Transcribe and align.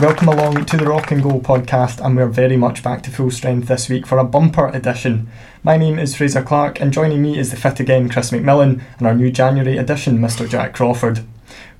Welcome 0.00 0.28
along 0.28 0.66
to 0.66 0.76
the 0.76 0.86
Rock 0.86 1.10
and 1.10 1.20
Goal 1.20 1.40
podcast, 1.40 2.00
and 2.00 2.16
we're 2.16 2.28
very 2.28 2.56
much 2.56 2.84
back 2.84 3.02
to 3.02 3.10
full 3.10 3.32
strength 3.32 3.66
this 3.66 3.88
week 3.88 4.06
for 4.06 4.18
a 4.18 4.24
bumper 4.24 4.68
edition. 4.68 5.28
My 5.64 5.76
name 5.76 5.98
is 5.98 6.14
Fraser 6.14 6.40
Clark, 6.40 6.80
and 6.80 6.92
joining 6.92 7.20
me 7.20 7.36
is 7.36 7.50
the 7.50 7.56
fit 7.56 7.80
again 7.80 8.08
Chris 8.08 8.30
McMillan 8.30 8.80
and 8.98 9.06
our 9.08 9.14
new 9.14 9.32
January 9.32 9.76
edition, 9.76 10.18
Mr. 10.18 10.48
Jack 10.48 10.72
Crawford. 10.72 11.24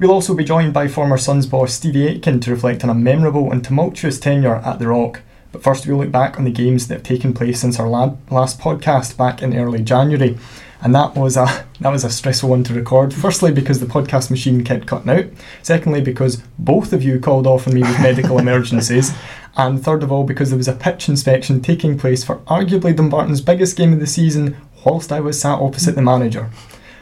We'll 0.00 0.10
also 0.10 0.34
be 0.34 0.42
joined 0.42 0.74
by 0.74 0.88
former 0.88 1.16
Sons 1.16 1.46
boss 1.46 1.74
Stevie 1.74 2.08
Aitken 2.08 2.40
to 2.40 2.50
reflect 2.50 2.82
on 2.82 2.90
a 2.90 2.94
memorable 2.94 3.52
and 3.52 3.62
tumultuous 3.62 4.18
tenure 4.18 4.56
at 4.56 4.80
the 4.80 4.88
Rock. 4.88 5.20
But 5.52 5.62
first, 5.62 5.86
we'll 5.86 5.98
look 5.98 6.10
back 6.10 6.38
on 6.38 6.44
the 6.44 6.50
games 6.50 6.88
that 6.88 6.94
have 6.94 7.02
taken 7.04 7.32
place 7.32 7.60
since 7.60 7.78
our 7.78 7.88
last 7.88 8.58
podcast 8.58 9.16
back 9.16 9.44
in 9.44 9.56
early 9.56 9.84
January 9.84 10.36
and 10.80 10.94
that 10.94 11.14
was 11.14 11.36
a 11.36 11.66
that 11.80 11.90
was 11.90 12.04
a 12.04 12.10
stressful 12.10 12.50
one 12.50 12.64
to 12.64 12.74
record. 12.74 13.12
Firstly, 13.12 13.52
because 13.52 13.80
the 13.80 13.86
podcast 13.86 14.30
machine 14.30 14.64
kept 14.64 14.86
cutting 14.86 15.10
out. 15.10 15.26
Secondly, 15.62 16.00
because 16.00 16.42
both 16.58 16.92
of 16.92 17.02
you 17.02 17.18
called 17.20 17.46
off 17.46 17.66
on 17.66 17.74
me 17.74 17.82
with 17.82 18.00
medical 18.00 18.38
emergencies, 18.40 19.12
and 19.56 19.82
third 19.82 20.02
of 20.02 20.12
all, 20.12 20.24
because 20.24 20.50
there 20.50 20.56
was 20.56 20.68
a 20.68 20.74
pitch 20.74 21.08
inspection 21.08 21.60
taking 21.60 21.98
place 21.98 22.24
for 22.24 22.36
arguably 22.46 22.94
Dumbarton's 22.94 23.40
biggest 23.40 23.76
game 23.76 23.92
of 23.92 24.00
the 24.00 24.06
season, 24.06 24.56
whilst 24.84 25.12
I 25.12 25.20
was 25.20 25.40
sat 25.40 25.60
opposite 25.60 25.94
the 25.94 26.02
manager. 26.02 26.50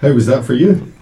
How 0.01 0.13
was 0.13 0.27
that 0.27 0.45
for 0.45 0.55
you? 0.55 0.93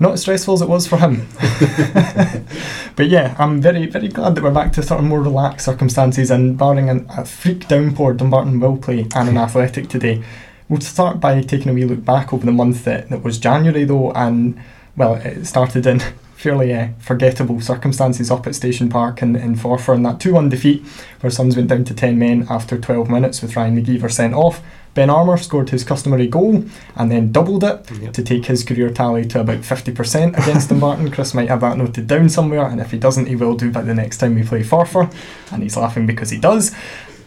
Not 0.00 0.14
as 0.14 0.22
stressful 0.22 0.54
as 0.54 0.62
it 0.62 0.68
was 0.68 0.88
for 0.88 0.96
him. 0.98 1.28
but 2.96 3.08
yeah, 3.08 3.36
I'm 3.38 3.60
very, 3.60 3.86
very 3.86 4.08
glad 4.08 4.34
that 4.34 4.42
we're 4.42 4.50
back 4.50 4.72
to 4.72 4.82
sort 4.82 4.98
of 4.98 5.06
more 5.06 5.22
relaxed 5.22 5.66
circumstances 5.66 6.28
and 6.28 6.58
barring 6.58 6.90
an, 6.90 7.06
a 7.10 7.24
freak 7.24 7.68
downpour, 7.68 8.14
Dumbarton 8.14 8.58
will 8.58 8.78
play 8.78 9.06
and 9.14 9.28
an 9.28 9.36
Athletic 9.38 9.88
today. 9.88 10.24
We'll 10.72 10.80
start 10.80 11.20
by 11.20 11.42
taking 11.42 11.68
a 11.68 11.74
wee 11.74 11.84
look 11.84 12.02
back 12.02 12.32
over 12.32 12.46
the 12.46 12.50
month 12.50 12.84
that, 12.86 13.10
that 13.10 13.22
was 13.22 13.36
January, 13.36 13.84
though, 13.84 14.10
and 14.12 14.58
well, 14.96 15.16
it 15.16 15.44
started 15.44 15.86
in 15.86 16.00
fairly 16.34 16.72
uh, 16.72 16.88
forgettable 16.98 17.60
circumstances 17.60 18.30
up 18.30 18.46
at 18.46 18.54
Station 18.54 18.88
Park 18.88 19.20
in, 19.20 19.36
in 19.36 19.54
Forfar 19.54 19.94
in 19.94 20.02
that 20.04 20.18
2 20.18 20.32
1 20.32 20.48
defeat, 20.48 20.82
where 21.20 21.30
Sons 21.30 21.56
went 21.56 21.68
down 21.68 21.84
to 21.84 21.92
10 21.92 22.18
men 22.18 22.46
after 22.48 22.78
12 22.78 23.10
minutes 23.10 23.42
with 23.42 23.54
Ryan 23.54 23.84
McGeever 23.84 24.10
sent 24.10 24.32
off. 24.32 24.62
Ben 24.94 25.10
Armour 25.10 25.36
scored 25.36 25.68
his 25.68 25.84
customary 25.84 26.26
goal 26.26 26.64
and 26.96 27.10
then 27.12 27.32
doubled 27.32 27.64
it 27.64 27.90
yep. 28.00 28.14
to 28.14 28.22
take 28.22 28.46
his 28.46 28.64
career 28.64 28.88
tally 28.88 29.26
to 29.26 29.40
about 29.40 29.58
50% 29.58 30.42
against 30.42 30.70
Dumbarton. 30.70 31.10
Chris 31.12 31.34
might 31.34 31.50
have 31.50 31.60
that 31.60 31.76
noted 31.76 32.06
down 32.06 32.30
somewhere, 32.30 32.66
and 32.66 32.80
if 32.80 32.92
he 32.92 32.98
doesn't, 32.98 33.26
he 33.26 33.36
will 33.36 33.56
do 33.56 33.70
by 33.70 33.82
the 33.82 33.94
next 33.94 34.16
time 34.16 34.36
we 34.36 34.42
play 34.42 34.62
Forfar. 34.62 35.14
And 35.52 35.62
he's 35.62 35.76
laughing 35.76 36.06
because 36.06 36.30
he 36.30 36.38
does. 36.38 36.74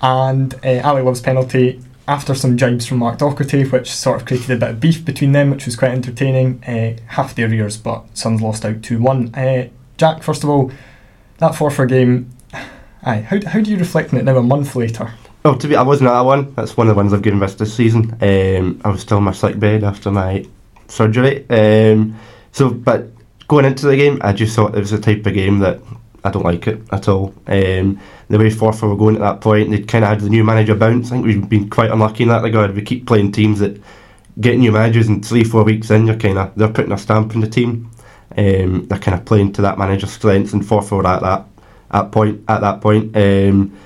And 0.01 0.55
uh, 0.65 0.81
Ali 0.83 1.03
Love's 1.03 1.21
penalty 1.21 1.79
after 2.07 2.35
some 2.35 2.57
jibes 2.57 2.85
from 2.85 2.99
Mark 2.99 3.19
Docherty, 3.19 3.71
which 3.71 3.91
sort 3.91 4.21
of 4.21 4.27
created 4.27 4.51
a 4.51 4.57
bit 4.57 4.69
of 4.69 4.79
beef 4.79 5.03
between 5.03 5.31
them, 5.31 5.49
which 5.49 5.65
was 5.65 5.75
quite 5.75 5.91
entertaining. 5.91 6.63
Uh, 6.63 6.97
half 7.07 7.35
the 7.35 7.43
arrears, 7.43 7.77
but 7.77 8.05
Sons 8.15 8.41
lost 8.41 8.65
out 8.65 8.83
2 8.83 9.01
1. 9.01 9.35
Uh, 9.35 9.69
Jack, 9.97 10.23
first 10.23 10.43
of 10.43 10.49
all, 10.49 10.71
that 11.37 11.53
Forfar 11.53 11.87
game, 11.87 12.29
aye, 13.03 13.21
how, 13.21 13.39
how 13.47 13.61
do 13.61 13.71
you 13.71 13.77
reflect 13.77 14.13
on 14.13 14.19
it 14.19 14.23
now 14.23 14.37
a 14.37 14.43
month 14.43 14.75
later? 14.75 15.13
Well, 15.43 15.57
to 15.57 15.67
be, 15.67 15.75
I 15.75 15.83
wasn't 15.83 16.09
at 16.09 16.13
that 16.13 16.21
one. 16.21 16.53
That's 16.55 16.75
one 16.75 16.87
of 16.87 16.95
the 16.95 16.97
ones 16.97 17.13
I've 17.13 17.21
given 17.21 17.39
missed 17.39 17.59
this 17.59 17.73
season. 17.73 18.17
Um, 18.21 18.81
I 18.83 18.89
was 18.89 19.01
still 19.01 19.19
in 19.19 19.23
my 19.23 19.31
sick 19.31 19.59
bed 19.59 19.83
after 19.83 20.11
my 20.11 20.45
surgery. 20.87 21.47
Um, 21.49 22.17
so, 22.51 22.71
but 22.71 23.09
going 23.47 23.65
into 23.65 23.85
the 23.85 23.95
game, 23.95 24.19
I 24.23 24.33
just 24.33 24.55
thought 24.55 24.75
it 24.75 24.79
was 24.79 24.91
the 24.91 24.99
type 24.99 25.25
of 25.25 25.33
game 25.33 25.59
that 25.59 25.81
I 26.25 26.31
don't 26.31 26.43
like 26.43 26.67
it 26.67 26.81
at 26.91 27.07
all. 27.07 27.33
Um, 27.47 27.99
the 28.29 28.39
way 28.39 28.49
Forfar 28.49 28.89
were 28.89 28.97
going 28.97 29.15
at 29.15 29.21
that 29.21 29.41
point, 29.41 29.69
they 29.69 29.83
kind 29.83 30.03
of 30.03 30.09
had 30.09 30.19
the 30.21 30.29
new 30.29 30.43
manager 30.43 30.73
bounce. 30.73 31.07
I 31.07 31.11
think 31.11 31.25
we've 31.25 31.47
been 31.47 31.69
quite 31.69 31.91
unlucky 31.91 32.23
in 32.23 32.29
that 32.29 32.41
regard. 32.41 32.75
We 32.75 32.81
keep 32.81 33.05
playing 33.05 33.31
teams 33.31 33.59
that 33.59 33.79
get 34.39 34.57
new 34.57 34.71
managers 34.71 35.07
and 35.07 35.25
three, 35.25 35.43
four 35.43 35.63
weeks 35.63 35.91
in, 35.91 36.07
you're 36.07 36.17
kind 36.17 36.37
of 36.37 36.53
they're 36.55 36.67
putting 36.67 36.91
a 36.91 36.97
stamp 36.97 37.35
on 37.35 37.41
the 37.41 37.47
team. 37.47 37.91
Um, 38.37 38.87
they're 38.87 38.99
kind 38.99 39.17
of 39.17 39.25
playing 39.25 39.53
to 39.53 39.61
that 39.61 39.77
manager's 39.77 40.11
strengths, 40.11 40.53
and 40.53 40.63
Forfar 40.63 40.97
were 40.97 41.07
at 41.07 41.21
that 41.21 41.45
at 41.91 42.11
point 42.11 42.43
at 42.47 42.61
that 42.61 42.81
point. 42.81 43.15
Um, 43.15 43.77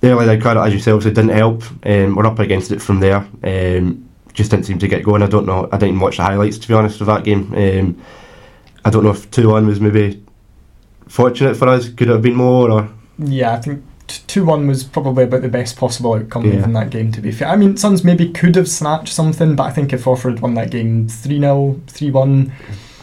the 0.00 0.10
early 0.12 0.40
credit, 0.40 0.62
as 0.62 0.72
you 0.72 0.80
say, 0.80 0.92
obviously 0.92 1.14
didn't 1.14 1.36
help. 1.36 1.62
Um, 1.84 2.14
we're 2.14 2.26
up 2.26 2.38
against 2.38 2.72
it 2.72 2.82
from 2.82 3.00
there. 3.00 3.26
Um, 3.44 4.08
just 4.32 4.50
didn't 4.50 4.66
seem 4.66 4.78
to 4.78 4.88
get 4.88 5.02
going. 5.02 5.22
I 5.22 5.26
don't 5.26 5.46
know. 5.46 5.68
I 5.72 5.78
didn't 5.78 6.00
watch 6.00 6.16
the 6.16 6.24
highlights 6.24 6.58
to 6.58 6.68
be 6.68 6.74
honest 6.74 7.00
of 7.00 7.06
that 7.06 7.24
game. 7.24 7.52
Um, 7.54 8.02
I 8.84 8.90
don't 8.90 9.04
know 9.04 9.10
if 9.10 9.30
two 9.30 9.48
one 9.48 9.66
was 9.66 9.80
maybe 9.80 10.22
fortunate 11.08 11.56
for 11.56 11.68
us. 11.68 11.88
Could 11.88 12.08
it 12.08 12.12
have 12.12 12.22
been 12.22 12.34
more? 12.34 12.70
Or 12.70 12.88
yeah, 13.18 13.54
I 13.54 13.60
think 13.60 13.84
two 14.06 14.44
one 14.44 14.66
was 14.66 14.84
probably 14.84 15.24
about 15.24 15.42
the 15.42 15.48
best 15.48 15.76
possible 15.76 16.14
outcome 16.14 16.44
yeah. 16.44 16.64
in 16.64 16.72
that 16.74 16.90
game. 16.90 17.12
To 17.12 17.20
be 17.20 17.32
fair, 17.32 17.48
I 17.48 17.56
mean, 17.56 17.76
Sons 17.76 18.04
maybe 18.04 18.30
could 18.30 18.56
have 18.56 18.68
snatched 18.68 19.12
something, 19.12 19.56
but 19.56 19.64
I 19.64 19.70
think 19.70 19.92
if 19.92 20.04
Forfar 20.04 20.30
had 20.30 20.40
won 20.40 20.54
that 20.54 20.70
game 20.70 21.08
three 21.08 21.40
0 21.40 21.80
three 21.86 22.10
one. 22.10 22.52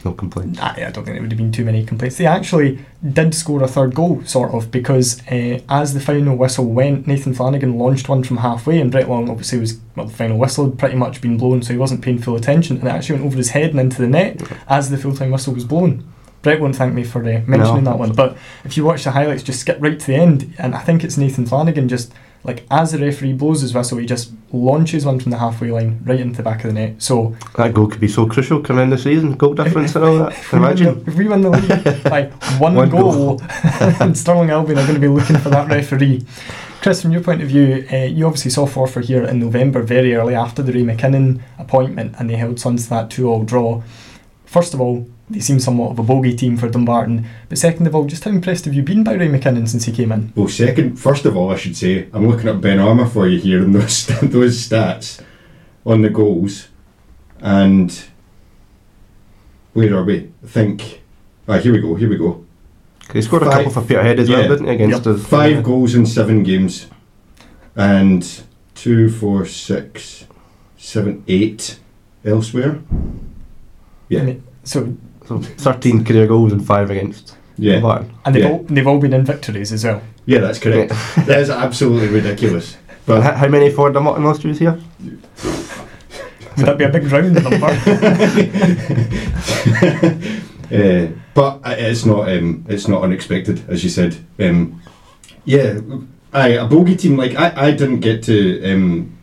No 0.06 0.12
complaints. 0.12 0.60
I, 0.60 0.72
I 0.72 0.92
don't 0.92 1.06
think 1.06 1.16
there 1.16 1.22
would 1.22 1.32
have 1.32 1.38
been 1.38 1.54
too 1.54 1.64
many 1.64 1.86
complaints. 1.86 2.18
They 2.18 2.26
actually 2.26 2.80
did 3.14 3.34
score 3.34 3.64
a 3.64 3.70
third 3.70 3.96
goal, 3.96 4.22
sort 4.26 4.54
of, 4.54 4.70
because 4.70 5.26
uh, 5.30 5.62
as 5.70 5.94
the 5.94 6.02
final 6.02 6.36
whistle 6.36 6.66
went, 6.66 7.08
Nathan 7.08 7.34
Flanagan 7.34 7.78
launched 7.78 8.10
one 8.10 8.22
from 8.22 8.38
halfway, 8.38 8.82
and 8.82 8.92
Brett 8.92 9.08
Long 9.08 9.30
obviously 9.30 9.60
was 9.60 9.80
well, 9.96 10.08
the 10.08 10.14
final 10.14 10.38
whistle 10.38 10.66
had 10.66 10.78
pretty 10.78 10.98
much 10.98 11.22
been 11.22 11.38
blown, 11.38 11.64
so 11.64 11.72
he 11.72 11.80
wasn't 11.80 12.02
paying 12.02 12.20
full 12.20 12.36
attention, 12.36 12.78
and 12.80 12.88
it 12.88 12.92
actually 12.92 13.16
went 13.16 13.28
over 13.28 13.38
his 13.38 13.52
head 13.52 13.72
and 13.72 13.80
into 13.80 14.02
the 14.02 14.08
net 14.08 14.42
as 14.68 14.90
the 14.90 14.98
full 14.98 15.16
time 15.16 15.32
whistle 15.32 15.54
was 15.54 15.64
blown. 15.64 16.06
Brett 16.44 16.62
won't 16.62 16.76
thank 16.76 16.94
me 16.94 17.04
for 17.04 17.22
uh, 17.22 17.42
mentioning 17.48 17.86
no. 17.86 17.92
that 17.92 18.00
one. 18.00 18.14
But 18.14 18.38
if 18.64 18.78
you 18.78 18.86
watch 18.86 19.04
the 19.04 19.12
highlights, 19.12 19.42
just 19.42 19.62
skip 19.62 19.78
right 19.80 20.00
to 20.00 20.06
the 20.06 20.16
end, 20.16 20.54
and 20.60 20.76
I 20.76 20.80
think 20.80 21.04
it's 21.04 21.18
Nathan 21.18 21.46
Flanagan 21.48 21.90
just 21.90 22.14
like 22.44 22.66
as 22.70 22.92
the 22.92 23.00
referee 23.00 23.34
blows 23.34 23.62
his 23.62 23.74
whistle, 23.74 23.98
he 23.98 24.06
just 24.06 24.32
launches 24.52 25.06
one 25.06 25.20
from 25.20 25.32
the 25.32 25.38
halfway 25.38 25.72
line 25.72 26.02
right 26.04 26.20
into 26.20 26.38
the 26.38 26.44
back 26.44 26.64
of 26.64 26.68
the 26.68 26.74
net. 26.74 27.02
So 27.02 27.36
that 27.56 27.74
goal 27.74 27.88
could 27.88 28.02
be 28.02 28.08
so 28.08 28.26
crucial 28.28 28.62
coming 28.62 28.84
in 28.84 28.90
the 28.90 28.98
season, 28.98 29.36
goal 29.36 29.54
difference 29.54 29.96
and 29.96 30.04
all 30.04 30.18
that. 30.20 30.34
If 30.44 30.54
imagine 30.54 31.04
the, 31.04 31.12
if 31.12 31.18
we 31.18 31.28
win 31.28 31.42
the 31.42 31.50
league 31.50 32.04
by 32.04 32.26
one, 32.60 32.76
one 32.76 32.90
goal, 32.90 33.38
goal. 33.38 33.42
and 34.02 34.18
Stirling 34.18 34.50
Albion 34.50 34.78
are 34.78 34.84
going 34.84 34.96
to 34.96 35.00
be 35.00 35.08
looking 35.08 35.38
for 35.38 35.50
that 35.50 35.70
referee. 35.70 36.26
Chris, 36.82 37.02
from 37.02 37.14
your 37.14 37.24
point 37.24 37.42
of 37.42 37.48
view, 37.48 37.88
uh, 37.94 37.96
you 37.96 38.26
obviously 38.26 38.52
saw 38.52 38.68
Forfar 38.68 39.06
here 39.06 39.24
in 39.24 39.40
November, 39.40 39.82
very 39.82 40.14
early 40.16 40.36
after 40.36 40.62
the 40.62 40.74
Ray 40.74 40.84
McKinnon 40.84 41.42
appointment, 41.58 42.14
and 42.20 42.30
they 42.30 42.36
held 42.36 42.60
Sons 42.60 42.84
to 42.84 42.90
that 42.90 43.10
two-all 43.10 43.46
draw. 43.46 43.82
First 44.46 44.74
of 44.74 44.82
all, 44.82 45.08
they 45.34 45.40
seem 45.40 45.60
somewhat 45.60 45.92
of 45.92 46.00
a 46.00 46.04
bogey 46.04 46.36
team 46.36 46.58
for 46.58 46.70
Dumbarton. 46.70 47.26
But 47.50 47.58
second 47.58 47.88
of 47.88 47.96
all, 47.96 48.06
just 48.06 48.24
how 48.24 48.32
impressed 48.32 48.66
have 48.66 48.74
you 48.74 48.84
been 48.84 49.04
by 49.04 49.14
Ray 49.14 49.28
McKinnon 49.28 49.68
since 49.68 49.86
he 49.86 49.92
came 49.92 50.12
in? 50.12 50.32
Well, 50.36 50.48
second, 50.48 50.98
first 50.98 51.26
of 51.26 51.36
all, 51.36 51.52
I 51.52 51.58
should 51.58 51.76
say, 51.76 52.08
I'm 52.14 52.28
looking 52.28 52.50
at 52.50 52.62
Ben 52.62 52.80
Armour 52.80 53.08
for 53.08 53.28
you 53.28 53.40
here 53.40 53.64
and 53.64 53.74
those 53.74 54.08
those 54.22 54.68
stats 54.68 55.22
on 55.86 56.02
the 56.02 56.10
goals, 56.10 56.68
and 57.40 58.06
where 59.74 59.96
are 59.96 60.04
we? 60.04 60.32
I 60.44 60.48
think. 60.48 61.02
Ah, 61.48 61.58
here 61.58 61.74
we 61.74 61.82
go. 61.82 61.96
Here 61.96 62.10
we 62.10 62.18
go. 62.18 62.46
He 63.12 63.22
scored 63.22 63.44
five, 63.44 63.52
a 63.52 63.56
couple 63.64 63.82
for 63.82 63.88
Peterhead 63.88 64.20
as 64.20 64.30
yeah, 64.30 64.38
well, 64.38 64.50
didn't 64.50 64.68
he? 64.68 64.74
Against 64.74 65.06
yep. 65.06 65.16
us. 65.16 65.26
Five 65.26 65.56
yeah. 65.58 65.62
goals 65.62 65.94
in 65.94 66.06
seven 66.06 66.44
games, 66.44 66.88
and 67.76 68.44
two, 68.76 69.10
four, 69.10 69.46
six, 69.46 70.26
seven, 70.78 71.24
eight 71.28 71.80
elsewhere. 72.24 72.82
Yeah. 74.10 74.34
so 74.64 74.96
so 75.26 75.40
13 75.40 76.04
career 76.06 76.28
goals 76.28 76.52
and 76.52 76.66
5 76.66 76.90
against 76.90 77.38
yeah. 77.58 77.80
Barton. 77.80 78.14
And 78.26 78.36
they've, 78.36 78.44
yeah. 78.44 78.52
all, 78.52 78.64
they've 78.64 78.88
all 78.88 79.00
been 79.00 79.14
in 79.14 79.26
victories 79.26 79.72
as 79.72 79.84
well. 79.84 80.02
Yeah, 80.26 80.40
that's 80.40 80.60
correct. 80.60 80.90
that 81.26 81.40
is 81.40 81.50
absolutely 81.50 82.08
ridiculous. 82.08 82.78
But 83.06 83.22
how, 83.22 83.34
how 83.34 83.48
many 83.48 83.70
for 83.70 83.92
Dumbarton 83.92 84.24
last 84.24 84.44
year 84.44 84.54
here? 84.54 84.80
Would 86.58 86.66
that 86.68 86.78
be 86.78 86.84
a 86.84 86.90
big 86.90 87.12
round 87.12 87.34
number? 87.34 87.66
uh, 90.72 91.08
but 91.34 91.62
it's 91.66 92.06
not 92.06 92.30
um, 92.30 92.66
it's 92.70 92.88
not 92.88 93.02
unexpected, 93.04 93.68
as 93.68 93.84
you 93.84 93.90
said. 93.90 94.16
Um, 94.40 94.82
yeah, 95.46 95.80
I, 96.32 96.50
a 96.50 96.66
bogey 96.68 96.96
team 96.96 97.18
like 97.18 97.36
I, 97.36 97.68
I 97.68 97.72
didn't 97.72 98.02
get 98.02 98.24
to 98.24 98.72
um, 98.72 99.18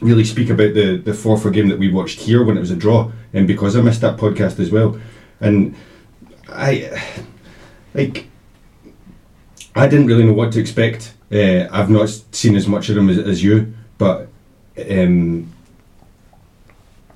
really 0.00 0.24
speak 0.24 0.50
about 0.50 0.74
the 0.74 0.96
the 0.96 1.12
Forfar 1.12 1.52
game 1.52 1.68
that 1.68 1.78
we 1.78 1.90
watched 1.90 2.20
here 2.20 2.44
when 2.44 2.56
it 2.56 2.60
was 2.60 2.70
a 2.70 2.76
draw, 2.76 3.10
and 3.32 3.46
because 3.46 3.76
I 3.76 3.80
missed 3.80 4.00
that 4.00 4.16
podcast 4.16 4.58
as 4.58 4.70
well, 4.70 4.98
and 5.40 5.74
I 6.48 7.02
like 7.94 8.28
I 9.74 9.86
didn't 9.86 10.06
really 10.06 10.24
know 10.24 10.32
what 10.32 10.52
to 10.52 10.60
expect. 10.60 11.14
Uh, 11.32 11.66
I've 11.70 11.90
not 11.90 12.08
seen 12.32 12.54
as 12.54 12.68
much 12.68 12.88
of 12.88 12.94
them 12.94 13.08
as, 13.08 13.18
as 13.18 13.42
you, 13.42 13.74
but 13.98 14.28
um, 14.90 15.52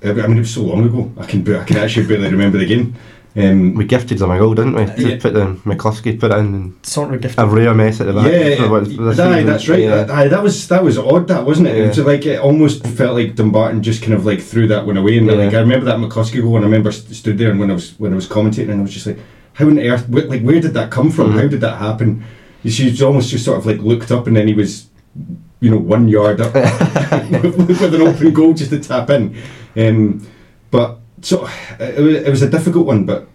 I 0.03 0.11
mean 0.11 0.37
it 0.37 0.39
was 0.39 0.53
so 0.53 0.63
long 0.63 0.85
ago. 0.85 1.11
I 1.17 1.25
can 1.25 1.55
I 1.55 1.63
can 1.63 1.77
actually 1.77 2.07
barely 2.07 2.29
remember 2.29 2.57
the 2.57 2.65
game. 2.65 2.95
Um, 3.35 3.75
we 3.75 3.85
gifted 3.85 4.17
them 4.17 4.31
a 4.31 4.39
goal, 4.39 4.55
didn't 4.55 4.73
we? 4.73 4.85
To 4.85 5.09
yeah. 5.09 5.21
put 5.21 5.33
the 5.33 5.53
McCluskey 5.63 6.19
put 6.19 6.31
in 6.31 6.53
and 6.55 6.85
sort 6.85 7.13
of 7.13 7.37
a 7.37 7.45
rare 7.45 7.73
mess 7.75 8.01
at 8.01 8.07
the 8.07 8.13
back. 8.13 8.25
Yeah, 8.25 9.23
aye, 9.23 9.43
that's 9.43 9.69
right. 9.69 9.79
Yeah. 9.79 10.07
Aye, 10.09 10.27
that 10.29 10.41
was 10.41 10.67
that 10.69 10.83
was 10.83 10.97
odd. 10.97 11.27
That 11.27 11.45
wasn't 11.45 11.67
it? 11.67 11.77
Yeah. 11.77 11.83
It 11.83 11.87
was 11.89 11.99
like 11.99 12.25
it 12.25 12.39
almost 12.39 12.85
felt 12.87 13.13
like 13.13 13.35
Dumbarton 13.35 13.83
just 13.83 14.01
kind 14.01 14.13
of 14.13 14.25
like 14.25 14.41
threw 14.41 14.67
that 14.69 14.85
one 14.85 14.97
away. 14.97 15.19
And 15.19 15.27
yeah. 15.27 15.33
like 15.33 15.53
I 15.53 15.59
remember 15.59 15.85
that 15.85 15.97
McCluskey 15.97 16.41
goal, 16.41 16.55
and 16.55 16.65
I 16.65 16.67
remember 16.67 16.91
stood 16.91 17.37
there 17.37 17.51
and 17.51 17.59
when 17.59 17.69
I 17.69 17.75
was 17.75 17.91
when 17.99 18.13
I 18.13 18.15
was 18.15 18.27
commentating, 18.27 18.71
and 18.71 18.79
I 18.79 18.81
was 18.81 18.93
just 18.93 19.05
like, 19.05 19.19
how 19.53 19.67
on 19.67 19.77
earth? 19.77 20.09
like 20.09 20.41
where 20.41 20.59
did 20.59 20.73
that 20.73 20.89
come 20.89 21.11
from? 21.11 21.27
Mm-hmm. 21.27 21.39
How 21.39 21.47
did 21.47 21.61
that 21.61 21.77
happen? 21.77 22.25
She 22.65 23.03
almost 23.03 23.29
just 23.29 23.45
sort 23.45 23.59
of 23.59 23.65
like 23.67 23.77
looked 23.77 24.11
up, 24.11 24.25
and 24.25 24.35
then 24.35 24.47
he 24.47 24.55
was, 24.55 24.87
you 25.59 25.69
know, 25.69 25.77
one 25.77 26.09
yard 26.09 26.41
up 26.41 26.53
with 27.31 27.93
an 27.93 28.01
open 28.01 28.33
goal 28.33 28.53
just 28.53 28.71
to 28.71 28.79
tap 28.79 29.11
in. 29.11 29.39
Um, 29.77 30.27
but 30.71 30.99
so 31.21 31.47
it 31.79 31.99
was, 31.99 32.15
it 32.15 32.29
was 32.29 32.41
a 32.41 32.49
difficult 32.49 32.85
one, 32.85 33.05
but 33.05 33.27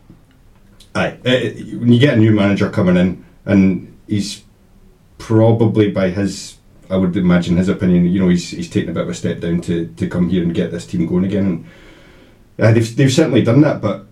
aye, 0.95 1.19
it, 1.25 1.79
when 1.79 1.93
you 1.93 2.01
get 2.01 2.15
a 2.15 2.21
new 2.21 2.33
manager 2.33 2.71
coming 2.71 2.97
in 2.97 3.25
and 3.45 3.97
he's 4.07 4.43
probably 5.19 5.91
by 5.91 6.11
his 6.11 6.59
I 6.91 6.97
would 6.97 7.17
imagine 7.17 7.57
his 7.57 7.69
opinion, 7.69 8.07
you 8.07 8.21
know, 8.21 8.29
he's 8.29 8.51
he's 8.51 8.71
taken 8.71 8.91
a 8.91 8.93
bit 8.93 9.05
of 9.05 9.09
a 9.09 9.15
step 9.15 9.41
down 9.41 9.61
to, 9.63 9.87
to 9.97 10.09
come 10.09 10.29
here 10.29 10.43
and 10.43 10.55
get 10.55 10.71
this 10.71 10.87
team 10.87 11.07
going 11.07 11.25
again. 11.25 11.67
And 12.59 12.67
uh, 12.67 12.73
they've 12.73 12.97
they've 12.97 13.13
certainly 13.13 13.43
done 13.43 13.63
that, 13.63 13.81
but 13.81 14.07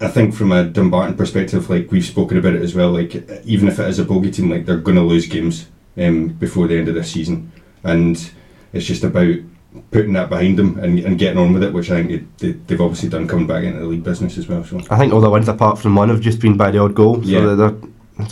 I 0.00 0.08
think 0.08 0.34
from 0.34 0.52
a 0.52 0.64
Dumbarton 0.64 1.16
perspective, 1.16 1.68
like 1.68 1.90
we've 1.90 2.04
spoken 2.04 2.38
about 2.38 2.54
it 2.54 2.62
as 2.62 2.74
well, 2.74 2.90
like 2.90 3.14
even 3.44 3.68
if 3.68 3.78
it 3.78 3.88
is 3.88 3.98
a 3.98 4.04
bogey 4.04 4.30
team, 4.30 4.50
like 4.50 4.64
they're 4.64 4.80
to 4.80 5.00
lose 5.00 5.26
games 5.26 5.68
um, 5.98 6.28
before 6.28 6.66
the 6.68 6.78
end 6.78 6.88
of 6.88 6.94
this 6.94 7.12
season, 7.12 7.52
and 7.84 8.30
it's 8.72 8.86
just 8.86 9.04
about 9.04 9.36
putting 9.92 10.12
that 10.14 10.28
behind 10.28 10.58
them 10.58 10.78
and, 10.78 10.98
and 11.00 11.18
getting 11.18 11.38
on 11.38 11.52
with 11.52 11.62
it, 11.62 11.72
which 11.72 11.90
I 11.90 12.02
think 12.02 12.38
they, 12.38 12.52
they've 12.52 12.80
obviously 12.80 13.08
done 13.08 13.28
coming 13.28 13.46
back 13.46 13.64
into 13.64 13.78
the 13.80 13.86
league 13.86 14.02
business 14.04 14.36
as 14.38 14.48
well. 14.48 14.64
So 14.64 14.80
I 14.90 14.98
think 14.98 15.12
all 15.12 15.20
the 15.20 15.30
wins 15.30 15.48
apart 15.48 15.78
from 15.78 15.94
one 15.94 16.08
have 16.08 16.20
just 16.20 16.40
been 16.40 16.56
by 16.56 16.70
the 16.70 16.78
odd 16.78 16.94
goal. 16.94 17.22
So 17.22 17.28
Yeah. 17.28 17.40
they're, 17.54 17.56
they're 17.56 17.74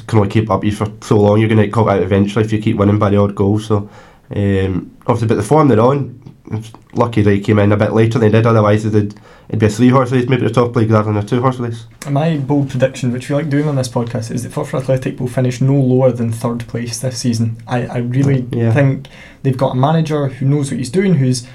can 0.06 0.19
only 0.19 0.29
keep 0.31 0.50
up 0.50 0.64
you 0.64 0.73
for 0.73 0.87
so 1.00 1.17
long. 1.19 1.38
You're 1.40 1.49
going 1.49 1.58
to 1.58 1.64
get 1.67 1.73
caught 1.73 1.88
out 1.88 2.02
eventually 2.02 2.44
if 2.44 2.52
you 2.52 2.61
keep 2.61 2.76
winning 2.76 2.99
by 2.99 3.11
the 3.11 3.17
odd 3.19 3.35
goal. 3.35 3.58
So 3.58 3.88
um, 4.35 4.94
obviously, 5.06 5.29
but 5.29 5.37
the 5.37 5.43
form 5.43 5.69
they're 5.69 5.81
on, 5.81 6.20
it's 6.50 6.70
lucky 6.93 7.23
they 7.23 7.40
came 7.40 7.58
in 7.58 7.73
a 7.73 7.76
bit 7.76 7.93
later 7.93 8.19
than 8.19 8.31
they 8.31 8.38
did. 8.38 8.46
Otherwise, 8.46 8.85
it'd, 8.85 9.14
it'd 9.49 9.58
be 9.61 9.67
a 9.67 9.70
three 9.70 9.88
horse 9.88 10.12
race, 10.12 10.29
maybe 10.29 10.43
the 10.46 10.52
top 10.52 10.75
league 10.76 10.90
rather 10.90 11.11
than 11.12 11.23
a 11.23 11.26
two 11.26 11.40
horse 11.40 11.58
race. 11.58 11.87
My 12.11 12.37
bold 12.37 12.69
prediction, 12.70 13.12
which 13.12 13.29
we 13.31 13.35
like 13.37 13.49
doing 13.49 13.67
on 13.69 13.76
this 13.76 13.88
podcast, 13.88 14.31
is 14.31 14.43
that 14.43 14.52
Forfar 14.52 14.81
Athletic 14.81 15.19
will 15.20 15.29
finish 15.29 15.61
no 15.62 15.75
lower 15.75 16.11
than 16.12 16.32
third 16.32 16.67
place 16.69 16.99
this 17.00 17.19
season. 17.19 17.62
I, 17.67 17.87
I 17.87 17.99
really 17.99 18.46
Yeah. 18.50 18.73
think 18.75 19.08
they've 19.49 19.56
got 19.59 19.73
a 19.73 19.77
manager 19.77 20.29
who 20.29 20.47
knows 20.47 20.71
what 20.71 20.77
he's 20.79 20.91
doing, 20.91 21.15
who's 21.15 21.47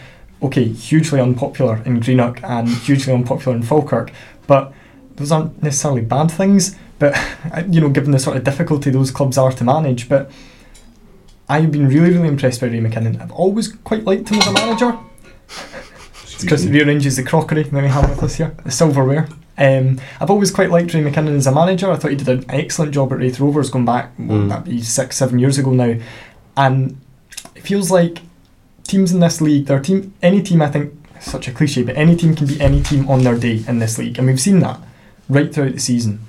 okay, 0.41 0.65
hugely 0.65 1.19
unpopular 1.21 1.81
in 1.85 1.99
Greenock 1.99 2.43
and 2.43 2.67
hugely 2.67 3.13
unpopular 3.13 3.55
in 3.55 3.63
Falkirk, 3.63 4.11
but 4.47 4.73
those 5.15 5.31
aren't 5.31 5.61
necessarily 5.61 6.01
bad 6.01 6.29
things. 6.31 6.75
But 6.99 7.15
you 7.69 7.79
know, 7.79 7.89
given 7.89 8.11
the 8.11 8.19
sort 8.19 8.35
of 8.37 8.43
difficulty 8.43 8.89
those 8.89 9.11
clubs 9.11 9.37
are 9.37 9.51
to 9.51 9.63
manage, 9.63 10.09
but 10.09 10.31
I've 11.47 11.71
been 11.71 11.87
really, 11.87 12.11
really 12.13 12.27
impressed 12.29 12.61
by 12.61 12.67
Ray 12.67 12.79
McKinnon. 12.79 13.21
I've 13.21 13.31
always 13.31 13.67
quite 13.71 14.05
liked 14.05 14.29
him 14.29 14.39
as 14.39 14.47
a 14.47 14.53
manager. 14.53 14.97
He 16.39 16.69
rearranges 16.69 17.15
the 17.15 17.23
crockery 17.23 17.63
that 17.63 17.71
we 17.83 17.87
have 17.87 18.09
with 18.09 18.23
us 18.23 18.35
here, 18.35 18.55
the 18.65 18.71
silverware. 18.71 19.29
Um, 19.57 19.99
I've 20.19 20.31
always 20.31 20.51
quite 20.51 20.71
liked 20.71 20.93
Ray 20.93 21.01
McKinnon 21.03 21.37
as 21.37 21.47
a 21.47 21.51
manager. 21.53 21.91
I 21.91 21.95
thought 21.95 22.11
he 22.11 22.17
did 22.17 22.27
an 22.27 22.45
excellent 22.49 22.91
job 22.93 23.13
at 23.13 23.19
Raith 23.19 23.39
Rovers 23.39 23.69
going 23.69 23.85
back, 23.85 24.17
Mm. 24.17 24.49
that 24.49 24.65
be, 24.65 24.81
six, 24.81 25.15
seven 25.15 25.39
years 25.39 25.57
ago 25.57 25.71
now. 25.71 25.95
And 26.57 26.97
feels 27.63 27.89
like 27.89 28.19
teams 28.83 29.11
in 29.11 29.19
this 29.19 29.41
league, 29.41 29.65
their 29.65 29.79
team, 29.79 30.13
any 30.21 30.41
team, 30.41 30.61
I 30.61 30.69
think, 30.69 30.93
such 31.19 31.47
a 31.47 31.51
cliche, 31.51 31.83
but 31.83 31.95
any 31.95 32.15
team 32.15 32.35
can 32.35 32.47
be 32.47 32.59
any 32.59 32.83
team 32.83 33.07
on 33.09 33.23
their 33.23 33.37
day 33.37 33.63
in 33.67 33.79
this 33.79 33.97
league. 33.97 34.17
And 34.17 34.27
we've 34.27 34.41
seen 34.41 34.59
that 34.59 34.79
right 35.29 35.53
throughout 35.53 35.73
the 35.73 35.79
season. 35.79 36.19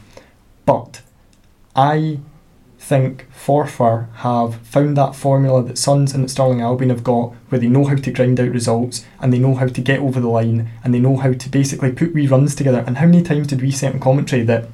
But 0.65 1.03
I 1.75 2.21
think 2.79 3.27
Forfar 3.33 4.13
have 4.17 4.57
found 4.57 4.97
that 4.97 5.17
formula 5.17 5.63
that 5.65 5.79
Sons 5.79 6.15
and 6.15 6.23
that 6.25 6.29
Stirling 6.29 6.61
Albion 6.61 6.91
have 6.91 7.03
got 7.03 7.33
where 7.49 7.59
they 7.59 7.67
know 7.67 7.85
how 7.85 7.97
to 7.97 8.13
grind 8.13 8.39
out 8.39 8.51
results 8.51 9.05
and 9.21 9.33
they 9.33 9.39
know 9.39 9.55
how 9.55 9.67
to 9.67 9.81
get 9.81 10.01
over 10.01 10.21
the 10.21 10.29
line 10.29 10.71
and 10.85 10.95
they 10.95 11.01
know 11.01 11.17
how 11.17 11.33
to 11.33 11.49
basically 11.49 11.93
put 11.93 12.15
wee 12.15 12.29
runs 12.29 12.55
together. 12.55 12.85
And 12.87 12.99
how 12.99 13.07
many 13.07 13.23
times 13.23 13.49
did 13.49 13.63
we 13.63 13.71
say 13.71 13.91
in 13.91 14.01
commentary 14.01 14.43
that 14.45 14.69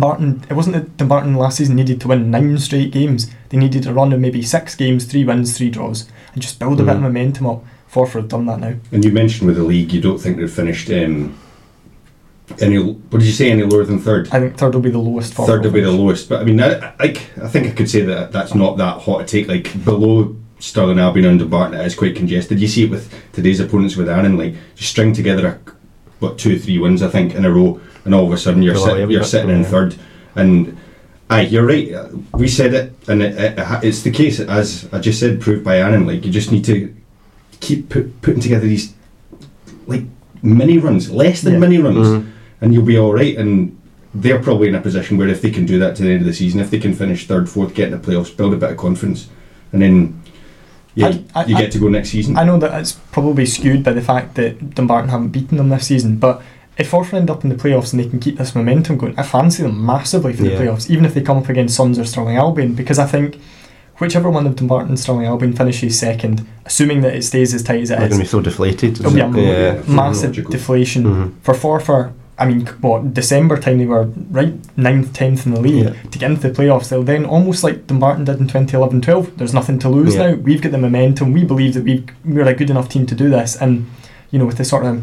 Dumbarton, 0.00 0.44
it 0.48 0.54
wasn't 0.54 0.76
that 0.76 0.96
Dumbarton 0.96 1.34
last 1.34 1.56
season 1.58 1.74
needed 1.74 2.00
to 2.00 2.08
win 2.08 2.30
nine 2.30 2.56
straight 2.58 2.92
games, 2.92 3.28
they 3.48 3.58
needed 3.58 3.86
a 3.88 3.92
run 3.92 4.12
of 4.12 4.20
maybe 4.20 4.40
six 4.40 4.76
games, 4.76 5.04
three 5.04 5.24
wins, 5.24 5.58
three 5.58 5.68
draws, 5.68 6.08
and 6.32 6.40
just 6.40 6.60
build 6.60 6.80
a 6.80 6.84
bit 6.84 6.92
of 6.94 7.00
Mhm. 7.00 7.02
momentum 7.02 7.46
up. 7.46 7.64
Forfar 7.92 8.20
have 8.20 8.28
done 8.28 8.46
that 8.46 8.60
now. 8.60 8.74
And 8.92 9.04
you 9.04 9.10
mentioned 9.10 9.48
with 9.48 9.56
the 9.56 9.64
league, 9.64 9.92
you 9.92 10.00
don't 10.00 10.18
think 10.20 10.36
they've 10.36 10.48
finished 10.48 10.88
um, 10.92 11.34
any. 12.60 12.78
What 12.78 13.18
did 13.18 13.24
you 13.24 13.32
say? 13.32 13.50
Any 13.50 13.64
lower 13.64 13.84
than 13.84 13.98
third? 13.98 14.28
I 14.30 14.38
think 14.38 14.56
third 14.56 14.74
will 14.74 14.80
be 14.80 14.90
the 14.90 14.98
lowest 14.98 15.34
Forfar. 15.34 15.46
Third 15.46 15.64
will 15.64 15.72
be 15.72 15.80
the 15.80 15.90
lowest, 15.90 16.28
but 16.28 16.40
I 16.40 16.44
mean, 16.44 16.60
I, 16.62 16.92
like 17.00 17.26
I 17.42 17.48
think 17.48 17.66
I 17.66 17.70
could 17.70 17.90
say 17.90 18.02
that 18.02 18.30
that's 18.30 18.54
not 18.54 18.76
that 18.78 18.98
hot 19.02 19.22
a 19.22 19.24
take. 19.24 19.48
Like 19.48 19.84
below 19.84 20.36
Stirling 20.60 21.00
Albion 21.00 21.26
and 21.26 21.40
Dumbarton, 21.40 21.80
it 21.80 21.84
is 21.84 21.96
quite 21.96 22.14
congested. 22.14 22.60
You 22.60 22.68
see 22.68 22.84
it 22.84 22.90
with 22.90 23.12
today's 23.32 23.58
opponents 23.58 23.96
with 23.96 24.08
Annan, 24.08 24.38
like 24.38 24.54
just 24.76 24.90
string 24.90 25.12
together 25.12 25.46
a, 25.48 25.58
what 26.20 26.38
two, 26.38 26.54
or 26.54 26.58
three 26.60 26.78
wins 26.78 27.02
I 27.02 27.08
think 27.08 27.34
in 27.34 27.44
a 27.44 27.50
row, 27.50 27.80
and 28.04 28.14
all 28.14 28.26
of 28.26 28.32
a 28.32 28.38
sudden 28.38 28.62
you're 28.62 28.76
sit, 28.76 29.10
you're 29.10 29.24
sitting 29.24 29.50
in 29.50 29.64
third, 29.64 29.94
and. 30.34 30.76
Aye, 31.32 31.42
you're 31.42 31.64
right. 31.64 31.92
uh, 31.94 32.08
We 32.34 32.48
said 32.48 32.74
it, 32.74 32.92
and 33.06 33.22
it, 33.22 33.38
it, 33.38 33.54
it's 33.84 34.02
the 34.02 34.10
case 34.10 34.40
as 34.40 34.88
I 34.92 34.98
just 34.98 35.20
said, 35.20 35.40
proved 35.40 35.62
by 35.62 35.76
Annan. 35.76 36.04
Like 36.04 36.24
you 36.24 36.32
just 36.32 36.50
need 36.50 36.64
to 36.64 36.92
keep 37.60 37.88
put, 37.88 38.20
putting 38.20 38.40
together 38.40 38.66
these 38.66 38.94
like 39.86 40.02
mini 40.42 40.78
runs, 40.78 41.08
less 41.08 41.40
than 41.42 41.52
Yeah. 41.52 41.58
mini 41.60 41.78
runs, 41.78 42.08
Mhm. 42.08 42.26
and 42.60 42.74
you'll 42.74 42.84
be 42.84 42.98
all 42.98 43.12
right. 43.12 43.36
And 43.38 43.78
they're 44.12 44.40
probably 44.40 44.66
in 44.66 44.74
a 44.74 44.80
position 44.80 45.18
where 45.18 45.28
if 45.28 45.40
they 45.40 45.52
can 45.52 45.66
do 45.66 45.78
that 45.78 45.94
to 45.96 46.02
the 46.02 46.10
end 46.10 46.20
of 46.22 46.26
the 46.26 46.34
season, 46.34 46.58
if 46.58 46.68
they 46.72 46.80
can 46.80 46.94
finish 46.94 47.28
third, 47.28 47.48
fourth, 47.48 47.74
get 47.74 47.92
in 47.92 48.00
the 48.00 48.04
playoffs, 48.10 48.36
build 48.36 48.52
a 48.52 48.56
bit 48.56 48.70
of 48.72 48.76
confidence, 48.76 49.28
and 49.72 49.82
then 49.82 50.20
yeah, 50.96 51.06
I- 51.34 51.42
I- 51.42 51.44
you 51.46 51.54
I- 51.56 51.60
get 51.60 51.70
to 51.72 51.78
go 51.78 51.88
next 51.88 52.10
season. 52.10 52.36
I 52.38 52.42
know 52.42 52.58
that 52.58 52.76
it's 52.80 52.98
probably 53.12 53.46
skewed 53.46 53.84
by 53.84 53.92
the 53.92 54.02
fact 54.02 54.34
that 54.34 54.74
Dumbarton 54.74 55.10
haven't 55.10 55.28
beaten 55.28 55.58
them 55.58 55.68
this 55.68 55.86
season, 55.86 56.16
but 56.16 56.42
if 56.80 56.90
Forfar 56.90 57.14
end 57.14 57.30
up 57.30 57.44
in 57.44 57.50
the 57.50 57.56
playoffs 57.56 57.92
and 57.92 58.02
they 58.02 58.08
can 58.08 58.18
keep 58.18 58.38
this 58.38 58.54
momentum 58.54 58.96
going, 58.96 59.14
I 59.18 59.22
fancy 59.22 59.62
them 59.62 59.84
massively 59.84 60.32
for 60.32 60.42
the 60.42 60.50
Yeah. 60.50 60.58
playoffs, 60.60 60.90
even 60.90 61.04
if 61.04 61.14
they 61.14 61.20
come 61.20 61.36
up 61.38 61.48
against 61.48 61.76
Sons 61.76 61.98
or 61.98 62.04
Stirling 62.04 62.36
Albion, 62.36 62.72
because 62.74 62.98
I 62.98 63.06
think 63.06 63.38
whichever 63.98 64.30
one 64.30 64.46
of 64.46 64.56
Dumbarton 64.56 64.88
and 64.88 64.98
Stirling 64.98 65.26
Albion 65.26 65.52
finishes 65.52 65.98
second, 65.98 66.46
assuming 66.64 67.02
that 67.02 67.14
it 67.14 67.22
stays 67.22 67.52
as 67.54 67.62
tight 67.62 67.82
as 67.82 67.90
it 67.90 67.98
They're 67.98 68.06
is, 68.06 68.10
going 68.14 68.20
to 68.20 68.24
be 68.24 68.28
so 68.28 68.40
deflated. 68.40 68.98
it'll 69.00 69.12
be 69.12 69.20
a 69.20 69.74
yeah. 69.74 69.82
massive 69.86 70.30
Logical. 70.30 70.50
deflation 70.50 71.04
Mhm. 71.04 71.30
for 71.42 71.54
Forfar. 71.54 72.10
I 72.38 72.46
mean, 72.46 72.66
what 72.80 73.12
December 73.12 73.58
time 73.58 73.76
they 73.76 73.84
were 73.84 74.08
right 74.30 74.54
ninth, 74.74 75.12
tenth 75.12 75.44
in 75.44 75.52
the 75.52 75.60
league 75.60 75.84
Yeah. 75.84 75.92
to 76.10 76.18
get 76.18 76.30
into 76.30 76.48
the 76.48 76.54
playoffs. 76.62 76.88
They'll 76.88 77.02
then 77.02 77.26
almost 77.26 77.62
like 77.62 77.86
Dumbarton 77.86 78.24
did 78.24 78.40
in 78.40 78.46
2011-12. 78.46 79.32
There's 79.36 79.52
nothing 79.52 79.78
to 79.80 79.90
lose 79.90 80.14
Yeah. 80.14 80.30
now. 80.30 80.34
We've 80.36 80.62
got 80.62 80.72
the 80.72 80.78
momentum. 80.78 81.34
We 81.34 81.44
believe 81.44 81.74
that 81.74 81.84
we've 81.84 82.04
we're 82.24 82.46
a 82.48 82.54
good 82.54 82.70
enough 82.70 82.88
team 82.88 83.04
to 83.06 83.14
do 83.14 83.28
this. 83.28 83.56
And 83.60 83.84
you 84.30 84.38
know, 84.38 84.46
with 84.46 84.56
the 84.56 84.64
sort 84.64 84.86
of 84.86 85.02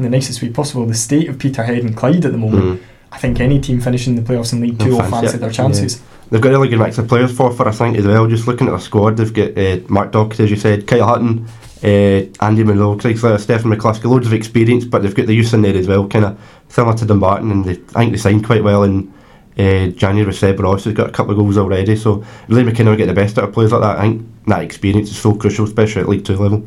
in 0.00 0.10
the 0.10 0.16
nicest 0.16 0.42
way 0.42 0.48
possible, 0.48 0.86
the 0.86 0.94
state 0.94 1.28
of 1.28 1.38
Peterhead 1.38 1.78
and 1.84 1.96
Clyde 1.96 2.24
at 2.24 2.32
the 2.32 2.38
moment, 2.38 2.64
Mhm. 2.64 2.78
I 3.12 3.18
think 3.18 3.40
any 3.40 3.58
team 3.60 3.80
finishing 3.80 4.14
the 4.16 4.22
playoffs 4.22 4.52
in 4.52 4.60
League 4.60 4.78
Two 4.78 4.90
will 4.96 5.02
fancy 5.02 5.36
it, 5.36 5.40
their 5.40 5.50
chances. 5.50 6.00
They've 6.30 6.40
got 6.40 6.50
a 6.50 6.52
really 6.52 6.68
good 6.68 6.78
mix 6.78 6.96
of 6.96 7.08
players 7.08 7.32
for 7.32 7.50
for 7.50 7.66
I 7.68 7.72
think 7.72 7.98
as 7.98 8.06
well. 8.06 8.26
Just 8.28 8.46
looking 8.46 8.68
at 8.68 8.70
their 8.70 8.80
squad, 8.80 9.16
they've 9.16 9.32
got 9.34 9.58
uh, 9.58 9.78
Mark 9.88 10.12
Docherty, 10.12 10.40
as 10.44 10.50
you 10.50 10.56
said, 10.56 10.86
Kyle 10.86 11.04
Hutton, 11.04 11.44
uh, 11.82 12.20
Andy 12.40 12.62
Monroe, 12.62 12.96
Craig 12.96 13.18
Slater, 13.18 13.38
Stephen 13.38 13.72
McCluskey, 13.72 14.04
loads 14.04 14.26
of 14.28 14.32
experience, 14.32 14.84
but 14.84 15.02
they've 15.02 15.14
got 15.14 15.26
the 15.26 15.34
youth 15.34 15.52
in 15.52 15.62
there 15.62 15.76
as 15.76 15.88
well, 15.88 16.06
kind 16.06 16.24
of 16.24 16.38
similar 16.68 16.96
to 16.96 17.04
Dumbarton, 17.04 17.50
and 17.50 17.64
they, 17.64 17.72
I 17.94 18.00
think 18.00 18.12
they 18.12 18.18
signed 18.18 18.46
quite 18.46 18.62
well 18.62 18.84
in 18.84 19.12
uh, 19.58 19.88
January 19.88 20.24
with 20.26 20.36
Seb 20.38 20.60
Ross, 20.60 20.84
who's 20.84 20.94
got 20.94 21.08
a 21.08 21.12
couple 21.12 21.32
of 21.32 21.38
goals 21.38 21.58
already. 21.58 21.96
So 21.96 22.22
really 22.48 22.70
McKinnon 22.70 22.90
will 22.90 22.96
get 22.96 23.06
the 23.06 23.12
best 23.12 23.36
out 23.36 23.44
of 23.48 23.52
players 23.52 23.72
like 23.72 23.80
that. 23.82 23.98
I 23.98 24.02
think 24.02 24.22
that 24.46 24.62
experience 24.62 25.10
is 25.10 25.18
so 25.18 25.34
crucial, 25.34 25.64
especially 25.64 26.02
at 26.02 26.08
League 26.08 26.24
Two 26.24 26.36
level. 26.36 26.62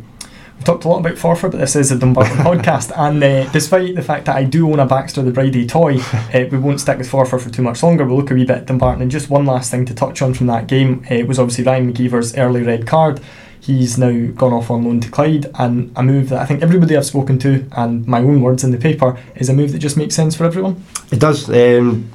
Talked 0.63 0.85
a 0.85 0.87
lot 0.87 0.99
about 0.99 1.15
Forfar, 1.15 1.51
but 1.51 1.57
this 1.57 1.75
is 1.75 1.91
a 1.91 1.99
Dumbarton 1.99 2.37
podcast, 2.45 2.97
and 2.97 3.21
uh, 3.21 3.51
despite 3.51 3.95
the 3.95 4.01
fact 4.01 4.25
that 4.25 4.37
I 4.37 4.45
do 4.45 4.71
own 4.71 4.79
a 4.79 4.85
Baxter 4.85 5.21
the 5.21 5.31
Bridie 5.31 5.67
toy, 5.67 5.97
uh, 6.13 6.45
we 6.49 6.57
won't 6.57 6.79
stick 6.79 6.97
with 6.97 7.09
Forfar 7.09 7.41
for 7.41 7.49
too 7.49 7.61
much 7.61 7.83
longer. 7.83 8.05
We'll 8.05 8.15
look 8.17 8.31
a 8.31 8.33
wee 8.33 8.45
bit 8.45 8.59
at 8.59 8.65
Dumbarton. 8.67 9.01
And 9.01 9.11
just 9.11 9.29
one 9.29 9.45
last 9.45 9.71
thing 9.71 9.85
to 9.85 9.93
touch 9.93 10.21
on 10.21 10.33
from 10.33 10.47
that 10.47 10.67
game 10.67 11.05
uh, 11.11 11.25
was 11.25 11.37
obviously 11.37 11.65
Ryan 11.65 11.91
McGeever's 11.91 12.37
early 12.37 12.63
red 12.63 12.87
card. 12.87 13.19
He's 13.59 13.97
now 13.97 14.31
gone 14.31 14.53
off 14.53 14.71
on 14.71 14.85
loan 14.85 15.01
to 15.01 15.11
Clyde, 15.11 15.51
and 15.55 15.91
a 15.97 16.03
move 16.03 16.29
that 16.29 16.39
I 16.39 16.45
think 16.45 16.63
everybody 16.63 16.95
I've 16.95 17.05
spoken 17.05 17.39
to, 17.39 17.67
and 17.73 18.07
my 18.07 18.19
own 18.19 18.41
words 18.41 18.63
in 18.63 18.71
the 18.71 18.77
paper, 18.77 19.17
is 19.35 19.49
a 19.49 19.53
move 19.53 19.73
that 19.73 19.79
just 19.79 19.97
makes 19.97 20.15
sense 20.15 20.33
for 20.33 20.45
everyone. 20.45 20.81
It 21.11 21.19
does. 21.19 21.49
Um, 21.49 22.09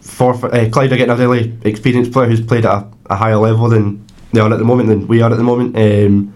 for 0.00 0.34
uh, 0.46 0.70
Clyde 0.70 0.92
are 0.92 0.96
getting 0.96 1.10
a 1.10 1.16
really 1.16 1.54
experienced 1.62 2.12
player 2.12 2.28
who's 2.28 2.40
played 2.40 2.64
at 2.64 2.72
a, 2.72 2.88
a 3.10 3.16
higher 3.16 3.36
level 3.36 3.68
than 3.68 4.06
they 4.32 4.40
are 4.40 4.50
at 4.50 4.58
the 4.58 4.64
moment, 4.64 4.88
than 4.88 5.06
we 5.06 5.20
are 5.20 5.30
at 5.30 5.36
the 5.36 5.44
moment, 5.44 5.76
um, 5.76 6.32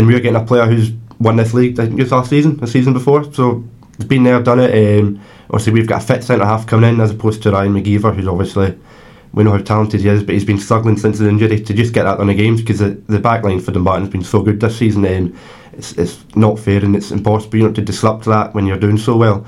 and 0.00 0.08
we're 0.08 0.18
getting 0.18 0.40
a 0.40 0.44
player 0.44 0.64
who's 0.64 0.92
won 1.18 1.36
this 1.36 1.52
league. 1.52 1.78
I 1.78 1.84
think 1.84 2.00
it 2.00 2.04
was 2.04 2.12
last 2.12 2.30
season, 2.30 2.56
the 2.56 2.66
season 2.66 2.94
before. 2.94 3.30
So 3.34 3.62
he's 3.98 4.06
been 4.06 4.22
there, 4.22 4.42
done 4.42 4.58
it. 4.58 4.72
Um, 4.72 5.20
obviously, 5.50 5.74
we've 5.74 5.86
got 5.86 6.02
a 6.02 6.06
fit 6.06 6.24
centre 6.24 6.46
half 6.46 6.66
coming 6.66 6.88
in 6.88 7.00
as 7.02 7.10
opposed 7.10 7.42
to 7.42 7.50
Ryan 7.50 7.74
McGeever, 7.74 8.16
who's 8.16 8.26
obviously 8.26 8.78
we 9.34 9.44
know 9.44 9.52
how 9.52 9.58
talented 9.58 10.00
he 10.00 10.08
is, 10.08 10.24
but 10.24 10.32
he's 10.32 10.44
been 10.46 10.58
struggling 10.58 10.96
since 10.96 11.18
his 11.18 11.28
injury 11.28 11.60
to 11.60 11.74
just 11.74 11.92
get 11.92 12.04
that 12.04 12.18
on 12.18 12.28
the 12.28 12.34
games 12.34 12.62
because 12.62 12.78
the, 12.78 12.90
the 13.08 13.18
back 13.18 13.44
line 13.44 13.60
for 13.60 13.72
Dumbarton 13.72 14.04
has 14.04 14.10
been 14.10 14.24
so 14.24 14.42
good 14.42 14.58
this 14.58 14.78
season. 14.78 15.04
Um, 15.04 15.38
it's, 15.74 15.92
it's 15.92 16.24
not 16.34 16.58
fair 16.58 16.82
and 16.82 16.96
it's 16.96 17.10
impossible 17.10 17.58
you 17.58 17.66
know, 17.68 17.72
to 17.74 17.82
disrupt 17.82 18.24
that 18.24 18.54
when 18.54 18.64
you're 18.64 18.78
doing 18.78 18.96
so 18.96 19.18
well. 19.18 19.46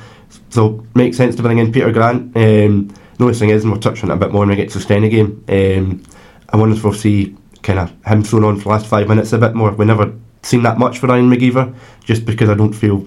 So 0.50 0.86
makes 0.94 1.16
sense 1.16 1.34
to 1.36 1.42
bring 1.42 1.58
in 1.58 1.72
Peter 1.72 1.90
Grant. 1.90 2.36
Um, 2.36 2.88
the 3.16 3.24
only 3.24 3.34
thing 3.34 3.48
is, 3.48 3.64
and 3.64 3.72
we'll 3.72 3.80
touch 3.80 4.04
on 4.04 4.10
it 4.10 4.14
a 4.14 4.18
bit 4.18 4.32
more 4.32 4.40
when 4.40 4.50
we 4.50 4.56
get 4.56 4.70
to 4.70 4.78
the 4.78 5.08
game. 5.08 5.44
Um, 5.48 6.02
I 6.50 6.58
wonder 6.58 6.76
if 6.76 6.84
we'll 6.84 6.92
see 6.92 7.36
kind 7.62 7.78
of 7.78 7.90
him 8.04 8.22
thrown 8.22 8.44
on 8.44 8.56
for 8.58 8.64
the 8.64 8.68
last 8.68 8.86
five 8.86 9.08
minutes 9.08 9.32
a 9.32 9.38
bit 9.38 9.54
more. 9.54 9.72
We 9.72 9.86
never 9.86 10.12
seen 10.42 10.62
that 10.62 10.78
much 10.78 10.98
for 10.98 11.06
Ryan 11.06 11.30
McGeever, 11.30 11.74
just 12.04 12.24
because 12.24 12.48
I 12.48 12.54
don't 12.54 12.72
feel 12.72 13.06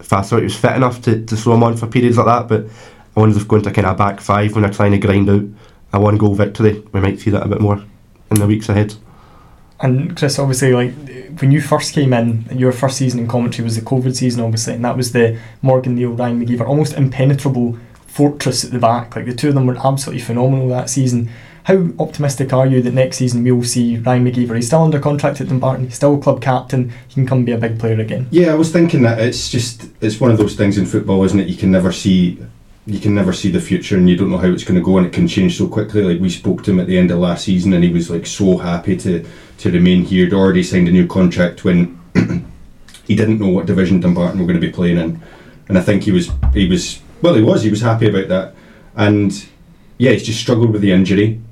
thought 0.00 0.38
he 0.38 0.44
was 0.44 0.56
fit 0.56 0.76
enough 0.76 1.02
to, 1.02 1.24
to 1.24 1.36
throw 1.36 1.54
him 1.54 1.62
on 1.62 1.76
for 1.76 1.86
periods 1.86 2.16
like 2.16 2.26
that. 2.26 2.48
But 2.48 2.66
I 3.16 3.20
wonder 3.20 3.36
if 3.36 3.48
going 3.48 3.62
to 3.62 3.72
kind 3.72 3.86
of 3.86 3.96
back 3.98 4.20
five 4.20 4.54
when 4.54 4.62
they're 4.62 4.72
trying 4.72 4.92
to 4.92 4.98
grind 4.98 5.28
out 5.28 5.42
a 5.92 6.00
one 6.00 6.18
goal 6.18 6.34
victory, 6.34 6.84
we 6.92 7.00
might 7.00 7.18
see 7.18 7.30
that 7.30 7.44
a 7.44 7.48
bit 7.48 7.60
more 7.60 7.82
in 8.30 8.38
the 8.38 8.46
weeks 8.46 8.68
ahead. 8.68 8.94
And 9.80 10.16
Chris, 10.16 10.38
obviously, 10.38 10.72
like 10.72 10.92
when 11.40 11.52
you 11.52 11.60
first 11.60 11.92
came 11.92 12.12
in, 12.12 12.46
your 12.52 12.72
first 12.72 12.96
season 12.96 13.20
in 13.20 13.28
commentary 13.28 13.64
was 13.64 13.76
the 13.76 13.82
COVID 13.82 14.14
season, 14.14 14.42
obviously, 14.42 14.74
and 14.74 14.84
that 14.84 14.96
was 14.96 15.12
the 15.12 15.38
Morgan 15.62 15.94
Neal, 15.94 16.10
Ryan 16.10 16.44
McGeever, 16.44 16.66
almost 16.66 16.94
impenetrable 16.94 17.78
fortress 18.06 18.64
at 18.64 18.72
the 18.72 18.78
back. 18.78 19.14
Like 19.14 19.26
the 19.26 19.34
two 19.34 19.48
of 19.48 19.54
them 19.54 19.66
were 19.66 19.76
absolutely 19.76 20.22
phenomenal 20.22 20.68
that 20.68 20.90
season. 20.90 21.30
How 21.68 21.86
optimistic 21.98 22.54
are 22.54 22.66
you 22.66 22.80
that 22.80 22.94
next 22.94 23.18
season 23.18 23.44
we'll 23.44 23.62
see 23.62 23.98
Ryan 23.98 24.24
McGeever? 24.24 24.56
He's 24.56 24.68
still 24.68 24.82
under 24.82 24.98
contract 24.98 25.42
at 25.42 25.48
Dumbarton, 25.48 25.84
he's 25.84 25.96
still 25.96 26.16
club 26.16 26.40
captain, 26.40 26.90
he 27.08 27.14
can 27.14 27.26
come 27.26 27.44
be 27.44 27.52
a 27.52 27.58
big 27.58 27.78
player 27.78 28.00
again. 28.00 28.26
Yeah, 28.30 28.52
I 28.52 28.54
was 28.54 28.72
thinking 28.72 29.02
that 29.02 29.20
it's 29.20 29.50
just 29.50 29.86
it's 30.00 30.18
one 30.18 30.30
of 30.30 30.38
those 30.38 30.56
things 30.56 30.78
in 30.78 30.86
football, 30.86 31.22
isn't 31.24 31.38
it? 31.38 31.46
You 31.46 31.56
can 31.56 31.70
never 31.70 31.92
see 31.92 32.42
you 32.86 32.98
can 32.98 33.14
never 33.14 33.34
see 33.34 33.50
the 33.50 33.60
future 33.60 33.98
and 33.98 34.08
you 34.08 34.16
don't 34.16 34.30
know 34.30 34.38
how 34.38 34.48
it's 34.48 34.64
going 34.64 34.80
to 34.80 34.84
go 34.84 34.96
and 34.96 35.06
it 35.06 35.12
can 35.12 35.28
change 35.28 35.58
so 35.58 35.68
quickly. 35.68 36.02
Like 36.02 36.22
we 36.22 36.30
spoke 36.30 36.64
to 36.64 36.70
him 36.70 36.80
at 36.80 36.86
the 36.86 36.96
end 36.96 37.10
of 37.10 37.18
last 37.18 37.44
season 37.44 37.74
and 37.74 37.84
he 37.84 37.92
was 37.92 38.08
like 38.08 38.24
so 38.24 38.56
happy 38.56 38.96
to 38.96 39.26
to 39.58 39.70
remain 39.70 40.04
here. 40.04 40.24
He'd 40.24 40.32
already 40.32 40.62
signed 40.62 40.88
a 40.88 40.92
new 40.92 41.06
contract 41.06 41.64
when 41.64 42.00
he 43.06 43.14
didn't 43.14 43.40
know 43.40 43.48
what 43.50 43.66
division 43.66 44.00
Dumbarton 44.00 44.40
were 44.40 44.46
going 44.46 44.58
to 44.58 44.66
be 44.66 44.72
playing 44.72 44.96
in, 44.96 45.22
and 45.68 45.76
I 45.76 45.82
think 45.82 46.04
he 46.04 46.12
was 46.12 46.30
he 46.54 46.66
was 46.66 47.02
well 47.20 47.34
he 47.34 47.42
was 47.42 47.62
he 47.62 47.68
was 47.68 47.82
happy 47.82 48.08
about 48.08 48.28
that, 48.28 48.54
and 48.96 49.46
yeah 49.98 50.12
he's 50.12 50.24
just 50.24 50.40
struggled 50.40 50.70
with 50.70 50.80
the 50.80 50.92
injury. 50.92 51.42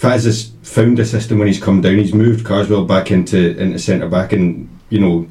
Faz 0.00 0.24
has 0.24 0.52
found 0.62 0.98
a 0.98 1.04
system 1.04 1.38
when 1.38 1.46
he's 1.48 1.62
come 1.62 1.82
down. 1.82 1.96
He's 1.98 2.14
moved 2.14 2.44
Carswell 2.46 2.86
back 2.86 3.10
into 3.10 3.56
into 3.58 3.78
centre 3.78 4.08
back, 4.08 4.32
and 4.32 4.68
you 4.88 4.98
know, 4.98 5.28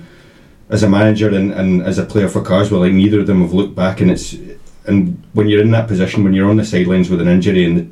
as 0.70 0.84
a 0.84 0.90
manager 0.90 1.30
and, 1.30 1.52
and 1.52 1.82
as 1.82 1.98
a 1.98 2.06
player 2.06 2.30
for 2.30 2.42
Carswell, 2.44 2.82
like 2.82 2.94
neither 2.94 3.20
of 3.22 3.28
them 3.28 3.42
have 3.42 3.54
looked 3.54 3.76
back, 3.76 4.00
and 4.02 4.12
it's 4.12 4.36
and 4.86 5.24
when 5.34 5.48
you're 5.50 5.62
in 5.62 5.72
that 5.72 5.88
position, 5.88 6.24
when 6.24 6.34
you're 6.34 6.50
on 6.50 6.58
the 6.58 6.66
sidelines 6.66 7.10
with 7.10 7.20
an 7.22 7.28
injury, 7.28 7.66
and 7.66 7.78
the, 7.78 7.88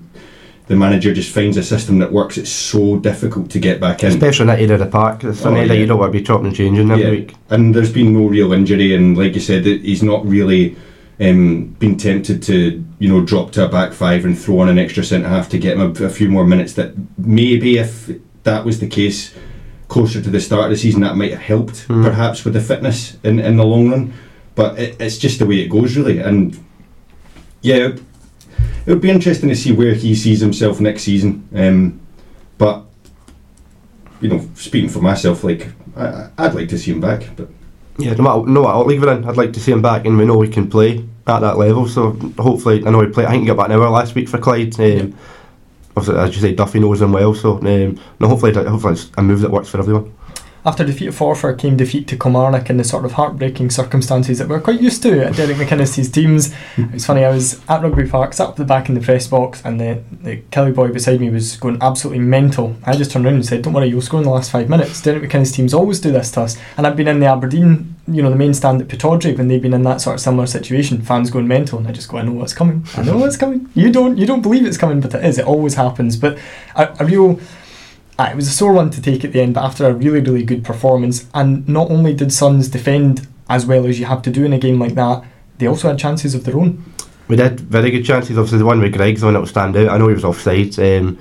the 0.68 0.76
manager 0.76 1.14
just 1.14 1.34
finds 1.34 1.58
a 1.58 1.64
system 1.64 1.98
that 2.00 2.12
works, 2.12 2.38
it's 2.38 2.52
so 2.52 2.98
difficult 3.00 3.50
to 3.52 3.60
get 3.60 3.80
back 3.80 4.04
in. 4.04 4.10
Especially 4.10 4.44
in 4.44 4.48
that 4.48 4.60
area 4.60 4.74
of 4.74 4.80
the 4.80 4.86
park. 4.86 5.24
It's 5.24 5.44
an 5.46 5.54
Oh, 5.54 5.58
area 5.58 5.74
yeah. 5.74 5.80
you 5.80 5.86
don't 5.88 6.00
want 6.00 6.12
to 6.14 6.20
be 6.20 6.24
chopping 6.24 6.48
and 6.48 6.56
changing 6.56 6.92
every 6.92 7.04
Yeah. 7.04 7.10
week. 7.12 7.34
And 7.50 7.74
there's 7.74 7.92
been 7.92 8.14
no 8.14 8.28
real 8.28 8.54
injury, 8.54 8.94
and 8.94 9.18
like 9.18 9.34
you 9.34 9.42
said, 9.42 9.66
he's 9.66 10.04
not 10.04 10.28
really 10.28 10.76
um, 11.20 11.68
been 11.80 11.98
tempted 11.98 12.44
to, 12.44 12.86
you 13.00 13.10
know, 13.10 13.24
drop 13.26 13.52
to 13.54 13.66
a 13.66 13.70
back 13.70 13.94
five 13.94 14.24
and 14.26 14.38
throw 14.38 14.60
on 14.60 14.70
an 14.70 14.78
extra 14.78 15.04
centre 15.04 15.28
half 15.28 15.50
to 15.50 15.58
get 15.60 15.78
him 15.78 15.82
a, 15.82 16.06
a 16.06 16.10
few 16.10 16.30
more 16.30 16.46
minutes. 16.46 16.74
That 16.74 16.94
maybe 17.18 17.78
if 17.78 18.10
that 18.44 18.64
was 18.66 18.80
the 18.80 18.88
case 18.88 19.34
closer 19.88 20.22
to 20.22 20.30
the 20.30 20.40
start 20.42 20.66
of 20.66 20.72
the 20.72 20.78
season, 20.78 21.02
that 21.02 21.16
might 21.16 21.32
have 21.32 21.42
helped, 21.42 21.82
Hmm. 21.84 22.04
perhaps 22.04 22.44
with 22.46 22.54
the 22.54 22.62
fitness 22.62 23.18
in, 23.24 23.40
in 23.40 23.58
the 23.58 23.66
long 23.66 23.90
run. 23.90 24.14
But 24.56 24.78
it, 24.80 25.00
it's 25.00 25.18
just 25.18 25.40
the 25.40 25.46
way 25.46 25.60
it 25.62 25.70
goes, 25.70 25.96
really. 25.98 26.20
And 26.20 26.58
yeah, 27.62 27.90
it 28.86 28.88
would 28.88 29.02
be 29.02 29.10
interesting 29.10 29.50
to 29.50 29.56
see 29.56 29.72
where 29.72 29.94
he 29.94 30.16
sees 30.16 30.40
himself 30.40 30.80
next 30.80 31.04
season. 31.04 31.48
Um, 31.54 32.00
but 32.58 32.84
you 34.22 34.30
know, 34.30 34.48
speaking 34.56 34.90
for 34.90 35.00
myself, 35.02 35.44
like 35.44 35.68
I, 35.96 36.30
I'd 36.38 36.54
like 36.56 36.70
to 36.70 36.78
see 36.78 36.92
him 36.92 37.00
back, 37.02 37.24
but 37.36 37.50
Yeah, 37.98 38.14
no 38.14 38.24
matter 38.24 38.52
no 38.52 38.64
matter 38.64 38.78
what 38.78 38.88
league 38.88 39.02
we're 39.02 39.14
in, 39.14 39.26
I'd 39.26 39.38
like 39.38 39.54
to 39.54 39.60
see 39.60 39.72
him 39.72 39.82
back, 39.82 40.06
and 40.06 40.18
we 40.18 40.26
know 40.26 40.40
he 40.42 40.50
can 40.50 40.70
play 40.70 41.04
at 41.26 41.40
that 41.40 41.58
level. 41.58 41.88
So 41.88 42.12
hopefully, 42.38 42.86
I 42.86 42.90
know 42.92 43.02
he 43.02 43.08
played. 43.08 43.28
I 43.28 43.32
think 43.32 43.42
he 43.42 43.48
got 43.48 43.58
back 43.58 43.68
an 43.68 43.74
hour 43.74 43.90
last 43.90 44.14
week 44.16 44.30
for 44.30 44.38
Clyde. 44.38 44.80
Um, 44.80 45.18
obviously, 45.96 46.20
as 46.22 46.36
you 46.36 46.42
say, 46.42 46.54
Duffy 46.54 46.80
knows 46.80 47.02
him 47.02 47.12
well. 47.12 47.34
So 47.34 47.58
um, 47.58 48.00
no, 48.20 48.28
hopefully, 48.28 48.54
hopefully 48.54 48.94
it's 48.94 49.10
a 49.18 49.24
move 49.24 49.42
that 49.42 49.52
works 49.52 49.70
for 49.70 49.80
everyone. 49.80 50.14
After 50.68 50.84
defeat 50.84 51.08
at 51.08 51.14
Forfar 51.14 51.58
came 51.58 51.78
defeat 51.78 52.10
to 52.10 52.18
Kilmarnock 52.18 52.70
in 52.70 52.76
the 52.76 52.84
sort 52.84 53.06
of 53.06 53.14
heartbreaking 53.14 53.70
circumstances 53.70 54.38
that 54.38 54.50
we're 54.50 54.60
quite 54.60 54.82
used 54.82 55.02
to 55.04 55.26
at 55.26 55.38
Derek 55.38 55.56
McInnes' 55.56 56.12
teams. 56.12 56.54
It 56.78 56.92
was 56.92 57.06
funny, 57.06 57.24
I 57.24 57.30
was 57.30 57.62
at 57.70 57.82
Rugby 57.82 58.06
Park, 58.06 58.34
sat 58.34 58.50
up 58.50 58.58
the 58.58 58.66
back 58.66 58.90
in 58.90 58.96
the 58.96 59.00
press 59.00 59.28
box, 59.28 59.62
and 59.64 59.80
the, 59.80 60.04
the 60.24 60.42
Killie 60.52 60.76
boy 60.76 60.90
beside 60.90 61.22
me 61.22 61.30
was 61.30 61.56
going 61.56 61.78
absolutely 61.82 62.22
mental. 62.22 62.76
I 62.84 62.98
just 62.98 63.12
turned 63.12 63.26
around 63.26 63.36
and 63.36 63.46
said, 63.46 63.62
Don't 63.62 63.72
worry, 63.72 63.88
you'll 63.88 64.02
score 64.02 64.20
in 64.20 64.26
the 64.26 64.30
last 64.30 64.52
five 64.52 64.68
minutes. 64.68 65.02
Derek 65.02 65.24
McInnes' 65.24 65.54
teams 65.54 65.74
always 65.74 66.02
do 66.02 66.12
this 66.12 66.32
to 66.32 66.42
us. 66.42 66.58
And 66.76 66.86
I've 66.86 66.98
been 66.98 67.08
in 67.08 67.22
the 67.22 67.28
Aberdeen, 67.28 67.96
you 68.06 68.22
know, 68.22 68.30
the 68.30 68.36
main 68.36 68.54
stand 68.54 68.82
at 68.82 68.90
Pittodrie 68.90 69.38
when 69.38 69.48
they've 69.48 69.62
been 69.62 69.74
in 69.74 69.84
that 69.84 70.02
sort 70.02 70.16
of 70.16 70.20
similar 70.20 70.48
situation, 70.48 71.02
fans 71.02 71.32
going 71.32 71.48
mental, 71.48 71.80
and 71.80 71.88
I 71.88 71.94
just 71.94 72.10
go, 72.10 72.18
I 72.18 72.24
know 72.24 72.34
what's 72.34 72.54
coming. 72.54 72.86
I 72.98 73.04
know 73.04 73.18
what's 73.20 73.38
coming. 73.38 73.70
You 73.74 73.90
don't 73.90 74.18
you 74.18 74.26
don't 74.26 74.42
believe 74.42 74.66
it's 74.66 74.78
coming, 74.78 75.00
but 75.00 75.14
it 75.16 75.24
is. 75.24 75.38
It 75.38 75.46
always 75.46 75.76
happens. 75.76 76.18
But 76.18 76.38
a, 76.76 76.94
a 77.00 77.06
real 77.06 77.40
it 78.20 78.36
was 78.36 78.48
a 78.48 78.52
sore 78.52 78.74
one 78.74 78.90
to 78.92 79.02
take 79.02 79.24
at 79.24 79.32
the 79.32 79.42
end, 79.42 79.54
but 79.54 79.64
after 79.64 79.86
a 79.86 79.94
really, 79.94 80.22
really 80.22 80.44
good 80.44 80.64
performance, 80.64 81.28
and 81.34 81.68
not 81.68 81.92
only 81.92 82.14
did 82.14 82.34
Suns 82.34 82.68
defend 82.68 83.28
as 83.50 83.66
well 83.66 83.86
as 83.86 84.00
you 84.00 84.06
have 84.06 84.22
to 84.24 84.32
do 84.32 84.44
in 84.44 84.54
a 84.54 84.58
game 84.58 84.80
like 84.80 84.96
that, 84.96 85.24
they 85.58 85.68
also 85.68 85.88
had 85.88 86.00
chances 86.00 86.34
of 86.36 86.44
their 86.44 86.58
own. 86.58 86.84
We 87.28 87.36
did 87.36 87.60
very 87.60 87.92
good 87.92 88.06
chances. 88.06 88.38
Obviously, 88.38 88.60
the 88.60 88.66
one 88.66 88.80
with 88.80 88.94
Greg's 88.94 89.24
one 89.24 89.34
that 89.34 89.40
will 89.40 89.48
stand 89.48 89.76
out. 89.76 89.90
I 89.90 89.98
know 89.98 90.08
he 90.08 90.14
was 90.14 90.24
offside. 90.24 90.78
Um, 90.80 91.18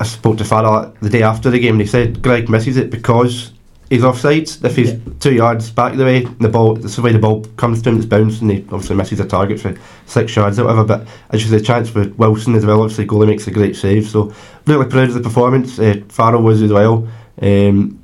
I 0.00 0.04
spoke 0.04 0.38
to 0.38 0.44
Farrell 0.44 0.94
the 1.00 1.10
day 1.10 1.22
after 1.22 1.50
the 1.50 1.58
game, 1.58 1.74
and 1.74 1.80
he 1.80 1.86
said 1.86 2.22
Greg 2.22 2.48
misses 2.48 2.76
it 2.76 2.90
because 2.90 3.52
he's 3.92 4.04
offside. 4.04 4.48
If 4.64 4.76
he's 4.76 4.92
Yeah. 4.92 4.98
two 5.20 5.34
yards 5.34 5.70
back 5.70 5.96
the 5.96 6.04
way, 6.04 6.26
the 6.40 6.48
ball, 6.48 6.74
that's 6.76 6.96
the 6.96 7.02
way 7.02 7.12
the 7.12 7.18
ball 7.18 7.44
comes 7.56 7.82
to 7.82 7.90
him, 7.90 7.96
it's 7.98 8.06
bounced, 8.06 8.40
and 8.40 8.50
he 8.50 8.64
obviously 8.72 8.96
misses 8.96 9.20
a 9.20 9.24
target 9.24 9.60
for 9.60 9.74
six 10.06 10.34
yards 10.34 10.58
or 10.58 10.64
whatever. 10.64 10.84
But 10.84 11.06
as 11.30 11.44
you 11.44 11.50
say, 11.50 11.62
chance 11.62 11.90
for 11.90 12.08
Wilson 12.16 12.54
as 12.54 12.64
well. 12.64 12.80
Obviously, 12.82 13.06
goalie 13.06 13.26
makes 13.26 13.46
a 13.46 13.50
great 13.50 13.76
save. 13.76 14.08
So 14.08 14.32
really 14.66 14.86
proud 14.86 15.08
of 15.08 15.14
the 15.14 15.20
performance. 15.20 15.78
Uh, 15.78 15.96
Farrell 16.08 16.42
was 16.42 16.62
as 16.62 16.72
well. 16.72 17.06
Um, 17.40 17.98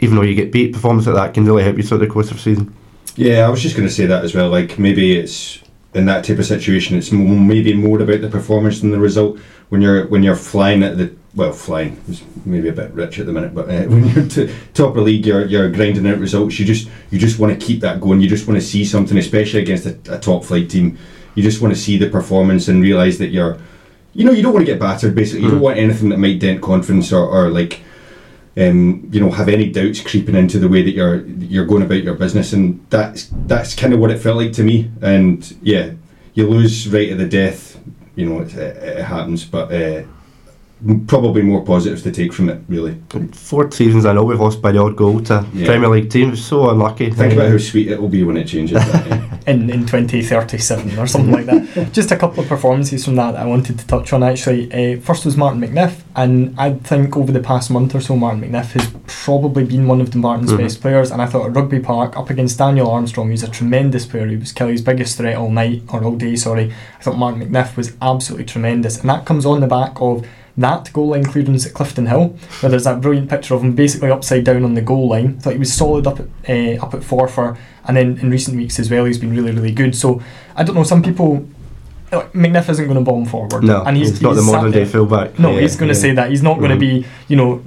even 0.00 0.16
though 0.16 0.22
you 0.22 0.34
get 0.34 0.52
beat, 0.52 0.72
performance 0.72 1.06
like 1.06 1.16
that 1.16 1.34
can 1.34 1.44
really 1.44 1.62
help 1.62 1.76
you 1.76 1.82
throughout 1.82 2.00
the 2.00 2.06
course 2.06 2.30
of 2.30 2.36
the 2.38 2.42
season. 2.42 2.74
yeah, 3.16 3.46
I 3.46 3.50
was 3.50 3.60
just 3.62 3.76
going 3.76 3.86
to 3.88 3.94
say 3.94 4.06
that 4.06 4.24
as 4.24 4.34
well. 4.34 4.48
Like 4.48 4.78
maybe 4.78 5.18
it's 5.18 5.58
in 5.92 6.06
that 6.06 6.24
type 6.24 6.38
of 6.38 6.46
situation, 6.46 6.96
it's 6.96 7.12
m- 7.12 7.46
maybe 7.46 7.74
more 7.74 8.00
about 8.00 8.20
the 8.22 8.28
performance 8.28 8.80
than 8.80 8.90
the 8.92 8.98
result. 8.98 9.38
When 9.68 9.82
you're 9.82 10.06
when 10.08 10.22
you're 10.22 10.36
flying 10.36 10.82
at 10.82 10.96
the 10.96 11.12
well, 11.34 11.52
flying 11.52 12.00
is 12.08 12.22
maybe 12.44 12.68
a 12.68 12.72
bit 12.72 12.90
rich 12.92 13.18
at 13.20 13.26
the 13.26 13.32
minute, 13.32 13.54
but 13.54 13.68
uh, 13.68 13.82
when 13.88 14.04
you're 14.08 14.26
t- 14.26 14.52
top 14.74 14.90
of 14.90 14.94
the 14.96 15.02
league, 15.02 15.24
you're 15.26 15.46
you're 15.46 15.70
grinding 15.70 16.06
out 16.06 16.18
results. 16.18 16.58
You 16.58 16.66
just 16.66 16.88
you 17.10 17.18
just 17.18 17.38
want 17.38 17.58
to 17.58 17.66
keep 17.66 17.80
that 17.80 18.00
going. 18.00 18.20
You 18.20 18.28
just 18.28 18.46
want 18.48 18.58
to 18.60 18.66
see 18.66 18.84
something, 18.84 19.16
especially 19.18 19.60
against 19.62 19.86
a, 19.86 19.98
a 20.14 20.18
top 20.18 20.44
flight 20.44 20.68
team. 20.70 20.98
You 21.36 21.42
just 21.42 21.60
want 21.62 21.72
to 21.74 21.80
see 21.80 21.96
the 21.96 22.08
performance 22.10 22.66
and 22.68 22.82
realize 22.82 23.18
that 23.18 23.28
you're, 23.28 23.58
you 24.14 24.24
know, 24.24 24.32
you 24.32 24.42
don't 24.42 24.52
want 24.52 24.66
to 24.66 24.72
get 24.72 24.80
battered. 24.80 25.14
Basically, 25.14 25.44
you 25.44 25.50
don't 25.50 25.60
Mm. 25.60 25.62
want 25.62 25.78
anything 25.78 26.08
that 26.08 26.18
might 26.18 26.40
dent 26.40 26.60
confidence 26.60 27.12
or, 27.12 27.24
or 27.26 27.48
like 27.50 27.80
um, 28.56 29.08
you 29.12 29.20
know, 29.20 29.30
have 29.30 29.48
any 29.48 29.70
doubts 29.70 30.00
creeping 30.00 30.34
into 30.34 30.58
the 30.58 30.68
way 30.68 30.82
that 30.82 30.90
you're 30.90 31.24
you're 31.24 31.64
going 31.66 31.82
about 31.84 32.02
your 32.02 32.14
business, 32.14 32.52
and 32.52 32.84
that's 32.90 33.30
that's 33.46 33.76
kind 33.76 33.94
of 33.94 34.00
what 34.00 34.10
it 34.10 34.18
felt 34.18 34.36
like 34.38 34.52
to 34.54 34.64
me. 34.64 34.90
And 35.00 35.56
yeah, 35.62 35.92
you 36.34 36.48
lose 36.48 36.88
right 36.88 37.10
at 37.10 37.18
the 37.18 37.28
death, 37.28 37.78
you 38.16 38.26
know, 38.28 38.40
it, 38.40 38.52
it, 38.54 38.76
it 38.98 39.04
happens, 39.04 39.44
but 39.44 39.72
uh, 39.72 40.02
probably 41.06 41.42
more 41.42 41.62
positives 41.64 42.02
to 42.04 42.10
take 42.10 42.32
from 42.32 42.48
it. 42.48 42.60
Really, 42.68 42.96
Four 43.32 43.70
seasons 43.70 44.06
I 44.06 44.12
know 44.12 44.24
we've 44.24 44.40
lost 44.40 44.62
by 44.62 44.72
the 44.72 44.78
odd 44.80 44.96
goal 44.96 45.20
to 45.24 45.44
Yeah. 45.52 45.66
Premier 45.66 45.88
League 45.88 46.10
teams. 46.10 46.44
So 46.44 46.70
unlucky. 46.70 47.10
think 47.10 47.34
about 47.34 47.50
how 47.50 47.58
sweet 47.58 47.88
it 47.88 48.00
will 48.00 48.08
be 48.08 48.22
when 48.22 48.36
it 48.36 48.46
changes. 48.46 48.78
that, 48.78 49.06
yeah. 49.06 49.26
in, 49.46 49.68
in 49.70 49.80
2037 49.86 50.98
or 50.98 51.06
something 51.06 51.32
like 51.32 51.46
that. 51.46 51.90
Just 51.92 52.10
a 52.12 52.16
couple 52.16 52.42
of 52.42 52.48
performances 52.48 53.04
from 53.04 53.16
that, 53.16 53.32
that 53.32 53.42
I 53.42 53.46
wanted 53.46 53.78
to 53.78 53.86
touch 53.86 54.12
on 54.12 54.22
actually. 54.22 54.72
Uh, 54.72 55.00
first 55.00 55.24
was 55.24 55.36
Martin 55.36 55.60
McNiff, 55.60 56.00
and 56.16 56.54
I 56.58 56.74
think 56.74 57.16
over 57.16 57.30
the 57.32 57.40
past 57.40 57.70
month 57.70 57.94
or 57.94 58.00
so, 58.00 58.16
Martin 58.16 58.40
McNiff 58.42 58.72
has 58.72 58.88
probably 59.06 59.64
been 59.64 59.86
one 59.86 60.00
of 60.00 60.10
Dumbarton's 60.10 60.52
Mhm. 60.52 60.58
best 60.58 60.80
players. 60.80 61.10
And 61.10 61.20
I 61.20 61.26
thought 61.26 61.46
at 61.46 61.54
Rugby 61.56 61.80
Park, 61.80 62.16
up 62.16 62.30
against 62.30 62.58
Daniel 62.58 62.90
Armstrong, 62.90 63.30
he's 63.30 63.42
a 63.42 63.48
tremendous 63.48 64.06
player. 64.06 64.26
He 64.28 64.36
was 64.36 64.52
Killie's 64.52 64.82
biggest 64.82 65.18
threat 65.18 65.36
all 65.36 65.50
night, 65.50 65.82
or 65.92 66.02
all 66.04 66.16
day, 66.16 66.36
sorry. 66.36 66.72
I 66.98 67.02
thought 67.02 67.18
Martin 67.18 67.40
McNiff 67.42 67.76
was 67.76 67.92
absolutely 68.00 68.46
tremendous, 68.46 69.00
and 69.00 69.08
that 69.10 69.24
comes 69.24 69.44
on 69.46 69.60
the 69.60 69.66
back 69.66 69.92
of 70.00 70.24
that 70.56 70.92
goal 70.92 71.08
line 71.08 71.24
clearance 71.24 71.66
at 71.66 71.72
Clifton 71.74 72.06
Hill, 72.06 72.36
where 72.60 72.70
there's 72.70 72.84
that 72.84 73.00
brilliant 73.00 73.30
picture 73.30 73.54
of 73.54 73.62
him 73.62 73.74
basically 73.74 74.10
upside 74.10 74.44
down 74.44 74.64
on 74.64 74.74
the 74.74 74.82
goal 74.82 75.08
line. 75.08 75.38
thought 75.40 75.52
he 75.54 75.58
was 75.58 75.72
solid 75.72 76.06
up 76.06 76.20
at 76.20 76.26
uh, 76.48 76.82
up 76.84 76.94
at 76.94 77.00
Forfar, 77.00 77.56
and 77.86 77.96
then 77.96 78.18
in 78.18 78.30
recent 78.30 78.56
weeks 78.56 78.78
as 78.78 78.90
well, 78.90 79.04
he's 79.04 79.18
been 79.18 79.30
really 79.34 79.52
really 79.52 79.72
good. 79.72 79.94
So 79.96 80.22
I 80.56 80.62
don't 80.64 80.74
know, 80.74 80.82
some 80.84 81.02
people. 81.02 81.46
Like, 82.12 82.32
McNiff 82.32 82.68
isn't 82.68 82.86
going 82.86 82.98
to 82.98 83.04
bomb 83.08 83.24
forward, 83.24 83.62
No, 83.62 83.84
and 83.84 83.96
he's, 83.96 84.20
not 84.20 84.34
the 84.34 84.42
modern 84.42 84.72
day 84.72 84.84
fullback. 84.84 85.38
no, 85.38 85.52
Yeah, 85.52 85.60
he's 85.60 85.76
going 85.76 85.90
to 85.90 85.94
yeah. 85.94 86.00
say 86.00 86.10
that. 86.14 86.30
He's 86.30 86.42
not 86.42 86.58
going 86.58 86.70
to 86.70 86.76
Mhm. 86.76 86.80
be, 87.02 87.06
you 87.28 87.36
know, 87.36 87.62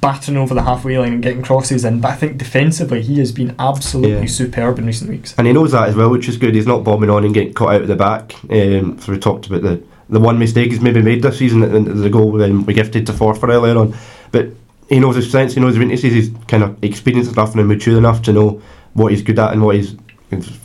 battering 0.00 0.36
over 0.38 0.54
the 0.54 0.62
halfway 0.62 0.96
line 0.96 1.14
and 1.14 1.20
getting 1.20 1.42
crosses 1.42 1.84
in. 1.84 1.98
But 1.98 2.12
I 2.12 2.14
think 2.14 2.38
defensively, 2.38 3.02
he 3.02 3.18
has 3.18 3.32
been 3.32 3.56
absolutely 3.58 4.20
Yeah. 4.20 4.26
superb 4.26 4.78
in 4.78 4.86
recent 4.86 5.10
weeks. 5.10 5.34
And 5.36 5.48
he 5.48 5.52
knows 5.52 5.72
that 5.72 5.88
as 5.88 5.96
well, 5.96 6.10
which 6.10 6.28
is 6.28 6.36
good. 6.36 6.54
He's 6.54 6.64
not 6.64 6.84
bombing 6.84 7.10
on 7.10 7.24
and 7.24 7.34
getting 7.34 7.52
caught 7.54 7.74
out 7.74 7.82
at 7.82 7.88
the 7.88 7.96
back. 7.96 8.36
Um, 8.48 8.98
so 9.00 9.10
we 9.10 9.18
talked 9.18 9.48
about 9.48 9.62
the, 9.62 9.80
the 10.08 10.20
one 10.20 10.38
mistake 10.38 10.70
he's 10.70 10.80
maybe 10.80 11.02
made 11.02 11.22
this 11.22 11.38
season, 11.38 11.60
the, 11.60 11.92
the 11.92 12.10
goal 12.10 12.30
we 12.30 12.74
gifted 12.74 13.06
to 13.06 13.12
Forfar 13.12 13.48
earlier 13.48 13.76
on. 13.76 13.94
But 14.32 14.48
he 14.88 15.00
knows 15.00 15.16
his 15.16 15.28
strengths, 15.28 15.54
he 15.54 15.60
knows 15.60 15.74
his 15.74 15.78
weaknesses, 15.78 16.12
he's 16.12 16.30
kind 16.46 16.62
of 16.62 16.82
experienced 16.82 17.32
enough 17.32 17.54
and 17.54 17.68
mature 17.68 17.98
enough 17.98 18.22
to 18.22 18.32
know 18.32 18.62
what 18.94 19.12
he's 19.12 19.22
good 19.22 19.38
at 19.38 19.52
and 19.52 19.64
what 19.64 19.76
he's 19.76 19.94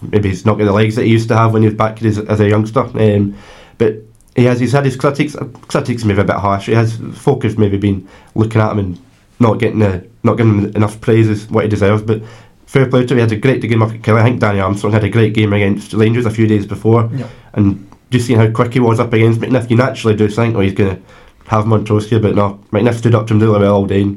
maybe 0.01 0.29
he's 0.29 0.45
not 0.45 0.57
got 0.57 0.65
the 0.65 0.71
legs 0.71 0.95
that 0.95 1.05
he 1.05 1.11
used 1.11 1.29
to 1.29 1.37
have 1.37 1.53
when 1.53 1.61
he 1.61 1.67
was 1.67 1.77
back 1.77 2.01
as, 2.03 2.19
as 2.19 2.39
a 2.39 2.49
youngster. 2.49 2.81
Um, 2.81 3.37
but 3.77 3.95
he 4.35 4.45
has 4.45 4.59
he's 4.59 4.71
had 4.71 4.85
his 4.85 4.95
critics 4.95 5.35
critics 5.67 6.03
maybe 6.03 6.21
a 6.21 6.25
bit 6.25 6.35
harsh. 6.37 6.65
He 6.65 6.73
has 6.73 6.97
have 6.97 7.57
maybe 7.57 7.77
been 7.77 8.07
looking 8.35 8.61
at 8.61 8.71
him 8.71 8.79
and 8.79 8.99
not 9.39 9.59
getting 9.59 9.79
the, 9.79 10.07
not 10.23 10.37
giving 10.37 10.59
him 10.59 10.75
enough 10.75 10.99
praise 11.01 11.29
as 11.29 11.47
what 11.49 11.63
he 11.63 11.69
deserves. 11.69 12.01
But 12.01 12.21
fair 12.65 12.89
play 12.89 13.05
to 13.05 13.13
him. 13.13 13.17
He 13.17 13.21
had 13.21 13.31
a 13.31 13.37
great 13.37 13.61
game 13.61 13.81
up 13.81 13.91
at 13.91 14.01
Killie. 14.01 14.19
I 14.19 14.23
think 14.23 14.39
Danny 14.39 14.59
Armstrong 14.59 14.93
had 14.93 15.03
a 15.03 15.09
great 15.09 15.33
game 15.33 15.53
against 15.53 15.93
Rangers 15.93 16.25
a 16.25 16.31
few 16.31 16.47
days 16.47 16.65
before. 16.65 17.09
Yeah. 17.13 17.27
And 17.53 17.89
just 18.13 18.27
seeing 18.27 18.39
how 18.39 18.49
quick 18.49 18.73
he 18.73 18.79
was 18.79 18.99
up 18.99 19.11
against 19.11 19.41
McNiff, 19.41 19.69
you 19.69 19.75
naturally 19.75 20.15
do 20.15 20.29
think, 20.29 20.55
oh, 20.55 20.61
he's 20.61 20.73
going 20.73 20.95
to 20.95 21.01
have 21.49 21.65
Montrose 21.65 22.09
here. 22.09 22.19
But 22.19 22.35
no, 22.35 22.59
McNiff 22.71 22.95
stood 22.95 23.15
up 23.15 23.27
to 23.27 23.33
him 23.33 23.41
really 23.41 23.59
well 23.59 23.75
all 23.75 23.85
day. 23.85 24.15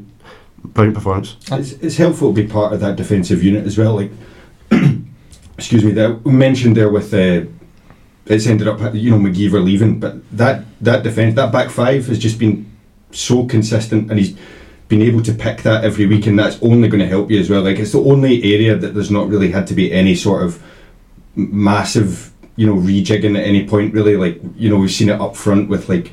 Brilliant 0.64 0.96
performance. 0.96 1.36
it's, 1.50 1.72
it's 1.72 1.96
helpful 1.96 2.34
to 2.34 2.42
be 2.42 2.48
part 2.48 2.72
of 2.72 2.80
that 2.80 2.96
defensive 2.96 3.42
unit 3.42 3.66
as 3.66 3.78
well. 3.78 3.94
Like, 3.94 4.10
excuse 5.58 5.84
me, 5.84 5.92
that 5.92 6.24
we 6.24 6.32
mentioned 6.32 6.76
there 6.76 6.90
with 6.90 7.12
uh, 7.14 7.46
it's 8.26 8.46
ended 8.46 8.68
up 8.68 8.94
you 8.94 9.10
know 9.10 9.18
McGeever 9.18 9.64
leaving, 9.64 10.00
but 10.00 10.28
that 10.36 10.64
that 10.80 11.02
defence 11.02 11.34
that 11.36 11.52
back 11.52 11.70
five 11.70 12.06
has 12.06 12.18
just 12.18 12.38
been 12.38 12.70
so 13.12 13.46
consistent, 13.46 14.10
and 14.10 14.18
he's 14.18 14.36
been 14.88 15.02
able 15.02 15.22
to 15.22 15.32
pick 15.32 15.62
that 15.62 15.84
every 15.84 16.06
week, 16.06 16.26
and 16.26 16.38
that's 16.38 16.60
only 16.62 16.88
going 16.88 17.00
to 17.00 17.08
help 17.08 17.30
you 17.30 17.38
as 17.38 17.48
well. 17.48 17.62
Like 17.62 17.78
it's 17.78 17.92
the 17.92 18.00
only 18.00 18.42
area 18.54 18.76
that 18.76 18.94
there's 18.94 19.10
not 19.10 19.28
really 19.28 19.52
had 19.52 19.68
to 19.68 19.74
be 19.74 19.92
any 19.92 20.16
sort 20.16 20.42
of 20.42 20.60
massive 21.36 22.32
you 22.56 22.66
know 22.66 22.74
rejigging 22.74 23.38
at 23.38 23.44
any 23.44 23.66
point 23.66 23.94
really. 23.94 24.16
Like 24.16 24.40
you 24.56 24.68
know 24.68 24.78
we've 24.78 24.90
seen 24.90 25.08
it 25.08 25.20
up 25.20 25.36
front 25.36 25.68
with 25.68 25.88
like 25.88 26.12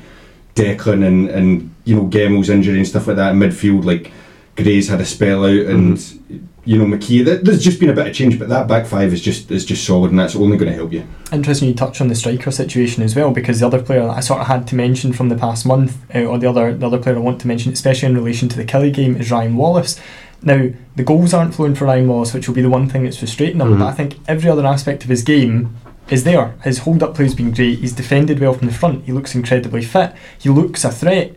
Declan 0.54 1.06
and 1.06 1.28
and 1.28 1.74
you 1.84 1.96
know 1.96 2.06
Gemmell's 2.06 2.50
injury 2.50 2.78
and 2.78 2.86
stuff 2.86 3.06
like 3.06 3.16
that 3.16 3.32
in 3.32 3.38
midfield. 3.38 3.84
Like 3.84 4.12
Gray's 4.56 4.88
had 4.88 5.00
a 5.00 5.06
spell 5.06 5.44
out 5.44 5.66
and. 5.66 5.96
Mm-hmm 5.96 6.48
you 6.64 6.78
know 6.78 6.84
McKee. 6.84 7.42
There's 7.42 7.62
just 7.62 7.78
been 7.78 7.90
a 7.90 7.94
bit 7.94 8.06
of 8.06 8.14
change, 8.14 8.38
but 8.38 8.48
that 8.48 8.66
back 8.66 8.86
five 8.86 9.12
is 9.12 9.20
just 9.20 9.50
is 9.50 9.64
just 9.64 9.84
solid, 9.84 10.10
and 10.10 10.18
that's 10.18 10.34
only 10.34 10.56
going 10.56 10.70
to 10.70 10.76
help 10.76 10.92
you. 10.92 11.06
Interesting, 11.32 11.68
you 11.68 11.74
touch 11.74 12.00
on 12.00 12.08
the 12.08 12.14
striker 12.14 12.50
situation 12.50 13.02
as 13.02 13.14
well, 13.14 13.30
because 13.30 13.60
the 13.60 13.66
other 13.66 13.82
player 13.82 14.08
I 14.08 14.20
sort 14.20 14.40
of 14.40 14.46
had 14.46 14.66
to 14.68 14.74
mention 14.74 15.12
from 15.12 15.28
the 15.28 15.36
past 15.36 15.66
month, 15.66 15.96
uh, 16.14 16.24
or 16.24 16.38
the 16.38 16.48
other 16.48 16.74
the 16.74 16.86
other 16.86 16.98
player 16.98 17.16
I 17.16 17.20
want 17.20 17.40
to 17.42 17.48
mention, 17.48 17.72
especially 17.72 18.08
in 18.08 18.16
relation 18.16 18.48
to 18.48 18.56
the 18.56 18.64
Killie 18.64 18.92
game, 18.92 19.16
is 19.16 19.30
Ryan 19.30 19.56
Wallace. 19.56 20.00
Now 20.42 20.70
the 20.96 21.04
goals 21.04 21.34
aren't 21.34 21.54
flowing 21.54 21.74
for 21.74 21.84
Ryan 21.84 22.08
Wallace, 22.08 22.32
which 22.32 22.48
will 22.48 22.54
be 22.54 22.62
the 22.62 22.70
one 22.70 22.88
thing 22.88 23.04
that's 23.04 23.18
frustrating 23.18 23.60
him. 23.60 23.68
Mm-hmm. 23.68 23.80
But 23.80 23.86
I 23.86 23.92
think 23.92 24.18
every 24.26 24.50
other 24.50 24.66
aspect 24.66 25.04
of 25.04 25.10
his 25.10 25.22
game 25.22 25.76
is 26.10 26.24
there. 26.24 26.54
His 26.62 26.78
hold 26.78 27.02
up 27.02 27.14
play 27.14 27.24
has 27.24 27.34
been 27.34 27.52
great. 27.52 27.78
He's 27.78 27.92
defended 27.92 28.40
well 28.40 28.54
from 28.54 28.68
the 28.68 28.74
front. 28.74 29.04
He 29.04 29.12
looks 29.12 29.34
incredibly 29.34 29.82
fit. 29.82 30.14
He 30.38 30.48
looks 30.48 30.84
a 30.84 30.90
threat. 30.90 31.34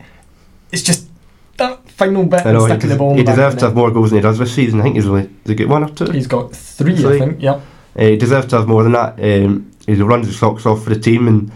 It's 0.71 0.83
just 0.83 1.07
that 1.57 1.89
final 1.89 2.25
bit 2.25 2.45
I 2.45 2.51
know, 2.51 2.65
and 2.65 2.73
sticking 2.73 2.89
the 2.89 2.95
ball. 2.95 3.15
He 3.15 3.23
deserves 3.23 3.55
to 3.57 3.65
have 3.65 3.75
more 3.75 3.91
goals 3.91 4.11
than 4.11 4.17
he 4.17 4.21
does 4.21 4.37
this 4.37 4.53
season. 4.53 4.79
I 4.79 4.83
think 4.83 4.95
he's 4.95 5.07
really 5.07 5.29
he 5.45 5.55
got 5.55 5.67
one 5.67 5.83
or 5.83 5.89
two. 5.89 6.11
He's 6.11 6.27
got 6.27 6.55
three, 6.55 6.95
three. 6.95 7.15
I 7.15 7.19
think. 7.19 7.41
Yep. 7.41 7.61
Uh, 7.97 8.03
he 8.03 8.17
deserves 8.17 8.47
to 8.47 8.57
have 8.57 8.67
more 8.67 8.83
than 8.83 8.91
that. 8.91 9.19
Um, 9.19 9.71
he 9.85 9.95
runs 9.95 10.27
his 10.27 10.37
socks 10.37 10.65
off 10.65 10.83
for 10.83 10.89
the 10.89 10.99
team, 10.99 11.27
and 11.27 11.51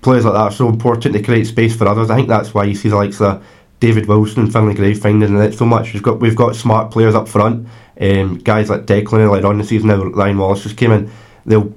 players 0.00 0.24
like 0.24 0.34
that 0.34 0.40
are 0.40 0.52
so 0.52 0.68
important 0.68 1.14
to 1.14 1.22
create 1.22 1.46
space 1.46 1.76
for 1.76 1.86
others. 1.86 2.10
I 2.10 2.16
think 2.16 2.28
that's 2.28 2.54
why 2.54 2.64
you 2.64 2.74
see 2.74 2.88
the 2.88 2.96
likes 2.96 3.20
of 3.20 3.44
David 3.80 4.06
Wilson 4.06 4.44
and 4.44 4.52
Finlay 4.52 4.74
Gray 4.74 4.94
finding 4.94 5.36
it 5.36 5.54
so 5.54 5.64
much. 5.64 5.92
We've 5.92 6.02
got 6.02 6.20
we've 6.20 6.36
got 6.36 6.56
smart 6.56 6.90
players 6.90 7.14
up 7.14 7.28
front. 7.28 7.68
Um, 8.00 8.38
guys 8.38 8.70
like 8.70 8.86
Declan 8.86 9.30
later 9.30 9.48
on 9.48 9.58
the 9.58 9.64
season 9.64 9.88
now 9.88 10.02
Ryan 10.02 10.38
Wallace 10.38 10.62
just 10.62 10.76
came 10.76 10.92
in. 10.92 11.10
They'll 11.44 11.74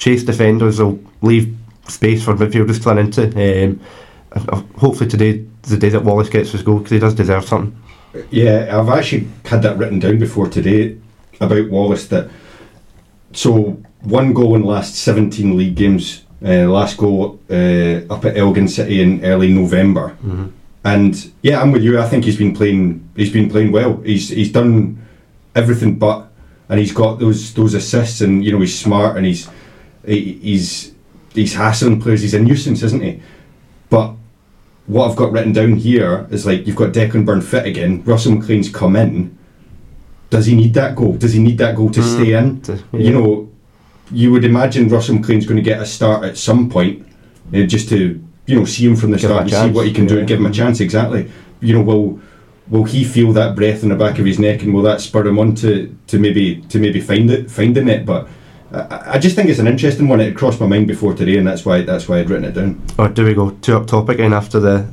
chase 0.00 0.24
defenders. 0.24 0.78
They'll 0.78 0.98
leave 1.22 1.56
space 1.86 2.24
for 2.24 2.34
midfielders 2.34 2.82
to 2.82 2.88
run 2.88 2.98
into. 2.98 3.78
Um, 4.32 4.68
hopefully 4.76 5.08
today 5.08 5.44
the 5.62 5.76
day 5.76 5.90
that 5.90 6.04
Wallace 6.04 6.28
gets 6.28 6.52
his 6.52 6.62
goal 6.62 6.78
because 6.78 6.92
he 6.92 6.98
does 6.98 7.14
deserve 7.14 7.44
something. 7.44 7.76
Yeah, 8.30 8.68
I've 8.72 8.88
actually 8.88 9.28
had 9.44 9.62
that 9.62 9.76
written 9.76 10.00
down 10.00 10.18
before 10.18 10.48
today 10.48 10.98
about 11.40 11.68
Wallace. 11.68 12.08
That 12.08 12.30
so 13.32 13.80
one 14.00 14.32
goal 14.32 14.56
in 14.56 14.62
the 14.62 14.68
last 14.68 14.96
17 14.96 15.56
league 15.56 15.76
games. 15.76 16.24
Uh, 16.42 16.66
last 16.66 16.96
goal 16.96 17.38
uh, 17.50 18.00
up 18.08 18.24
at 18.24 18.38
Elgin 18.38 18.66
City 18.66 19.02
in 19.02 19.22
early 19.26 19.52
November, 19.52 20.16
mm-hmm. 20.24 20.46
and 20.84 21.30
yeah, 21.42 21.60
I'm 21.60 21.70
with 21.70 21.82
you. 21.82 22.00
I 22.00 22.08
think 22.08 22.24
he's 22.24 22.38
been 22.38 22.54
playing. 22.54 23.06
He's 23.14 23.30
been 23.30 23.50
playing 23.50 23.72
well. 23.72 23.98
He's 23.98 24.30
he's 24.30 24.50
done 24.50 25.06
everything 25.54 25.98
but, 25.98 26.28
and 26.70 26.80
he's 26.80 26.92
got 26.92 27.18
those 27.18 27.52
those 27.52 27.74
assists, 27.74 28.22
and 28.22 28.42
you 28.42 28.52
know 28.52 28.60
he's 28.60 28.78
smart 28.78 29.18
and 29.18 29.26
he's 29.26 29.50
he, 30.04 30.34
he's 30.34 30.94
he's 31.34 31.54
hassling 31.54 32.00
players. 32.00 32.22
He's 32.22 32.34
a 32.34 32.40
nuisance, 32.40 32.82
isn't 32.82 33.02
he? 33.02 33.22
But 33.88 34.14
what 34.86 35.10
I've 35.10 35.16
got 35.16 35.32
written 35.32 35.52
down 35.52 35.76
here 35.76 36.26
is 36.30 36.46
like 36.46 36.66
you've 36.66 36.76
got 36.76 36.92
Declan 36.92 37.24
Byrne 37.24 37.40
fit 37.40 37.66
again. 37.66 38.02
Russell 38.04 38.32
McLean's 38.32 38.70
come 38.70 38.96
in. 38.96 39.36
Does 40.30 40.46
he 40.46 40.54
need 40.54 40.74
that 40.74 40.96
goal? 40.96 41.14
Does 41.14 41.32
he 41.32 41.40
need 41.40 41.58
that 41.58 41.76
goal 41.76 41.90
to 41.90 42.00
mm, 42.00 42.14
stay 42.14 42.32
in? 42.34 42.60
To, 42.62 42.72
yeah. 42.92 43.00
You 43.00 43.10
know, 43.12 43.50
you 44.10 44.30
would 44.32 44.44
imagine 44.44 44.88
Russell 44.88 45.16
McLean's 45.16 45.46
going 45.46 45.56
to 45.56 45.62
get 45.62 45.80
a 45.80 45.86
start 45.86 46.24
at 46.24 46.36
some 46.36 46.70
point, 46.70 47.06
uh, 47.54 47.62
just 47.62 47.88
to 47.90 48.22
you 48.46 48.58
know 48.58 48.64
see 48.64 48.86
him 48.86 48.96
from 48.96 49.10
the 49.10 49.16
give 49.16 49.30
start 49.30 49.42
and 49.42 49.50
see 49.50 49.70
what 49.70 49.86
he 49.86 49.92
can 49.92 50.04
yeah. 50.04 50.10
do 50.10 50.18
and 50.18 50.28
give 50.28 50.38
him 50.38 50.46
a 50.46 50.52
chance. 50.52 50.80
Exactly. 50.80 51.30
You 51.60 51.74
know, 51.74 51.82
will 51.82 52.20
will 52.68 52.84
he 52.84 53.04
feel 53.04 53.32
that 53.32 53.56
breath 53.56 53.82
in 53.82 53.88
the 53.88 53.96
back 53.96 54.18
of 54.18 54.24
his 54.24 54.38
neck 54.38 54.62
and 54.62 54.72
will 54.72 54.82
that 54.82 55.00
spur 55.00 55.26
him 55.26 55.38
on 55.38 55.54
to, 55.56 55.94
to 56.06 56.18
maybe 56.18 56.62
to 56.62 56.78
maybe 56.78 57.00
find 57.00 57.30
it 57.30 57.50
finding 57.50 57.88
it? 57.88 58.06
But 58.06 58.28
I, 58.72 59.14
I 59.14 59.18
just 59.18 59.36
think 59.36 59.48
it's 59.48 59.58
an 59.58 59.66
interesting 59.66 60.08
one. 60.08 60.20
It 60.20 60.36
crossed 60.36 60.60
my 60.60 60.66
mind 60.66 60.86
before 60.86 61.14
today, 61.14 61.36
and 61.36 61.46
that's 61.46 61.64
why 61.64 61.82
that's 61.82 62.08
why 62.08 62.20
I'd 62.20 62.30
written 62.30 62.44
it 62.44 62.52
down. 62.52 62.80
Or 62.98 63.06
oh, 63.06 63.08
do 63.08 63.24
we 63.24 63.34
go 63.34 63.50
two 63.50 63.76
up 63.76 63.86
top 63.86 64.08
again 64.08 64.32
after 64.32 64.60
the 64.60 64.88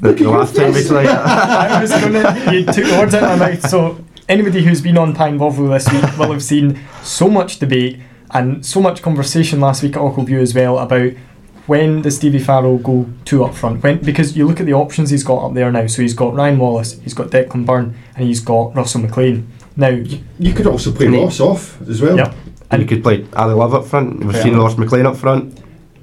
the, 0.00 0.12
the 0.12 0.30
last 0.30 0.56
time 0.56 0.72
we 0.72 0.84
played? 0.84 1.06
I 1.08 1.80
was 1.80 1.90
gonna 1.90 2.52
you 2.52 2.64
took 2.64 2.84
the 2.84 2.96
words 2.98 3.14
out 3.14 3.24
of 3.24 3.38
my 3.38 3.50
mouth. 3.50 3.68
So 3.68 3.98
anybody 4.28 4.62
who's 4.64 4.80
been 4.80 4.98
on 4.98 5.14
Pie 5.14 5.28
and 5.28 5.38
Bovril 5.38 5.68
this 5.68 5.90
week 5.92 6.02
will 6.18 6.32
have 6.32 6.42
seen 6.42 6.80
so 7.02 7.28
much 7.28 7.58
debate 7.58 8.00
and 8.32 8.64
so 8.64 8.80
much 8.80 9.02
conversation 9.02 9.60
last 9.60 9.82
week 9.82 9.96
at 9.96 10.02
Ochilview 10.02 10.40
as 10.40 10.54
well 10.54 10.78
about 10.78 11.12
when 11.66 12.02
does 12.02 12.16
Stevie 12.16 12.40
Farrell 12.40 12.78
go 12.78 13.08
two 13.24 13.44
up 13.44 13.54
front? 13.54 13.82
When 13.82 13.98
because 13.98 14.36
you 14.36 14.46
look 14.46 14.58
at 14.58 14.66
the 14.66 14.74
options 14.74 15.10
he's 15.10 15.22
got 15.22 15.44
up 15.44 15.54
there 15.54 15.70
now. 15.70 15.86
So 15.86 16.02
he's 16.02 16.14
got 16.14 16.34
Ryan 16.34 16.58
Wallace, 16.58 16.98
he's 17.00 17.14
got 17.14 17.28
Declan 17.28 17.66
Byrne, 17.66 17.96
and 18.16 18.26
he's 18.26 18.40
got 18.40 18.74
Russell 18.74 19.02
McLean. 19.02 19.46
Now 19.76 19.88
you, 19.88 20.20
you 20.38 20.52
could 20.52 20.66
also 20.66 20.92
play 20.92 21.06
Ross 21.06 21.40
off 21.40 21.80
as 21.82 22.02
well. 22.02 22.16
Yep. 22.16 22.34
And 22.72 22.82
you 22.82 22.88
could 22.88 23.02
play 23.02 23.26
Ali 23.34 23.54
Love 23.54 23.74
up 23.74 23.84
front. 23.84 24.20
We've 24.24 24.34
yeah. 24.34 24.42
seen 24.42 24.56
Ross 24.56 24.76
McLean 24.76 25.06
up 25.06 25.16
front. 25.16 25.60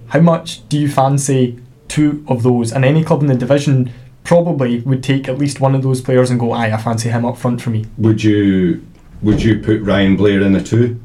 How 0.08 0.20
much 0.20 0.68
do 0.70 0.78
you 0.80 0.90
fancy 0.90 1.60
two 1.88 2.24
of 2.28 2.44
those? 2.44 2.72
And 2.72 2.86
any 2.86 3.04
club 3.04 3.22
in 3.22 3.28
the 3.28 3.36
division 3.36 3.92
probably 4.24 4.80
would 4.82 5.04
take 5.04 5.28
at 5.28 5.38
least 5.38 5.60
one 5.60 5.76
of 5.76 5.82
those 5.82 6.02
players 6.02 6.30
and 6.30 6.40
go, 6.40 6.52
"Aye, 6.52 6.74
I 6.74 6.78
fancy 6.78 7.10
him 7.10 7.26
up 7.26 7.38
front 7.38 7.62
for 7.62 7.70
me." 7.70 7.86
Would 7.98 8.24
you? 8.24 8.86
Would 9.22 9.44
you 9.44 9.60
put 9.60 9.82
Ryan 9.82 10.16
Blair 10.16 10.42
in 10.42 10.54
the 10.54 10.64
two? 10.64 11.00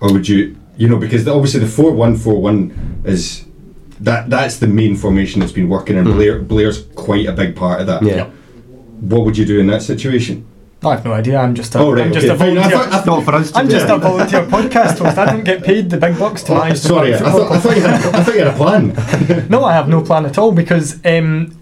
Or 0.00 0.12
would 0.12 0.28
you? 0.28 0.56
You 0.76 0.88
know, 0.88 0.96
because 0.96 1.28
obviously 1.28 1.60
the 1.60 1.66
four 1.66 1.92
one 1.92 2.16
four 2.16 2.40
one 2.40 3.02
is 3.04 3.46
that 4.00 4.30
that's 4.30 4.58
the 4.58 4.66
main 4.66 4.96
formation 4.96 5.40
that's 5.40 5.52
been 5.52 5.68
working, 5.68 5.96
and 5.96 6.06
mm. 6.06 6.14
Blair 6.14 6.38
Blair's 6.38 6.82
quite 6.94 7.26
a 7.26 7.32
big 7.32 7.54
part 7.54 7.80
of 7.80 7.86
that. 7.86 8.02
Yeah. 8.02 8.30
What 9.00 9.24
would 9.24 9.36
you 9.36 9.44
do 9.44 9.60
in 9.60 9.66
that 9.68 9.82
situation? 9.82 10.46
I 10.82 10.94
have 10.94 11.04
no 11.04 11.12
idea. 11.12 11.38
I'm 11.38 11.54
just 11.54 11.74
a, 11.74 11.78
oh, 11.78 11.92
right, 11.92 12.06
I'm 12.06 12.12
just 12.12 12.26
okay. 12.26 12.34
a 12.34 12.36
volunteer. 12.36 12.64
I 12.64 12.70
thought, 12.70 12.92
I 12.92 13.00
thought 13.02 13.24
for 13.24 13.34
us 13.34 13.54
I'm 13.54 13.68
just 13.68 13.88
a 13.88 13.98
volunteer 13.98 14.46
podcast 14.46 14.98
host. 14.98 15.18
I 15.18 15.26
don't 15.26 15.44
get 15.44 15.62
paid 15.62 15.90
the 15.90 15.98
big 15.98 16.18
bucks 16.18 16.42
to 16.44 16.52
oh, 16.52 16.58
manage. 16.58 16.78
Sorry, 16.78 17.14
I 17.14 17.18
thought, 17.18 17.52
I, 17.52 17.60
thought 17.60 17.76
you 17.76 17.82
had, 17.82 18.14
I 18.14 18.22
thought 18.22 18.34
you 18.34 18.44
had 18.44 18.48
a 18.48 18.56
plan. 18.56 19.48
no, 19.50 19.64
I 19.64 19.74
have 19.74 19.88
no 19.88 20.00
plan 20.00 20.24
at 20.24 20.38
all 20.38 20.52
because 20.52 21.04
um, 21.04 21.54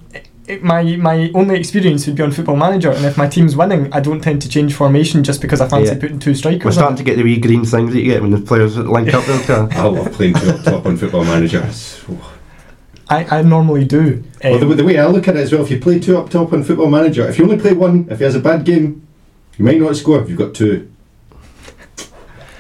it, 0.47 0.63
my 0.63 0.83
my 0.97 1.33
only 1.35 1.59
experience 1.59 2.07
would 2.07 2.15
be 2.15 2.23
on 2.23 2.31
Football 2.31 2.57
Manager, 2.57 2.93
and 2.93 3.05
if 3.05 3.19
my 3.19 3.27
team's 3.27 3.57
winning, 3.57 3.93
I 3.93 3.99
don't 3.99 4.21
tend 4.21 4.41
to 4.43 4.49
change 4.49 4.73
formation 4.75 5.25
just 5.25 5.43
because 5.43 5.61
I 5.61 5.69
fancy 5.69 5.95
yeah. 5.95 6.01
putting 6.01 6.21
two 6.21 6.35
strikers. 6.35 6.65
We're 6.65 6.71
starting 6.71 6.97
to 6.99 7.03
get 7.03 7.17
the 7.17 7.25
wee 7.25 7.39
green 7.39 7.65
things 7.65 7.93
that 7.93 7.99
you 7.99 8.13
get 8.13 8.23
when 8.23 8.31
the 8.31 8.41
players 8.41 8.77
link 8.77 9.13
up. 9.13 9.29
I 9.29 9.85
love 9.85 10.13
playing 10.13 10.35
two 10.35 10.51
up 10.51 10.63
top 10.63 10.87
on 10.87 10.97
Football 10.97 11.25
Manager. 11.25 11.69
I, 13.11 13.39
I 13.39 13.43
normally 13.43 13.85
do. 13.85 14.23
Um, 14.45 14.51
well, 14.53 14.59
the, 14.61 14.75
the, 14.77 14.85
way 14.85 14.99
I 14.99 15.07
look 15.07 15.27
at 15.29 15.37
it 15.37 15.41
as 15.41 15.53
well, 15.53 15.63
if 15.63 15.71
you 15.71 15.81
play 15.81 15.99
two 15.99 16.19
up 16.19 16.31
top 16.31 16.53
on 16.53 16.63
Football 16.63 16.91
Manager, 16.91 17.27
if 17.29 17.39
you 17.39 17.45
only 17.45 17.59
play 17.59 17.73
one, 17.73 18.07
if 18.11 18.19
he 18.19 18.25
has 18.25 18.35
a 18.35 18.41
bad 18.41 18.65
game, 18.65 19.08
you 19.59 19.65
might 19.65 19.81
not 19.81 19.97
score 19.97 20.21
if 20.23 20.29
you've 20.29 20.39
got 20.39 20.55
two. 20.55 20.91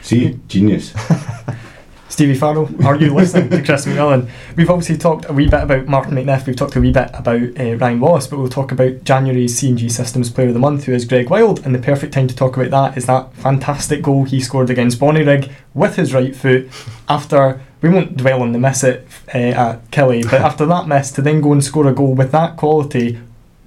See, 0.02 0.38
genius. 0.48 0.92
Stevie 2.08 2.34
Farrell, 2.34 2.68
are 2.84 2.96
you 2.96 3.14
listening 3.14 3.48
to 3.50 3.62
Chris 3.62 3.86
McMillan? 3.86 4.28
We've 4.56 4.70
obviously 4.70 4.96
talked 4.96 5.28
a 5.28 5.32
wee 5.32 5.48
bit 5.48 5.62
about 5.62 5.86
Martin 5.86 6.14
McNiff, 6.14 6.46
we've 6.46 6.56
talked 6.56 6.74
a 6.74 6.80
wee 6.80 6.90
bit 6.90 7.10
about 7.14 7.60
uh, 7.60 7.76
Ryan 7.76 8.00
Wallace, 8.00 8.26
but 8.26 8.40
we'll 8.40 8.48
talk 8.48 8.72
about 8.72 9.04
January's 9.04 9.56
C&G 9.56 9.88
Systems 9.88 10.28
Player 10.28 10.48
of 10.48 10.54
the 10.54 10.60
Month, 10.60 10.84
who 10.84 10.92
is 10.92 11.04
Greg 11.04 11.30
Wild, 11.30 11.64
and 11.64 11.72
the 11.72 11.78
perfect 11.78 12.14
time 12.14 12.26
to 12.26 12.34
talk 12.34 12.56
about 12.56 12.70
that 12.70 12.98
is 12.98 13.06
that 13.06 13.32
fantastic 13.34 14.02
goal 14.02 14.24
he 14.24 14.40
scored 14.40 14.68
against 14.68 14.98
Bonnyrigg 14.98 15.52
with 15.74 15.94
his 15.94 16.12
right 16.12 16.34
foot 16.34 16.68
after, 17.08 17.60
we 17.80 17.90
won't 17.90 18.16
dwell 18.16 18.42
on 18.42 18.50
the 18.50 18.58
miss 18.58 18.82
it 18.82 19.06
uh, 19.32 19.38
at 19.38 19.90
Killie, 19.92 20.24
but 20.24 20.40
after 20.40 20.66
that 20.66 20.88
miss, 20.88 21.12
to 21.12 21.22
then 21.22 21.40
go 21.40 21.52
and 21.52 21.62
score 21.62 21.86
a 21.86 21.92
goal 21.92 22.14
with 22.14 22.32
that 22.32 22.56
quality 22.56 23.20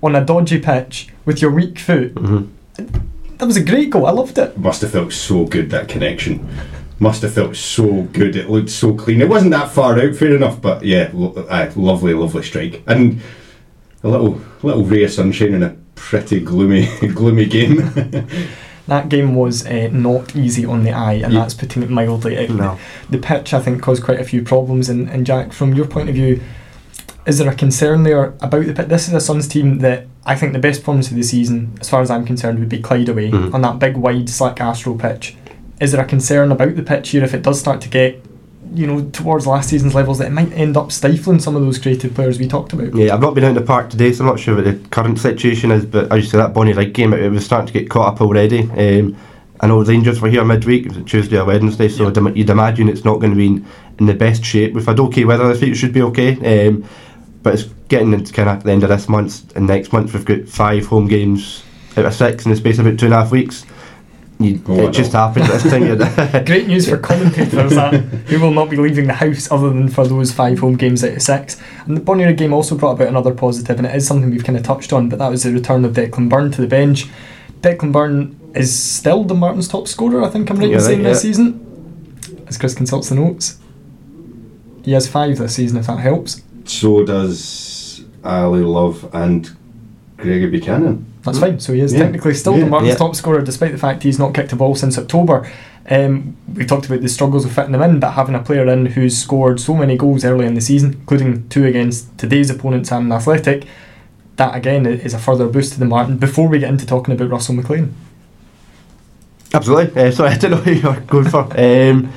on 0.03 0.15
a 0.15 0.25
dodgy 0.25 0.59
pitch 0.59 1.07
with 1.23 1.41
your 1.41 1.51
weak 1.51 1.79
foot. 1.79 2.13
Mm-hmm 2.15 3.07
that 3.41 3.47
was 3.47 3.57
a 3.57 3.63
great 3.63 3.89
goal. 3.89 4.05
I 4.05 4.11
loved 4.11 4.37
it. 4.37 4.55
Must 4.55 4.81
have 4.81 4.91
felt 4.91 5.11
so 5.11 5.45
good 5.45 5.71
that 5.71 5.87
connection. 5.87 6.47
Must 6.99 7.23
have 7.23 7.33
felt 7.33 7.55
so 7.55 8.03
good. 8.03 8.35
It 8.35 8.51
looked 8.51 8.69
so 8.69 8.93
clean. 8.93 9.19
It 9.19 9.29
wasn't 9.29 9.49
that 9.53 9.71
far 9.71 9.99
out, 9.99 10.15
fair 10.15 10.35
enough, 10.35 10.61
but 10.61 10.85
yeah, 10.85 11.09
lo- 11.11 11.33
uh, 11.49 11.71
lovely, 11.75 12.13
lovely 12.13 12.43
strike 12.43 12.83
and 12.85 13.19
a 14.03 14.09
little 14.09 14.39
little 14.61 14.83
ray 14.83 15.05
of 15.05 15.11
sunshine 15.11 15.55
in 15.55 15.63
a 15.63 15.75
pretty 15.95 16.39
gloomy 16.39 16.87
gloomy 17.15 17.47
game. 17.47 17.77
that 18.87 19.09
game 19.09 19.33
was 19.33 19.65
uh, 19.65 19.89
not 19.91 20.35
easy 20.35 20.63
on 20.63 20.83
the 20.83 20.91
eye, 20.91 21.13
and 21.13 21.33
yeah. 21.33 21.39
that's 21.39 21.55
putting 21.55 21.81
it 21.81 21.89
mildly. 21.89 22.35
It, 22.35 22.51
no. 22.51 22.77
the, 23.09 23.17
the 23.17 23.27
pitch, 23.27 23.55
I 23.55 23.59
think, 23.59 23.81
caused 23.81 24.03
quite 24.03 24.19
a 24.19 24.23
few 24.23 24.43
problems. 24.43 24.87
And, 24.87 25.09
and 25.09 25.25
Jack, 25.25 25.51
from 25.51 25.73
your 25.73 25.87
point 25.87 26.09
of 26.09 26.13
view, 26.15 26.39
is 27.25 27.37
there 27.37 27.49
a 27.49 27.55
concern 27.55 28.03
there 28.03 28.25
about 28.41 28.65
the 28.65 28.73
pitch? 28.73 28.87
This 28.87 29.07
is 29.07 29.13
a 29.13 29.21
Sons 29.21 29.47
team 29.47 29.79
that 29.79 30.07
I 30.25 30.35
think 30.35 30.53
the 30.53 30.59
best 30.59 30.81
performance 30.81 31.09
of 31.09 31.15
the 31.15 31.23
season, 31.23 31.77
as 31.79 31.89
far 31.89 32.01
as 32.01 32.09
I'm 32.09 32.25
concerned, 32.25 32.59
would 32.59 32.69
be 32.69 32.81
Clyde 32.81 33.09
away 33.09 33.31
mm-hmm. 33.31 33.53
on 33.53 33.61
that 33.61 33.79
big, 33.79 33.95
wide, 33.97 34.29
slick 34.29 34.59
Astro 34.59 34.95
pitch. 34.95 35.35
Is 35.79 35.91
there 35.91 36.01
a 36.01 36.07
concern 36.07 36.51
about 36.51 36.75
the 36.75 36.83
pitch 36.83 37.09
here 37.09 37.23
if 37.23 37.33
it 37.33 37.43
does 37.43 37.59
start 37.59 37.81
to 37.81 37.89
get, 37.89 38.23
you 38.73 38.87
know, 38.87 39.09
towards 39.09 39.47
last 39.47 39.69
season's 39.69 39.95
levels 39.95 40.19
that 40.19 40.27
it 40.27 40.31
might 40.31 40.51
end 40.53 40.77
up 40.77 40.91
stifling 40.91 41.39
some 41.39 41.55
of 41.55 41.61
those 41.63 41.79
creative 41.79 42.13
players 42.13 42.39
we 42.39 42.47
talked 42.47 42.73
about? 42.73 42.93
Yeah, 42.95 43.13
I've 43.13 43.21
not 43.21 43.35
been 43.35 43.43
out 43.43 43.49
in 43.49 43.55
the 43.55 43.61
park 43.61 43.89
today, 43.89 44.13
so 44.13 44.23
I'm 44.23 44.29
not 44.29 44.39
sure 44.39 44.55
what 44.55 44.65
the 44.65 44.75
current 44.89 45.19
situation 45.19 45.71
is. 45.71 45.85
But 45.85 46.11
as 46.11 46.23
you 46.23 46.29
say, 46.29 46.37
that 46.37 46.53
Bonnyrigg 46.53 46.93
game, 46.93 47.13
it, 47.13 47.21
it, 47.21 47.29
was 47.29 47.45
starting 47.45 47.67
to 47.67 47.73
get 47.73 47.89
caught 47.89 48.13
up 48.13 48.21
already. 48.21 48.61
Um, 48.71 49.15
I 49.59 49.67
know 49.67 49.83
the 49.83 49.91
Rangers 49.91 50.19
were 50.21 50.29
here 50.29 50.43
midweek, 50.43 50.87
it 50.87 50.95
was 50.95 51.05
Tuesday 51.05 51.37
or 51.37 51.45
Wednesday, 51.45 51.87
so 51.87 52.11
yeah. 52.11 52.29
you'd 52.33 52.49
imagine 52.49 52.89
it's 52.89 53.05
not 53.05 53.19
going 53.19 53.29
to 53.31 53.37
be 53.37 53.63
in 53.99 54.05
the 54.07 54.15
best 54.15 54.43
shape. 54.43 54.73
We've 54.73 54.85
had 54.85 54.99
okay 54.99 55.23
weather 55.23 55.47
this 55.47 55.61
week, 55.61 55.73
it 55.73 55.75
should 55.75 55.93
be 55.93 56.01
okay. 56.01 56.67
Um, 56.67 56.83
but 57.43 57.53
it's 57.53 57.63
getting 57.87 58.13
into 58.13 58.31
kind 58.33 58.49
of 58.49 58.63
the 58.63 58.71
end 58.71 58.83
of 58.83 58.89
this 58.89 59.09
month 59.09 59.55
and 59.55 59.67
next 59.67 59.93
month. 59.93 60.13
We've 60.13 60.25
got 60.25 60.47
five 60.47 60.85
home 60.87 61.07
games 61.07 61.63
out 61.97 62.05
of 62.05 62.13
six 62.13 62.45
in 62.45 62.51
the 62.51 62.57
space 62.57 62.79
of 62.79 62.85
about 62.85 62.99
two 62.99 63.05
and 63.05 63.13
a 63.13 63.21
half 63.21 63.31
weeks. 63.31 63.65
You, 64.39 64.61
Oh, 64.67 64.87
it 64.87 64.91
just 64.91 65.11
happens 65.11 65.47
this 65.47 65.63
time. 65.63 66.45
Great 66.45 66.67
news 66.67 66.89
for 66.89 66.97
commentators 66.97 67.75
that 67.75 67.93
who 67.93 68.39
will 68.39 68.51
not 68.51 68.69
be 68.69 68.77
leaving 68.77 69.05
the 69.05 69.13
house 69.13 69.51
other 69.51 69.69
than 69.69 69.87
for 69.87 70.07
those 70.07 70.33
five 70.33 70.59
home 70.59 70.77
games 70.77 71.03
out 71.03 71.13
of 71.13 71.21
six. 71.21 71.61
And 71.85 71.95
the 71.95 72.01
Bonnyrigg 72.01 72.37
game 72.37 72.53
also 72.53 72.75
brought 72.75 72.93
about 72.93 73.09
another 73.09 73.33
positive, 73.33 73.77
and 73.77 73.85
it 73.85 73.95
is 73.95 74.07
something 74.07 74.31
we've 74.31 74.43
kind 74.43 74.57
of 74.57 74.63
touched 74.63 74.93
on, 74.93 75.09
but 75.09 75.19
that 75.19 75.29
was 75.29 75.43
the 75.43 75.51
return 75.51 75.85
of 75.85 75.93
Declan 75.93 76.29
Byrne 76.29 76.51
to 76.51 76.61
the 76.61 76.67
bench. 76.67 77.07
Declan 77.61 77.91
Byrne 77.91 78.39
is 78.55 78.77
still 78.77 79.23
the 79.23 79.35
Martin's 79.35 79.67
top 79.67 79.87
scorer, 79.87 80.23
I 80.23 80.29
think 80.29 80.49
I'm 80.49 80.57
right 80.57 80.71
in 80.71 80.79
saying 80.79 81.03
right, 81.03 81.09
this 81.09 81.21
season. 81.21 81.67
As 82.47 82.57
Chris 82.57 82.73
consults 82.73 83.09
the 83.09 83.15
notes. 83.15 83.59
He 84.83 84.93
has 84.93 85.07
five 85.07 85.37
this 85.37 85.55
season, 85.55 85.77
if 85.77 85.85
that 85.87 85.99
helps. 85.99 86.41
So 86.65 87.05
does 87.05 88.03
Ali 88.23 88.61
Love 88.61 89.09
and 89.13 89.49
Gregor 90.17 90.49
Buchanan. 90.49 91.05
That's 91.23 91.39
fine. 91.39 91.59
So 91.59 91.73
he 91.73 91.81
is 91.81 91.93
Yeah. 91.93 91.99
technically 91.99 92.33
still 92.33 92.53
Yeah. 92.53 92.61
Dumbarton's 92.61 92.89
Yeah. 92.89 92.95
top 92.95 93.15
scorer, 93.15 93.41
despite 93.41 93.71
the 93.71 93.77
fact 93.77 94.03
he's 94.03 94.19
not 94.19 94.33
kicked 94.33 94.51
a 94.53 94.55
ball 94.55 94.75
since 94.75 94.97
October. 94.97 95.47
Um, 95.89 96.35
we've 96.53 96.67
talked 96.67 96.85
about 96.85 97.01
the 97.01 97.09
struggles 97.09 97.43
of 97.45 97.51
fitting 97.51 97.71
them 97.71 97.81
in, 97.81 97.99
but 97.99 98.11
having 98.11 98.35
a 98.35 98.39
player 98.39 98.67
in 98.67 98.85
who's 98.87 99.17
scored 99.17 99.59
so 99.59 99.75
many 99.75 99.97
goals 99.97 100.23
early 100.23 100.45
in 100.45 100.53
the 100.53 100.61
season, 100.61 100.93
including 100.99 101.43
two 101.49 101.65
against 101.65 102.15
today's 102.17 102.49
opponents 102.49 102.91
Annan 102.91 103.11
Athletic, 103.11 103.65
that 104.37 104.55
again 104.55 104.85
is 104.85 105.13
a 105.13 105.19
further 105.19 105.47
boost 105.47 105.73
to 105.73 105.79
the 105.79 105.85
Martin. 105.85 106.17
Before 106.17 106.47
we 106.47 106.59
get 106.59 106.69
into 106.69 106.85
talking 106.85 107.13
about 107.13 107.29
Russell 107.29 107.55
McLean, 107.55 107.93
Absolutely. 109.53 110.01
Uh, 110.01 110.11
sorry, 110.11 110.29
I 110.33 110.37
don't 110.37 110.51
know 110.51 110.57
who 110.57 110.71
you 110.71 110.87
were 110.87 110.99
going 111.01 111.27
for. 111.29 111.41
Um, 111.59 112.11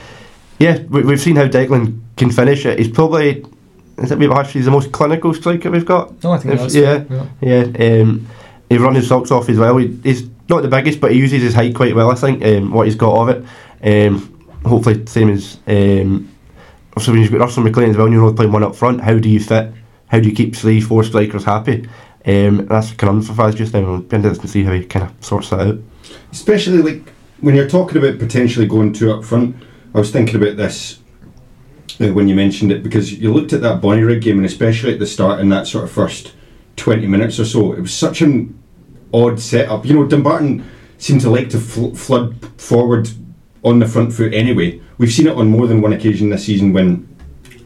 yeah, 0.58 0.78
we, 0.88 1.02
we've 1.02 1.20
seen 1.20 1.36
how 1.36 1.46
Declan 1.48 2.00
can 2.16 2.30
finish 2.30 2.64
it. 2.64 2.78
He's 2.78 2.88
probably, 2.88 3.44
is 3.98 4.10
it 4.10 4.18
maybe 4.18 4.32
actually 4.32 4.62
the 4.62 4.70
most 4.70 4.92
clinical 4.92 5.32
striker 5.34 5.70
we've 5.70 5.86
got? 5.86 6.22
no, 6.22 6.32
I 6.32 6.38
think 6.38 6.54
If- 6.54 6.60
that's 6.60 6.74
yeah. 6.74 7.04
yeah. 7.40 7.64
Yeah, 7.70 8.00
um, 8.02 8.26
he 8.68 8.78
run 8.78 8.94
his 8.94 9.08
socks 9.08 9.30
off 9.30 9.48
as 9.48 9.58
well. 9.58 9.76
He, 9.76 9.98
he's 10.02 10.28
not 10.48 10.62
the 10.62 10.68
biggest, 10.68 11.00
but 11.00 11.12
he 11.12 11.18
uses 11.18 11.42
his 11.42 11.54
height 11.54 11.74
quite 11.74 11.94
well. 11.94 12.10
I 12.10 12.14
think 12.14 12.44
um, 12.44 12.72
what 12.72 12.86
he's 12.86 12.96
got 12.96 13.28
of 13.28 13.28
it. 13.82 14.08
Um, 14.08 14.48
hopefully, 14.64 15.04
same 15.06 15.30
as 15.30 15.58
um, 15.66 16.30
so 16.98 17.12
when 17.12 17.20
you've 17.22 17.30
got 17.32 17.40
Russell 17.40 17.62
McLean 17.62 17.90
as 17.90 17.96
well, 17.96 18.06
and 18.06 18.14
you're 18.14 18.22
only 18.24 18.36
playing 18.36 18.52
one 18.52 18.62
up 18.62 18.74
front. 18.76 19.00
How 19.00 19.18
do 19.18 19.28
you 19.28 19.40
fit? 19.40 19.72
How 20.08 20.20
do 20.20 20.28
you 20.28 20.34
keep 20.34 20.54
three, 20.54 20.80
four 20.80 21.02
strikers 21.04 21.44
happy? 21.44 21.88
Um, 22.26 22.66
that's 22.66 22.92
kind 22.92 23.18
of 23.18 23.26
for 23.26 23.32
Faz 23.34 23.54
just 23.54 23.74
now. 23.74 23.82
We'll 23.82 24.00
be 24.00 24.16
interested 24.16 24.42
to 24.42 24.48
see 24.48 24.64
how 24.64 24.72
he 24.72 24.84
kind 24.84 25.06
of 25.10 25.24
sorts 25.24 25.50
that 25.50 25.60
out. 25.60 25.78
Especially 26.32 26.78
like 26.78 27.08
when 27.40 27.54
you're 27.54 27.68
talking 27.68 27.98
about 27.98 28.18
potentially 28.18 28.66
going 28.66 28.92
two 28.92 29.12
up 29.12 29.24
front. 29.24 29.56
I 29.94 29.98
was 29.98 30.10
thinking 30.10 30.36
about 30.36 30.56
this 30.56 30.98
when 31.98 32.28
you 32.28 32.34
mentioned 32.34 32.72
it 32.72 32.82
because 32.82 33.12
you 33.12 33.32
looked 33.32 33.52
at 33.52 33.60
that 33.62 33.80
Bonnie 33.80 34.02
Bonnyrigg 34.02 34.22
game 34.22 34.36
and 34.38 34.46
especially 34.46 34.92
at 34.92 34.98
the 34.98 35.06
start 35.06 35.40
in 35.40 35.48
that 35.50 35.66
sort 35.66 35.84
of 35.84 35.90
first 35.90 36.32
20 36.76 37.06
minutes 37.06 37.38
or 37.38 37.44
so, 37.44 37.72
it 37.72 37.80
was 37.80 37.94
such 37.94 38.20
an 38.20 38.58
odd 39.12 39.38
setup. 39.38 39.86
You 39.86 39.94
know, 39.94 40.06
Dumbarton 40.06 40.68
seemed 40.98 41.20
to 41.22 41.30
like 41.30 41.50
to 41.50 41.60
fl- 41.60 41.94
flood 41.94 42.34
forward 42.60 43.08
on 43.62 43.78
the 43.78 43.86
front 43.86 44.12
foot 44.12 44.34
anyway. 44.34 44.80
We've 44.98 45.12
seen 45.12 45.26
it 45.26 45.36
on 45.36 45.48
more 45.48 45.66
than 45.66 45.80
one 45.80 45.92
occasion 45.92 46.30
this 46.30 46.44
season 46.44 46.72
when 46.72 47.08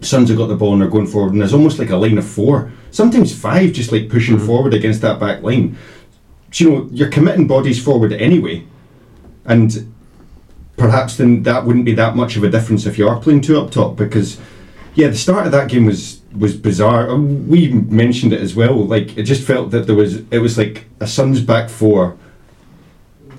Sons 0.01 0.29
have 0.29 0.38
got 0.38 0.47
the 0.47 0.55
ball 0.55 0.73
and 0.73 0.83
they're 0.83 0.88
going 0.88 1.07
forward, 1.07 1.33
and 1.33 1.41
there's 1.41 1.55
almost 1.55 1.79
like 1.79 1.91
a 1.91 1.97
line 1.97 2.19
of 2.19 2.27
four, 2.27 2.71
sometimes 2.93 3.37
five, 3.37 3.73
just 3.73 3.91
like 3.91 4.09
pushing 4.09 4.37
mm-hmm. 4.37 4.47
forward 4.47 4.75
against 4.75 5.01
that 5.01 5.19
back 5.19 5.43
line. 5.43 5.77
So, 6.53 6.64
you 6.64 6.71
know, 6.71 6.88
you're 6.93 7.11
committing 7.11 7.49
bodies 7.49 7.83
forward 7.83 8.12
anyway, 8.12 8.64
and 9.45 9.93
perhaps 10.79 11.17
then 11.17 11.43
that 11.43 11.64
wouldn't 11.64 11.85
be 11.85 11.95
that 11.95 12.17
much 12.17 12.37
of 12.37 12.45
a 12.45 12.49
difference 12.49 12.87
if 12.87 12.97
you 12.99 13.09
are 13.09 13.19
playing 13.21 13.41
two 13.43 13.61
up 13.61 13.71
top 13.71 13.97
because, 13.97 14.38
yeah, 14.95 15.09
the 15.09 15.17
start 15.17 15.47
of 15.47 15.53
that 15.53 15.69
game 15.69 15.85
was 15.87 16.21
was 16.37 16.55
bizarre. 16.57 17.11
Uh, 17.11 17.17
We 17.17 17.69
mentioned 17.69 18.33
it 18.33 18.41
as 18.41 18.55
well. 18.55 18.87
Like 18.87 19.17
it 19.19 19.25
just 19.25 19.47
felt 19.47 19.71
that 19.73 19.87
there 19.87 19.97
was 19.97 20.23
it 20.31 20.38
was 20.38 20.57
like 20.57 20.87
a 21.01 21.07
Sons 21.07 21.41
back 21.41 21.69
four, 21.69 22.17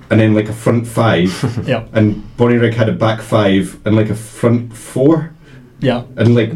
and 0.09 0.19
then 0.19 0.33
like 0.33 0.49
a 0.49 0.53
front 0.53 0.87
five, 0.87 1.31
yeah, 1.67 1.85
and 1.93 2.23
Bonnyrigg 2.37 2.73
had 2.73 2.89
a 2.89 2.93
back 2.93 3.21
five 3.21 3.79
and 3.85 3.95
like 3.95 4.09
a 4.09 4.15
front 4.15 4.75
four, 4.75 5.33
yeah. 5.79 6.03
and 6.17 6.35
like 6.35 6.53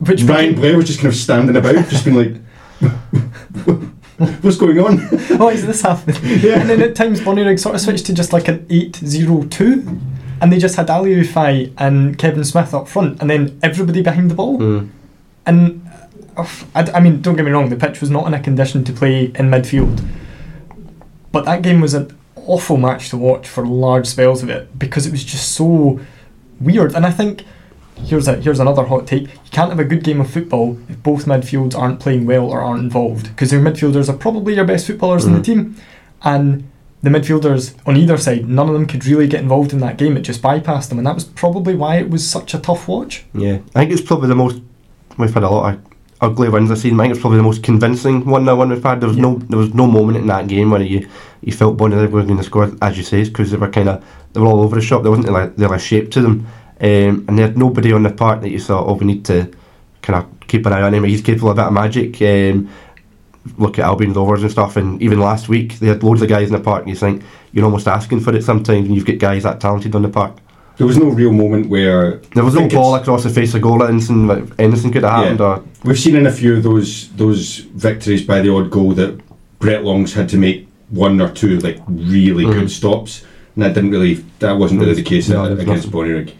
Which 0.00 0.22
Ryan 0.22 0.54
Blair 0.54 0.76
was 0.76 0.86
just 0.86 1.00
kind 1.00 1.12
of 1.12 1.18
standing 1.18 1.56
about, 1.56 1.88
just 1.88 2.04
being 2.04 2.16
like, 2.16 2.34
"What's 4.40 4.56
going 4.56 4.78
on?" 4.78 4.98
Why 5.38 5.52
is 5.52 5.66
this 5.66 5.82
happening? 5.82 6.16
Yeah. 6.40 6.60
And 6.60 6.70
then 6.70 6.82
at 6.82 6.94
times 6.94 7.20
Bonnyrigg 7.20 7.58
sort 7.58 7.74
of 7.74 7.80
switched 7.80 8.06
to 8.06 8.14
just 8.14 8.32
like 8.32 8.48
an 8.48 8.66
8-0-2 8.66 10.00
and 10.40 10.52
they 10.52 10.58
just 10.58 10.76
had 10.76 10.90
Ali 10.90 11.14
Ufai 11.14 11.72
and 11.78 12.18
Kevin 12.18 12.44
Smith 12.44 12.74
up 12.74 12.88
front 12.88 13.20
and 13.20 13.30
then 13.30 13.58
everybody 13.62 14.02
behind 14.02 14.30
the 14.30 14.34
ball. 14.34 14.58
Mm. 14.58 14.90
And 15.46 15.88
uh, 16.36 16.46
I, 16.74 16.82
I 16.92 17.00
mean, 17.00 17.22
don't 17.22 17.36
get 17.36 17.44
me 17.44 17.50
wrong, 17.50 17.68
the 17.68 17.76
pitch 17.76 18.00
was 18.00 18.10
not 18.10 18.26
in 18.26 18.34
a 18.34 18.40
condition 18.40 18.84
to 18.84 18.92
play 18.92 19.26
in 19.26 19.50
midfield. 19.50 20.06
But 21.32 21.44
that 21.44 21.62
game 21.62 21.80
was 21.80 21.94
an 21.94 22.16
awful 22.36 22.76
match 22.76 23.10
to 23.10 23.16
watch 23.16 23.48
for 23.48 23.66
large 23.66 24.06
spells 24.06 24.42
of 24.42 24.50
it 24.50 24.78
because 24.78 25.06
it 25.06 25.10
was 25.10 25.24
just 25.24 25.52
so 25.52 26.00
weird. 26.60 26.94
And 26.94 27.06
I 27.06 27.10
think 27.10 27.44
here's 28.04 28.28
a 28.28 28.36
here's 28.36 28.60
another 28.60 28.84
hot 28.84 29.06
take: 29.06 29.22
you 29.22 29.50
can't 29.50 29.70
have 29.70 29.80
a 29.80 29.84
good 29.84 30.02
game 30.04 30.20
of 30.20 30.30
football 30.30 30.78
if 30.88 31.02
both 31.02 31.26
midfields 31.26 31.76
aren't 31.76 32.00
playing 32.00 32.26
well 32.26 32.46
or 32.50 32.60
aren't 32.60 32.82
involved 32.82 33.28
because 33.28 33.52
your 33.52 33.62
midfielders 33.62 34.08
are 34.08 34.16
probably 34.16 34.54
your 34.54 34.64
best 34.64 34.86
footballers 34.86 35.24
in 35.24 35.32
the 35.32 35.40
Mhm. 35.40 35.44
team, 35.44 35.76
and 36.22 36.64
the 37.02 37.10
midfielders 37.10 37.74
on 37.86 37.96
either 37.96 38.16
side, 38.16 38.48
none 38.48 38.68
of 38.68 38.74
them 38.74 38.86
could 38.86 39.04
really 39.06 39.26
get 39.28 39.40
involved 39.40 39.72
in 39.72 39.80
that 39.80 39.96
game. 39.96 40.16
It 40.16 40.22
just 40.22 40.42
bypassed 40.42 40.88
them, 40.88 40.98
and 40.98 41.06
that 41.06 41.14
was 41.14 41.24
probably 41.24 41.74
why 41.74 41.96
it 41.96 42.10
was 42.10 42.26
such 42.26 42.54
a 42.54 42.58
tough 42.58 42.88
watch. 42.88 43.24
Yeah, 43.34 43.58
I 43.74 43.80
think 43.80 43.92
it's 43.92 44.00
probably 44.02 44.28
the 44.28 44.34
most. 44.34 44.60
We've 45.18 45.32
had 45.32 45.42
a 45.44 45.48
lot 45.48 45.74
of 45.74 45.80
ugly 46.20 46.48
wins 46.48 46.70
I've 46.70 46.78
seen. 46.78 46.98
I 46.98 47.04
think 47.04 47.12
it's 47.12 47.20
probably 47.20 47.36
the 47.38 47.42
most 47.44 47.62
convincing 47.62 48.24
one 48.24 48.44
that 48.46 48.56
one 48.56 48.70
we've 48.70 48.82
had. 48.82 49.00
There 49.00 49.08
was 49.08 49.18
no, 49.18 49.36
there 49.48 49.58
was 49.58 49.72
no 49.74 49.86
moment 49.86 50.18
in 50.18 50.26
that 50.26 50.46
game 50.48 50.70
where 50.70 50.82
you 50.82 51.06
you 51.42 51.52
felt 51.52 51.76
Bonnyrigg 51.76 52.10
were 52.10 52.22
going 52.24 52.38
to 52.38 52.42
score, 52.42 52.72
as 52.82 52.96
you 52.96 53.04
say, 53.04 53.22
because 53.24 53.50
they 53.50 53.56
were 53.56 53.68
kind 53.68 53.88
of 53.88 54.02
they 54.32 54.40
were 54.40 54.46
all 54.46 54.60
over 54.62 54.74
the 54.76 54.82
shop. 54.82 55.02
There 55.02 55.10
wasn't 55.12 55.30
like 55.32 55.52
really 55.56 55.76
a 55.76 55.78
shape 55.78 56.10
to 56.12 56.22
them, 56.22 56.46
um, 56.80 57.24
and 57.28 57.38
they 57.38 57.42
had 57.42 57.56
nobody 57.56 57.92
on 57.92 58.02
the 58.02 58.10
park 58.10 58.40
that 58.42 58.50
you 58.50 58.60
thought, 58.60 58.86
oh, 58.86 58.94
we 58.94 59.06
need 59.06 59.24
to 59.26 59.50
kind 60.02 60.22
of 60.22 60.48
keep 60.48 60.66
an 60.66 60.72
eye 60.72 60.82
on 60.82 60.94
him. 60.94 61.04
He's 61.04 61.22
capable 61.22 61.50
of 61.50 61.58
a 61.58 61.62
bit 61.62 61.66
of 61.68 61.72
magic. 61.72 62.20
Um, 62.22 62.68
look 63.58 63.78
at 63.78 63.84
Albion 63.84 64.12
Rovers 64.12 64.42
and 64.42 64.50
stuff, 64.50 64.76
and 64.76 65.00
even 65.00 65.20
last 65.20 65.48
week 65.48 65.78
they 65.78 65.86
had 65.88 66.02
loads 66.02 66.22
of 66.22 66.28
guys 66.28 66.48
in 66.48 66.54
the 66.54 66.60
park. 66.60 66.82
And 66.82 66.90
you 66.90 66.96
think 66.96 67.22
you're 67.52 67.64
almost 67.64 67.88
asking 67.88 68.20
for 68.20 68.34
it 68.34 68.42
sometimes, 68.44 68.86
and 68.86 68.94
you've 68.94 69.06
got 69.06 69.18
guys 69.18 69.44
that 69.44 69.60
talented 69.60 69.94
on 69.94 70.02
the 70.02 70.08
park. 70.08 70.36
There 70.76 70.86
was 70.86 70.98
no 70.98 71.06
real 71.06 71.32
moment 71.32 71.70
where 71.70 72.16
There 72.34 72.44
was 72.44 72.54
no 72.54 72.68
ball 72.68 72.96
across 72.96 73.22
the 73.22 73.30
face 73.30 73.54
of 73.54 73.62
goal 73.62 73.82
at 73.82 73.88
anything, 73.88 74.26
like, 74.26 74.44
anything 74.58 74.92
could 74.92 75.04
have 75.04 75.12
happened. 75.12 75.40
Yeah. 75.40 75.46
Or 75.46 75.64
We've 75.84 75.98
seen 75.98 76.16
in 76.16 76.26
a 76.26 76.32
few 76.32 76.56
of 76.56 76.62
those 76.64 77.08
those 77.16 77.58
victories 77.74 78.22
by 78.22 78.42
the 78.42 78.52
odd 78.52 78.70
goal 78.70 78.92
that 78.92 79.18
Brett 79.58 79.84
Long's 79.84 80.12
had 80.12 80.28
to 80.30 80.36
make 80.36 80.68
one 80.90 81.18
or 81.20 81.30
two 81.30 81.58
like 81.60 81.80
really 81.88 82.44
Mhm. 82.44 82.52
good 82.52 82.70
stops, 82.70 83.22
and 83.54 83.64
that 83.64 83.72
didn't 83.74 83.90
really 83.90 84.22
that 84.40 84.58
wasn't 84.58 84.80
really 84.80 84.94
the 84.94 85.02
case 85.02 85.30
No, 85.30 85.44
against. 85.46 85.90
Bonnyrigg. 85.90 86.32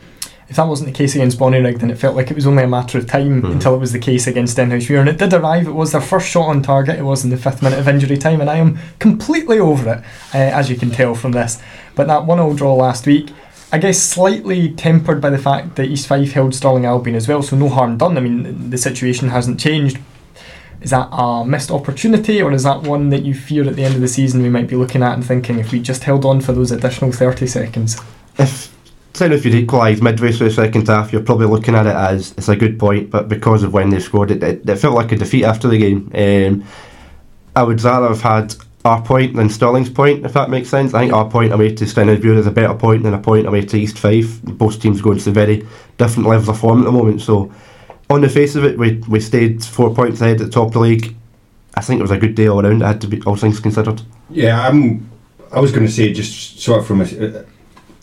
If 0.49 0.57
that 0.57 0.69
wasn't 0.69 0.87
the 0.89 0.95
case 0.97 1.15
against 1.15 1.39
Bonnyrigg, 1.39 1.81
then 1.81 1.91
it 1.91 1.99
felt 1.99 2.15
like 2.17 2.31
it 2.31 2.35
was 2.37 2.47
only 2.47 2.63
a 2.63 2.69
matter 2.69 2.99
of 2.99 3.07
time 3.07 3.43
Mhm. 3.43 3.53
until 3.53 3.75
it 3.75 3.79
was 3.79 3.93
the 3.93 3.99
case 3.99 4.27
against 4.27 4.57
Denhouse 4.57 4.89
And 4.99 5.09
it 5.09 5.19
did 5.19 5.33
arrive. 5.35 5.67
It 5.67 5.75
was 5.75 5.93
their 5.93 6.01
first 6.01 6.29
shot 6.29 6.47
on 6.49 6.63
target. 6.63 6.99
It 6.99 7.05
was 7.05 7.25
in 7.25 7.31
the 7.31 7.37
fifth 7.37 7.63
minute 7.63 7.79
of 7.79 7.89
injury 7.89 8.17
time, 8.17 8.41
and 8.41 8.49
I 8.49 8.57
am 8.57 8.79
completely 9.01 9.59
over 9.59 9.91
it, 9.95 9.99
uh, 10.35 10.39
as 10.39 10.71
you 10.71 10.77
can 10.77 10.91
tell 10.91 11.15
from 11.15 11.33
this. 11.33 11.59
But 11.95 12.07
that 12.07 12.27
one-all 12.27 12.55
draw 12.55 12.75
last 12.75 13.07
week, 13.07 13.31
I 13.73 13.79
guess, 13.79 13.99
slightly 13.99 14.69
tempered 14.69 15.21
by 15.21 15.31
the 15.31 15.39
fact 15.39 15.75
that 15.77 15.87
East 15.89 16.07
Fife 16.07 16.33
held 16.33 16.55
Stirling 16.55 16.85
Albion 16.87 17.17
as 17.17 17.27
well. 17.27 17.43
So 17.43 17.57
no 17.57 17.69
harm 17.69 17.97
done. 17.97 18.17
I 18.17 18.21
mean, 18.21 18.71
the 18.71 18.79
situation 18.79 19.31
hasn't 19.31 19.59
changed. 19.59 19.99
Is 20.81 20.91
that 20.91 21.09
a 21.11 21.45
missed 21.45 21.73
opportunity, 21.73 22.41
or 22.41 22.53
is 22.53 22.63
that 22.63 22.83
one 22.83 23.09
that 23.11 23.25
you 23.25 23.35
fear 23.35 23.67
at 23.67 23.75
the 23.75 23.83
end 23.85 23.97
of 23.97 24.01
the 24.03 24.07
season 24.09 24.43
we 24.43 24.51
might 24.51 24.69
be 24.69 24.77
looking 24.77 25.03
at 25.03 25.15
and 25.15 25.25
thinking 25.25 25.59
if 25.59 25.73
we 25.73 25.81
just 25.81 26.05
held 26.05 26.25
on 26.25 26.41
for 26.41 26.53
those 26.53 26.71
additional 26.71 27.11
thirty 27.11 27.47
seconds? 27.49 27.97
if 28.39 28.71
say 29.17 29.33
if 29.33 29.45
you'd 29.45 29.55
equalise 29.55 30.01
midway 30.01 30.33
through 30.33 30.49
the 30.49 30.55
second 30.55 30.89
half, 30.89 31.13
you're 31.13 31.23
probably 31.23 31.47
looking 31.47 31.75
at 31.75 31.87
it 31.87 31.95
as 31.95 32.33
it's 32.33 32.49
a 32.49 32.57
good 32.57 32.79
point, 32.79 33.11
but 33.11 33.29
because 33.29 33.63
of 33.63 33.73
when 33.73 33.91
they 33.91 34.01
scored 34.01 34.31
it, 34.31 34.43
it, 34.43 34.69
it 34.69 34.77
felt 34.77 34.95
like 34.95 35.13
a 35.13 35.17
defeat 35.17 35.45
after 35.45 35.69
the 35.69 35.79
game. 35.79 36.11
Um, 36.15 36.65
I 37.55 37.63
would 37.63 37.83
rather 37.83 38.09
have 38.09 38.21
had 38.21 38.55
our 38.85 39.03
point 39.03 39.35
than 39.35 39.49
Stirling's 39.49 39.91
point, 39.91 40.25
if 40.25 40.33
that 40.35 40.51
makes 40.51 40.69
sense. 40.69 40.95
I 40.95 41.01
think 41.01 41.13
our 41.13 41.29
point 41.29 41.53
away 41.53 41.75
to 41.75 41.85
Stenhousemuir 41.85 42.37
is 42.37 42.47
a 42.47 42.51
better 42.51 42.75
point 42.75 43.03
than 43.03 43.15
a 43.15 43.19
point 43.19 43.47
away 43.47 43.63
to 43.63 43.77
East 43.77 43.99
Fife. 43.99 44.41
Both 44.43 44.81
teams 44.81 45.01
going 45.01 45.19
to 45.19 45.31
very 45.31 45.67
different 45.99 46.29
levels 46.29 46.49
of 46.49 46.61
form 46.61 46.81
at 46.81 46.85
the 46.85 46.93
moment, 46.93 47.23
so 47.23 47.53
on 48.09 48.21
the 48.21 48.29
face 48.29 48.55
of 48.55 48.65
it, 48.65 48.79
we, 48.79 49.03
we 49.09 49.21
stayed 49.21 49.65
four 49.65 49.95
points 49.95 50.21
ahead 50.21 50.41
at 50.41 50.47
the 50.47 50.53
top 50.53 50.69
of 50.69 50.73
the 50.75 50.81
league. 50.81 51.17
I 51.75 51.81
think 51.81 51.99
it 51.99 52.03
was 52.03 52.11
a 52.11 52.19
good 52.19 52.35
day 52.35 52.47
all 52.47 52.65
around. 52.65 52.83
It 52.83 52.87
had 52.87 53.01
to 53.03 53.09
be 53.09 53.21
all 53.23 53.37
things 53.37 53.61
considered. 53.61 54.01
Yeah, 54.31 54.67
I'm. 54.67 55.11
I 55.53 55.61
was 55.61 55.73
going 55.73 55.87
to 55.87 55.93
say 55.93 56.13
just 56.13 56.61
sort 56.61 56.81
of 56.81 56.87
from 56.87 57.03
a, 57.03 57.45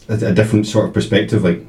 a, 0.09 0.13
a 0.13 0.33
different 0.33 0.67
sort 0.67 0.85
of 0.87 0.93
perspective. 0.93 1.43
Like 1.43 1.65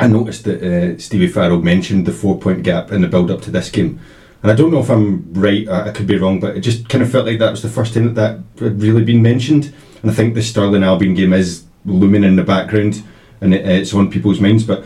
I 0.00 0.06
noticed 0.06 0.44
that 0.44 0.62
uh, 0.62 0.98
Stevie 0.98 1.28
Farrell 1.28 1.60
mentioned 1.62 2.06
the 2.06 2.12
four 2.12 2.38
point 2.38 2.62
gap 2.62 2.92
in 2.92 3.02
the 3.02 3.08
build 3.08 3.30
up 3.30 3.42
to 3.42 3.50
this 3.50 3.70
game, 3.70 4.00
and 4.42 4.50
I 4.50 4.54
don't 4.54 4.70
know 4.70 4.80
if 4.80 4.90
I'm 4.90 5.32
right. 5.34 5.68
I, 5.68 5.88
I 5.88 5.90
could 5.90 6.06
be 6.06 6.16
wrong, 6.18 6.40
but 6.40 6.56
it 6.56 6.60
just 6.60 6.88
kind 6.88 7.02
of 7.02 7.10
felt 7.10 7.26
like 7.26 7.38
that 7.38 7.50
was 7.50 7.62
the 7.62 7.68
first 7.68 7.94
time 7.94 8.14
that 8.14 8.14
that 8.58 8.64
had 8.64 8.80
really 8.82 9.04
been 9.04 9.22
mentioned. 9.22 9.72
And 10.02 10.10
I 10.10 10.14
think 10.14 10.34
the 10.34 10.42
Stirling 10.42 10.82
Albion 10.82 11.14
game 11.14 11.32
is 11.32 11.64
looming 11.84 12.24
in 12.24 12.36
the 12.36 12.42
background, 12.42 13.02
and 13.40 13.54
it, 13.54 13.66
it's 13.66 13.94
on 13.94 14.10
people's 14.10 14.40
minds. 14.40 14.64
But 14.64 14.84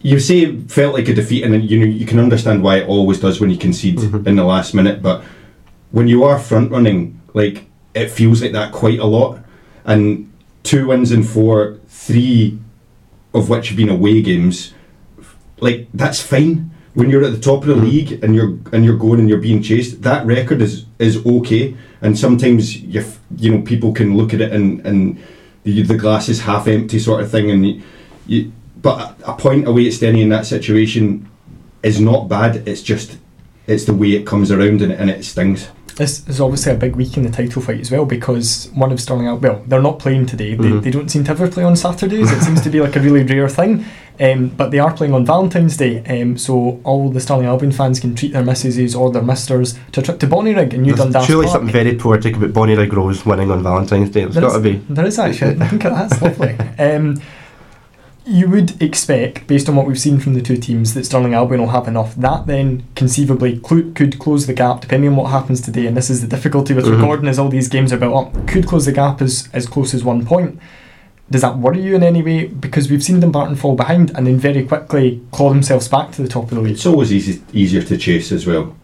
you 0.00 0.20
say 0.20 0.40
it 0.40 0.70
felt 0.70 0.94
like 0.94 1.08
a 1.08 1.14
defeat, 1.14 1.44
and 1.44 1.68
you 1.68 1.78
know 1.80 1.86
you 1.86 2.06
can 2.06 2.18
understand 2.18 2.62
why 2.62 2.76
it 2.78 2.88
always 2.88 3.20
does 3.20 3.40
when 3.40 3.50
you 3.50 3.58
concede 3.58 3.98
Mhm. 3.98 4.26
in 4.26 4.36
the 4.36 4.44
last 4.44 4.74
minute. 4.74 5.02
But 5.02 5.22
when 5.90 6.08
you 6.08 6.24
are 6.24 6.38
front 6.38 6.70
running, 6.70 7.20
like 7.34 7.66
it 7.94 8.10
feels 8.10 8.40
like 8.42 8.52
that 8.52 8.72
quite 8.72 8.98
a 9.00 9.06
lot. 9.06 9.38
And 9.84 10.30
two 10.66 10.86
wins 10.88 11.12
in 11.12 11.22
four, 11.22 11.78
three 11.88 12.58
of 13.32 13.48
which 13.48 13.68
have 13.68 13.76
been 13.76 13.88
away 13.88 14.20
games, 14.22 14.74
like 15.60 15.88
that's 15.94 16.20
fine. 16.20 16.70
When 16.94 17.10
you're 17.10 17.24
at 17.24 17.32
the 17.32 17.38
top 17.50 17.60
of 17.62 17.68
the 17.68 17.74
Mhm. 17.74 17.90
league 17.90 18.24
and 18.24 18.34
you're 18.34 18.54
and 18.72 18.84
you're 18.84 18.96
going 18.96 19.20
and 19.20 19.28
you're 19.28 19.38
being 19.48 19.62
chased, 19.62 20.02
that 20.02 20.26
record 20.26 20.60
is 20.62 20.84
is 20.98 21.24
okay. 21.26 21.74
And 22.02 22.18
sometimes 22.18 22.76
you 22.82 23.00
f- 23.00 23.20
you 23.36 23.50
know 23.52 23.60
people 23.62 23.92
can 23.92 24.16
look 24.16 24.32
at 24.34 24.40
it 24.40 24.52
and 24.52 24.80
and 24.86 25.18
the, 25.64 25.82
the 25.82 25.96
glass 25.96 26.28
is 26.28 26.40
half 26.40 26.68
empty 26.68 26.98
sort 26.98 27.20
of 27.22 27.30
thing, 27.30 27.50
and 27.50 27.66
you, 27.66 27.82
you 28.26 28.52
but 28.80 28.96
a, 29.24 29.32
a 29.32 29.34
point 29.34 29.66
away 29.68 29.86
at 29.86 29.92
Steny 29.92 30.20
in 30.22 30.28
that 30.30 30.46
situation 30.46 31.28
is 31.82 32.00
not 32.00 32.28
bad. 32.28 32.66
It's 32.68 32.82
just 32.82 33.18
it's 33.66 33.84
the 33.84 33.94
way 33.94 34.10
it 34.12 34.24
comes 34.26 34.50
around 34.50 34.80
and, 34.82 34.92
and 34.92 35.10
it 35.10 35.24
stings. 35.24 35.68
This 35.96 36.28
is 36.28 36.40
obviously 36.42 36.72
a 36.72 36.76
big 36.76 36.94
week 36.94 37.16
in 37.16 37.22
the 37.22 37.30
title 37.30 37.62
fight 37.62 37.80
as 37.80 37.90
well 37.90 38.04
because 38.04 38.68
one 38.74 38.92
of 38.92 39.00
Stirling 39.00 39.26
out 39.28 39.40
well 39.40 39.62
they're 39.66 39.80
not 39.82 39.98
playing 39.98 40.26
today. 40.26 40.54
They, 40.54 40.68
Mhm. 40.68 40.82
they 40.82 40.90
don't 40.90 41.10
seem 41.10 41.24
to 41.24 41.30
ever 41.30 41.48
play 41.48 41.64
on 41.64 41.74
Saturdays. 41.74 42.30
It 42.30 42.42
seems 42.42 42.60
to 42.62 42.70
be 42.70 42.80
like 42.82 42.96
a 42.96 43.00
really 43.00 43.22
rare 43.24 43.48
thing. 43.48 43.84
Um, 44.18 44.50
but 44.56 44.70
they 44.70 44.78
are 44.78 44.92
playing 44.94 45.12
on 45.12 45.26
Valentine's 45.26 45.76
Day, 45.76 46.02
um, 46.08 46.38
so 46.38 46.80
all 46.84 47.10
the 47.10 47.20
Stirling 47.20 47.44
Albion 47.44 47.70
fans 47.70 48.00
can 48.00 48.14
treat 48.14 48.32
their 48.32 48.42
missuses 48.42 48.94
or 48.94 49.10
their 49.10 49.20
misters 49.22 49.78
to 49.92 50.00
a 50.00 50.02
trip 50.02 50.18
to 50.20 50.26
Bonnyrigg 50.26 50.72
and 50.72 50.84
New 50.84 50.94
There's 50.94 51.00
Dundas 51.12 51.26
surely 51.26 51.44
Park. 51.46 51.56
something 51.58 51.72
very 51.72 51.94
poetic 51.96 52.34
about 52.36 52.54
Bonnyrigg 52.54 52.92
Rose 52.94 53.26
winning 53.26 53.50
on 53.50 53.62
Valentine's 53.62 54.08
Day. 54.08 54.22
It's 54.22 54.32
There 54.34 54.40
got 54.42 54.52
to 54.52 54.56
is- 54.56 54.62
be. 54.62 54.82
There 54.88 55.04
is 55.04 55.18
actually. 55.18 55.60
I 55.60 55.68
think 55.68 55.82
that's 55.82 56.20
lovely. 56.22 56.56
Um, 56.78 57.20
you 58.26 58.48
would 58.48 58.80
expect, 58.82 59.46
based 59.46 59.68
on 59.68 59.76
what 59.76 59.86
we've 59.86 59.98
seen 59.98 60.18
from 60.18 60.34
the 60.34 60.42
two 60.42 60.56
teams, 60.56 60.94
that 60.94 61.06
Stirling 61.06 61.32
Albion 61.34 61.60
will 61.60 61.68
have 61.68 61.86
enough. 61.86 62.14
That 62.16 62.46
then 62.46 62.82
conceivably 62.96 63.58
clu- 63.58 63.92
could 63.92 64.18
close 64.18 64.46
the 64.46 64.52
gap, 64.52 64.80
depending 64.80 65.10
on 65.10 65.16
what 65.16 65.30
happens 65.30 65.60
today. 65.60 65.86
And 65.86 65.96
this 65.96 66.10
is 66.10 66.20
the 66.22 66.26
difficulty 66.26 66.74
with 66.74 66.86
Mhm. 66.86 66.98
recording, 66.98 67.28
as 67.28 67.38
all 67.38 67.48
these 67.48 67.68
games 67.68 67.92
are 67.92 67.96
built 67.98 68.14
up. 68.34 68.46
Could 68.48 68.66
close 68.66 68.84
the 68.84 68.92
gap 68.92 69.22
as 69.22 69.48
as 69.52 69.66
close 69.66 69.94
as 69.94 70.02
one 70.04 70.24
point. 70.26 70.58
Does 71.30 71.40
that 71.42 71.58
worry 71.58 71.80
you 71.82 71.94
in 71.94 72.02
any 72.02 72.22
way? 72.22 72.46
Because 72.46 72.90
we've 72.90 73.02
seen 73.02 73.20
Dumbarton 73.20 73.56
fall 73.56 73.74
behind 73.74 74.12
and 74.14 74.26
then 74.26 74.38
very 74.38 74.64
quickly 74.64 75.20
claw 75.32 75.48
themselves 75.50 75.88
back 75.88 76.12
to 76.12 76.22
the 76.22 76.28
top 76.28 76.44
of 76.44 76.50
the 76.50 76.60
league. 76.60 76.74
It's 76.74 76.86
always 76.86 77.12
easy 77.12 77.40
easier 77.52 77.82
to 77.82 77.96
chase 77.96 78.30
as 78.32 78.46
well, 78.46 78.74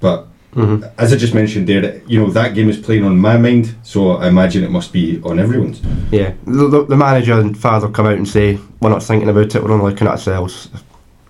but 0.00 0.26
Mhm. 0.54 0.88
as 0.98 1.12
I 1.12 1.16
just 1.16 1.34
mentioned 1.34 1.66
there, 1.68 2.00
you 2.06 2.20
know 2.20 2.30
that 2.30 2.54
game 2.54 2.68
is 2.68 2.78
playing 2.78 3.04
on 3.04 3.18
my 3.18 3.36
mind, 3.36 3.74
so 3.82 4.12
I 4.12 4.28
imagine 4.28 4.62
it 4.62 4.70
must 4.70 4.92
be 4.92 5.20
on 5.24 5.38
everyone's. 5.40 5.80
Yeah, 6.12 6.32
the, 6.46 6.68
the, 6.68 6.84
the 6.84 6.96
manager 6.96 7.38
and 7.40 7.58
father 7.58 7.88
come 7.88 8.06
out 8.06 8.14
and 8.16 8.28
say 8.28 8.58
we're 8.80 8.90
not 8.90 9.02
thinking 9.02 9.28
about 9.28 9.54
it. 9.54 9.62
We're 9.62 9.72
only 9.72 9.90
looking 9.90 10.06
at 10.06 10.12
ourselves. 10.12 10.68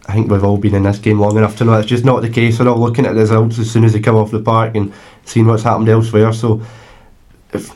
I 0.07 0.13
think 0.13 0.31
we've 0.31 0.45
all 0.45 0.59
been 0.59 0.75
in 0.75 0.83
this 0.83 0.99
game 0.99 1.19
long 1.19 1.39
enough 1.39 1.57
to 1.57 1.65
know 1.65 1.73
that's 1.73 1.87
just 1.87 2.05
not 2.05 2.21
the 2.21 2.29
case. 2.29 2.59
We're 2.61 2.69
all 2.69 2.79
looking 2.79 3.07
at 3.07 3.15
the 3.15 3.21
results 3.21 3.59
as 3.59 3.71
soon 3.71 3.85
as 3.85 3.95
they 3.95 4.01
come 4.01 4.17
off 4.17 4.31
the 4.31 4.41
park 4.41 4.75
and 4.77 4.93
seeing 5.25 5.47
what's 5.47 5.63
happened 5.63 5.89
elsewhere. 5.89 6.31
So, 6.35 6.61
if 7.55 7.75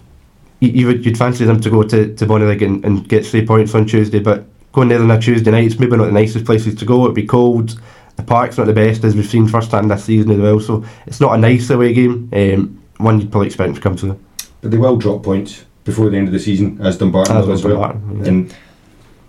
you, 0.61 0.69
you 0.69 0.87
would, 0.89 1.07
you'd 1.07 1.17
fancy 1.17 1.47
them 1.47 1.61
to 1.63 1.71
go 1.71 1.83
to 1.85 2.15
to 2.15 2.27
Bonnyrigg 2.27 2.61
and, 2.63 2.85
and 2.85 3.09
get 3.09 3.25
three 3.25 3.47
points 3.47 3.75
on 3.75 3.87
Tuesday, 3.87 4.19
but 4.19 4.45
going 4.73 4.89
there 4.89 5.01
on 5.01 5.11
a 5.11 5.19
Tuesday 5.19 5.51
night, 5.51 5.65
it's 5.65 5.79
maybe 5.79 5.97
not 5.97 6.05
the 6.07 6.13
nicest 6.13 6.45
places 6.45 6.75
to 6.75 6.85
go. 6.85 7.05
It'd 7.05 7.15
be 7.15 7.27
cold. 7.27 7.81
The 8.19 8.25
park's 8.25 8.59
not 8.59 8.67
the 8.67 8.73
best 8.73 9.05
as 9.05 9.15
we've 9.15 9.25
seen 9.25 9.47
first 9.47 9.71
hand 9.71 9.91
this 9.91 10.05
season 10.05 10.33
as 10.33 10.39
well. 10.39 10.59
So 10.59 10.85
it's 11.07 11.21
not 11.21 11.35
a 11.35 11.39
nice 11.39 11.71
away 11.71 11.95
game. 11.95 12.29
Um, 12.33 12.83
one 12.99 13.21
you'd 13.21 13.31
probably 13.31 13.47
expect 13.47 13.69
them 13.69 13.75
to 13.77 13.81
come 13.81 13.97
to. 13.97 14.19
But 14.61 14.73
they 14.73 14.77
will 14.77 14.97
drop 14.97 15.23
points 15.23 15.65
before 15.85 16.11
the 16.11 16.17
end 16.17 16.27
of 16.27 16.33
the 16.33 16.41
season, 16.41 16.81
as 16.83 16.99
Dumbarton 16.99 17.37
As 17.37 17.47
will 17.47 17.53
as 17.55 17.65
well. 17.65 17.75
Dumbarton, 17.75 18.19
yeah. 18.23 18.29
And 18.29 18.55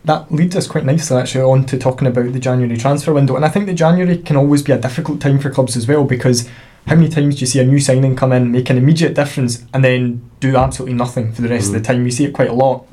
That 0.05 0.31
leads 0.31 0.55
us 0.55 0.65
quite 0.65 0.85
nicely 0.85 1.17
actually 1.17 1.43
on 1.43 1.65
to 1.67 1.77
talking 1.77 2.07
about 2.07 2.33
the 2.33 2.39
January 2.39 2.77
transfer 2.77 3.13
window. 3.13 3.35
And 3.35 3.45
I 3.45 3.49
think 3.49 3.67
that 3.67 3.75
January 3.75 4.17
can 4.17 4.35
always 4.35 4.63
be 4.63 4.71
a 4.71 4.79
difficult 4.79 5.21
time 5.21 5.37
for 5.37 5.51
clubs 5.51 5.77
as 5.77 5.87
well 5.87 6.03
because 6.03 6.49
how 6.87 6.95
many 6.95 7.09
times 7.09 7.35
do 7.35 7.41
you 7.41 7.47
see 7.47 7.59
a 7.59 7.63
new 7.65 7.79
signing 7.79 8.15
come 8.15 8.31
in, 8.31 8.51
make 8.51 8.71
an 8.71 8.77
immediate 8.79 9.13
difference, 9.13 9.63
and 9.71 9.83
then 9.85 10.27
do 10.39 10.55
absolutely 10.55 10.95
nothing 10.95 11.31
for 11.31 11.43
the 11.43 11.49
rest 11.49 11.67
of 11.67 11.73
the 11.73 11.79
Mhm. 11.81 11.83
time? 11.83 12.05
You 12.05 12.11
see 12.11 12.25
it 12.25 12.33
quite 12.33 12.49
a 12.49 12.53
lot. 12.53 12.85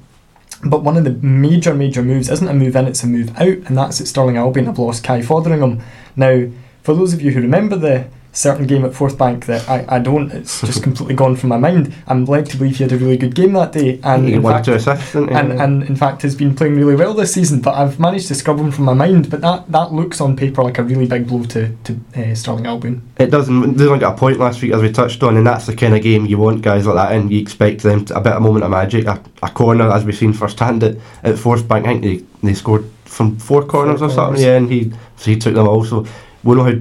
But 0.69 0.83
one 0.83 0.97
of 0.97 1.05
the 1.05 1.13
major, 1.27 1.75
major 1.75 2.03
moves 2.03 2.29
isn't 2.29 2.49
a 2.49 2.55
move 2.55 2.77
in, 2.77 2.87
it's 2.87 3.03
a 3.03 3.07
move 3.07 3.31
out, 3.37 3.47
and 3.47 3.77
that's 3.77 4.01
at 4.01 4.09
Stirling 4.09 4.37
Albion 4.37 4.67
have 4.67 4.79
lost 4.79 5.05
Kai 5.05 5.23
Fotheringham. 5.23 5.81
Now, 6.17 6.49
for 6.83 6.95
those 6.95 7.13
of 7.13 7.23
you 7.23 7.31
who 7.33 7.41
remember 7.41 7.77
the 7.77 8.09
certain 8.37 8.67
game 8.67 8.85
at 8.85 8.93
Forthbank 8.93 9.47
that 9.47 9.69
I, 9.69 9.97
I 9.97 9.99
don't, 9.99 10.31
it's 10.31 10.61
just 10.71 10.83
completely 10.83 11.15
gone 11.15 11.37
from 11.37 11.49
my 11.49 11.57
mind. 11.57 11.95
I'm 12.07 12.25
led 12.25 12.47
to 12.47 12.57
believe 12.57 12.77
he 12.77 12.85
had 12.85 12.93
a 12.93 12.99
really 12.99 13.17
good 13.17 13.35
game 13.35 13.53
that 13.55 13.73
day, 13.73 13.99
and 14.03 14.29
in 14.29 14.43
fact, 14.43 14.69
assist, 14.69 15.15
and, 15.15 15.31
and 15.31 15.83
in 15.85 15.97
fact 15.97 16.23
has 16.23 16.35
been 16.35 16.55
playing 16.55 16.77
really 16.77 16.95
well 16.95 17.15
this 17.15 17.33
season. 17.35 17.61
But 17.61 17.75
I've 17.75 17.99
managed 17.99 18.29
to 18.29 18.35
scrub 18.35 18.59
him 18.59 18.71
from 18.71 18.85
my 18.85 18.95
mind. 18.95 19.31
But 19.31 19.41
that, 19.41 19.71
that 19.73 19.93
looks 19.93 20.21
on 20.21 20.37
paper 20.37 20.63
like 20.63 20.79
a 20.79 20.83
really 20.83 21.07
big 21.07 21.27
blow 21.27 21.45
to 21.45 21.75
to 21.85 22.01
uh, 22.17 22.35
Stirling 22.35 22.67
Albion. 22.67 23.03
It 23.19 23.31
doesn't. 23.31 23.77
They 23.77 23.87
only 23.87 23.99
got 23.99 24.15
a 24.15 24.19
point 24.19 24.39
last 24.39 24.63
week, 24.63 24.73
as 24.73 24.83
we 24.83 24.93
touched 24.93 25.23
on, 25.23 25.37
and 25.37 25.47
that's 25.47 25.67
the 25.67 25.75
kind 25.75 25.95
of 25.95 26.03
game 26.03 26.27
you 26.27 26.39
want 26.39 26.63
guys 26.63 26.87
like 26.87 26.97
that 26.97 27.15
in. 27.15 27.31
You 27.31 27.41
expect 27.41 27.83
them 27.83 28.05
to, 28.07 28.17
a 28.17 28.21
bit 28.21 28.33
of 28.33 28.39
a 28.39 28.41
moment 28.41 28.65
of 28.65 28.71
magic, 28.71 29.07
a, 29.07 29.23
a 29.43 29.51
corner, 29.51 29.91
as 29.91 30.05
we've 30.05 30.17
seen 30.17 30.33
firsthand 30.33 30.85
at, 30.85 30.97
at 31.23 31.39
Forth 31.39 31.67
Bank. 31.67 31.87
I 31.87 31.99
think 31.99 32.03
they, 32.03 32.47
they 32.49 32.55
scored 32.55 32.85
from 33.05 33.39
four 33.39 33.65
corners 33.65 34.01
Four 34.01 34.09
or 34.09 34.13
something. 34.13 34.43
Yeah, 34.43 34.57
and 34.57 34.71
he 34.71 34.93
so 35.17 35.31
he 35.31 35.39
took 35.39 35.55
them 35.55 35.67
all. 35.67 35.85
So 35.85 36.07
we 36.45 36.55
know 36.55 36.65
how 36.65 36.75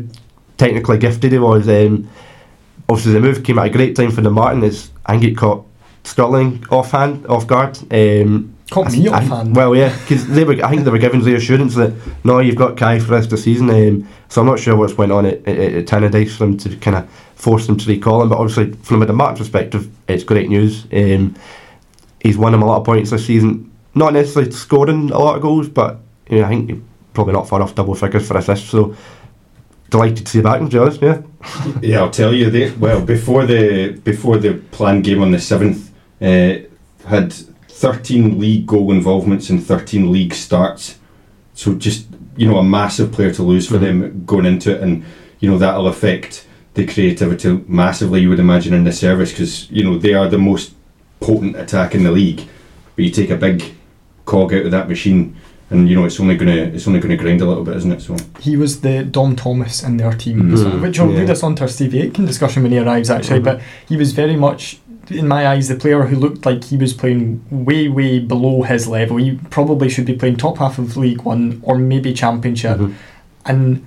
technically 0.58 0.98
gifted 0.98 1.32
he 1.32 1.40
was. 1.40 1.68
Um, 1.68 2.10
obviously, 2.90 3.14
the 3.14 3.22
move 3.22 3.44
came 3.44 3.60
at 3.60 3.68
a 3.68 3.70
great 3.70 3.96
time 3.96 4.12
for 4.12 4.22
the 4.22 4.30
Martin. 4.30 4.64
Is 4.64 4.92
I 5.06 5.14
think 5.14 5.32
it 5.32 5.38
caught 5.38 5.66
Stirling 6.06 6.64
offhand, 6.70 7.26
off 7.26 7.48
guard. 7.48 7.80
Um, 7.92 8.56
Caught 8.70 8.92
me 8.92 9.08
offhand. 9.08 9.56
Well, 9.56 9.76
yeah, 9.76 9.96
because 10.02 10.28
they 10.28 10.44
were. 10.44 10.64
I 10.64 10.70
think 10.70 10.84
they 10.84 10.92
were 10.92 11.00
given 11.00 11.22
the 11.22 11.34
assurance 11.34 11.74
that 11.76 11.94
no, 12.24 12.38
you've 12.40 12.56
got 12.56 12.78
Kai 12.78 13.00
for 13.00 13.08
the 13.08 13.14
rest 13.14 13.26
of 13.26 13.32
the 13.32 13.38
season. 13.38 13.72
Um, 13.72 14.08
so 14.30 14.42
I'm 14.42 14.48
not 14.48 14.60
sure 14.60 14.76
what's 14.76 14.96
went 14.96 15.12
on 15.12 15.26
at, 15.26 15.48
at, 15.48 15.58
at 15.58 15.86
Tannadice 15.88 16.34
for 16.34 16.46
them 16.46 16.58
to 16.60 16.76
kind 16.78 16.98
of 16.98 17.10
force 17.34 17.66
them 17.66 17.78
to 17.78 17.90
recall 17.90 18.22
him. 18.22 18.30
But 18.30 18.38
obviously, 18.38 18.74
from 18.84 19.02
a 19.02 19.14
Mark 19.14 19.38
perspective, 19.38 19.90
it's 20.08 20.24
great 20.24 20.48
news. 20.48 20.86
Um, 20.94 21.36
he's 22.22 22.38
won 22.38 22.54
him 22.54 22.62
a 22.62 22.68
lot 22.68 22.78
of 22.78 22.86
points 22.86 23.10
this 23.10 23.26
season. 23.26 23.72
Not 23.96 24.14
necessarily 24.14 24.52
scoring 24.52 25.10
a 25.10 25.18
lot 25.18 25.38
of 25.38 25.42
goals, 25.42 25.70
but 25.70 26.00
you 26.30 26.40
know, 26.40 26.46
I 26.46 26.50
think 26.50 26.70
he's 26.70 26.82
probably 27.16 27.34
not 27.34 27.50
far 27.50 27.64
off 27.64 27.74
double 27.74 27.96
figures 27.96 28.28
for 28.28 28.38
assists. 28.38 28.70
So 28.70 28.96
delighted 29.90 30.26
to 30.26 30.32
see 30.32 30.42
back, 30.42 30.60
to 30.70 30.90
be. 30.90 31.06
Yeah. 31.06 31.22
yeah, 31.82 32.00
I'll 32.00 32.10
tell 32.10 32.34
you. 32.34 32.50
They, 32.50 32.72
well, 32.72 33.02
before 33.02 33.46
the 33.46 34.00
before 34.04 34.38
the 34.38 34.56
planned 34.72 35.04
game 35.04 35.22
on 35.22 35.32
the 35.32 35.40
seventh, 35.40 35.92
uh, 36.22 36.56
had 37.08 37.34
13 37.70 38.40
league 38.40 38.66
goal 38.66 38.92
involvements 38.92 39.50
and 39.50 39.64
13 39.64 40.12
league 40.12 40.34
starts. 40.34 40.98
So 41.54 41.76
just 41.76 42.08
you 42.36 42.48
know 42.48 42.58
a 42.58 42.64
massive 42.64 43.12
player 43.12 43.32
to 43.34 43.44
lose 43.44 43.68
for 43.68 43.76
Mhm. 43.78 43.82
them 43.82 44.24
going 44.26 44.46
into 44.46 44.76
it, 44.76 44.82
and 44.82 45.04
you 45.40 45.50
know 45.50 45.58
that'll 45.58 45.88
affect 45.88 46.46
the 46.74 46.86
creativity 46.86 47.62
massively. 47.68 48.22
You 48.22 48.30
would 48.30 48.40
imagine 48.40 48.74
in 48.74 48.84
the 48.84 48.92
service 48.92 49.32
because 49.32 49.70
you 49.72 49.84
know 49.84 49.98
they 49.98 50.14
are 50.14 50.28
the 50.28 50.38
most 50.38 50.74
potent 51.20 51.56
attack 51.56 51.96
in 51.96 52.04
the 52.04 52.12
league. 52.12 52.42
But 52.96 53.06
you 53.06 53.12
take 53.12 53.30
a 53.30 53.38
big 53.38 53.64
cog 54.26 54.54
out 54.54 54.66
of 54.66 54.72
that 54.72 54.90
machine, 54.90 55.36
and 55.72 55.90
you 55.90 55.96
know 55.96 56.06
it's 56.06 56.20
only 56.20 56.36
gonna 56.36 56.52
it's 56.76 56.88
only 56.88 57.00
gonna 57.00 57.18
grind 57.18 57.42
a 57.42 57.46
little 57.46 57.64
bit, 57.64 57.76
isn't 57.78 57.92
it? 57.92 58.02
So 58.02 58.16
He 58.40 58.56
was 58.58 58.82
the 58.82 59.04
Dom 59.04 59.36
Thomas 59.36 59.84
in 59.84 59.98
their 59.98 60.14
team, 60.14 60.44
Mhm. 60.44 60.58
so- 60.58 60.70
which 60.80 61.00
will 61.00 61.12
Yeah. 61.12 61.20
lead 61.20 61.30
us 61.30 61.44
on 61.44 61.56
to 61.56 61.64
our 61.64 61.68
Stevie 61.68 62.02
Aitken 62.02 62.26
discussion 62.26 62.64
when 62.64 62.72
he 62.72 62.78
arrives, 62.80 63.10
actually. 63.10 63.40
Mhm. 63.40 63.44
But 63.46 63.62
he 63.90 63.98
was 63.98 64.12
very 64.12 64.36
much, 64.36 64.80
in 65.10 65.28
my 65.28 65.48
eyes, 65.48 65.68
the 65.68 65.76
player 65.76 66.04
who 66.04 66.16
looked 66.16 66.46
like 66.46 66.64
he 66.66 66.78
was 66.78 66.94
playing 66.94 67.42
way, 67.50 67.88
way 67.88 68.20
below 68.20 68.62
his 68.64 68.88
level. 68.88 69.18
He 69.18 69.40
probably 69.50 69.90
should 69.90 70.06
be 70.06 70.14
playing 70.14 70.36
top 70.38 70.58
half 70.60 70.78
of 70.78 70.98
League 70.98 71.24
One 71.24 71.60
or 71.64 71.78
maybe 71.78 72.14
Championship. 72.14 72.78
Mhm. 72.80 72.92
And 73.46 73.82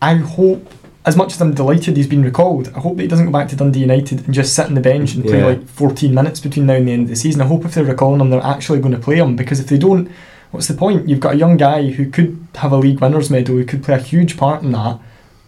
I 0.00 0.14
hope, 0.14 0.70
as 1.04 1.16
much 1.16 1.34
as 1.34 1.40
I'm 1.40 1.52
delighted 1.54 1.96
he's 1.96 2.06
been 2.06 2.22
recalled, 2.22 2.70
I 2.76 2.80
hope 2.80 2.96
that 2.96 3.02
he 3.02 3.08
doesn't 3.08 3.26
go 3.26 3.32
back 3.32 3.48
to 3.48 3.56
Dundee 3.56 3.80
United 3.80 4.24
and 4.26 4.34
just 4.34 4.54
sit 4.54 4.66
on 4.66 4.74
the 4.74 4.80
bench 4.80 5.14
and 5.14 5.24
play 5.24 5.38
Yeah. 5.40 5.46
like 5.46 5.66
14 5.66 6.14
minutes 6.14 6.40
between 6.40 6.66
now 6.66 6.74
and 6.74 6.86
the 6.88 6.92
end 6.92 7.02
of 7.04 7.08
the 7.08 7.16
season. 7.16 7.40
I 7.40 7.46
hope 7.46 7.64
if 7.64 7.74
they're 7.74 7.84
recalling 7.84 8.20
him, 8.20 8.30
they're 8.30 8.44
actually 8.44 8.80
going 8.80 8.92
to 8.94 9.00
play 9.00 9.16
him 9.16 9.36
because 9.36 9.60
if 9.60 9.66
they 9.68 9.78
don't, 9.78 10.08
what's 10.50 10.68
the 10.68 10.74
point? 10.74 11.08
You've 11.08 11.20
got 11.20 11.34
a 11.34 11.38
young 11.38 11.56
guy 11.56 11.90
who 11.90 12.10
could 12.10 12.46
have 12.56 12.72
a 12.72 12.76
league 12.76 13.00
winners 13.00 13.30
medal, 13.30 13.56
who 13.56 13.64
could 13.64 13.82
play 13.84 13.94
a 13.96 13.98
huge 13.98 14.36
part 14.36 14.62
in 14.62 14.72
that, 14.72 14.98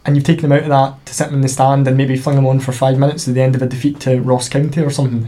and 0.05 0.17
you've 0.17 0.25
taken 0.25 0.47
him 0.47 0.53
out 0.53 0.63
of 0.63 0.69
that 0.69 1.07
to 1.07 1.15
sit 1.15 1.29
him 1.29 1.35
in 1.35 1.41
the 1.43 1.49
stand 1.49 1.87
and 1.87 1.97
maybe 1.97 2.17
fling 2.17 2.39
him 2.39 2.47
on 2.47 2.61
for 2.61 2.73
five 2.73 2.99
minutes 2.99 3.29
at 3.29 3.35
the 3.35 3.43
end 3.43 3.55
of 3.55 3.63
a 3.63 3.67
defeat 3.67 4.01
to 4.01 4.21
Ross 4.21 4.49
County 4.49 4.81
or 4.83 4.91
something. 4.91 5.23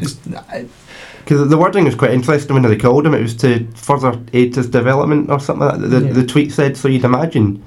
Because 1.25 1.49
the 1.49 1.59
wording 1.59 1.85
was 1.85 1.95
quite 1.95 2.11
interesting 2.11 2.55
when 2.55 2.63
they 2.63 2.77
called 2.77 3.07
him. 3.07 3.15
It 3.15 3.23
was 3.23 3.37
to 3.37 3.67
further 3.75 4.19
aid 4.33 4.57
his 4.57 4.69
development 4.69 5.31
or 5.31 5.39
something 5.39 5.67
like 5.67 5.81
that. 5.81 5.89
The, 5.89 6.07
Yeah. 6.07 6.13
the 6.13 6.27
tweet 6.27 6.53
said, 6.53 6.77
so 6.77 6.89
you'd 6.89 7.05
imagine 7.05 7.63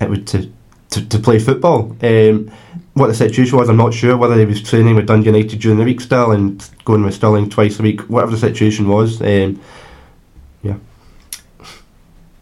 it 0.00 0.08
would 0.08 0.26
to, 0.28 0.50
to, 0.90 1.08
to 1.08 1.18
play 1.18 1.38
football. 1.38 1.96
Um, 2.02 2.50
what 2.94 3.06
the 3.08 3.14
situation 3.14 3.56
was, 3.58 3.68
I'm 3.68 3.76
not 3.76 3.94
sure 3.94 4.16
whether 4.16 4.38
he 4.38 4.44
was 4.44 4.62
training 4.62 4.94
with 4.96 5.06
Dundee 5.06 5.26
United 5.30 5.60
during 5.60 5.78
the 5.78 5.84
week 5.84 6.00
still 6.00 6.32
and 6.32 6.68
going 6.84 7.02
with 7.02 7.14
Stirling 7.14 7.48
twice 7.48 7.78
a 7.78 7.82
week, 7.82 8.00
whatever 8.02 8.32
the 8.32 8.38
situation 8.38 8.88
was. 8.88 9.20
Um, 9.22 9.60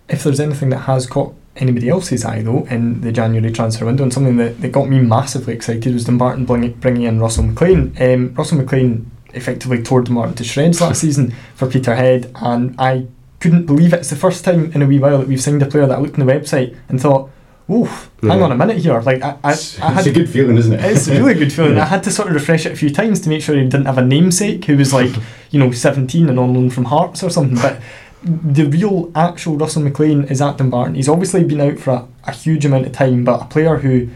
if 0.09 0.23
there's 0.25 0.41
anything 0.41 0.71
that 0.71 0.79
has 0.81 1.07
caught 1.07 1.35
anybody 1.57 1.89
else's 1.89 2.25
eye 2.25 2.41
though 2.43 2.65
in 2.67 3.01
the 3.01 3.11
January 3.11 3.53
transfer 3.53 3.85
window 3.85 4.05
and 4.05 4.13
something 4.13 4.37
that, 4.37 4.61
that 4.61 4.71
got 4.71 4.89
me 4.89 4.99
massively 5.01 5.53
excited 5.55 5.93
was 5.93 6.05
Dumbarton 6.05 6.45
bringing, 6.45 6.73
bringing 6.75 7.03
in 7.03 7.19
Russell 7.21 7.45
McLean. 7.45 7.97
Um, 8.01 8.33
Russell 8.35 8.59
McLean 8.59 9.11
effectively 9.35 9.83
tore 9.83 10.03
Dumbarton 10.03 10.35
to 10.37 10.45
shreds 10.45 10.81
last 10.81 11.01
season 11.03 11.35
for 11.55 11.67
Peterhead 11.69 12.31
and 12.37 12.75
I 12.79 13.07
couldn't 13.41 13.67
believe 13.67 13.93
it. 13.93 13.99
It's 14.01 14.11
the 14.11 14.17
first 14.17 14.45
time 14.45 14.71
in 14.73 14.83
a 14.83 14.87
wee 14.87 14.99
while 14.99 15.19
that 15.19 15.29
we've 15.29 15.41
signed 15.43 15.63
a 15.63 15.67
player 15.67 15.87
that 15.87 15.99
I 15.99 16.01
looked 16.01 16.19
on 16.19 16.25
the 16.27 16.33
website 16.33 16.77
and 16.89 17.01
thought, 17.01 17.31
"Oof, 17.71 18.11
hang 18.21 18.39
Yeah. 18.39 18.45
on 18.47 18.53
a 18.53 18.57
minute 18.57 18.79
here." 18.79 19.01
Like 19.01 19.23
I, 19.23 19.37
I, 19.45 19.53
It's, 19.53 19.79
I 19.81 19.89
it's 19.93 19.95
had 19.97 20.07
a 20.09 20.13
good 20.13 20.29
feeling, 20.29 20.57
isn't 20.57 20.73
it? 20.73 20.85
it's 20.85 21.07
a 21.07 21.13
really 21.13 21.35
good 21.35 21.53
feeling. 21.57 21.79
I 21.79 21.85
had 21.85 22.03
to 22.05 22.11
sort 22.11 22.29
of 22.29 22.35
refresh 22.35 22.67
it 22.67 22.73
a 22.73 22.77
few 22.77 22.91
times 22.91 23.21
to 23.21 23.29
make 23.29 23.43
sure 23.43 23.55
he 23.57 23.63
didn't 23.63 23.85
have 23.87 23.99
a 23.99 24.05
namesake 24.05 24.65
who 24.65 24.77
was 24.77 24.93
like, 24.93 25.11
you 25.51 25.61
know, 25.61 25.71
17 25.71 26.29
and 26.29 26.39
on 26.39 26.53
loan 26.55 26.71
from 26.71 26.87
Hearts 26.87 27.23
or 27.23 27.31
something. 27.31 27.57
But 27.57 27.81
the 28.23 28.65
real, 28.65 29.13
actual 29.15 29.57
Russell 29.57 29.83
McLean 29.83 30.25
is 30.25 30.41
at 30.41 30.59
Dumbarton. 30.59 30.95
He's 30.95 31.09
obviously 31.09 31.45
been 31.45 31.61
out 31.61 31.79
for 31.79 31.91
a, 31.91 32.09
a 32.25 32.33
huge 32.33 32.65
amount 32.65 32.87
of 32.87 32.93
time, 32.93 33.25
but 33.25 33.43
a 33.43 33.45
player 33.45 33.77
who, 33.77 34.09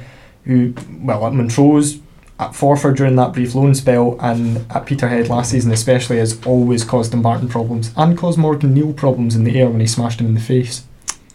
who 0.44 0.74
well, 1.00 1.26
at 1.26 1.32
Montrose, 1.32 2.00
at 2.40 2.50
Forfar 2.50 2.96
during 2.96 3.16
that 3.16 3.32
brief 3.32 3.54
loan 3.54 3.74
spell, 3.74 4.16
and 4.20 4.66
at 4.70 4.86
Peterhead 4.86 5.28
last 5.28 5.52
season 5.52 5.70
especially, 5.70 6.18
has 6.18 6.44
always 6.44 6.84
caused 6.84 7.12
Dumbarton 7.12 7.48
problems 7.48 7.92
and 7.96 8.18
caused 8.18 8.38
Morgan 8.38 8.74
Neal 8.74 8.92
problems 8.92 9.36
in 9.36 9.44
the 9.44 9.60
air 9.60 9.68
when 9.68 9.80
he 9.80 9.86
smashed 9.86 10.20
him 10.20 10.26
in 10.26 10.34
the 10.34 10.40
face. 10.40 10.84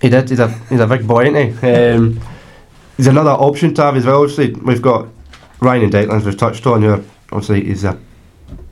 He 0.01 0.09
did. 0.09 0.29
He's 0.29 0.39
a 0.39 0.49
he's 0.69 0.79
a 0.79 0.87
big 0.87 1.07
boy, 1.07 1.31
isn't 1.33 1.59
he? 1.59 1.71
Um, 1.71 2.19
he's 2.97 3.07
another 3.07 3.31
option 3.31 3.73
to 3.75 3.83
have 3.83 3.95
as 3.95 4.05
well. 4.05 4.21
Obviously, 4.21 4.53
we've 4.53 4.81
got 4.81 5.07
Ryan 5.59 5.83
and 5.83 5.93
Declan, 5.93 6.23
we've 6.23 6.37
touched 6.37 6.67
on. 6.67 6.81
Who 6.81 6.89
are, 6.89 7.03
obviously 7.31 7.67
is 7.67 7.83
a 7.83 7.97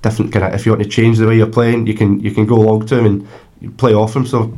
different 0.02 0.32
kind 0.32 0.46
of. 0.46 0.54
If 0.54 0.66
you 0.66 0.72
want 0.74 0.84
to 0.84 0.90
change 0.90 1.18
the 1.18 1.28
way 1.28 1.38
you're 1.38 1.48
playing, 1.48 1.88
you 1.88 1.94
can 1.94 2.20
you 2.20 2.32
can 2.32 2.46
go 2.46 2.56
along 2.56 2.86
to 2.88 3.00
him 3.00 3.06
and 3.06 3.28
play 3.70 3.94
off 3.94 4.16
him. 4.16 4.26
So 4.26 4.58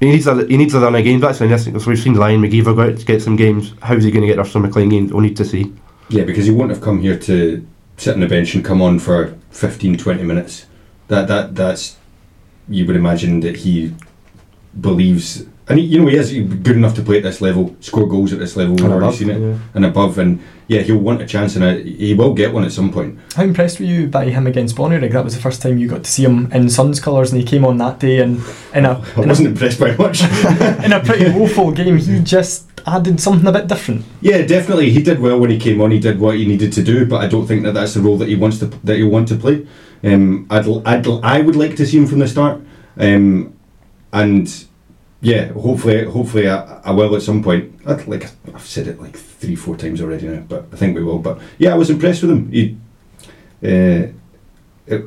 he 0.00 0.06
needs 0.06 0.26
a 0.26 0.46
he 0.46 0.56
needs 0.56 0.74
a 0.74 0.84
of 0.84 1.04
games. 1.04 1.20
That's 1.20 1.38
because 1.38 1.86
we've 1.86 1.98
seen 1.98 2.14
Ryan 2.14 2.40
McGeever 2.40 2.74
go 2.74 2.82
out 2.82 2.98
to 2.98 3.04
get 3.04 3.22
some 3.22 3.36
games. 3.36 3.74
How's 3.82 4.04
he 4.04 4.10
going 4.10 4.22
to 4.22 4.28
get 4.28 4.38
Russell 4.38 4.60
McLean 4.60 4.88
games? 4.88 5.12
We'll 5.12 5.22
need 5.22 5.36
to 5.36 5.44
see. 5.44 5.72
Yeah, 6.08 6.24
because 6.24 6.46
he 6.46 6.50
won't 6.50 6.70
have 6.70 6.80
come 6.80 7.00
here 7.00 7.18
to 7.18 7.66
sit 7.96 8.14
on 8.14 8.20
the 8.20 8.26
bench 8.26 8.54
and 8.54 8.64
come 8.64 8.80
on 8.80 8.98
for 8.98 9.38
15, 9.50 9.98
20 9.98 10.22
minutes. 10.22 10.66
That 11.08 11.28
that 11.28 11.54
that's 11.54 11.96
you 12.68 12.86
would 12.86 12.96
imagine 12.96 13.40
that 13.40 13.56
he 13.56 13.94
believes, 14.80 15.44
and 15.70 15.78
he, 15.78 15.86
you 15.86 16.00
know 16.00 16.06
he 16.08 16.16
is 16.16 16.32
good 16.32 16.76
enough 16.76 16.94
to 16.96 17.02
play 17.02 17.18
at 17.18 17.22
this 17.22 17.40
level, 17.40 17.74
score 17.80 18.06
goals 18.06 18.32
at 18.32 18.38
this 18.38 18.56
level. 18.56 18.74
We've 18.74 18.84
And 18.84 18.92
already 18.92 19.06
above, 19.06 19.16
seen 19.18 19.30
it, 19.30 19.40
yeah. 19.40 19.58
and 19.74 19.84
above, 19.84 20.18
and 20.18 20.40
yeah, 20.68 20.80
he'll 20.82 20.98
want 20.98 21.20
a 21.22 21.26
chance, 21.26 21.56
and 21.56 21.64
I, 21.64 21.82
he 21.82 22.14
will 22.14 22.34
get 22.34 22.52
one 22.52 22.64
at 22.64 22.72
some 22.72 22.92
point. 22.92 23.18
How 23.34 23.42
impressed 23.42 23.80
were 23.80 23.86
you 23.86 24.06
by 24.06 24.26
him 24.26 24.46
against 24.46 24.76
Bonnyrigg? 24.76 25.12
That 25.12 25.24
was 25.24 25.34
the 25.34 25.40
first 25.42 25.62
time 25.62 25.78
you 25.78 25.88
got 25.88 26.04
to 26.04 26.10
see 26.10 26.24
him 26.24 26.50
in 26.52 26.68
Sons 26.70 27.00
colours, 27.00 27.32
and 27.32 27.40
he 27.40 27.46
came 27.46 27.64
on 27.64 27.78
that 27.78 27.98
day 28.00 28.20
and 28.20 28.40
in 28.74 28.84
a 28.84 29.00
I 29.16 29.22
in 29.22 29.28
wasn't 29.28 29.48
a, 29.48 29.50
impressed 29.52 29.80
by 29.80 29.96
much. 29.96 30.20
in 30.84 30.92
a 30.92 31.00
pretty 31.02 31.30
woeful 31.36 31.72
game. 31.72 31.96
He 31.98 32.20
just 32.20 32.66
added 32.86 33.20
something 33.20 33.46
a 33.46 33.52
bit 33.52 33.66
different. 33.66 34.04
Yeah, 34.20 34.42
definitely. 34.42 34.90
He 34.90 35.02
did 35.02 35.20
well 35.20 35.38
when 35.40 35.50
he 35.50 35.58
came 35.58 35.80
on. 35.80 35.90
He 35.90 35.98
did 35.98 36.18
what 36.20 36.36
he 36.36 36.46
needed 36.46 36.72
to 36.74 36.82
do, 36.82 37.04
but 37.04 37.20
I 37.20 37.26
don't 37.26 37.46
think 37.46 37.62
that 37.64 37.72
that's 37.74 37.94
the 37.94 38.00
role 38.00 38.16
that 38.18 38.28
he 38.28 38.36
wants 38.36 38.58
to 38.60 38.66
that 38.66 38.96
he 38.96 39.02
want 39.04 39.28
to 39.28 39.36
play. 39.36 39.66
Um, 40.02 40.46
I'd, 40.50 40.66
I'd 40.86 41.06
I 41.22 41.40
would 41.42 41.56
like 41.56 41.76
to 41.76 41.86
see 41.86 41.98
him 41.98 42.06
from 42.06 42.20
the 42.20 42.28
start, 42.28 42.60
um, 42.96 43.52
and 44.12 44.64
yeah, 45.20 45.52
hopefully, 45.52 46.04
hopefully 46.04 46.48
I, 46.48 46.80
I 46.84 46.90
will 46.92 47.14
at 47.16 47.22
some 47.22 47.42
point. 47.42 47.72
I'd, 47.86 48.06
like 48.08 48.24
I've 48.54 48.66
said 48.66 48.86
it 48.86 49.00
like 49.00 49.16
three, 49.16 49.54
four 49.56 49.76
times 49.76 50.00
already 50.00 50.26
now, 50.28 50.40
but 50.48 50.66
I 50.72 50.76
think 50.76 50.96
we 50.96 51.02
will. 51.02 51.18
But 51.18 51.40
yeah, 51.58 51.72
I 51.72 51.76
was 51.76 51.90
impressed 51.90 52.22
with 52.22 52.30
him. 52.30 52.50
He, 52.50 52.76
uh, 53.62 54.08
it, 54.86 55.04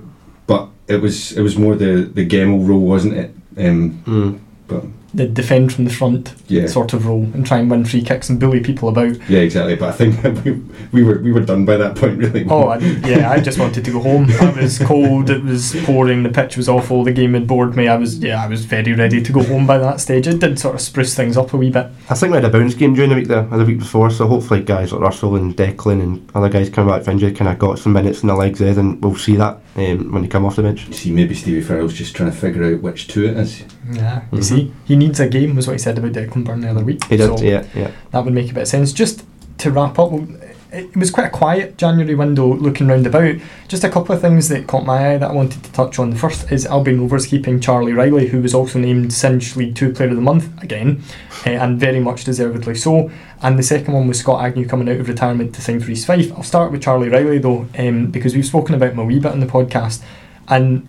but 0.47 0.69
it 0.87 1.01
was 1.01 1.31
it 1.31 1.41
was 1.41 1.57
more 1.57 1.75
the 1.75 2.03
the 2.13 2.25
Gemmell 2.27 2.67
role, 2.67 2.79
wasn't 2.85 3.15
it? 3.15 3.31
Um, 3.57 4.03
Mm. 4.05 4.39
but 4.67 4.83
The 5.13 5.27
defend 5.27 5.71
from 5.71 5.85
the 5.85 5.93
front 5.93 6.33
yeah, 6.47 6.65
sort 6.65 6.93
of 6.93 7.05
role 7.05 7.23
and 7.33 7.45
try 7.45 7.59
and 7.59 7.69
win 7.69 7.85
free 7.85 8.01
kicks 8.01 8.29
and 8.29 8.39
bully 8.39 8.61
people 8.61 8.89
about. 8.89 9.15
yeah, 9.29 9.39
exactly. 9.39 9.75
But 9.75 9.89
I 9.89 9.91
think 9.91 10.23
we, 10.43 10.51
we 10.91 11.03
were 11.03 11.19
we 11.19 11.31
were 11.31 11.41
done 11.41 11.65
by 11.65 11.77
that 11.77 11.95
point, 11.95 12.17
really. 12.17 12.45
Oh, 12.49 12.69
I, 12.69 12.77
yeah, 12.77 13.29
I 13.29 13.39
just 13.39 13.59
wanted 13.59 13.85
to 13.85 13.91
go 13.91 13.99
home. 13.99 14.27
I 14.41 14.49
was 14.59 14.79
cold, 14.79 15.29
it 15.29 15.43
was 15.43 15.75
pouring, 15.83 16.23
the 16.23 16.29
pitch 16.29 16.57
was 16.57 16.67
awful, 16.67 17.03
the 17.03 17.11
game 17.11 17.35
had 17.35 17.47
bored 17.47 17.75
me. 17.75 17.87
I 17.87 17.95
was, 17.95 18.19
yeah, 18.19 18.43
I 18.43 18.47
was 18.47 18.65
very 18.65 18.93
ready 18.93 19.21
to 19.21 19.31
go 19.31 19.43
home 19.43 19.67
by 19.67 19.77
that 19.77 20.01
stage. 20.01 20.27
It 20.27 20.39
did 20.39 20.57
sort 20.57 20.75
of 20.75 20.81
spruce 20.81 21.13
things 21.15 21.37
up 21.37 21.53
a 21.53 21.57
wee 21.57 21.69
bit. 21.69 21.87
I 22.09 22.15
think 22.15 22.31
we 22.31 22.37
had 22.37 22.45
a 22.45 22.49
bounce 22.49 22.73
game 22.73 22.93
during 22.95 23.09
the 23.11 23.15
week 23.15 23.27
there, 23.27 23.47
or 23.51 23.57
the 23.57 23.65
week 23.65 23.79
before, 23.79 24.09
so 24.09 24.27
hopefully 24.27 24.63
guys 24.63 24.91
like 24.91 25.01
Russell 25.01 25.35
and 25.35 25.55
Declan 25.55 26.01
and 26.01 26.31
other 26.35 26.49
guys 26.49 26.69
coming 26.69 26.93
back 26.93 27.03
from 27.03 27.13
injury 27.13 27.33
kind 27.33 27.51
of 27.51 27.59
got 27.59 27.79
some 27.79 27.93
minutes 27.93 28.23
in 28.23 28.27
the 28.27 28.35
legs 28.35 28.59
there, 28.59 28.77
and 28.77 29.01
we'll 29.03 29.15
see 29.15 29.35
that 29.35 29.59
um, 29.75 30.11
when 30.11 30.21
they 30.21 30.27
come 30.27 30.45
off 30.45 30.55
the 30.55 30.61
bench. 30.63 30.87
You 30.87 30.93
see, 30.93 31.11
maybe 31.11 31.33
Stevie 31.35 31.61
Farrell's 31.61 31.93
just 31.93 32.15
trying 32.15 32.31
to 32.31 32.35
figure 32.37 32.63
out 32.63 32.81
which 32.81 33.07
two 33.07 33.25
it 33.25 33.37
is. 33.37 33.63
Yeah, 33.91 34.21
you 34.31 34.39
Mhm. 34.39 34.43
see, 34.43 34.73
he 34.85 34.95
needs 34.95 35.19
a 35.19 35.27
game, 35.27 35.55
was 35.55 35.67
what 35.67 35.73
he 35.73 35.79
said 35.79 35.97
about 35.97 36.11
Declan 36.13 36.43
Byrne 36.45 36.61
the 36.61 36.69
other 36.69 36.83
week. 36.83 37.03
He 37.05 37.17
did, 37.17 37.37
So 37.37 37.43
yeah, 37.43 37.65
yeah. 37.75 37.91
that 38.11 38.23
would 38.25 38.33
make 38.33 38.49
a 38.51 38.53
bit 38.53 38.61
of 38.61 38.67
sense. 38.67 38.93
Just 38.93 39.23
to 39.59 39.71
wrap 39.71 39.97
up, 39.99 40.11
well, 40.11 40.27
it 40.73 40.97
was 40.97 41.11
quite 41.11 41.27
a 41.27 41.29
quiet 41.29 41.77
January 41.77 42.15
window 42.15 42.55
looking 42.55 42.87
round 42.87 43.05
about. 43.05 43.35
Just 43.67 43.83
a 43.83 43.89
couple 43.89 44.15
of 44.15 44.21
things 44.21 44.49
that 44.49 44.65
caught 44.65 44.85
my 44.85 45.13
eye 45.13 45.17
that 45.17 45.29
I 45.29 45.33
wanted 45.33 45.63
to 45.63 45.71
touch 45.71 45.99
on. 45.99 46.09
The 46.09 46.15
first 46.15 46.51
is 46.51 46.65
Albion 46.65 46.99
Rovers 46.99 47.27
keeping 47.27 47.59
Charlie 47.59 47.93
Riley, 47.93 48.27
who 48.27 48.41
was 48.41 48.55
also 48.55 48.79
named 48.79 49.13
Cinch 49.13 49.55
League 49.55 49.75
2 49.75 49.93
Player 49.93 50.09
of 50.09 50.15
the 50.15 50.21
Month 50.21 50.61
again, 50.63 51.03
eh, 51.45 51.51
and 51.51 51.79
very 51.79 51.99
much 51.99 52.23
deservedly 52.23 52.73
so. 52.73 53.11
And 53.43 53.59
the 53.59 53.63
second 53.63 53.93
one 53.93 54.07
was 54.07 54.19
Scott 54.19 54.43
Agnew 54.43 54.67
coming 54.67 54.89
out 54.89 54.99
of 54.99 55.07
retirement 55.07 55.53
to 55.55 55.61
sign 55.61 55.79
for 55.79 55.91
East 55.91 56.07
Fife. 56.07 56.31
I'll 56.33 56.43
start 56.43 56.71
with 56.71 56.81
Charlie 56.81 57.09
Riley 57.09 57.37
though, 57.37 57.67
um, 57.77 58.07
because 58.07 58.33
we've 58.33 58.45
spoken 58.45 58.73
about 58.73 58.93
him 58.93 58.99
a 58.99 59.05
wee 59.05 59.19
bit 59.19 59.31
on 59.31 59.41
the 59.41 59.45
podcast, 59.45 60.01
and 60.47 60.87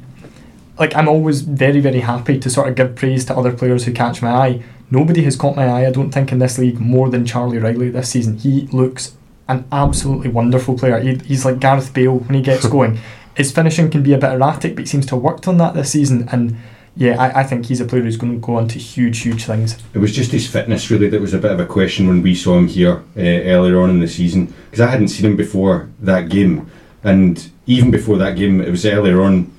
like 0.78 0.96
I'm 0.96 1.08
always 1.08 1.42
very 1.42 1.80
very 1.80 2.00
happy 2.00 2.40
to 2.40 2.50
sort 2.50 2.68
of 2.68 2.74
give 2.74 2.96
praise 2.96 3.26
to 3.26 3.36
other 3.36 3.52
players 3.52 3.84
who 3.84 3.92
catch 3.92 4.22
my 4.22 4.30
eye. 4.30 4.62
Nobody 4.90 5.24
has 5.24 5.36
caught 5.36 5.56
my 5.56 5.66
eye, 5.66 5.86
I 5.86 5.90
don't 5.90 6.10
think, 6.10 6.32
in 6.32 6.38
this 6.38 6.58
league 6.58 6.80
more 6.80 7.10
than 7.10 7.26
Charlie 7.26 7.58
Riley 7.58 7.90
this 7.90 8.10
season. 8.10 8.38
He 8.38 8.66
looks 8.68 9.16
an 9.48 9.66
absolutely 9.72 10.30
wonderful 10.30 10.76
player. 10.76 10.98
He, 11.00 11.16
he's 11.16 11.44
like 11.44 11.60
Gareth 11.60 11.92
Bale 11.92 12.18
when 12.18 12.34
he 12.34 12.42
gets 12.42 12.66
going. 12.76 12.98
His 13.36 13.52
finishing 13.52 13.90
can 13.90 14.02
be 14.02 14.12
a 14.12 14.18
bit 14.18 14.32
erratic, 14.32 14.76
but 14.76 14.82
he 14.82 14.86
seems 14.86 15.06
to 15.06 15.16
have 15.16 15.22
worked 15.22 15.48
on 15.48 15.58
that 15.58 15.74
this 15.74 15.90
season. 15.90 16.28
And 16.30 16.56
yeah, 16.96 17.20
I, 17.20 17.40
I 17.40 17.44
think 17.44 17.66
he's 17.66 17.80
a 17.80 17.84
player 17.84 18.02
who's 18.02 18.16
going 18.16 18.32
to 18.32 18.38
go 18.38 18.56
on 18.56 18.68
to 18.68 18.78
huge, 18.78 19.20
huge 19.20 19.44
things. 19.44 19.76
It 19.92 19.98
was 19.98 20.14
just 20.14 20.30
his 20.30 20.48
fitness, 20.48 20.90
really, 20.90 21.08
that 21.08 21.20
was 21.20 21.34
a 21.34 21.38
bit 21.38 21.50
of 21.50 21.58
a 21.58 21.66
question 21.66 22.06
when 22.06 22.22
we 22.22 22.34
saw 22.34 22.56
him 22.56 22.68
here 22.68 23.02
uh, 23.16 23.20
earlier 23.20 23.80
on 23.80 23.90
in 23.90 24.00
the 24.00 24.08
season. 24.08 24.54
Because 24.70 24.80
I 24.80 24.90
hadn't 24.90 25.08
seen 25.08 25.26
him 25.26 25.36
before 25.36 25.90
that 26.00 26.28
game. 26.28 26.70
And 27.02 27.50
even 27.66 27.90
before 27.90 28.16
that 28.18 28.36
game, 28.36 28.60
it 28.60 28.70
was 28.70 28.86
earlier 28.86 29.22
on, 29.22 29.52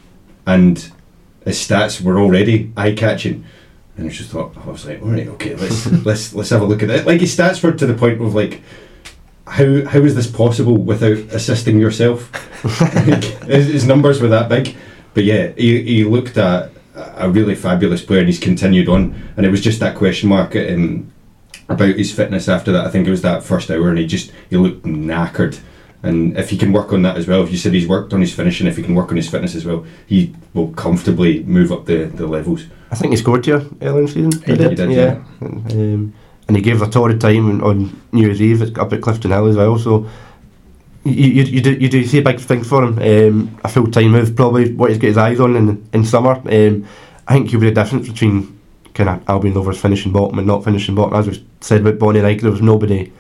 and 0.48 0.78
his 1.44 1.58
stats 1.58 2.02
were 2.02 2.20
already 2.20 2.72
eye 2.78 2.94
catching. 2.94 3.46
And 3.98 4.08
I 4.08 4.10
just 4.10 4.32
thought, 4.32 4.56
I 4.58 4.70
was 4.70 4.86
like, 4.86 5.02
all 5.02 5.10
right, 5.10 5.28
okay, 5.28 5.56
let's 5.56 5.86
let's 6.06 6.34
let's 6.34 6.50
have 6.50 6.62
a 6.62 6.66
look 6.66 6.84
at 6.84 6.90
it. 6.90 7.06
Like 7.06 7.22
his 7.22 7.36
stats 7.36 7.64
were 7.64 7.72
to 7.72 7.86
the 7.86 7.94
point 7.94 8.22
of 8.22 8.34
like, 8.34 8.62
how 9.48 9.86
how 9.86 10.00
is 10.00 10.16
this 10.16 10.30
possible 10.30 10.78
without 10.78 11.18
assisting 11.34 11.80
yourself? 11.80 12.32
Like, 12.82 13.24
his, 13.24 13.68
his 13.68 13.88
numbers 13.88 14.22
were 14.22 14.30
that 14.30 14.50
big, 14.50 14.76
but 15.14 15.24
yeah, 15.24 15.54
he, 15.58 15.82
he 15.84 16.04
looked 16.04 16.38
at 16.38 16.72
a 16.96 17.30
really 17.30 17.56
fabulous 17.56 18.04
player, 18.04 18.20
and 18.20 18.28
he's 18.28 18.40
continued 18.40 18.90
on. 18.90 19.14
And 19.38 19.46
it 19.46 19.50
was 19.50 19.62
just 19.62 19.80
that 19.82 19.96
question 19.96 20.30
mark 20.30 20.56
um, 20.56 21.12
about 21.70 21.96
his 21.96 22.14
fitness 22.14 22.50
after 22.50 22.72
that. 22.72 22.86
I 22.86 22.90
think 22.90 23.08
it 23.08 23.12
was 23.12 23.22
that 23.22 23.44
first 23.44 23.70
hour, 23.70 23.90
and 23.90 23.98
he 23.98 24.08
just 24.08 24.32
he 24.50 24.58
looked 24.58 24.84
knackered. 24.84 25.60
And 26.04 26.38
if 26.38 26.52
he 26.52 26.58
can 26.58 26.72
work 26.72 26.94
on 26.94 27.02
that 27.02 27.18
as 27.18 27.26
well, 27.26 27.42
if 27.42 27.50
you 27.52 27.58
said 27.58 27.74
he's 27.74 27.88
worked 27.88 28.14
on 28.14 28.22
his 28.22 28.32
finishing, 28.32 28.68
if 28.68 28.78
he 28.78 28.84
can 28.84 28.94
work 28.94 29.10
on 29.10 29.18
his 29.18 29.28
fitness 29.28 29.56
as 29.56 29.66
well, 29.66 29.86
he 30.06 30.36
will 30.54 30.68
comfortably 30.74 31.44
move 31.44 31.72
up 31.72 31.86
the, 31.86 32.06
the 32.06 32.28
levels. 32.28 32.66
I 32.92 32.96
think 32.96 33.12
he 33.12 33.18
scored 33.18 33.44
here 33.44 33.66
earlier 33.82 34.02
in 34.02 34.06
the 34.06 34.12
season. 34.12 34.32
He 34.44 34.56
did, 34.56 34.70
he 34.70 34.76
did, 34.76 34.92
yeah. 34.92 35.24
And, 35.42 35.72
um, 35.72 36.14
and 36.48 36.56
he 36.56 36.62
gave 36.62 36.82
a 36.82 36.90
torrid 36.90 37.22
time 37.22 37.62
on- 37.64 38.02
New 38.12 38.26
Year's 38.28 38.42
Eve 38.42 38.78
up 38.78 38.94
at 38.94 39.02
Clifton 39.02 39.32
Hill 39.32 39.48
as 39.48 39.56
well. 39.56 39.78
So 39.78 40.08
you, 41.04 41.14
you, 41.14 41.44
you 41.44 41.62
do 41.62 41.74
you 41.74 41.90
do 41.90 42.04
see 42.06 42.20
a 42.20 42.24
big 42.24 42.40
thing 42.40 42.64
for 42.64 42.84
him. 42.84 42.98
Um, 43.00 43.60
a 43.64 43.70
full 43.70 43.88
time 43.88 44.12
move, 44.12 44.36
probably 44.36 44.74
what 44.74 44.90
he's 44.90 45.00
got 45.00 45.08
his 45.08 45.18
eyes 45.18 45.40
on 45.40 45.56
in 45.56 45.88
in 45.94 46.04
summer. 46.06 46.42
Um, 46.46 46.88
I 47.28 47.34
think 47.34 47.50
he'll 47.50 47.60
be 47.60 47.70
the 47.70 47.84
difference 47.84 48.08
between 48.08 48.60
kind 48.94 49.10
of 49.10 49.30
Albion 49.30 49.54
Rovers 49.54 49.80
finishing 49.80 50.12
bottom 50.12 50.40
and 50.40 50.48
not 50.48 50.64
finishing 50.64 50.96
bottom. 50.96 51.16
As 51.16 51.28
we 51.28 51.46
said 51.62 51.82
about 51.82 52.00
Bonnyrigg, 52.00 52.42
there 52.42 52.52
was 52.52 52.62
nobody 52.62 53.12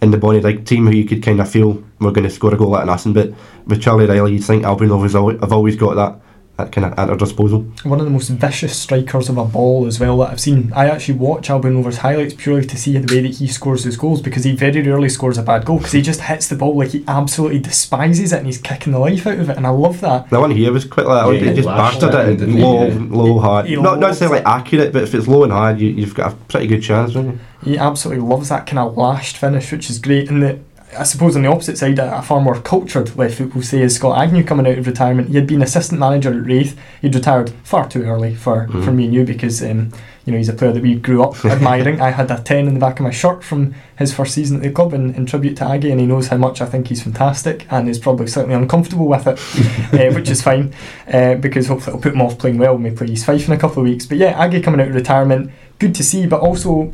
in 0.00 0.10
the 0.10 0.18
Bonnyrigg 0.18 0.66
team 0.66 0.86
who 0.86 0.92
you 0.92 1.04
could 1.04 1.22
kind 1.22 1.40
of 1.40 1.50
feel 1.50 1.82
were 1.98 2.12
going 2.12 2.28
to 2.28 2.30
score 2.30 2.54
a 2.54 2.56
goal 2.56 2.76
at 2.76 2.86
nothing. 2.86 3.12
But 3.12 3.32
with 3.66 3.82
Charlie 3.82 4.06
Riley, 4.06 4.34
you 4.34 4.38
think 4.38 4.64
Albion 4.64 4.90
have 4.90 5.52
always 5.52 5.76
got 5.76 5.94
that. 5.96 6.20
That 6.56 6.70
kind 6.70 6.84
of 6.86 6.96
at 6.96 7.06
their 7.06 7.16
disposal. 7.16 7.62
One 7.82 7.98
of 7.98 8.04
the 8.06 8.12
most 8.12 8.28
vicious 8.28 8.78
strikers 8.78 9.28
of 9.28 9.36
a 9.38 9.44
ball 9.44 9.86
as 9.86 9.98
well 9.98 10.18
that 10.18 10.30
I've 10.30 10.40
seen. 10.40 10.72
I 10.72 10.88
actually 10.88 11.18
watch 11.18 11.50
Albion 11.50 11.74
Rovers 11.78 11.96
highlights 11.98 12.34
purely 12.34 12.64
to 12.64 12.76
see 12.76 12.96
the 12.96 13.12
way 13.12 13.22
that 13.22 13.38
he 13.38 13.48
scores 13.48 13.82
his 13.82 13.96
goals 13.96 14.22
because 14.22 14.44
he 14.44 14.54
very 14.54 14.80
rarely 14.80 15.08
scores 15.08 15.36
a 15.36 15.42
bad 15.42 15.64
goal 15.64 15.78
because 15.78 15.90
he 15.90 16.00
just 16.00 16.20
hits 16.20 16.46
the 16.48 16.54
ball 16.54 16.76
like 16.78 16.90
he 16.90 17.02
absolutely 17.08 17.58
despises 17.58 18.32
it 18.32 18.36
and 18.36 18.46
he's 18.46 18.58
kicking 18.58 18.92
the 18.92 19.00
life 19.00 19.26
out 19.26 19.40
of 19.40 19.50
it 19.50 19.56
and 19.56 19.66
I 19.66 19.70
love 19.70 20.00
that. 20.02 20.30
The 20.30 20.38
one 20.38 20.52
here 20.52 20.70
was 20.72 20.84
quite 20.84 21.06
like. 21.06 21.26
Yeah, 21.34 21.40
he 21.40 21.48
he 21.48 21.54
just 21.56 21.66
lashed 21.66 22.00
bastard 22.00 22.20
it, 22.20 22.32
it 22.34 22.36
didn't 22.36 22.54
he? 22.56 22.62
low, 22.62 22.86
Yeah. 22.86 22.98
low, 23.10 23.38
hard. 23.40 23.66
He 23.66 23.74
not 23.74 23.82
not 23.98 24.00
necessarily 24.00 24.38
it. 24.38 24.46
accurate, 24.46 24.92
but 24.92 25.02
if 25.02 25.12
it's 25.12 25.26
low 25.26 25.42
and 25.42 25.50
hard, 25.52 25.80
you, 25.80 25.88
you've 25.90 26.14
got 26.14 26.32
a 26.32 26.36
pretty 26.36 26.68
good 26.68 26.84
chance, 26.84 27.14
don't 27.14 27.26
you? 27.32 27.38
He 27.64 27.78
absolutely 27.78 28.22
loves 28.28 28.50
that 28.50 28.66
kind 28.66 28.78
of 28.78 28.96
lashed 28.96 29.38
finish 29.38 29.72
which 29.72 29.90
is 29.90 29.98
great 29.98 30.30
and 30.30 30.40
the 30.40 30.60
I 30.98 31.02
suppose 31.04 31.36
on 31.36 31.42
the 31.42 31.48
opposite 31.50 31.78
side, 31.78 31.98
a, 31.98 32.18
a 32.18 32.22
far 32.22 32.40
more 32.40 32.58
cultured 32.60 33.16
left 33.16 33.36
foot 33.38 33.54
will 33.54 33.62
say 33.62 33.82
is 33.82 33.96
Scott 33.96 34.18
Agnew 34.20 34.44
coming 34.44 34.66
out 34.66 34.78
of 34.78 34.86
retirement. 34.86 35.28
He 35.28 35.34
had 35.36 35.46
been 35.46 35.62
assistant 35.62 35.98
manager 36.00 36.30
at 36.38 36.46
Raith. 36.46 36.78
He'd 37.02 37.14
retired 37.14 37.50
far 37.64 37.88
too 37.88 38.02
early 38.04 38.34
for, 38.34 38.66
Mhm. 38.68 38.84
for 38.84 38.92
me 38.92 39.04
and 39.06 39.14
you 39.14 39.24
because 39.24 39.62
um, 39.62 39.90
you 40.24 40.32
know 40.32 40.38
he's 40.38 40.48
a 40.48 40.52
player 40.54 40.72
that 40.72 40.82
we 40.82 40.94
grew 40.94 41.22
up 41.22 41.44
admiring. 41.44 42.00
I 42.00 42.10
had 42.10 42.30
a 42.30 42.38
ten 42.40 42.66
in 42.68 42.74
the 42.74 42.80
back 42.80 42.98
of 43.00 43.04
my 43.04 43.10
shirt 43.10 43.42
from 43.44 43.74
his 43.98 44.12
first 44.14 44.34
season 44.34 44.56
at 44.58 44.62
the 44.62 44.70
club 44.70 44.94
in, 44.94 45.14
in 45.14 45.26
tribute 45.26 45.56
to 45.58 45.64
Aggie, 45.64 45.90
and 45.90 46.00
he 46.00 46.06
knows 46.06 46.28
how 46.28 46.36
much 46.36 46.60
I 46.62 46.66
think 46.66 46.88
he's 46.88 47.02
fantastic 47.02 47.66
and 47.70 47.88
is 47.88 47.98
probably 47.98 48.26
slightly 48.26 48.54
uncomfortable 48.54 49.06
with 49.06 49.26
it, 49.26 49.38
uh, 49.92 50.14
which 50.14 50.30
is 50.30 50.42
fine 50.42 50.72
uh, 51.12 51.34
because 51.36 51.68
hopefully 51.68 51.96
it'll 51.96 52.02
put 52.02 52.14
him 52.14 52.22
off 52.22 52.38
playing 52.38 52.58
well. 52.58 52.78
May 52.78 52.90
play 52.92 53.08
East 53.08 53.26
Fife 53.26 53.46
in 53.46 53.52
a 53.54 53.58
couple 53.58 53.82
of 53.82 53.88
weeks, 53.88 54.06
but 54.06 54.18
yeah, 54.18 54.30
Aggie 54.40 54.60
coming 54.60 54.80
out 54.80 54.88
of 54.88 54.94
retirement, 54.94 55.50
good 55.78 55.94
to 55.96 56.02
see, 56.04 56.26
but 56.26 56.40
also 56.40 56.92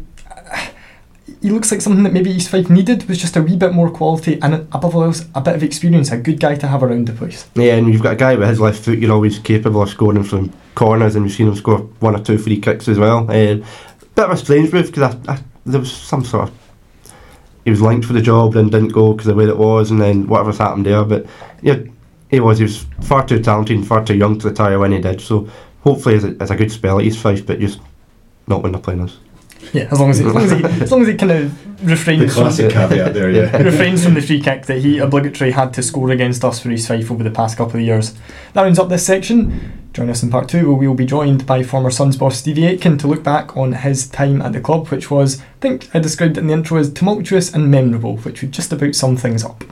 he 1.42 1.48
looks 1.48 1.70
like 1.72 1.80
something 1.80 2.02
that 2.02 2.12
maybe 2.12 2.30
East 2.30 2.50
Fife 2.50 2.68
needed 2.68 3.08
was 3.08 3.18
just 3.18 3.36
a 3.36 3.42
wee 3.42 3.56
bit 3.56 3.72
more 3.72 3.90
quality 3.90 4.38
and 4.42 4.54
above 4.72 4.94
all 4.94 5.04
else 5.04 5.24
a 5.34 5.40
bit 5.40 5.54
of 5.54 5.62
experience, 5.62 6.12
a 6.12 6.18
good 6.18 6.38
guy 6.38 6.54
to 6.54 6.66
have 6.66 6.82
around 6.82 7.08
the 7.08 7.12
place. 7.12 7.48
Yeah, 7.54 7.76
and 7.76 7.92
you've 7.92 8.02
got 8.02 8.12
a 8.12 8.16
guy 8.16 8.34
with 8.34 8.48
his 8.48 8.60
left 8.60 8.84
foot, 8.84 8.98
you're 8.98 9.12
always 9.12 9.38
capable 9.38 9.82
of 9.82 9.88
scoring 9.88 10.22
from 10.22 10.52
corners, 10.74 11.16
and 11.16 11.24
you've 11.24 11.34
seen 11.34 11.48
him 11.48 11.54
score 11.56 11.78
one 12.00 12.14
or 12.14 12.22
two 12.22 12.36
free 12.36 12.60
kicks 12.60 12.88
as 12.88 12.98
well. 12.98 13.20
Uh, 13.30 13.56
bit 14.14 14.24
of 14.24 14.30
a 14.30 14.36
strange 14.36 14.72
move 14.72 14.86
because 14.86 15.14
I, 15.14 15.32
I, 15.32 15.38
there 15.64 15.80
was 15.80 15.92
some 15.92 16.24
sort 16.24 16.48
of. 16.48 16.54
He 17.64 17.70
was 17.70 17.80
linked 17.80 18.06
for 18.06 18.14
the 18.14 18.22
job, 18.22 18.54
then 18.54 18.68
didn't 18.68 18.88
go 18.88 19.12
because 19.12 19.28
of 19.28 19.36
the 19.36 19.42
way 19.42 19.48
it 19.48 19.56
was, 19.56 19.90
and 19.90 20.00
then 20.00 20.26
whatever's 20.26 20.58
happened 20.58 20.86
there. 20.86 21.04
But 21.04 21.26
yeah, 21.62 21.78
he 22.30 22.40
was. 22.40 22.58
He 22.58 22.64
was 22.64 22.86
far 23.02 23.26
too 23.26 23.40
talented 23.42 23.76
and 23.76 23.86
far 23.86 24.04
too 24.04 24.16
young 24.16 24.38
to 24.40 24.48
retire 24.48 24.78
when 24.78 24.92
he 24.92 25.00
did. 25.00 25.20
So 25.20 25.48
hopefully, 25.82 26.16
it's 26.16 26.24
a, 26.24 26.42
it's 26.42 26.50
a 26.50 26.56
good 26.56 26.72
spell 26.72 26.98
at 26.98 27.04
East 27.04 27.18
Fife, 27.18 27.46
but 27.46 27.60
just 27.60 27.80
not 28.46 28.62
when 28.62 28.72
they're 28.72 28.80
playing 28.80 29.02
us. 29.02 29.18
Yeah, 29.72 29.88
as 29.90 30.00
long 30.00 30.10
as 30.10 30.18
he, 30.18 30.26
as 30.26 30.34
long 30.34 30.44
as 30.44 30.50
he, 30.50 30.64
as 30.82 30.90
long 30.90 31.02
as 31.02 31.08
he 31.08 31.14
kind 31.14 31.32
of 31.32 31.78
The 31.78 31.86
refrains 31.86 32.34
from, 32.34 32.42
classic 32.42 32.72
caveat 32.72 33.14
there, 33.14 33.30
yeah. 33.30 33.56
refrains 33.62 34.04
from 34.04 34.14
the 34.14 34.22
free 34.22 34.40
kick 34.40 34.66
that 34.66 34.78
he 34.78 34.98
obligatory 34.98 35.52
had 35.52 35.72
to 35.74 35.82
score 35.82 36.10
against 36.10 36.44
us 36.44 36.60
for 36.60 36.70
East 36.70 36.88
Fife 36.88 37.10
over 37.10 37.22
the 37.22 37.30
past 37.30 37.56
couple 37.56 37.78
of 37.78 37.86
years. 37.86 38.14
That 38.52 38.62
rounds 38.62 38.78
up 38.78 38.88
this 38.88 39.06
section. 39.06 39.88
Join 39.92 40.08
us 40.08 40.22
in 40.22 40.30
part 40.30 40.48
two, 40.48 40.68
where 40.68 40.76
we 40.76 40.86
will 40.86 40.94
be 40.94 41.06
joined 41.06 41.46
by 41.46 41.62
former 41.62 41.90
Sons 41.90 42.16
boss 42.16 42.38
Stevie 42.38 42.66
Aitken 42.66 42.98
to 42.98 43.08
look 43.08 43.24
back 43.24 43.56
on 43.56 43.72
his 43.72 44.08
time 44.08 44.40
at 44.42 44.52
the 44.52 44.60
club, 44.60 44.88
which 44.88 45.10
was, 45.10 45.40
I 45.40 45.44
think 45.60 45.88
I 45.94 45.98
described 45.98 46.36
it 46.36 46.40
in 46.40 46.46
the 46.46 46.52
intro 46.52 46.78
as 46.78 46.92
tumultuous 46.92 47.52
and 47.52 47.70
memorable, 47.70 48.16
which 48.18 48.42
would 48.42 48.52
just 48.52 48.72
about 48.72 48.94
sum 48.94 49.16
things 49.16 49.44
up. 49.44 49.64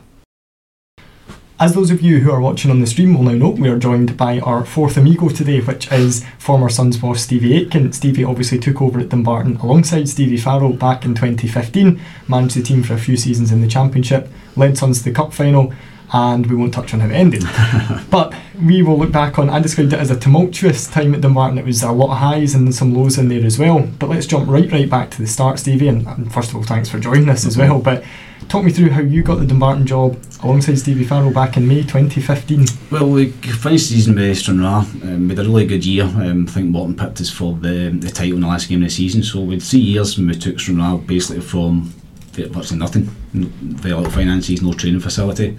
As 1.60 1.74
those 1.74 1.90
of 1.90 2.00
you 2.00 2.20
who 2.20 2.30
are 2.30 2.40
watching 2.40 2.70
on 2.70 2.80
the 2.80 2.86
stream 2.86 3.14
will 3.14 3.24
now 3.24 3.32
know, 3.32 3.48
we 3.48 3.68
are 3.68 3.80
joined 3.80 4.16
by 4.16 4.38
our 4.38 4.64
fourth 4.64 4.96
amigo 4.96 5.28
today, 5.28 5.60
which 5.60 5.90
is 5.90 6.24
former 6.38 6.68
Sons 6.68 6.96
boss 6.96 7.22
Stevie 7.22 7.56
Aitken. 7.56 7.92
Stevie 7.92 8.22
obviously 8.22 8.60
took 8.60 8.80
over 8.80 9.00
at 9.00 9.08
Dumbarton 9.08 9.56
alongside 9.56 10.08
Stevie 10.08 10.36
Farrell 10.36 10.72
back 10.74 11.04
in 11.04 11.16
2015, 11.16 12.00
managed 12.28 12.54
the 12.54 12.62
team 12.62 12.84
for 12.84 12.94
a 12.94 12.98
few 12.98 13.16
seasons 13.16 13.50
in 13.50 13.60
the 13.60 13.66
Championship, 13.66 14.28
led 14.54 14.78
Sons 14.78 14.98
to 14.98 15.04
the 15.06 15.10
Cup 15.10 15.32
final, 15.32 15.74
and 16.12 16.46
we 16.46 16.54
won't 16.54 16.72
touch 16.72 16.94
on 16.94 17.00
how 17.00 17.08
it 17.08 17.12
ended. 17.12 17.42
but 18.08 18.32
we 18.64 18.80
will 18.82 18.96
look 18.96 19.10
back 19.10 19.36
on, 19.36 19.50
I 19.50 19.58
described 19.58 19.92
it 19.92 19.98
as 19.98 20.12
a 20.12 20.18
tumultuous 20.18 20.86
time 20.86 21.12
at 21.12 21.22
Dumbarton. 21.22 21.58
It 21.58 21.64
was 21.64 21.82
a 21.82 21.90
lot 21.90 22.12
of 22.12 22.18
highs 22.18 22.54
and 22.54 22.72
some 22.72 22.94
lows 22.94 23.18
in 23.18 23.26
there 23.26 23.44
as 23.44 23.58
well. 23.58 23.80
But 23.98 24.10
let's 24.10 24.26
jump 24.26 24.48
right, 24.48 24.70
right 24.70 24.88
back 24.88 25.10
to 25.10 25.20
the 25.20 25.26
start, 25.26 25.58
Stevie. 25.58 25.88
And, 25.88 26.06
and 26.06 26.32
first 26.32 26.50
of 26.50 26.56
all, 26.56 26.62
thanks 26.62 26.88
for 26.88 27.00
joining 27.00 27.28
us 27.28 27.44
as 27.44 27.58
well. 27.58 27.80
But 27.80 28.04
talk 28.48 28.64
me 28.64 28.72
through 28.72 28.90
how 28.90 29.00
you 29.00 29.22
got 29.22 29.36
the 29.36 29.46
Dumbarton 29.46 29.86
job 29.86 30.18
alongside 30.42 30.78
Stevie 30.78 31.04
Farrell 31.04 31.30
back 31.30 31.56
in 31.56 31.68
May 31.68 31.82
2015. 31.82 32.66
Well, 32.90 33.10
we 33.10 33.30
finished 33.30 33.90
the 33.90 33.96
season 33.96 34.14
with 34.14 34.38
Stranraer. 34.38 34.84
Um, 35.02 35.28
we 35.28 35.36
had 35.36 35.44
a 35.44 35.48
really 35.48 35.66
good 35.66 35.84
year. 35.84 36.04
Um, 36.04 36.46
I 36.48 36.50
think 36.50 36.70
Morton 36.70 36.96
picked 36.96 37.20
us 37.20 37.30
for 37.30 37.54
the, 37.54 37.90
the 37.90 38.10
title 38.10 38.36
in 38.36 38.40
the 38.40 38.46
last 38.46 38.68
game 38.68 38.82
of 38.82 38.88
the 38.88 38.94
season. 38.94 39.22
So 39.22 39.40
we 39.40 39.56
had 39.56 39.62
three 39.62 39.80
years 39.80 40.18
we 40.18 40.34
took 40.34 40.58
Stranraer 40.58 40.96
basically 40.98 41.42
from 41.42 41.92
virtually 42.32 42.78
nothing, 42.78 43.04
very 43.32 43.94
little 43.94 44.10
finances, 44.10 44.62
no 44.62 44.72
training 44.72 45.00
facility, 45.00 45.58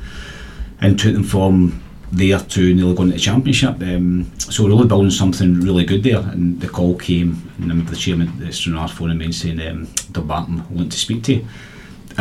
and 0.81 0.99
took 0.99 1.13
them 1.13 1.23
from 1.23 1.83
there 2.11 2.39
to 2.39 2.73
nearly 2.73 2.95
going 2.95 3.09
to 3.09 3.15
the 3.15 3.19
championship. 3.19 3.79
Um, 3.81 4.31
so 4.39 4.63
we're 4.63 4.69
really 4.69 4.87
building 4.87 5.11
something 5.11 5.61
really 5.61 5.85
good 5.85 6.01
there. 6.01 6.19
And 6.19 6.59
the 6.59 6.67
call 6.67 6.97
came, 6.97 7.51
and 7.57 7.65
I 7.65 7.67
remember 7.67 7.91
the 7.91 7.97
chairman, 7.97 8.39
the 8.39 8.51
Stranraer 8.51 8.87
phone 8.87 9.15
me 9.15 9.25
and 9.25 9.35
saying, 9.35 9.61
um, 9.61 9.87
Dumbarton 10.11 10.63
wanting 10.69 10.89
to 10.89 10.97
speak 10.97 11.23
to 11.25 11.35
you. 11.35 11.47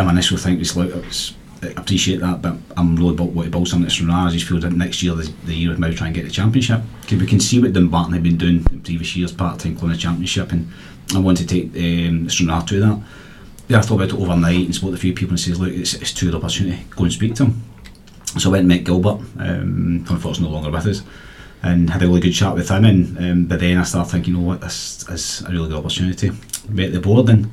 My 0.05 0.12
initial 0.12 0.36
thing 0.38 0.59
was 0.59 0.76
like, 0.76 0.92
I 1.61 1.80
appreciate 1.80 2.20
that, 2.20 2.40
but 2.40 2.57
I'm 2.76 2.94
really 2.94 3.14
about 3.14 3.30
what 3.30 3.51
build 3.51 3.66
something 3.66 3.86
at 3.86 3.92
Stranraer. 3.92 4.28
I 4.28 4.30
just 4.30 4.46
feel 4.46 4.61
that 4.61 4.72
next 4.72 5.03
year, 5.03 5.14
the, 5.14 5.30
the 5.44 5.55
year 5.55 5.72
of 5.72 5.78
maybe 5.80 5.96
try 5.96 6.07
and 6.07 6.14
get 6.14 6.24
the 6.24 6.30
championship. 6.30 6.82
Because 7.03 7.20
we 7.20 7.26
can 7.26 7.40
see 7.40 7.61
what 7.61 7.72
Dumbarton 7.72 8.14
have 8.14 8.22
been 8.22 8.38
doing 8.38 8.64
in 8.70 8.80
previous 8.80 9.16
years, 9.16 9.32
part 9.32 9.59
time 9.59 9.76
playing 9.76 9.92
the 9.92 9.99
championship, 9.99 10.53
and 10.53 10.70
I 11.14 11.18
want 11.18 11.38
to 11.38 11.46
take 11.46 11.74
um, 11.76 12.28
Stranraer 12.28 12.62
to 12.62 12.80
that. 12.80 13.03
Yeah, 13.66 13.78
I 13.78 13.82
thought 13.82 13.96
about 13.96 14.09
it 14.11 14.14
overnight 14.14 14.66
and 14.66 14.74
spoke 14.74 14.90
to 14.90 14.94
a 14.94 14.99
few 14.99 15.12
people 15.12 15.32
and 15.32 15.40
says, 15.40 15.61
look, 15.61 15.72
it's, 15.72 15.94
it's 15.94 16.14
too 16.14 16.26
good 16.26 16.36
opportunity, 16.36 16.84
go 16.90 17.05
and 17.05 17.12
speak 17.12 17.34
to 17.34 17.46
him. 17.46 17.62
So 18.38 18.51
I 18.51 18.53
went 18.53 18.61
and 18.61 18.68
met 18.68 18.84
Gilbert, 18.84 19.20
um, 19.38 20.07
unfortunately 20.09 20.44
no 20.44 20.55
longer 20.55 20.70
with 20.70 20.86
us, 20.86 21.03
and 21.62 21.90
had 21.90 22.03
a 22.03 22.07
really 22.07 22.20
good 22.20 22.32
chat 22.32 22.55
with 22.55 22.70
him. 22.70 22.84
And 22.84 23.18
um, 23.18 23.44
but 23.46 23.61
then 23.61 23.78
I 23.78 23.82
started 23.82 24.11
thinking, 24.11 24.34
you 24.34 24.40
know 24.40 24.46
what, 24.46 24.61
this 24.61 25.07
is 25.09 25.42
a 25.42 25.51
really 25.51 25.68
good 25.68 25.78
opportunity. 25.78 26.30
Met 26.68 26.92
the 26.92 27.01
board, 27.01 27.28
and 27.30 27.51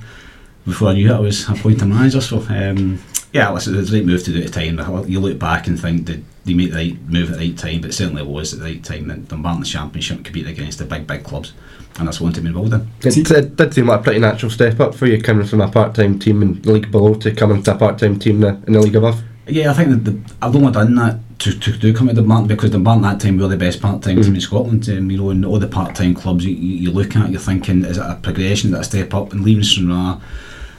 before 0.66 0.90
I 0.90 0.94
knew 0.94 1.12
it, 1.12 1.16
I 1.16 1.20
was 1.20 1.48
appointed 1.48 1.86
manager. 1.86 2.22
So 2.22 2.40
um, 2.50 3.02
yeah, 3.32 3.52
listen, 3.52 3.76
it 3.76 3.78
was 3.78 3.92
the 3.92 4.00
right 4.00 4.06
move 4.06 4.24
to 4.24 4.32
do 4.32 4.40
at 4.40 4.52
the 4.52 4.52
time. 4.52 4.78
But 4.78 5.10
You 5.10 5.20
look 5.20 5.38
back 5.40 5.68
and 5.68 5.80
think, 5.80 6.06
did 6.06 6.26
they 6.46 6.54
make 6.54 6.72
the 6.72 6.78
right 6.78 7.02
move 7.10 7.32
at 7.32 7.38
the 7.38 7.50
right 7.50 7.58
time? 7.58 7.82
But 7.82 7.94
certainly 7.94 8.22
it 8.22 8.26
certainly 8.26 8.34
was 8.34 8.54
at 8.54 8.60
the 8.60 8.66
right 8.66 8.84
time. 8.84 9.08
That 9.08 9.28
Dumbarton 9.28 9.64
Championship 9.64 10.24
competing 10.24 10.52
against 10.52 10.80
the 10.80 10.86
big, 10.86 11.06
big 11.06 11.24
clubs, 11.24 11.54
and 12.00 12.08
that's 12.08 12.22
one 12.22 12.34
to 12.34 12.42
be 12.42 12.48
involved 12.48 12.74
in. 12.74 12.88
It, 13.04 13.32
it 13.32 13.56
did 13.56 13.74
seem 13.74 13.88
like 13.88 14.00
a 14.00 14.04
pretty 14.04 14.20
natural 14.20 14.52
step 14.52 14.80
up 14.80 14.96
for 14.96 15.06
you 15.06 15.22
coming 15.22 15.46
from 15.46 15.62
a 15.62 15.70
part 15.70 15.96
time 15.96 16.18
team 16.18 16.42
in 16.42 16.62
the 16.62 16.72
league 16.72 16.92
below 16.92 17.14
to 17.16 17.34
coming 17.34 17.62
to 17.64 17.76
a 17.76 17.78
part 17.78 18.00
time 18.00 18.18
team 18.18 18.36
in 18.36 18.42
the, 18.42 18.68
in 18.68 18.74
the 18.74 18.80
league 18.80 18.96
above. 18.96 19.22
Yeah, 19.48 19.70
I 19.70 19.74
think 19.74 19.90
that 19.90 20.06
the, 20.06 20.34
I've 20.42 20.56
only 20.56 20.72
done 20.72 20.96
that 20.96 21.20
to, 21.40 21.60
to 21.60 21.78
do 21.78 21.94
come 21.94 22.08
to 22.08 22.14
Dumbarton 22.14 22.48
because 22.48 22.72
Dumbarton 22.72 23.06
at 23.06 23.20
that 23.20 23.26
time 23.26 23.38
were 23.38 23.48
the 23.48 23.58
best 23.58 23.82
part-time 23.82 24.22
team 24.22 24.34
in 24.34 24.42
Scotland. 24.42 24.88
Um, 24.90 25.12
you 25.12 25.18
know, 25.18 25.30
and 25.30 25.46
all 25.46 25.60
the 25.60 25.68
part-time 25.68 26.16
clubs 26.16 26.46
you, 26.46 26.56
you, 26.56 26.78
you 26.78 26.92
look 26.92 27.16
at, 27.16 27.30
you're 27.30 27.40
thinking, 27.40 27.84
is 27.84 27.98
it 27.98 28.02
a 28.02 28.16
progression, 28.16 28.74
is 28.74 28.78
it 28.78 28.82
a 28.82 28.84
step 28.84 29.14
up? 29.14 29.34
And 29.34 29.44
leaving 29.44 29.64
Stranraer 29.64 30.20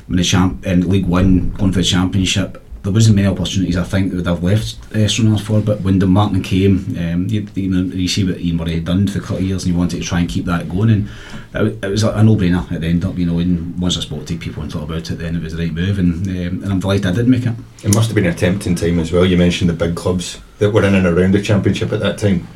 when 0.07 0.16
the 0.16 0.24
champ 0.24 0.66
in 0.66 0.88
League 0.88 1.07
One, 1.07 1.50
going 1.52 1.72
for 1.72 1.78
the 1.80 1.84
Championship, 1.84 2.62
there 2.86 2.92
wasn't 2.92 3.16
many 3.16 3.26
opportunities 3.26 3.76
I 3.76 3.82
think 3.82 4.12
that 4.12 4.16
would 4.16 4.26
have 4.26 4.44
left 4.44 4.94
uh, 4.94 5.09
Stranraer 5.09 5.38
for. 5.38 5.61
But 5.61 5.80
when 5.80 5.98
Dumbarton 5.98 6.40
came, 6.42 6.96
um, 6.96 7.26
you, 7.26 7.44
you 7.57 7.68
know, 7.68 7.92
you 7.92 8.07
see 8.07 8.24
what 8.24 8.38
Ian 8.38 8.59
Murray 8.59 8.74
had 8.74 8.84
done 8.84 9.09
for 9.09 9.18
a 9.18 9.20
couple 9.20 9.38
of 9.38 9.42
years, 9.42 9.64
and 9.64 9.72
he 9.72 9.78
wanted 9.78 10.00
to 10.00 10.07
try 10.07 10.20
and 10.20 10.28
keep 10.28 10.44
that 10.44 10.68
going. 10.68 10.90
And 10.90 11.09
it, 11.54 11.84
it 11.84 11.88
was 11.88 12.04
a, 12.04 12.12
a 12.12 12.22
no-brainer 12.22 12.70
at 12.70 12.82
the 12.82 12.86
end 12.86 13.04
up, 13.04 13.18
you 13.18 13.26
know. 13.26 13.40
And 13.40 13.76
once 13.80 13.96
I 13.96 14.00
spoke 14.02 14.24
to 14.26 14.38
people 14.38 14.62
and 14.62 14.70
thought 14.70 14.84
about 14.84 15.11
it, 15.11 15.16
then 15.16 15.34
it 15.34 15.42
was 15.42 15.57
the 15.57 15.64
right 15.64 15.72
move, 15.72 15.98
and 15.98 16.26
um, 16.28 16.62
and 16.62 16.72
I'm 16.72 16.78
delighted 16.78 17.07
I 17.07 17.12
did 17.12 17.26
make 17.26 17.44
it. 17.44 17.54
It 17.82 17.92
must 17.92 18.07
have 18.07 18.14
been 18.14 18.26
a 18.26 18.34
tempting 18.34 18.76
time 18.76 19.00
as 19.00 19.11
well. 19.11 19.26
You 19.26 19.36
mentioned 19.36 19.68
the 19.68 19.74
big 19.74 19.96
clubs 19.96 20.40
that 20.59 20.70
were 20.70 20.84
in 20.84 20.94
and 20.94 21.07
around 21.07 21.34
the 21.34 21.42
championship 21.42 21.92
at 21.92 22.00
that 22.00 22.18
time. 22.18 22.46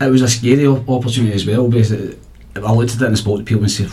it 0.00 0.10
was 0.10 0.22
a 0.22 0.28
scary 0.28 0.66
opportunity 0.66 1.32
as 1.32 1.46
well 1.46 1.68
because 1.68 1.92
I 1.92 2.72
looked 2.72 2.96
at 2.96 3.02
it 3.02 3.06
and 3.06 3.18
spoke 3.18 3.38
to 3.38 3.44
people 3.44 3.62
and 3.62 3.70
said, 3.70 3.90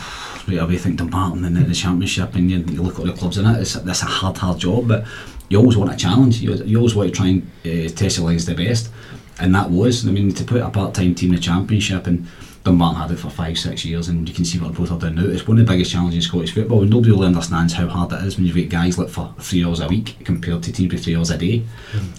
right 0.47 0.59
away 0.59 0.77
think 0.77 0.97
Dumbarton 0.97 1.43
and 1.45 1.55
then 1.55 1.67
the 1.67 1.75
championship 1.75 2.35
and 2.35 2.49
you, 2.49 2.57
you 2.59 2.81
look 2.81 2.99
at 2.99 3.05
the 3.05 3.13
clubs 3.13 3.37
in 3.37 3.45
it, 3.45 3.59
it's, 3.59 3.75
it's 3.75 4.01
a 4.01 4.05
hard, 4.05 4.37
hard 4.37 4.59
job 4.59 4.87
but 4.87 5.05
you 5.49 5.57
always 5.57 5.77
want 5.77 5.93
a 5.93 5.95
challenge, 5.95 6.39
you, 6.39 6.53
you 6.63 6.77
always 6.77 6.95
want 6.95 7.09
to 7.09 7.15
try 7.15 7.27
and 7.27 7.51
uh, 7.65 7.89
test 7.95 8.17
your 8.17 8.27
legs 8.27 8.45
the 8.45 8.55
best 8.55 8.91
and 9.39 9.53
that 9.53 9.69
was, 9.69 10.07
I 10.07 10.11
mean 10.11 10.33
to 10.33 10.43
put 10.43 10.61
a 10.61 10.69
part-time 10.69 11.15
team 11.15 11.29
in 11.29 11.35
the 11.35 11.41
championship 11.41 12.07
and 12.07 12.27
Dumbarton 12.65 12.99
had 12.99 13.11
it 13.11 13.17
for 13.17 13.29
five, 13.29 13.59
six 13.59 13.85
years 13.85 14.07
and 14.07 14.27
you 14.27 14.33
can 14.33 14.43
see 14.43 14.57
what 14.57 14.73
both 14.73 14.91
are 14.91 14.97
doing 14.97 15.13
now. 15.13 15.25
It's 15.25 15.47
one 15.47 15.59
of 15.59 15.67
the 15.67 15.71
biggest 15.71 15.91
challenges 15.91 16.15
in 16.15 16.21
Scottish 16.23 16.51
football 16.51 16.81
and 16.81 16.89
nobody 16.89 17.11
really 17.11 17.27
understands 17.27 17.73
how 17.73 17.87
hard 17.87 18.11
it 18.11 18.25
is 18.25 18.37
when 18.37 18.47
you've 18.47 18.55
got 18.55 18.69
guys 18.69 18.97
like 18.97 19.09
for 19.09 19.31
three 19.39 19.63
hours 19.63 19.81
a 19.81 19.87
week 19.87 20.17
compared 20.25 20.63
to 20.63 20.71
teams 20.73 20.91
with 20.91 21.03
three 21.03 21.15
hours 21.15 21.29
a 21.29 21.37
day. 21.37 21.63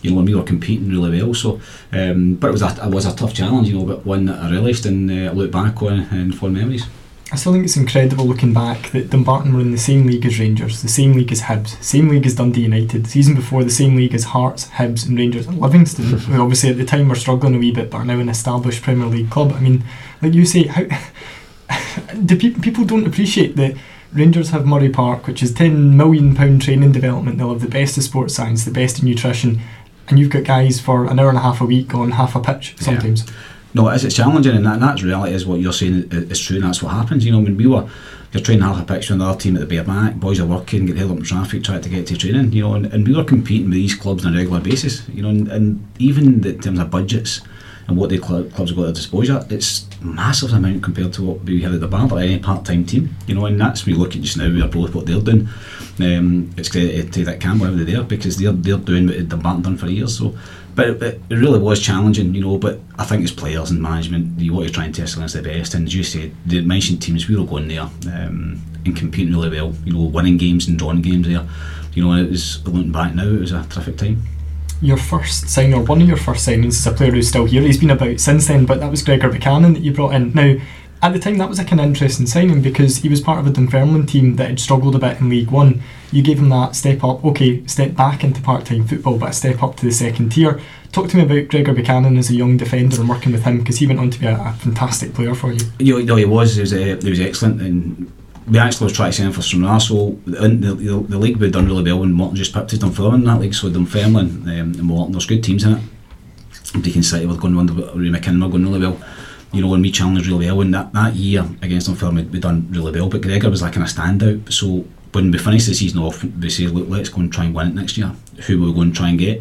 You 0.02 0.12
know, 0.12 0.18
and 0.18 0.28
we 0.28 0.36
were 0.36 0.44
competing 0.44 0.88
really 0.88 1.20
well. 1.20 1.34
So, 1.34 1.60
um, 1.92 2.36
but 2.36 2.48
it 2.48 2.52
was 2.52 2.62
a 2.62 2.86
it 2.86 2.92
was 2.92 3.06
a 3.06 3.16
tough 3.16 3.34
challenge, 3.34 3.68
you 3.68 3.76
know, 3.76 3.84
but 3.84 4.06
one 4.06 4.26
that 4.26 4.40
I 4.40 4.52
relished 4.52 4.86
and 4.86 5.10
uh, 5.10 5.32
look 5.32 5.50
back 5.50 5.82
on 5.82 5.98
and 6.12 6.32
fond 6.32 6.54
memories. 6.54 6.86
I 7.32 7.36
still 7.36 7.52
think 7.52 7.64
it's 7.64 7.76
incredible 7.76 8.24
looking 8.24 8.54
back 8.54 8.92
that 8.92 9.10
Dumbarton 9.10 9.52
were 9.52 9.60
in 9.60 9.72
the 9.72 9.78
same 9.78 10.06
league 10.06 10.24
as 10.24 10.38
Rangers, 10.38 10.80
the 10.82 10.88
same 10.88 11.12
league 11.14 11.32
as 11.32 11.42
Hibs, 11.42 11.82
same 11.82 12.08
league 12.08 12.24
as 12.24 12.36
Dundee 12.36 12.60
United, 12.62 13.04
the 13.04 13.10
season 13.10 13.34
before 13.34 13.64
the 13.64 13.70
same 13.70 13.96
league 13.96 14.14
as 14.14 14.24
Hearts, 14.24 14.66
Hibs 14.68 15.08
and 15.08 15.18
Rangers 15.18 15.48
and 15.48 15.60
Livingston, 15.60 16.04
who 16.18 16.40
obviously 16.40 16.70
at 16.70 16.76
the 16.76 16.84
time 16.84 17.08
were 17.08 17.16
struggling 17.16 17.56
a 17.56 17.58
wee 17.58 17.72
bit 17.72 17.90
but 17.90 17.98
are 17.98 18.04
now 18.04 18.20
an 18.20 18.28
established 18.28 18.82
Premier 18.82 19.08
League 19.08 19.28
club. 19.30 19.52
I 19.52 19.60
mean, 19.60 19.82
like 20.22 20.34
you 20.34 20.44
say, 20.46 20.64
how 20.68 20.84
do 22.24 22.38
pe- 22.38 22.60
people 22.60 22.84
don't 22.84 23.06
appreciate 23.08 23.56
that 23.56 23.76
Rangers 24.12 24.50
have 24.50 24.64
Murray 24.64 24.88
Park, 24.88 25.26
which 25.26 25.42
is 25.42 25.52
ten 25.52 25.96
million 25.96 26.34
pound 26.36 26.62
training 26.62 26.92
development. 26.92 27.38
They'll 27.38 27.52
have 27.52 27.60
the 27.60 27.68
best 27.68 27.98
of 27.98 28.04
sports 28.04 28.34
science, 28.34 28.64
the 28.64 28.70
best 28.70 28.98
of 28.98 29.04
nutrition, 29.04 29.60
and 30.06 30.18
you've 30.18 30.30
got 30.30 30.44
guys 30.44 30.80
for 30.80 31.06
an 31.06 31.18
hour 31.18 31.28
and 31.28 31.38
a 31.38 31.42
half 31.42 31.60
a 31.60 31.64
week 31.66 31.92
on 31.92 32.12
half 32.12 32.36
a 32.36 32.40
pitch 32.40 32.76
sometimes. 32.78 33.26
No, 33.74 33.88
it 33.88 33.96
is, 33.96 34.04
it's 34.04 34.16
challenging, 34.16 34.56
and, 34.56 34.64
that, 34.64 34.80
that's 34.80 35.02
reality. 35.02 35.34
Is 35.34 35.46
what 35.46 35.60
you're 35.60 35.72
saying 35.72 36.08
is, 36.10 36.30
is 36.30 36.40
true, 36.40 36.56
and 36.56 36.64
that's 36.64 36.82
what 36.82 36.92
happens. 36.92 37.24
You 37.24 37.32
know, 37.32 37.40
when 37.40 37.56
we 37.56 37.66
were 37.66 37.88
you're 38.32 38.42
training 38.42 38.64
half 38.64 38.80
a 38.80 38.84
pitch 38.84 39.08
with 39.10 39.20
another 39.20 39.38
team 39.38 39.56
at 39.56 39.60
the 39.60 39.66
bare 39.66 39.84
back, 39.84 40.14
boys 40.14 40.40
are 40.40 40.46
working, 40.46 40.86
get 40.86 40.96
held 40.96 41.12
up 41.12 41.18
in 41.18 41.24
traffic, 41.24 41.62
trying 41.64 41.80
to 41.80 41.88
get 41.88 42.06
to 42.08 42.16
training. 42.16 42.52
You 42.52 42.62
know, 42.62 42.74
and, 42.74 42.86
and 42.86 43.06
we 43.06 43.14
were 43.14 43.24
competing 43.24 43.68
with 43.68 43.74
these 43.74 43.94
clubs 43.94 44.24
on 44.24 44.34
a 44.34 44.38
regular 44.38 44.60
basis. 44.60 45.08
You 45.08 45.22
know, 45.22 45.28
and, 45.28 45.48
and 45.48 45.86
even 45.98 46.44
in 46.44 46.60
terms 46.60 46.78
of 46.78 46.90
budgets, 46.90 47.40
and 47.88 47.96
what 47.96 48.10
the 48.10 48.18
club, 48.18 48.52
clubs 48.52 48.70
have 48.70 48.76
got 48.76 48.82
at 48.82 48.86
their 48.86 48.94
disposal, 48.94 49.46
it's 49.48 49.86
massive 50.00 50.52
amount 50.52 50.82
compared 50.82 51.12
to 51.12 51.22
what 51.22 51.44
we 51.44 51.62
had 51.62 51.72
at 51.72 51.80
the 51.80 51.86
bar 51.86 52.10
or 52.10 52.18
any 52.18 52.38
part-time 52.38 52.84
team. 52.84 53.14
You 53.26 53.36
know, 53.36 53.46
and 53.46 53.60
that's 53.60 53.86
we 53.86 53.94
look 53.94 54.16
at 54.16 54.22
just 54.22 54.36
now. 54.36 54.48
We're 54.48 54.66
both 54.66 54.94
what 54.94 55.06
they're 55.06 55.20
doing. 55.20 55.48
Um, 56.00 56.52
it's 56.56 56.68
credit 56.68 57.12
to 57.12 57.24
Dick 57.24 57.40
Campbell 57.40 57.68
over 57.68 57.84
there 57.84 58.02
because 58.02 58.38
they're 58.38 58.52
they're 58.52 58.76
doing 58.76 59.06
what 59.06 59.28
Dumbarton 59.28 59.62
done 59.62 59.76
for 59.76 59.86
years. 59.86 60.18
So, 60.18 60.36
but 60.76 60.88
it, 60.88 61.02
it 61.02 61.34
really 61.34 61.58
was 61.58 61.80
challenging, 61.82 62.34
you 62.34 62.42
know. 62.42 62.58
But 62.58 62.78
I 62.98 63.04
think 63.04 63.24
as 63.24 63.32
players 63.32 63.70
and 63.70 63.82
management, 63.82 64.38
you 64.38 64.52
want 64.52 64.68
to 64.68 64.72
try 64.72 64.84
and 64.84 64.94
test 64.94 65.16
against 65.16 65.34
the 65.34 65.42
best. 65.42 65.74
And 65.74 65.86
as 65.86 65.94
you 65.94 66.04
said, 66.04 66.32
the 66.44 66.60
mentioned 66.60 67.02
teams, 67.02 67.28
we 67.28 67.36
were 67.36 67.46
going 67.46 67.66
there 67.66 67.88
um, 68.14 68.62
and 68.84 68.96
competing 68.96 69.34
really 69.34 69.50
well. 69.50 69.74
You 69.84 69.94
know, 69.94 70.04
winning 70.04 70.36
games 70.36 70.68
and 70.68 70.78
drawing 70.78 71.02
games 71.02 71.26
there. 71.26 71.46
You 71.94 72.04
know, 72.04 72.12
it 72.12 72.30
was 72.30 72.64
looking 72.66 72.92
back 72.92 73.14
now, 73.14 73.26
it 73.26 73.40
was 73.40 73.52
a 73.52 73.64
terrific 73.64 73.96
time 73.96 74.22
your 74.82 74.98
first 74.98 75.48
sign 75.48 75.72
or 75.72 75.82
one 75.82 76.02
of 76.02 76.08
your 76.08 76.16
first 76.16 76.46
signings 76.46 76.66
is 76.66 76.86
a 76.86 76.92
player 76.92 77.10
who's 77.10 77.28
still 77.28 77.46
here. 77.46 77.62
He's 77.62 77.78
been 77.78 77.90
about 77.90 78.20
since 78.20 78.46
then, 78.46 78.66
but 78.66 78.80
that 78.80 78.90
was 78.90 79.02
Gregor 79.02 79.30
Buchanan 79.30 79.72
that 79.72 79.82
you 79.82 79.92
brought 79.92 80.14
in. 80.14 80.32
Now, 80.32 80.54
at 81.02 81.12
the 81.12 81.18
time, 81.18 81.38
that 81.38 81.48
was 81.48 81.58
a 81.58 81.64
kind 81.64 81.80
of 81.80 81.86
interesting 81.86 82.26
signing 82.26 82.62
because 82.62 82.98
he 82.98 83.08
was 83.08 83.20
part 83.20 83.38
of 83.38 83.46
a 83.46 83.50
Dunfermline 83.50 84.06
team 84.06 84.36
that 84.36 84.48
had 84.48 84.60
struggled 84.60 84.94
a 84.94 84.98
bit 84.98 85.20
in 85.20 85.28
League 85.28 85.50
One. 85.50 85.82
You 86.10 86.22
gave 86.22 86.38
him 86.38 86.48
that 86.48 86.74
step 86.74 87.04
up, 87.04 87.24
okay, 87.24 87.66
step 87.66 87.94
back 87.94 88.24
into 88.24 88.40
part 88.40 88.64
time 88.64 88.86
football, 88.86 89.18
but 89.18 89.30
a 89.30 89.32
step 89.32 89.62
up 89.62 89.76
to 89.76 89.84
the 89.84 89.92
second 89.92 90.32
tier. 90.32 90.60
Talk 90.92 91.08
to 91.10 91.16
me 91.16 91.24
about 91.24 91.50
Gregor 91.50 91.74
Buchanan 91.74 92.16
as 92.16 92.30
a 92.30 92.34
young 92.34 92.56
defender 92.56 92.98
and 92.98 93.08
working 93.08 93.32
with 93.32 93.44
him 93.44 93.58
because 93.58 93.78
he 93.78 93.86
went 93.86 94.00
on 94.00 94.10
to 94.10 94.18
be 94.18 94.26
a, 94.26 94.40
a 94.40 94.52
fantastic 94.54 95.12
player 95.12 95.34
for 95.34 95.52
you. 95.52 95.60
You 95.78 96.02
know, 96.02 96.16
he 96.16 96.24
was. 96.24 96.54
He 96.54 96.62
was, 96.62 96.72
uh, 96.72 96.98
he 97.02 97.10
was 97.10 97.20
excellent 97.20 97.60
and 97.60 98.10
we 98.48 98.58
actually 98.58 98.84
was 98.84 98.92
trying 98.92 99.10
to 99.10 99.16
sign 99.16 99.32
for 99.32 99.42
some 99.42 99.64
Arsenal. 99.64 100.18
in 100.26 100.60
the, 100.60 100.74
the, 100.74 101.00
the 101.00 101.18
league 101.18 101.36
would 101.36 101.46
have 101.46 101.52
done 101.52 101.66
really 101.66 101.82
well 101.82 102.00
when 102.00 102.12
Morton 102.12 102.36
just 102.36 102.54
picked 102.54 102.72
it 102.72 102.80
Dunfermline 102.80 103.20
in 103.20 103.24
that 103.24 103.40
league, 103.40 103.54
so 103.54 103.68
Dunfermline 103.68 104.42
um, 104.42 104.48
and 104.48 104.82
Morton, 104.82 105.12
there's 105.12 105.26
good 105.26 105.42
teams 105.42 105.64
in 105.64 105.74
it. 105.74 105.82
Brechin 106.72 107.04
City 107.04 107.26
were 107.26 107.36
going 107.36 107.54
were 107.56 107.64
going 107.64 108.64
really 108.64 108.80
well. 108.80 108.98
You 109.56 109.62
know, 109.62 109.72
and 109.74 109.82
we 109.82 109.90
challenged 109.90 110.26
really 110.26 110.46
well, 110.46 110.60
and 110.60 110.74
that, 110.74 110.92
that 110.92 111.14
year 111.14 111.42
against 111.62 111.88
Dunfermline 111.88 112.30
we 112.30 112.38
done 112.38 112.68
really 112.70 112.92
well, 112.92 113.08
but 113.08 113.22
Gregor 113.22 113.48
was 113.48 113.62
like 113.62 113.72
kind 113.72 113.86
of 113.86 113.92
standout. 113.96 114.52
So 114.52 114.84
when 115.12 115.30
we 115.30 115.38
finished 115.38 115.66
the 115.66 115.74
season 115.74 116.00
off, 116.00 116.22
we 116.22 116.50
say, 116.50 116.66
look, 116.66 116.88
let's 116.90 117.08
go 117.08 117.20
and 117.22 117.32
try 117.32 117.44
and 117.46 117.54
win 117.54 117.68
it 117.68 117.74
next 117.74 117.96
year. 117.96 118.12
Who 118.46 118.60
we're 118.60 118.74
going 118.74 118.92
to 118.92 118.96
try 118.96 119.08
and 119.08 119.18
get? 119.18 119.40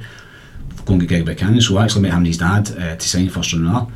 Go 0.86 0.93
and 0.93 1.01
get 1.01 1.09
Gregor 1.09 1.26
Buchanan. 1.26 1.59
So 1.59 1.78
I 1.78 1.84
actually 1.84 2.03
met 2.03 2.11
him 2.11 2.20
and 2.20 2.28
his 2.28 2.38
dad 2.38 2.72
uh, 2.72 2.95
to 2.95 3.07
sign 3.07 3.28
for 3.28 3.43
Stranraer, 3.43 3.88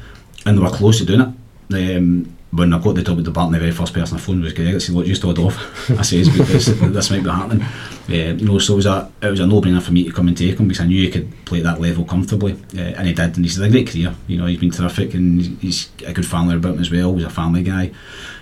and 0.46 0.58
they 0.58 0.62
were 0.62 0.70
close 0.70 0.98
to 1.00 1.06
doing 1.06 1.22
it. 1.22 1.98
Um, 1.98 2.36
when 2.52 2.74
I 2.74 2.80
got 2.80 2.96
the 2.96 3.04
job 3.04 3.18
with 3.18 3.26
Dumbarton, 3.26 3.54
the 3.54 3.60
very 3.60 3.72
first 3.72 3.94
person 3.94 4.18
I 4.18 4.20
phoned 4.20 4.44
was 4.44 4.54
Greg. 4.54 4.74
I 4.74 4.78
said, 4.80 4.96
"Look, 4.96 5.06
just 5.06 5.22
hold 5.22 5.38
off." 5.40 5.90
I 5.92 6.02
says 6.02 6.30
because 6.30 6.66
this 6.94 7.12
might 7.12 7.24
be 7.24 7.30
happening. 7.30 7.62
Uh, 8.10 8.34
you 8.36 8.46
know, 8.46 8.58
so 8.58 8.74
it 8.74 8.78
was 8.78 8.86
a 8.88 9.12
it 9.22 9.30
was 9.30 9.40
a 9.40 9.46
no-brainer 9.46 9.82
for 9.82 9.92
me 9.92 10.04
to 10.06 10.12
come 10.12 10.28
and 10.28 10.38
take 10.38 10.60
him 10.60 10.68
because 10.68 10.82
I 10.82 10.88
knew 10.88 11.02
he 11.02 11.12
could 11.12 11.32
play 11.46 11.60
at 11.60 11.66
that 11.66 11.80
level 11.80 12.06
comfortably, 12.06 12.54
uh, 12.54 12.82
and 12.98 13.08
he 13.08 13.14
did. 13.14 13.36
And 13.36 13.46
he's 13.46 13.58
had 13.58 13.68
a 13.68 13.70
great 13.70 13.88
career. 13.88 14.16
You 14.28 14.38
know, 14.38 14.48
he's 14.48 14.60
been 14.60 14.72
terrific, 14.72 15.14
and 15.14 15.42
he's 15.62 15.90
a 16.06 16.12
good 16.14 16.26
family 16.26 16.56
about 16.56 16.76
him 16.76 16.82
as 16.82 16.92
well. 16.92 17.14
He's 17.16 17.26
a 17.26 17.30
family 17.30 17.62
guy. 17.62 17.92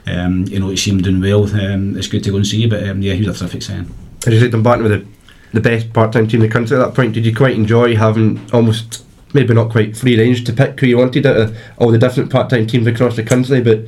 Um, 0.05 0.45
you 0.45 0.60
know, 0.60 0.70
to 0.70 0.78
see 0.78 0.91
him 0.91 1.01
doing 1.01 1.20
well, 1.20 1.43
um, 1.43 1.97
it's 1.97 2.08
good 2.08 2.24
to 2.24 2.32
go 2.32 2.38
and 2.38 2.47
see. 2.47 2.62
You, 2.62 2.70
But 2.70 2.88
um, 2.88 3.01
yeah, 3.01 3.14
he 3.14 3.26
was 3.26 3.36
a 3.36 3.39
terrific 3.39 3.64
sign. 3.64 3.93
As 4.26 4.34
you 4.34 4.39
said, 4.39 4.51
Dumbarton 4.51 4.84
were 4.84 4.97
the 4.97 5.05
the 5.53 5.62
best 5.62 5.93
part-time 5.93 6.28
team 6.28 6.41
in 6.41 6.47
the 6.47 6.53
country 6.53 6.76
at 6.78 6.86
that 6.86 6.93
point. 6.93 7.14
Did 7.14 7.26
you 7.26 7.34
quite 7.34 7.55
enjoy 7.55 7.95
having 7.95 8.39
almost 8.51 9.07
maybe 9.38 9.54
not 9.54 9.70
quite 9.70 9.96
free 9.96 10.18
range 10.18 10.44
to 10.46 10.52
pick 10.52 10.80
who 10.80 10.88
you 10.88 10.98
wanted 10.98 11.26
out 11.26 11.38
of 11.38 11.58
all 11.78 11.92
the 11.92 11.98
different 12.00 12.32
part-time 12.32 12.66
teams 12.66 12.88
across 12.88 13.16
the 13.16 13.24
country, 13.24 13.62
but 13.62 13.80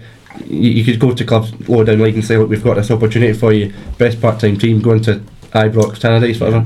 you, 0.45 0.69
you 0.69 0.85
could 0.85 0.99
go 0.99 1.11
to 1.13 1.25
clubs 1.25 1.51
lower 1.67 1.83
down 1.83 1.99
league 1.99 2.13
and 2.13 2.23
say, 2.23 2.37
look, 2.37 2.49
we've 2.49 2.63
got 2.63 2.75
this 2.75 2.91
opportunity 2.91 3.33
for 3.33 3.51
you, 3.51 3.73
best 3.97 4.21
part-time 4.21 4.57
team, 4.57 4.79
going 4.79 5.01
to 5.01 5.15
Ibrox, 5.51 5.97
Tannadice, 5.97 6.39
whatever. 6.39 6.65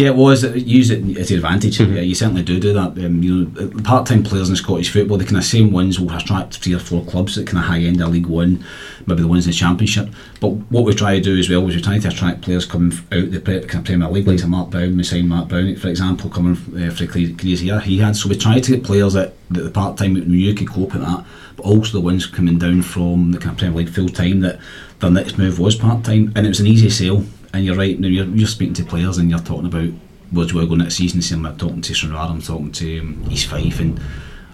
Yeah, 0.00 0.06
it 0.06 0.16
was. 0.16 0.42
Use 0.56 0.88
it 0.88 1.18
as 1.18 1.30
your 1.30 1.40
advantage. 1.40 1.76
Mm-hmm. 1.76 1.96
Yeah, 1.96 2.00
you 2.00 2.14
certainly 2.14 2.42
do 2.42 2.58
do 2.58 2.72
that. 2.72 2.96
Um, 3.04 3.22
you 3.22 3.44
know, 3.44 3.82
part-time 3.82 4.22
players 4.22 4.48
in 4.48 4.56
Scottish 4.56 4.90
football, 4.90 5.18
the 5.18 5.26
kind 5.26 5.36
of 5.36 5.44
same 5.44 5.72
ones 5.72 6.00
will 6.00 6.10
attract 6.16 6.56
three 6.56 6.74
or 6.74 6.78
four 6.78 7.04
clubs 7.04 7.34
that 7.34 7.46
kind 7.46 7.58
of 7.58 7.64
high 7.64 7.80
end 7.80 8.00
of 8.00 8.08
League 8.08 8.24
One, 8.24 8.64
maybe 9.06 9.20
the 9.20 9.28
ones 9.28 9.44
in 9.44 9.50
the 9.50 9.56
Championship. 9.58 10.08
But 10.40 10.52
what 10.70 10.84
we 10.84 10.94
try 10.94 11.16
to 11.16 11.20
do 11.20 11.38
as 11.38 11.50
well 11.50 11.68
is 11.68 11.76
we 11.76 11.82
try 11.82 11.98
to 11.98 12.08
attract 12.08 12.40
players 12.40 12.64
coming 12.64 12.96
out 13.12 13.30
the 13.30 13.40
kind 13.40 13.74
of 13.74 13.84
Premier 13.84 14.08
League, 14.08 14.26
like 14.26 14.46
Mark 14.46 14.70
Brown, 14.70 14.96
we 14.96 15.04
signed 15.04 15.28
Mark 15.28 15.48
Brown, 15.48 15.76
for 15.76 15.88
example, 15.88 16.30
coming 16.30 16.56
uh, 16.82 16.90
for 16.90 17.04
here 17.04 17.80
he 17.80 17.98
had. 17.98 18.16
So 18.16 18.30
we 18.30 18.36
try 18.36 18.58
to 18.58 18.70
get 18.70 18.82
players 18.82 19.12
that, 19.12 19.34
that 19.50 19.60
the 19.60 19.70
part-time 19.70 20.16
you 20.16 20.54
could 20.54 20.70
cope 20.70 20.94
with 20.94 21.02
that, 21.02 21.26
but 21.56 21.66
also 21.66 21.92
the 21.92 22.00
ones 22.00 22.24
coming 22.24 22.58
down 22.58 22.80
from 22.80 23.32
the 23.32 23.38
kind 23.38 23.50
of 23.50 23.58
Premier 23.58 23.76
League 23.80 23.90
full-time 23.90 24.40
that 24.40 24.60
their 25.00 25.10
next 25.10 25.36
move 25.36 25.58
was 25.58 25.76
part-time, 25.76 26.32
and 26.34 26.46
it 26.46 26.48
was 26.48 26.60
an 26.60 26.66
easy 26.66 26.88
sale 26.88 27.26
and 27.52 27.64
you're 27.64 27.76
right 27.76 27.98
now 27.98 28.08
you're, 28.08 28.26
you're 28.26 28.48
speaking 28.48 28.74
to 28.74 28.84
players 28.84 29.18
and 29.18 29.30
you're 29.30 29.38
talking 29.40 29.66
about 29.66 29.90
where's 30.30 30.54
we're 30.54 30.66
going 30.66 30.78
next 30.78 30.96
season 30.96 31.20
saying 31.22 31.44
I'm 31.44 31.56
talking 31.56 31.82
to 31.82 31.94
Stranraer 31.94 32.20
I'm 32.20 32.42
talking 32.42 32.72
to 32.72 33.00
um, 33.00 33.26
East 33.30 33.46
Fife 33.46 33.80
and 33.80 34.00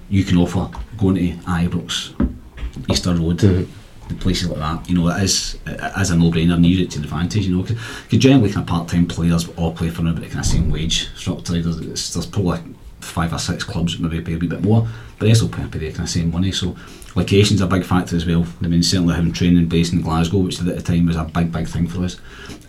you 0.09 0.25
can 0.25 0.39
offer 0.39 0.71
going 0.99 1.17
to 1.17 1.33
Ibrox 1.45 2.91
Easter 2.91 3.15
Road 3.15 3.39
mm-hmm. 3.39 4.19
places 4.19 4.49
like 4.49 4.59
that. 4.59 4.89
You 4.89 4.97
know 4.97 5.09
it 5.09 5.23
is 5.23 5.59
as 5.67 6.11
a 6.11 6.17
no-brainer 6.17 6.55
and 6.55 6.67
use 6.67 6.81
it 6.81 6.91
to 6.93 7.01
advantage 7.01 7.47
you 7.47 7.57
know 7.57 7.63
because 7.63 8.19
generally 8.19 8.51
kind 8.51 8.65
of 8.65 8.69
part-time 8.69 9.07
players 9.07 9.49
all 9.57 9.73
play 9.73 9.91
for 9.91 10.03
about 10.03 10.17
the 10.17 10.27
kind 10.27 10.41
of 10.41 10.47
same 10.47 10.71
wage 10.71 11.09
structure. 11.17 11.61
There's, 11.61 12.15
there's 12.15 12.27
probably 12.27 12.61
five 13.01 13.33
or 13.33 13.39
six 13.39 13.63
clubs 13.63 13.99
maybe 13.99 14.21
pay 14.21 14.35
a 14.35 14.39
wee 14.39 14.47
bit 14.47 14.63
more 14.63 14.89
but 15.19 15.27
they 15.27 15.35
still 15.35 15.49
pay 15.49 15.65
the 15.65 15.91
kind 15.91 16.01
of 16.01 16.11
same 16.11 16.31
money. 16.31 16.53
So 16.53 16.77
location's 17.17 17.61
a 17.61 17.67
big 17.67 17.85
factor 17.85 18.15
as 18.15 18.27
well 18.27 18.47
I 18.63 18.69
mean 18.69 18.83
certainly 18.83 19.15
having 19.15 19.33
training 19.33 19.67
based 19.67 19.93
in 19.93 20.03
Glasgow 20.03 20.39
which 20.39 20.61
at 20.61 20.67
the 20.67 20.81
time 20.81 21.07
was 21.07 21.17
a 21.17 21.25
big 21.25 21.51
big 21.51 21.67
thing 21.67 21.89
for 21.89 22.05
us 22.05 22.21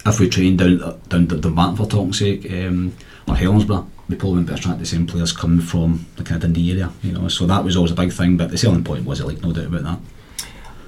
if 0.07 0.19
we 0.19 0.29
train 0.29 0.57
down 0.57 0.77
down 1.09 1.27
the 1.27 1.37
Dumbarton 1.37 1.75
for 1.75 1.85
talking's 1.85 2.19
sake, 2.19 2.49
um, 2.51 2.93
or 3.27 3.35
Helensburgh, 3.35 3.87
we 4.07 4.15
probably 4.15 4.39
wouldn't 4.39 4.57
attract 4.57 4.79
the 4.79 4.85
same 4.85 5.05
players 5.05 5.33
coming 5.33 5.61
from 5.61 6.05
the 6.15 6.23
kind 6.23 6.37
of 6.37 6.41
Dundee 6.43 6.71
area, 6.71 6.91
you 7.03 7.11
know. 7.11 7.27
So 7.27 7.45
that 7.47 7.63
was 7.63 7.75
always 7.75 7.91
a 7.91 7.95
big 7.95 8.11
thing. 8.11 8.37
But 8.37 8.51
the 8.51 8.57
selling 8.57 8.83
point 8.83 9.05
was 9.05 9.19
it, 9.19 9.25
like 9.25 9.41
no 9.41 9.51
doubt 9.51 9.65
about 9.65 9.83
that. 9.83 9.99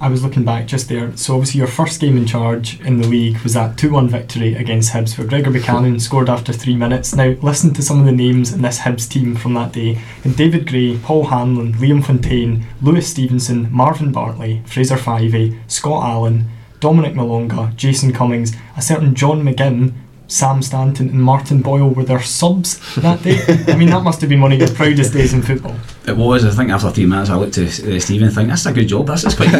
I 0.02 0.08
was 0.08 0.22
looking 0.22 0.44
back 0.44 0.66
just 0.66 0.88
there. 0.88 1.14
So 1.14 1.34
obviously 1.34 1.58
your 1.58 1.66
first 1.66 2.00
game 2.00 2.16
in 2.16 2.24
charge 2.24 2.80
in 2.80 3.02
the 3.02 3.06
league 3.06 3.38
was 3.40 3.52
that 3.52 3.76
2-1 3.76 4.08
victory 4.08 4.54
against 4.54 4.92
Hibs 4.92 5.18
where 5.18 5.26
Gregor 5.26 5.50
Buchanan 5.50 6.00
scored 6.00 6.30
after 6.30 6.54
three 6.54 6.74
minutes. 6.74 7.14
Now 7.14 7.34
listen 7.42 7.74
to 7.74 7.82
some 7.82 8.00
of 8.00 8.06
the 8.06 8.12
names 8.12 8.50
in 8.50 8.62
this 8.62 8.78
Hibs 8.78 9.06
team 9.06 9.36
from 9.36 9.52
that 9.54 9.74
day. 9.74 10.00
And 10.24 10.34
David 10.34 10.66
Gray, 10.66 10.96
Paul 10.96 11.24
Hanlon, 11.24 11.74
Liam 11.74 12.02
Fontaine, 12.02 12.64
Lewis 12.80 13.08
Stevenson, 13.08 13.70
Marvin 13.70 14.10
Bartley, 14.10 14.62
Fraser 14.64 14.96
Fyvie, 14.96 15.58
Scott 15.70 16.02
Allan, 16.02 16.48
Dominic 16.80 17.12
Malonga, 17.12 17.76
Jason 17.76 18.10
Cummings, 18.14 18.56
a 18.78 18.80
certain 18.80 19.14
John 19.14 19.42
McGinn, 19.42 19.92
Sam 20.30 20.62
Stanton, 20.62 21.08
and 21.08 21.20
Martin 21.20 21.60
Boyle 21.60 21.90
were 21.90 22.04
their 22.04 22.22
subs 22.22 22.78
that 22.94 23.20
day. 23.22 23.40
I 23.66 23.76
mean, 23.76 23.90
that 23.90 24.04
must 24.04 24.20
have 24.20 24.30
been 24.30 24.40
one 24.40 24.52
of 24.52 24.60
your 24.60 24.72
proudest 24.72 25.12
days 25.12 25.32
in 25.32 25.42
football. 25.42 25.74
It 26.06 26.16
was. 26.16 26.44
I 26.44 26.50
think 26.50 26.70
after 26.70 26.88
three 26.90 27.06
minutes, 27.06 27.30
I 27.30 27.34
looked 27.34 27.58
at 27.58 27.80
uh, 27.80 27.98
Stephen 27.98 28.28
and 28.28 28.34
think 28.34 28.48
that's 28.48 28.64
a 28.64 28.72
good 28.72 28.86
job. 28.86 29.08
That's 29.08 29.24
is 29.24 29.34
quite 29.36 29.52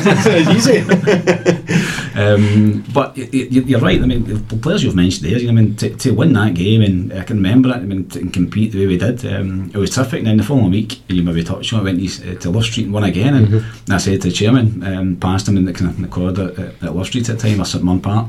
easy. 0.55 0.79
um, 2.21 2.85
but 2.95 3.17
you, 3.17 3.77
are 3.77 3.81
right. 3.81 4.01
I 4.01 4.07
mean, 4.07 4.47
the 4.47 4.57
players 4.57 4.85
you've 4.85 4.95
mentioned 4.95 5.29
there. 5.29 5.49
I 5.49 5.53
mean, 5.53 5.75
to, 5.77 5.95
to 5.97 6.13
win 6.13 6.33
that 6.35 6.55
game, 6.55 6.83
and 6.83 7.13
I 7.15 7.25
can 7.25 7.39
remember 7.39 7.71
it. 7.71 7.77
I 7.77 7.81
mean, 7.81 8.09
to 8.11 8.31
compete 8.31 8.71
the 8.71 8.81
way 8.81 8.87
we 8.87 8.97
did, 8.97 9.27
um, 9.27 9.73
it 9.75 9.77
was 9.77 9.91
terrific. 9.91 10.21
And 10.21 10.29
then 10.29 10.37
the 10.37 10.45
following 10.45 10.71
week, 10.71 11.01
you 11.09 11.25
maybe 11.25 11.43
touched 11.43 11.73
on, 11.73 11.81
I 11.81 11.83
went 11.83 11.99
to, 12.09 12.37
uh, 12.37 12.39
to 12.39 12.51
Love 12.51 12.65
Street 12.65 12.85
and 12.85 12.95
won 12.95 13.03
again. 13.03 13.35
And 13.35 13.49
mm-hmm. 13.49 13.93
I 13.93 13.99
said 13.99 14.23
to 14.23 14.29
the 14.29 14.35
chairman, 14.35 14.85
um, 14.85 15.17
passed 15.17 15.49
him 15.49 15.57
in 15.57 15.65
the, 15.65 15.73
kind 15.73 15.91
of, 15.91 15.97
in 15.97 16.03
the 16.03 16.09
corridor 16.09 16.53
at, 16.57 16.89
at 16.89 16.95
Love 16.95 17.07
Street 17.07 17.29
at 17.29 17.39
the 17.39 17.49
time, 17.49 17.61
or 17.61 17.65
St 17.65 17.83
Mirren 17.83 18.01
Park 18.01 18.29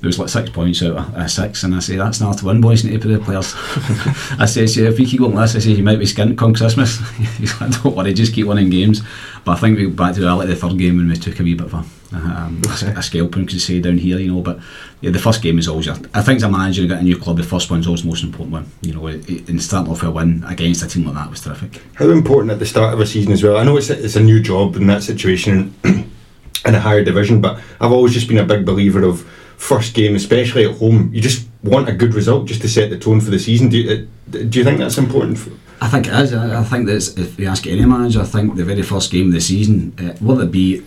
there 0.00 0.08
was 0.08 0.18
like 0.18 0.28
six 0.28 0.48
points 0.50 0.82
out 0.82 0.96
of 0.96 1.16
a 1.16 1.28
six, 1.28 1.64
and 1.64 1.74
I 1.74 1.80
say 1.80 1.96
that's 1.96 2.20
not 2.20 2.38
to 2.38 2.46
win, 2.46 2.60
boys. 2.60 2.84
Need 2.84 2.92
to 2.92 3.08
put 3.08 3.08
the 3.08 3.18
players. 3.18 3.52
I 4.38 4.46
say, 4.46 4.64
yeah, 4.64 4.90
if 4.90 4.98
we 4.98 5.06
keep 5.06 5.18
going 5.18 5.34
like 5.34 5.50
this, 5.50 5.56
I 5.56 5.58
say 5.58 5.72
you 5.72 5.82
might 5.82 5.98
be 5.98 6.04
skint 6.04 6.38
come 6.38 6.54
Christmas. 6.54 6.98
He's 7.38 7.60
like, 7.60 7.82
don't 7.82 7.96
worry, 7.96 8.14
just 8.14 8.32
keep 8.32 8.46
winning 8.46 8.70
games. 8.70 9.02
But 9.44 9.52
I 9.52 9.60
think 9.60 9.76
we 9.76 9.86
back 9.86 10.14
to 10.14 10.20
reality 10.20 10.52
the 10.52 10.56
third 10.56 10.78
game 10.78 10.98
when 10.98 11.08
we 11.08 11.16
took 11.16 11.40
a 11.40 11.42
wee 11.42 11.54
bit 11.54 11.66
of 11.66 11.74
a, 11.74 12.16
um, 12.16 12.62
okay. 12.64 12.92
a, 12.92 12.98
a 12.98 13.02
scalping, 13.02 13.46
could 13.46 13.60
say 13.60 13.80
down 13.80 13.98
here, 13.98 14.18
you 14.18 14.32
know. 14.32 14.40
But 14.40 14.60
yeah, 15.00 15.10
the 15.10 15.18
first 15.18 15.42
game 15.42 15.58
is 15.58 15.66
always. 15.66 15.88
I 15.88 15.94
think 16.22 16.36
as 16.36 16.42
a 16.44 16.48
manager, 16.48 16.82
getting 16.82 16.98
a 16.98 17.02
new 17.02 17.18
club, 17.18 17.38
the 17.38 17.42
first 17.42 17.68
one's 17.68 17.88
always 17.88 18.02
the 18.02 18.08
most 18.08 18.22
important 18.22 18.52
one. 18.52 18.70
You 18.82 18.94
know, 18.94 19.06
and 19.08 19.60
starting 19.60 19.90
off 19.90 20.04
a 20.04 20.10
win 20.12 20.44
against 20.46 20.84
a 20.84 20.86
team 20.86 21.06
like 21.06 21.16
that 21.16 21.28
was 21.28 21.40
terrific. 21.40 21.82
How 21.94 22.08
important 22.10 22.52
at 22.52 22.60
the 22.60 22.66
start 22.66 22.94
of 22.94 23.00
a 23.00 23.06
season 23.06 23.32
as 23.32 23.42
well? 23.42 23.56
I 23.56 23.64
know 23.64 23.76
it's 23.76 23.90
a, 23.90 24.00
it's 24.00 24.16
a 24.16 24.22
new 24.22 24.40
job 24.40 24.76
in 24.76 24.86
that 24.86 25.02
situation 25.02 25.74
in 25.84 26.74
a 26.74 26.78
higher 26.78 27.02
division, 27.02 27.40
but 27.40 27.60
I've 27.80 27.90
always 27.90 28.14
just 28.14 28.28
been 28.28 28.38
a 28.38 28.44
big 28.44 28.64
believer 28.64 29.02
of 29.02 29.28
first 29.58 29.92
game, 29.92 30.14
especially 30.14 30.64
at 30.64 30.78
home, 30.78 31.10
you 31.12 31.20
just 31.20 31.46
want 31.62 31.88
a 31.88 31.92
good 31.92 32.14
result 32.14 32.46
just 32.46 32.62
to 32.62 32.68
set 32.68 32.88
the 32.88 32.98
tone 32.98 33.20
for 33.20 33.30
the 33.30 33.38
season. 33.38 33.68
Do 33.68 33.76
you, 33.76 33.90
uh, 33.90 34.38
do 34.48 34.58
you 34.58 34.64
think 34.64 34.78
that's 34.78 34.96
important? 34.96 35.38
For 35.38 35.50
I 35.80 35.88
think 35.88 36.06
it 36.06 36.14
is. 36.14 36.32
I 36.34 36.62
think 36.64 36.86
that 36.86 37.18
if 37.18 37.38
you 37.38 37.46
ask 37.46 37.66
any 37.66 37.84
manager, 37.84 38.20
I 38.20 38.24
think 38.24 38.56
the 38.56 38.64
very 38.64 38.82
first 38.82 39.12
game 39.12 39.28
of 39.28 39.32
the 39.32 39.40
season, 39.40 39.94
uh, 39.98 40.16
whether 40.24 40.44
it 40.44 40.50
be 40.50 40.82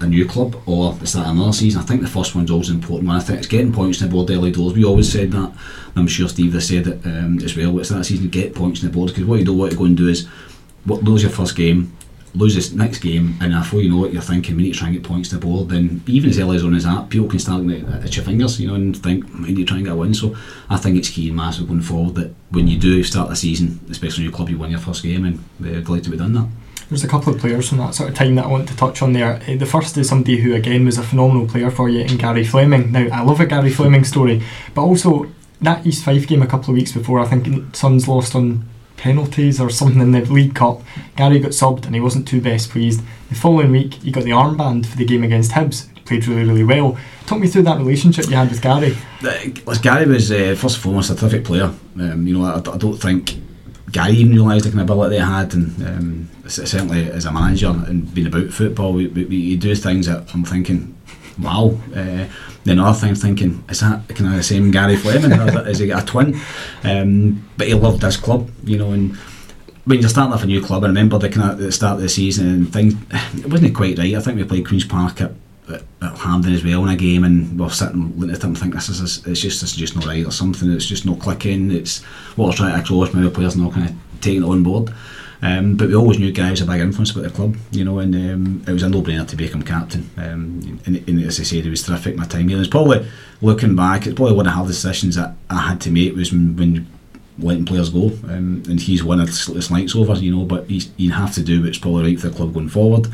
a 0.00 0.06
new 0.06 0.26
club 0.26 0.60
or 0.66 0.92
the 0.92 1.06
start 1.06 1.26
of 1.26 1.36
another 1.36 1.52
season, 1.52 1.80
I 1.80 1.84
think 1.84 2.02
the 2.02 2.08
first 2.08 2.34
one's 2.34 2.50
always 2.50 2.68
an 2.68 2.76
important 2.76 3.08
one. 3.08 3.16
I 3.16 3.20
think 3.20 3.38
it's 3.38 3.48
getting 3.48 3.72
points 3.72 4.00
in 4.00 4.08
the 4.08 4.12
board 4.12 4.30
early 4.30 4.52
doors. 4.52 4.74
We 4.74 4.84
always 4.84 5.10
said 5.10 5.32
that. 5.32 5.52
I'm 5.96 6.06
sure 6.06 6.28
Steve 6.28 6.52
has 6.52 6.68
said 6.68 6.86
it 6.86 7.04
um, 7.04 7.38
as 7.40 7.56
well. 7.56 7.78
It's 7.80 7.88
that 7.88 8.04
season 8.04 8.28
get 8.28 8.54
points 8.54 8.82
in 8.82 8.88
the 8.88 8.94
board 8.94 9.08
because 9.08 9.24
what 9.24 9.40
you 9.40 9.44
don't 9.44 9.58
want 9.58 9.72
to 9.72 9.78
go 9.78 9.84
and 9.84 9.96
do 9.96 10.08
is 10.08 10.26
what 10.84 11.02
lose 11.02 11.22
your 11.22 11.32
first 11.32 11.56
game, 11.56 11.96
lose 12.34 12.54
this 12.54 12.72
next 12.72 12.98
game, 12.98 13.36
and 13.40 13.52
before 13.52 13.80
you 13.80 13.90
know 13.90 14.04
it, 14.04 14.12
you're 14.12 14.22
thinking 14.22 14.56
we 14.56 14.64
need 14.64 14.72
to 14.72 14.78
try 14.78 14.88
and 14.88 14.96
get 14.96 15.04
points 15.04 15.28
to 15.30 15.38
the. 15.38 15.64
Then 15.64 16.02
even 16.06 16.30
as 16.30 16.38
early 16.38 16.56
as 16.56 16.64
on 16.64 16.74
his 16.74 16.86
app, 16.86 17.10
people 17.10 17.28
can 17.28 17.38
start 17.38 17.68
at 17.68 18.16
your 18.16 18.24
fingers, 18.24 18.60
you 18.60 18.68
know, 18.68 18.74
and 18.74 18.96
think 18.96 19.24
we 19.34 19.48
need 19.48 19.56
to 19.56 19.64
try 19.64 19.76
and 19.78 19.86
get 19.86 19.92
a 19.92 19.96
win. 19.96 20.14
So 20.14 20.36
I 20.68 20.76
think 20.76 20.96
it's 20.96 21.10
key 21.10 21.28
and 21.28 21.36
massive 21.36 21.68
going 21.68 21.82
forward 21.82 22.14
that 22.16 22.34
when 22.50 22.68
you 22.68 22.78
do 22.78 23.02
start 23.02 23.28
the 23.28 23.36
season, 23.36 23.80
especially 23.90 24.24
your 24.24 24.32
club, 24.32 24.48
you 24.50 24.58
win 24.58 24.70
your 24.70 24.80
first 24.80 25.02
game, 25.02 25.24
and 25.24 25.42
we're 25.58 25.80
glad 25.80 26.04
to 26.04 26.10
be 26.10 26.16
done 26.16 26.34
that. 26.34 26.48
There's 26.88 27.04
a 27.04 27.08
couple 27.08 27.34
of 27.34 27.40
players 27.40 27.68
from 27.68 27.78
that 27.78 27.94
sort 27.94 28.08
of 28.08 28.14
time 28.14 28.34
that 28.36 28.46
I 28.46 28.48
want 28.48 28.68
to 28.68 28.76
touch 28.76 29.02
on 29.02 29.12
there. 29.12 29.42
Uh, 29.46 29.56
the 29.56 29.66
first 29.66 29.98
is 29.98 30.08
somebody 30.08 30.38
who, 30.38 30.54
again, 30.54 30.86
was 30.86 30.96
a 30.96 31.02
phenomenal 31.02 31.46
player 31.46 31.70
for 31.70 31.88
you 31.90 32.00
in 32.00 32.16
Gary 32.16 32.44
Fleming. 32.44 32.92
Now, 32.92 33.08
I 33.12 33.22
love 33.22 33.40
a 33.40 33.46
Gary 33.46 33.70
Fleming 33.70 34.04
story, 34.04 34.42
but 34.74 34.82
also 34.82 35.30
that 35.60 35.86
East 35.86 36.04
Fife 36.04 36.26
game 36.26 36.40
a 36.40 36.46
couple 36.46 36.70
of 36.70 36.76
weeks 36.76 36.92
before, 36.92 37.20
I 37.20 37.26
think 37.26 37.76
Sons 37.76 38.08
lost 38.08 38.34
on 38.34 38.66
penalties 38.98 39.60
or 39.60 39.70
something 39.70 40.00
in 40.00 40.12
the 40.12 40.20
League 40.20 40.54
Cup. 40.54 40.82
Gary 41.16 41.38
got 41.38 41.52
subbed 41.52 41.86
and 41.86 41.94
he 41.94 42.00
wasn't 42.00 42.28
too 42.28 42.40
best 42.40 42.70
pleased. 42.70 43.00
The 43.30 43.34
following 43.34 43.70
week, 43.70 43.94
he 43.94 44.10
got 44.10 44.24
the 44.24 44.30
armband 44.30 44.86
for 44.86 44.96
the 44.96 45.06
game 45.06 45.24
against 45.24 45.52
Hibs. 45.52 45.88
Played 46.04 46.26
really, 46.26 46.44
really 46.44 46.64
well. 46.64 46.98
Talk 47.26 47.38
me 47.38 47.48
through 47.48 47.62
that 47.62 47.78
relationship 47.78 48.26
you 48.28 48.36
had 48.36 48.50
with 48.50 48.62
Gary. 48.62 48.96
Uh, 49.22 49.74
Gary 49.82 50.06
was 50.06 50.30
uh, 50.32 50.54
first 50.58 50.76
and 50.76 50.82
foremost 50.82 51.10
a 51.10 51.14
terrific 51.14 51.44
player. 51.44 51.70
Um, 51.96 52.26
you 52.26 52.38
know, 52.38 52.44
I, 52.44 52.56
I, 52.56 52.76
don't 52.78 52.96
think 52.96 53.34
Gary 53.92 54.14
even 54.14 54.32
realised 54.32 54.64
the 54.64 54.70
kind 54.70 54.80
of 54.80 54.90
ability 54.90 55.16
he 55.16 55.22
had, 55.22 55.52
and 55.52 55.86
um, 55.86 56.30
certainly 56.46 57.10
as 57.10 57.26
a 57.26 57.32
manager 57.32 57.74
and 57.86 58.12
being 58.14 58.26
about 58.26 58.50
football, 58.50 58.94
we, 58.94 59.08
we, 59.08 59.24
we 59.26 59.56
do 59.56 59.74
things 59.74 60.06
that 60.06 60.32
I'm 60.32 60.44
thinking, 60.44 60.97
wow. 61.40 61.78
Uh, 61.94 62.26
then 62.64 62.78
other 62.78 62.98
things 62.98 63.22
thinking, 63.22 63.64
is 63.68 63.80
that 63.80 64.08
kind 64.08 64.30
of 64.30 64.36
the 64.36 64.42
same 64.42 64.70
Gary 64.70 64.96
Fleming? 64.96 65.32
is 65.66 65.78
he 65.78 65.90
a 65.90 66.02
twin? 66.02 66.38
Um, 66.84 67.48
but 67.56 67.68
he 67.68 67.74
loved 67.74 68.02
this 68.02 68.16
club, 68.16 68.50
you 68.64 68.76
know, 68.78 68.92
and 68.92 69.16
when 69.88 70.00
you're 70.00 70.10
starting 70.10 70.34
off 70.34 70.42
a 70.42 70.46
new 70.46 70.62
club, 70.62 70.84
I 70.84 70.88
remember 70.88 71.18
the 71.18 71.30
kind 71.30 71.50
of 71.50 71.58
the 71.58 71.72
start 71.72 71.96
of 71.96 72.02
the 72.02 72.10
season 72.10 72.46
and 72.46 72.72
things, 72.72 72.94
it 73.38 73.46
wasn't 73.46 73.74
quite 73.74 73.98
right. 73.98 74.14
I 74.14 74.20
think 74.20 74.36
we 74.36 74.44
played 74.44 74.68
Queen's 74.68 74.84
Park 74.84 75.22
at, 75.22 75.32
at, 75.70 75.82
Hampden 76.18 76.52
as 76.52 76.62
well 76.62 76.84
in 76.84 76.90
a 76.90 76.96
game, 76.96 77.24
and 77.24 77.58
we're 77.58 77.70
sitting 77.70 78.12
looking 78.18 78.34
at 78.34 78.38
it 78.38 78.44
and 78.44 78.58
think 78.58 78.74
this 78.74 78.90
is 78.90 79.26
it's 79.26 79.40
just 79.40 79.62
it's 79.62 79.74
just 79.74 79.94
not 79.94 80.04
right 80.04 80.26
or 80.26 80.30
something. 80.30 80.70
It's 80.70 80.84
just 80.84 81.06
not 81.06 81.20
clicking. 81.20 81.70
It's 81.70 82.02
what 82.36 82.48
we're 82.48 82.52
trying 82.52 82.74
to 82.74 82.80
accomplish. 82.80 83.14
Maybe 83.14 83.30
players 83.30 83.56
not 83.56 83.72
kind 83.72 83.88
of 83.88 84.20
taking 84.20 84.42
it 84.42 84.46
on 84.46 84.62
board. 84.62 84.92
Um, 85.40 85.76
but 85.76 85.88
we 85.88 85.94
always 85.94 86.18
knew 86.18 86.32
Gary 86.32 86.50
was 86.50 86.60
a 86.60 86.66
big 86.66 86.80
influence 86.80 87.12
about 87.12 87.24
the 87.24 87.30
club, 87.30 87.56
you 87.70 87.84
know, 87.84 88.00
and 88.00 88.14
um, 88.14 88.64
it 88.66 88.72
was 88.72 88.82
a 88.82 88.88
no-brainer 88.88 89.26
to 89.28 89.36
make 89.36 89.52
him 89.52 89.62
captain. 89.62 90.10
Um, 90.16 90.80
and, 90.84 90.96
and, 91.08 91.24
as 91.24 91.38
I 91.38 91.44
said, 91.44 91.64
he 91.64 91.70
was 91.70 91.84
terrific 91.84 92.16
my 92.16 92.24
time 92.24 92.48
here. 92.48 92.58
It's 92.58 92.68
probably 92.68 93.08
looking 93.40 93.76
back, 93.76 94.06
it's 94.06 94.16
probably 94.16 94.34
one 94.34 94.46
of 94.46 94.52
the 94.52 94.56
hardest 94.56 94.82
decisions 94.82 95.14
that 95.14 95.36
I 95.48 95.68
had 95.68 95.80
to 95.82 95.90
make 95.92 96.16
was 96.16 96.32
when, 96.32 96.56
when 96.56 96.86
letting 97.38 97.64
players 97.64 97.90
go, 97.90 98.08
um, 98.24 98.62
and 98.68 98.80
he's 98.80 99.04
one 99.04 99.20
of 99.20 99.28
the 99.28 99.68
lights 99.70 99.94
over, 99.94 100.14
you 100.14 100.34
know. 100.34 100.44
But 100.44 100.68
he's 100.68 100.90
you 100.96 101.12
have 101.12 101.34
to 101.34 101.42
do 101.42 101.62
what's 101.62 101.78
probably 101.78 102.10
right 102.10 102.20
for 102.20 102.28
the 102.28 102.36
club 102.36 102.54
going 102.54 102.68
forward. 102.68 103.06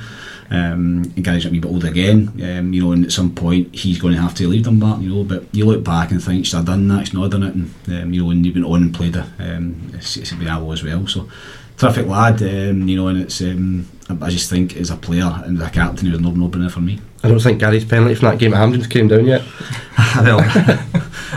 Um, 0.50 1.12
and 1.16 1.24
Gary's 1.24 1.46
a 1.46 1.50
wee 1.50 1.58
bit 1.58 1.70
older 1.70 1.88
again, 1.88 2.28
um, 2.42 2.72
you 2.72 2.82
know, 2.82 2.92
and 2.92 3.06
at 3.06 3.12
some 3.12 3.34
point 3.34 3.74
he's 3.74 3.98
going 3.98 4.14
to 4.14 4.20
have 4.20 4.34
to 4.34 4.46
leave 4.46 4.64
them 4.64 4.78
back, 4.78 5.00
you 5.00 5.08
know. 5.08 5.24
But 5.24 5.46
you 5.52 5.64
look 5.64 5.84
back 5.84 6.10
and 6.10 6.22
think, 6.22 6.46
should 6.46 6.60
I 6.60 6.64
done 6.64 6.88
that? 6.88 7.06
Should 7.06 7.14
not 7.14 7.30
done 7.30 7.42
it? 7.42 7.54
And 7.54 7.74
um, 7.88 8.12
you 8.12 8.22
know, 8.22 8.30
and 8.30 8.44
you've 8.44 8.54
been 8.54 8.64
on 8.64 8.82
and 8.82 8.94
played 8.94 9.16
it. 9.16 9.24
Um, 9.38 9.90
it's 9.94 10.32
been 10.32 10.48
as 10.48 10.82
well. 10.82 11.06
So 11.06 11.28
terrific 11.76 12.06
lad, 12.06 12.42
um, 12.42 12.88
you 12.88 12.96
know, 12.96 13.08
and 13.08 13.20
it's 13.20 13.40
um, 13.40 13.88
I 14.08 14.30
just 14.30 14.50
think 14.50 14.76
as 14.76 14.90
a 14.90 14.96
player 14.96 15.42
and 15.44 15.60
as 15.60 15.68
a 15.68 15.70
captain, 15.70 16.06
he 16.06 16.12
was 16.12 16.20
no 16.20 16.30
no 16.30 16.68
for 16.68 16.80
me. 16.80 17.00
I 17.22 17.28
don't 17.28 17.40
think 17.40 17.58
Gary's 17.58 17.86
penalty 17.86 18.14
from 18.14 18.28
that 18.30 18.38
game 18.38 18.52
at 18.52 18.58
Hampden's 18.58 18.86
came 18.86 19.08
down 19.08 19.24
yet. 19.24 19.40
well, 20.16 20.40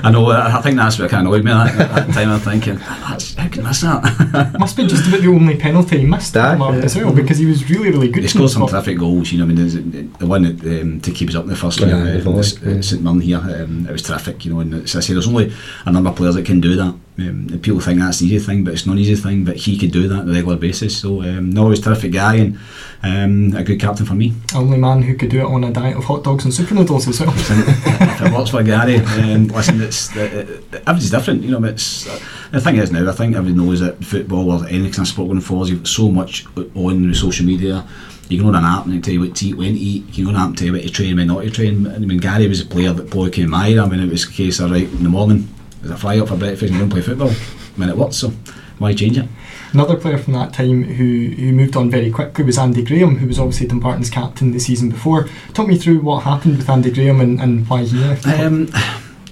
I 0.03 0.11
know. 0.11 0.29
I 0.29 0.61
think 0.61 0.75
that's 0.75 0.99
what 0.99 1.09
kind 1.09 1.25
of 1.25 1.33
annoyed 1.33 1.45
me 1.45 1.51
at 1.51 1.77
that 1.77 2.13
time. 2.13 2.29
I'm 2.29 2.39
thinking, 2.41 2.75
that's, 2.75 3.35
how 3.35 3.47
can 3.47 3.65
I 3.65 3.69
miss 3.69 3.81
that? 3.81 4.55
Must 4.59 4.75
be 4.75 4.85
just 4.85 5.07
about 5.07 5.21
the 5.21 5.29
only 5.29 5.55
penalty 5.57 5.99
he 5.99 6.05
missed 6.05 6.33
that, 6.33 6.59
yeah. 6.59 6.71
as 6.79 6.97
well 6.97 7.13
because 7.13 7.37
he 7.37 7.45
was 7.45 7.69
really, 7.69 7.89
really 7.89 8.09
good. 8.09 8.23
He 8.23 8.27
scored 8.27 8.51
some 8.51 8.67
terrific 8.67 8.97
goals. 8.97 9.31
You 9.31 9.39
know, 9.39 9.45
I 9.45 9.47
mean, 9.47 10.13
the 10.19 10.27
one 10.27 10.43
that 10.43 10.81
um, 10.81 10.99
to 11.01 11.11
keep 11.11 11.29
us 11.29 11.35
up 11.35 11.45
in 11.45 11.49
the 11.49 11.55
first 11.55 11.79
yeah, 11.79 11.87
year, 11.87 12.27
uh, 12.27 12.31
yeah. 12.31 12.81
St 12.81 13.01
Mirren 13.01 13.21
here, 13.21 13.37
um, 13.37 13.87
it 13.87 13.91
was 13.93 14.03
terrific. 14.03 14.43
You 14.43 14.53
know, 14.53 14.59
and 14.59 14.73
as 14.73 14.93
I 14.93 14.99
say, 14.99 15.13
there's 15.13 15.27
only 15.27 15.53
a 15.85 15.91
number 15.91 16.09
of 16.09 16.17
players 16.17 16.35
that 16.35 16.45
can 16.45 16.59
do 16.59 16.75
that. 16.75 16.93
Um, 17.19 17.59
people 17.63 17.79
think 17.79 17.99
that's 17.99 18.21
an 18.21 18.27
easy 18.27 18.39
thing, 18.39 18.63
but 18.63 18.73
it's 18.73 18.85
not 18.85 18.93
an 18.93 18.99
easy 18.99 19.15
thing. 19.15 19.43
But 19.43 19.57
he 19.57 19.77
could 19.77 19.91
do 19.91 20.07
that 20.07 20.19
on 20.19 20.29
a 20.29 20.33
regular 20.33 20.55
basis. 20.55 20.97
So, 20.97 21.23
um, 21.23 21.49
no, 21.49 21.69
he's 21.69 21.79
a 21.79 21.83
terrific 21.83 22.11
guy 22.11 22.35
and 22.35 22.57
um, 23.03 23.57
a 23.57 23.63
good 23.63 23.79
captain 23.79 24.05
for 24.05 24.13
me. 24.13 24.33
Only 24.53 24.77
man 24.77 25.01
who 25.01 25.15
could 25.15 25.29
do 25.29 25.39
it 25.39 25.45
on 25.45 25.63
a 25.63 25.71
diet 25.71 25.97
of 25.97 26.03
hot 26.03 26.23
dogs 26.23 26.45
and 26.45 26.53
super 26.53 26.75
noodles 26.75 27.07
as 27.07 27.19
well. 27.19 27.33
if 27.35 28.21
it 28.21 28.33
works 28.33 28.51
for 28.51 28.61
Gary, 28.61 28.97
um, 28.97 29.47
listen, 29.47 29.81
it's 29.81 30.15
uh, 30.15 30.61
everything's 30.85 31.09
different. 31.09 31.41
You 31.41 31.51
know, 31.51 31.63
it's 31.67 32.07
uh, 32.07 32.19
the 32.51 32.61
thing 32.61 32.77
is 32.77 32.91
now. 32.91 33.09
I 33.09 33.13
think 33.13 33.35
everyone 33.35 33.65
knows 33.65 33.79
that 33.79 34.03
football 34.03 34.51
or 34.51 34.67
any 34.67 34.89
kind 34.89 34.99
of 34.99 35.07
sport 35.07 35.29
going 35.29 35.41
forward, 35.41 35.69
you've 35.69 35.79
got 35.79 35.87
so 35.87 36.09
much 36.09 36.45
on 36.75 37.13
social 37.13 37.45
media. 37.45 37.87
You 38.29 38.39
can 38.39 38.47
own 38.47 38.55
an 38.55 38.65
app 38.65 38.85
and 38.85 39.01
tell 39.03 39.13
you 39.13 39.21
what 39.21 39.35
to 39.37 39.45
eat, 39.45 39.55
when 39.55 39.73
to 39.73 39.79
eat. 39.79 40.05
You 40.17 40.25
can 40.25 40.27
own 40.27 40.35
an 40.35 40.41
app 40.41 40.47
and 40.49 40.57
tell 40.57 40.67
you 40.67 40.73
what 40.73 40.81
to 40.83 40.89
train, 40.89 41.15
when 41.15 41.27
not 41.27 41.43
to 41.43 41.49
train. 41.49 41.87
I 41.87 41.97
mean, 41.99 42.17
Gary 42.17 42.47
was 42.47 42.61
a 42.61 42.65
player 42.65 42.91
that 42.91 43.09
probably 43.09 43.31
came 43.31 43.45
admire. 43.45 43.81
I 43.81 43.87
mean, 43.87 44.01
it 44.01 44.11
was 44.11 44.25
a 44.25 44.31
case 44.31 44.59
of 44.59 44.71
right 44.71 44.83
in 44.83 45.03
the 45.03 45.09
morning, 45.09 45.47
there's 45.81 45.91
a 45.91 45.97
fly 45.97 46.19
up 46.19 46.27
for 46.27 46.37
breakfast 46.37 46.63
and 46.63 46.73
you 46.73 46.79
don't 46.79 46.89
play 46.89 47.01
football 47.01 47.31
when 47.75 47.89
it 47.89 47.97
works. 47.97 48.17
So 48.17 48.31
why 48.77 48.93
change 48.93 49.17
it? 49.17 49.27
Another 49.73 49.97
player 49.97 50.17
from 50.17 50.33
that 50.33 50.53
time 50.53 50.83
who, 50.83 51.29
who 51.35 51.51
moved 51.51 51.75
on 51.75 51.89
very 51.89 52.11
quickly 52.11 52.43
was 52.43 52.57
Andy 52.57 52.83
Graham, 52.83 53.17
who 53.17 53.27
was 53.27 53.39
obviously 53.39 53.67
Dumbarton's 53.67 54.09
captain 54.09 54.51
the 54.51 54.59
season 54.59 54.89
before. 54.89 55.27
Talk 55.53 55.67
me 55.67 55.77
through 55.77 55.99
what 55.99 56.23
happened 56.23 56.57
with 56.57 56.69
Andy 56.69 56.91
Graham 56.91 57.19
and, 57.19 57.39
and 57.41 57.67
why 57.67 57.83
he 57.83 57.97
left. 57.97 58.27
Um, 58.27 58.69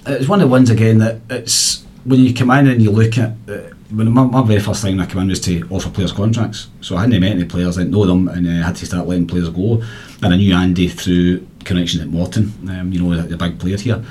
it's 0.06 0.28
one 0.28 0.40
of 0.40 0.48
the 0.48 0.52
ones 0.52 0.70
again 0.70 0.98
that 0.98 1.20
it's 1.30 1.84
when 2.04 2.20
you 2.20 2.34
come 2.34 2.50
in 2.50 2.68
and 2.68 2.82
you 2.82 2.90
look 2.90 3.18
at 3.18 3.30
uh, 3.48 3.74
when 3.90 4.10
my, 4.10 4.24
my, 4.24 4.42
very 4.42 4.60
first 4.60 4.82
time 4.82 5.00
I 5.00 5.06
came 5.06 5.22
in 5.22 5.28
was 5.28 5.40
to 5.40 5.66
offer 5.70 5.90
players 5.90 6.12
contracts. 6.12 6.68
So 6.80 6.96
I 6.96 7.02
hadn't 7.02 7.20
met 7.20 7.32
any 7.32 7.44
players, 7.44 7.78
I 7.78 7.82
didn't 7.82 7.92
know 7.92 8.06
them, 8.06 8.28
and 8.28 8.48
I 8.48 8.60
uh, 8.60 8.64
had 8.64 8.76
to 8.76 8.86
start 8.86 9.06
letting 9.06 9.26
players 9.26 9.48
go. 9.48 9.82
And 10.22 10.34
I 10.34 10.36
knew 10.36 10.54
Andy 10.54 10.88
through 10.88 11.46
connections 11.66 12.02
at 12.02 12.08
Morton, 12.08 12.52
um, 12.70 12.92
you 12.92 13.02
know, 13.02 13.20
the 13.20 13.36
big 13.36 13.58
player 13.58 13.76
here. 13.76 14.02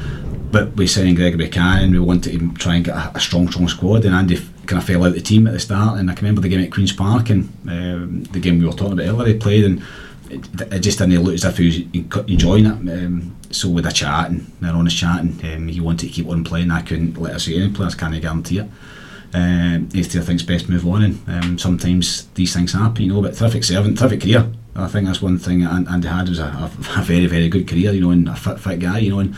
But 0.51 0.75
we 0.75 0.87
signing 0.87 1.15
Gregor 1.15 1.37
Buchanan, 1.37 1.91
we 1.91 1.99
wanted 1.99 2.39
to 2.39 2.53
try 2.53 2.75
and 2.75 2.85
get 2.85 2.95
a, 2.95 3.11
a 3.15 3.19
strong, 3.19 3.49
strong 3.49 3.67
squad, 3.67 4.05
and 4.05 4.13
Andy 4.13 4.37
kind 4.65 4.81
of 4.81 4.87
fell 4.87 5.03
out 5.03 5.07
of 5.07 5.13
the 5.15 5.21
team 5.21 5.47
at 5.47 5.53
the 5.53 5.59
start. 5.59 5.99
And 5.99 6.09
I 6.09 6.13
can 6.13 6.25
remember 6.25 6.41
the 6.41 6.49
game 6.49 6.61
at 6.61 6.71
Queen's 6.71 6.93
Park 6.93 7.29
and 7.29 7.49
um, 7.67 8.23
the 8.25 8.39
game 8.39 8.59
we 8.59 8.65
were 8.65 8.71
talking 8.71 8.93
about 8.93 9.07
earlier. 9.07 9.33
He 9.33 9.39
played 9.39 9.65
and 9.65 9.83
it, 10.29 10.71
it 10.71 10.79
just 10.79 10.99
didn't 10.99 11.23
look 11.23 11.33
as 11.33 11.45
if 11.45 11.57
he 11.57 11.65
was 11.65 12.25
enjoying 12.27 12.65
it. 12.65 12.71
Um, 12.71 13.35
so 13.51 13.69
with 13.69 13.85
a 13.85 13.91
chat 13.91 14.29
and 14.29 14.51
they're 14.59 14.73
honest 14.73 14.97
chatting, 14.97 15.39
um, 15.43 15.67
he 15.67 15.79
wanted 15.79 16.07
to 16.07 16.13
keep 16.13 16.27
on 16.27 16.43
playing. 16.43 16.71
I 16.71 16.81
couldn't 16.81 17.17
let 17.17 17.35
us 17.35 17.45
see 17.45 17.61
any 17.61 17.71
players, 17.71 17.95
can't 17.95 18.19
guarantee 18.21 18.59
it. 18.59 18.69
Um, 19.35 19.89
think's 19.89 20.43
best 20.43 20.69
move 20.69 20.87
on, 20.87 21.03
and 21.03 21.29
um, 21.29 21.59
sometimes 21.59 22.27
these 22.35 22.53
things 22.53 22.71
happen, 22.71 23.03
you 23.03 23.13
know. 23.13 23.21
But 23.21 23.35
terrific 23.35 23.63
servant, 23.63 23.97
terrific 23.97 24.21
career. 24.21 24.49
I 24.77 24.87
think 24.87 25.07
that's 25.07 25.21
one 25.21 25.37
thing 25.37 25.63
Andy 25.63 26.07
had 26.07 26.27
was 26.27 26.39
a, 26.39 26.45
a, 26.97 27.01
very, 27.01 27.27
very 27.27 27.47
good 27.47 27.65
career, 27.67 27.91
you 27.91 28.01
know, 28.01 28.11
and 28.11 28.27
a 28.27 28.35
fit, 28.35 28.59
fit 28.59 28.79
guy, 28.79 28.99
you 28.99 29.11
know. 29.11 29.19
And 29.19 29.35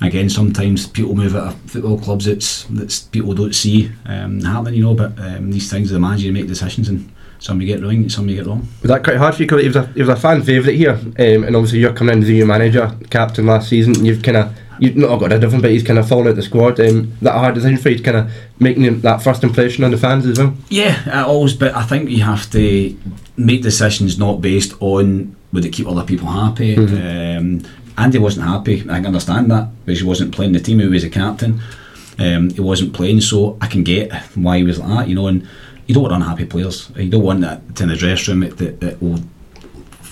again, 0.00 0.30
sometimes 0.30 0.86
people 0.86 1.14
move 1.14 1.34
of 1.34 1.60
football 1.62 1.98
clubs 1.98 2.24
that's 2.24 2.64
that's 2.64 3.02
people 3.02 3.34
don't 3.34 3.54
see 3.54 3.90
um, 4.06 4.40
happening, 4.40 4.74
you 4.74 4.84
know. 4.84 4.94
But 4.94 5.18
um, 5.18 5.50
these 5.50 5.70
things, 5.70 5.90
the 5.90 5.98
manager 6.00 6.26
you 6.26 6.32
make 6.32 6.48
decisions, 6.48 6.88
and 6.88 7.12
some 7.38 7.60
you 7.60 7.66
get 7.66 7.82
right, 7.82 7.96
and 7.96 8.10
some 8.10 8.28
you 8.28 8.36
get 8.36 8.46
wrong. 8.46 8.66
Was 8.82 8.88
that 8.88 9.04
quite 9.04 9.16
hard 9.16 9.34
for 9.34 9.42
you? 9.42 9.46
Because 9.46 9.62
he 9.62 9.68
was 9.68 9.76
a 9.76 9.92
was 9.96 10.08
a 10.08 10.16
fan 10.16 10.42
favourite 10.42 10.76
here, 10.76 10.92
um, 10.92 11.44
and 11.44 11.54
obviously 11.56 11.80
you're 11.80 11.92
coming 11.92 12.16
in 12.16 12.22
as 12.22 12.28
a 12.28 12.32
new 12.32 12.46
manager, 12.46 12.96
captain 13.10 13.46
last 13.46 13.68
season, 13.68 13.96
and 13.96 14.06
you've 14.06 14.22
kind 14.22 14.36
of 14.36 14.56
you've 14.78 14.96
not 14.96 15.18
got 15.18 15.30
rid 15.30 15.44
of 15.44 15.52
him, 15.52 15.60
but 15.60 15.70
he's 15.70 15.82
kind 15.82 15.98
of 15.98 16.08
fallen 16.08 16.28
out 16.28 16.36
the 16.36 16.42
squad. 16.42 16.80
Um, 16.80 17.12
that 17.22 17.32
hard 17.32 17.54
decision 17.54 17.78
for 17.78 17.90
you 17.90 17.98
to 17.98 18.02
kind 18.02 18.16
of 18.16 18.32
making 18.58 19.00
that 19.00 19.22
first 19.22 19.42
impression 19.42 19.84
on 19.84 19.90
the 19.90 19.98
fans 19.98 20.26
as 20.26 20.38
well. 20.38 20.54
Yeah, 20.68 21.02
I 21.06 21.22
always. 21.22 21.54
But 21.54 21.74
I 21.74 21.82
think 21.82 22.10
you 22.10 22.22
have 22.22 22.50
to 22.50 22.98
make 23.36 23.62
decisions 23.62 24.18
not 24.18 24.40
based 24.40 24.74
on 24.80 25.36
would 25.52 25.64
it 25.64 25.72
keep 25.72 25.86
other 25.86 26.04
people 26.04 26.28
happy. 26.28 26.76
Mm-hmm. 26.76 27.66
Um, 27.66 27.72
Andy 27.98 28.18
wasn't 28.18 28.46
happy. 28.46 28.82
I 28.82 28.96
can 28.96 29.06
understand 29.06 29.50
that 29.50 29.68
because 29.84 30.00
he 30.00 30.06
wasn't 30.06 30.34
playing 30.34 30.52
the 30.52 30.60
team. 30.60 30.80
He 30.80 30.86
was 30.86 31.04
a 31.04 31.10
captain. 31.10 31.60
Um, 32.18 32.50
he 32.50 32.60
wasn't 32.60 32.94
playing, 32.94 33.20
so 33.20 33.58
I 33.60 33.66
can 33.66 33.84
get 33.84 34.12
why 34.34 34.58
he 34.58 34.64
was 34.64 34.78
like 34.78 34.88
that, 34.88 35.08
you 35.08 35.14
know. 35.14 35.26
And 35.28 35.48
you 35.86 35.94
don't 35.94 36.02
want 36.02 36.14
unhappy 36.14 36.44
players. 36.44 36.90
You 36.96 37.10
don't 37.10 37.22
want 37.22 37.40
that 37.42 37.62
in 37.80 37.88
the 37.88 37.96
dressing 37.96 38.34
room. 38.34 38.42
It, 38.42 38.60
it, 38.60 38.82
it 38.82 39.02
will 39.02 39.20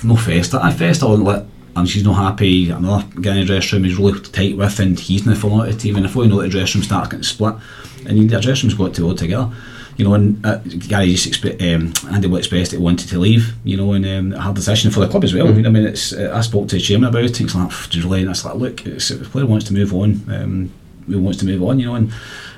no 0.03 0.17
fester. 0.17 0.59
I 0.62 0.73
fester 0.73 1.07
on 1.07 1.25
let 1.25 1.47
and 1.77 1.89
she's 1.89 2.05
not 2.05 2.14
happy. 2.14 2.70
Another 2.70 3.07
guy 3.20 3.33
in 3.33 3.41
the 3.41 3.47
dressing 3.47 3.79
room 3.79 3.91
is 3.91 3.97
really 3.97 4.20
tight 4.20 4.57
with, 4.57 4.79
and 4.79 4.99
he's 4.99 5.27
not 5.27 5.37
falling 5.37 5.61
out 5.61 5.68
of 5.68 5.75
the 5.75 5.81
team. 5.81 5.97
And 5.97 6.07
if 6.07 6.16
we 6.16 6.29
know 6.29 6.41
the 6.41 6.49
dressing 6.49 6.81
room 6.81 6.85
starts 6.85 7.11
getting 7.11 7.25
split, 7.25 7.55
and 8.07 8.31
the 8.31 8.41
dressing 8.41 8.68
room's 8.68 8.79
got 8.79 8.95
to 8.95 9.01
go 9.03 9.14
together 9.14 9.53
you 9.97 10.05
know, 10.05 10.14
and 10.14 10.45
uh, 10.45 10.59
Gary 10.59 11.14
just 11.14 11.29
expe- 11.29 11.61
um, 11.62 11.93
Andy 12.12 12.27
will 12.27 12.39
expressed 12.39 12.72
that 12.72 12.79
he 12.79 12.83
wanted 12.83 13.09
to 13.09 13.18
leave, 13.18 13.55
you 13.64 13.77
know, 13.77 13.93
and 13.93 14.05
um, 14.05 14.33
a 14.33 14.41
hard 14.41 14.57
decision 14.57 14.91
for 14.91 15.01
the 15.01 15.09
club 15.09 15.25
as 15.25 15.35
well. 15.35 15.47
Mm-hmm. 15.47 15.66
I 15.66 15.70
mean, 15.70 15.87
it's 15.87 16.12
uh, 16.12 16.33
I 16.35 16.41
spoke 16.41 16.68
to 16.68 16.77
the 16.77 16.81
chairman 16.81 17.09
about 17.09 17.25
it. 17.25 17.37
He's 17.37 17.55
like, 17.55 17.95
really, 17.95 18.22
and 18.22 18.31
it's 18.31 18.45
like, 18.45 18.55
look, 18.57 18.87
if 18.87 19.09
the 19.09 19.29
player 19.31 19.47
wants 19.47 19.66
to 19.66 19.75
move 19.75 19.95
on, 19.95 20.20
um, 20.29 20.72
he 21.07 21.16
wants 21.16 21.38
to 21.40 21.46
move 21.46 21.62
on, 21.62 21.78
you 21.78 21.86
know, 21.86 21.94
and 21.94 22.12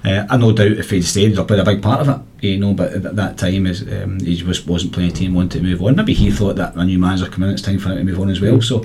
uh, 0.04 0.26
I 0.28 0.36
no 0.36 0.52
doubt 0.52 0.72
if 0.72 0.90
he'd 0.90 1.02
stayed, 1.02 1.28
he'd 1.28 1.38
have 1.38 1.48
played 1.48 1.60
a 1.60 1.64
big 1.64 1.82
part 1.82 2.00
of 2.00 2.08
it, 2.08 2.46
you 2.46 2.58
know. 2.58 2.74
But 2.74 2.92
at 2.92 3.16
that 3.16 3.38
time, 3.38 3.66
is 3.66 3.82
um, 3.82 4.20
he 4.20 4.36
just 4.36 4.66
wasn't 4.66 4.92
playing 4.92 5.10
a 5.10 5.14
team, 5.14 5.34
wanted 5.34 5.58
to 5.58 5.64
move 5.64 5.82
on. 5.82 5.96
Maybe 5.96 6.14
he 6.14 6.30
thought 6.30 6.56
that 6.56 6.76
a 6.76 6.84
new 6.84 6.98
manager 6.98 7.28
coming 7.28 7.48
in, 7.48 7.54
it's 7.54 7.62
time 7.62 7.78
for 7.78 7.90
him 7.90 7.98
to 7.98 8.04
move 8.04 8.20
on 8.20 8.30
as 8.30 8.40
well. 8.40 8.58
Mm-hmm. 8.58 8.84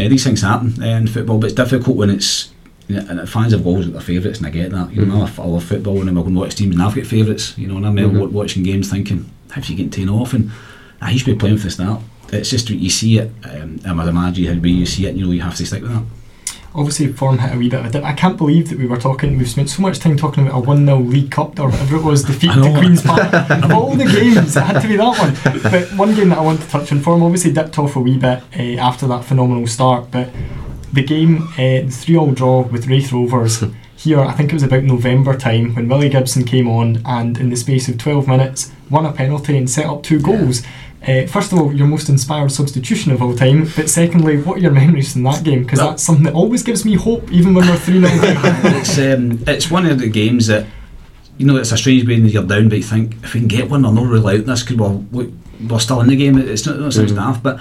uh, 0.00 0.08
these 0.08 0.24
things 0.24 0.42
happen 0.42 0.82
uh, 0.82 0.86
in 0.86 1.06
football, 1.06 1.38
but 1.38 1.46
it's 1.46 1.56
difficult 1.56 1.96
when 1.96 2.10
it's 2.10 2.52
and 2.88 3.28
fans 3.28 3.52
have 3.52 3.66
always 3.66 3.86
got 3.86 3.92
their 3.92 4.02
favourites, 4.02 4.38
and 4.38 4.46
I 4.46 4.50
get 4.50 4.70
that. 4.70 4.92
You 4.92 5.06
know, 5.06 5.24
mm. 5.24 5.38
I, 5.38 5.46
love 5.46 5.64
football, 5.64 6.00
and 6.00 6.08
I'm 6.08 6.14
going 6.14 6.34
to 6.34 6.40
watch 6.40 6.54
teams, 6.54 6.74
and 6.74 6.82
I've 6.82 6.94
got 6.94 7.06
favourites. 7.06 7.56
You 7.56 7.68
know, 7.68 7.76
and 7.76 7.86
I 7.86 7.88
remember 7.88 8.20
mm-hmm. 8.20 8.34
watching 8.34 8.62
games 8.62 8.90
thinking, 8.90 9.30
"How's 9.50 9.66
he 9.66 9.74
getting 9.74 9.90
taken 9.90 10.10
off?" 10.10 10.32
And 10.32 10.50
I 11.00 11.10
used 11.10 11.24
to 11.24 11.32
be 11.32 11.38
playing 11.38 11.58
for 11.58 11.64
the 11.64 11.70
start. 11.70 12.02
It's 12.32 12.50
just 12.50 12.70
you 12.70 12.90
see 12.90 13.18
it, 13.18 13.30
um, 13.44 13.80
and 13.84 14.00
as 14.00 14.08
a 14.08 14.12
manager, 14.12 14.54
how 14.54 14.60
you 14.60 14.86
see 14.86 15.06
it, 15.06 15.14
you 15.14 15.26
know, 15.26 15.32
you 15.32 15.42
have 15.42 15.56
to 15.56 15.66
stick 15.66 15.82
with 15.82 15.92
that. 15.92 16.04
Obviously 16.74 17.12
form 17.12 17.38
hit 17.38 17.54
a 17.54 17.58
wee 17.58 17.68
bit 17.68 17.80
of 17.80 17.86
a 17.86 17.90
dip. 17.90 18.04
I 18.04 18.14
can't 18.14 18.38
believe 18.38 18.70
that 18.70 18.78
we 18.78 18.86
were 18.86 18.96
talking. 18.96 19.36
We've 19.36 19.48
spent 19.48 19.68
so 19.68 19.82
much 19.82 19.98
time 19.98 20.16
talking 20.16 20.46
about 20.46 20.56
a 20.56 20.60
one 20.60 20.86
0 20.86 20.98
League 21.00 21.30
Cup 21.30 21.58
or 21.60 21.68
whatever 21.68 21.96
it 21.96 22.02
was 22.02 22.24
defeat 22.24 22.52
to 22.52 22.74
Queens 22.78 23.02
Park. 23.02 23.32
of 23.50 23.72
all 23.72 23.94
the 23.94 24.06
games, 24.06 24.56
it 24.56 24.62
had 24.62 24.80
to 24.80 24.88
be 24.88 24.96
that 24.96 25.18
one. 25.18 25.62
But 25.62 25.92
one 25.98 26.14
game 26.14 26.30
that 26.30 26.38
I 26.38 26.42
want 26.42 26.60
to 26.62 26.68
touch 26.68 26.90
on, 26.92 27.00
form 27.00 27.22
obviously 27.22 27.52
dipped 27.52 27.78
off 27.78 27.96
a 27.96 28.00
wee 28.00 28.16
bit 28.16 28.42
uh, 28.58 28.80
after 28.80 29.06
that 29.08 29.24
phenomenal 29.24 29.66
start, 29.66 30.10
but 30.10 30.30
the 30.92 31.02
game, 31.02 31.48
uh, 31.54 31.82
the 31.82 31.90
three 31.90 32.16
all 32.16 32.32
draw 32.32 32.62
with 32.62 32.86
Raith 32.86 33.12
Rovers. 33.12 33.64
Here, 33.96 34.20
I 34.20 34.32
think 34.32 34.50
it 34.50 34.54
was 34.54 34.64
about 34.64 34.82
November 34.82 35.36
time 35.36 35.76
when 35.76 35.88
Willie 35.88 36.08
Gibson 36.08 36.44
came 36.44 36.68
on 36.68 37.02
and, 37.06 37.38
in 37.38 37.50
the 37.50 37.56
space 37.56 37.88
of 37.88 37.98
12 37.98 38.26
minutes, 38.26 38.72
won 38.90 39.06
a 39.06 39.12
penalty 39.12 39.56
and 39.56 39.70
set 39.70 39.86
up 39.86 40.02
two 40.02 40.20
goals. 40.20 40.62
Uh, 41.06 41.26
first 41.26 41.52
of 41.52 41.58
all, 41.58 41.74
your 41.74 41.86
most 41.86 42.08
inspired 42.08 42.52
substitution 42.52 43.10
of 43.10 43.20
all 43.20 43.34
time, 43.34 43.68
but 43.76 43.90
secondly, 43.90 44.40
what 44.40 44.58
are 44.58 44.60
your 44.60 44.70
memories 44.70 45.12
from 45.12 45.24
that 45.24 45.42
game? 45.42 45.62
Because 45.64 45.80
Well- 45.80 45.90
that's 45.90 46.02
something 46.02 46.24
that 46.24 46.34
always 46.34 46.62
gives 46.62 46.84
me 46.84 46.94
hope, 46.94 47.30
even 47.32 47.54
when 47.54 47.66
we're 47.66 47.76
3 47.76 48.00
0 48.00 48.10
it's 48.14 48.98
um, 48.98 49.40
it's 49.48 49.70
one 49.70 49.86
of 49.86 49.98
the 49.98 50.08
games 50.08 50.46
that 50.46 50.64
you 51.38 51.46
know 51.46 51.56
it's 51.56 51.72
a 51.72 51.76
strange 51.76 52.06
way 52.06 52.20
when 52.20 52.28
you're 52.28 52.44
down, 52.44 52.68
but 52.68 52.78
you 52.78 52.84
think 52.84 53.16
if 53.24 53.34
we 53.34 53.40
can 53.40 53.48
get 53.48 53.68
one, 53.68 53.82
we're 53.82 53.92
not 53.92 54.06
really 54.06 54.38
out 54.38 54.46
this 54.46 54.62
because 54.62 54.76
we're, 54.76 54.90
we- 55.10 55.34
we're 55.68 55.78
still 55.80 56.00
in 56.00 56.08
the 56.08 56.16
game. 56.16 56.38
It's 56.38 56.66
not, 56.66 56.78
not 56.78 56.92
mm 56.92 57.14
daft, 57.16 57.42
but 57.42 57.60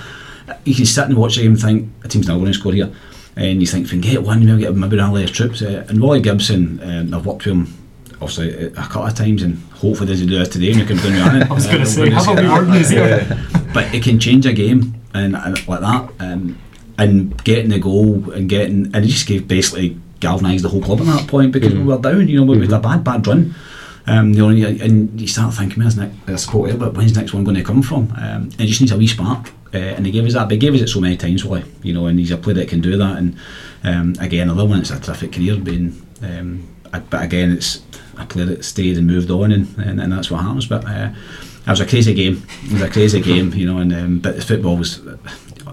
you 0.66 0.76
can 0.76 0.86
sit 0.86 1.06
and 1.06 1.18
watch 1.18 1.36
the 1.36 1.42
game 1.44 1.52
and 1.54 1.62
think 1.62 1.90
a 2.04 2.08
team's 2.08 2.28
not 2.28 2.36
going 2.36 2.46
to 2.48 2.54
score 2.54 2.74
here, 2.74 2.92
and 3.36 3.60
you 3.60 3.66
think 3.68 3.86
if 3.86 3.92
we 3.92 4.00
can 4.00 4.12
get 4.12 4.24
one, 4.24 4.40
maybe 4.40 4.52
we'll 4.52 4.62
get 4.62 4.76
maybe 4.76 4.98
a 5.00 5.08
less 5.08 5.32
troops. 5.32 5.64
Uh, 5.64 5.84
and 5.90 6.00
Willie 6.00 6.22
Gibson, 6.22 6.80
um, 6.84 7.14
I've 7.14 7.26
worked 7.26 7.46
with 7.46 7.56
him 7.56 7.78
obviously 8.22 8.54
a 8.54 8.68
a 8.68 8.88
couple 8.88 9.08
of 9.08 9.16
times, 9.16 9.44
and 9.44 9.58
hopefully 9.74 10.08
doesn't 10.08 10.28
do 10.28 10.38
this 10.38 10.50
today. 10.50 10.72
And 10.72 10.82
we 10.82 10.86
can 10.86 10.98
bring 10.98 11.16
running. 11.16 11.44
I 11.52 11.54
was 11.54 11.66
going 11.66 11.80
to 11.80 11.86
say, 11.86 12.10
have 12.10 12.28
a 12.28 12.42
wee 12.42 12.48
word 12.48 12.68
in 12.68 12.74
his 12.74 12.92
ear. 12.92 13.26
but 13.74 13.94
it 13.94 14.04
can 14.04 14.20
change 14.20 14.46
a 14.46 14.54
game 14.54 15.02
and, 15.14 15.36
and 15.36 15.68
like 15.68 15.82
that 15.82 16.10
um, 16.20 16.58
and 16.98 17.44
getting 17.44 17.70
the 17.70 17.80
goal 17.80 18.32
and 18.32 18.50
getting 18.50 18.86
and 18.94 18.98
it 18.98 19.08
just 19.08 19.28
gave 19.28 19.48
basically 19.48 19.98
galvanised 20.20 20.64
the 20.64 20.70
whole 20.70 20.82
club 20.82 21.00
at 21.00 21.06
that 21.06 21.28
point 21.28 21.52
because 21.52 21.74
we 21.74 21.84
were 21.84 21.98
down 21.98 22.28
you 22.28 22.44
know 22.44 22.52
we 22.52 22.60
had 22.60 22.72
a 22.72 22.80
bad 22.80 23.04
bad 23.04 23.26
run 23.26 23.54
um, 24.08 24.34
you 24.34 24.40
know, 24.40 24.50
and 24.50 24.58
you, 24.58 24.68
and 24.68 25.22
you 25.22 25.28
start 25.28 25.54
thinking 25.54 25.82
where's 25.82 25.96
next 25.96 26.16
I 26.28 26.36
support 26.36 26.72
it, 26.72 26.80
but 26.80 26.96
when's 26.96 27.14
the 27.14 27.20
next 27.20 27.34
one 27.34 27.44
going 27.44 27.58
to 27.58 27.64
come 27.64 27.82
from 27.84 28.12
um, 28.18 28.44
and 28.44 28.62
it 28.62 28.66
just 28.66 28.82
needs 28.82 28.92
a 28.92 28.98
wee 28.98 29.08
spark 29.08 29.50
uh, 29.74 29.78
and 29.78 30.06
he 30.06 30.12
gave 30.12 30.26
us 30.26 30.34
that 30.34 30.46
but 30.46 30.54
he 30.54 30.58
gave 30.58 30.74
us 30.74 30.82
it 30.82 30.88
so 30.88 31.00
many 31.00 31.18
times 31.18 31.46
Willie 31.46 31.64
you 31.84 31.94
know 31.94 32.08
and 32.08 32.20
he's 32.20 32.32
a 32.32 32.38
player 32.38 32.56
that 32.56 32.68
can 32.68 32.82
do 32.82 32.98
that 32.98 33.18
and 33.18 33.38
um, 33.84 34.16
again 34.20 34.50
another 34.50 34.68
one 34.68 34.80
it's 34.80 34.92
a 34.92 35.00
terrific 35.00 35.34
career 35.34 35.56
being 35.58 36.06
um, 36.24 36.68
But 36.92 37.24
again 37.24 37.52
it's 37.52 37.82
a 38.18 38.26
player 38.26 38.46
that 38.46 38.66
stayed 38.66 38.98
and 38.98 39.08
moved 39.08 39.32
on 39.32 39.52
and, 39.52 39.78
and, 39.78 40.00
and 40.00 40.12
that's 40.12 40.30
what 40.30 40.42
happens 40.42 40.68
but 40.68 40.86
uh, 40.86 41.12
it 41.66 41.70
was 41.70 41.80
a 41.80 41.86
crazy 41.86 42.14
game. 42.14 42.44
It 42.64 42.74
was 42.74 42.82
a 42.82 42.90
crazy 42.90 43.22
game, 43.32 43.54
you 43.54 43.68
know. 43.68 43.78
And 43.78 43.94
um, 43.94 44.20
but 44.20 44.44
football 44.44 44.78
was 44.78 45.00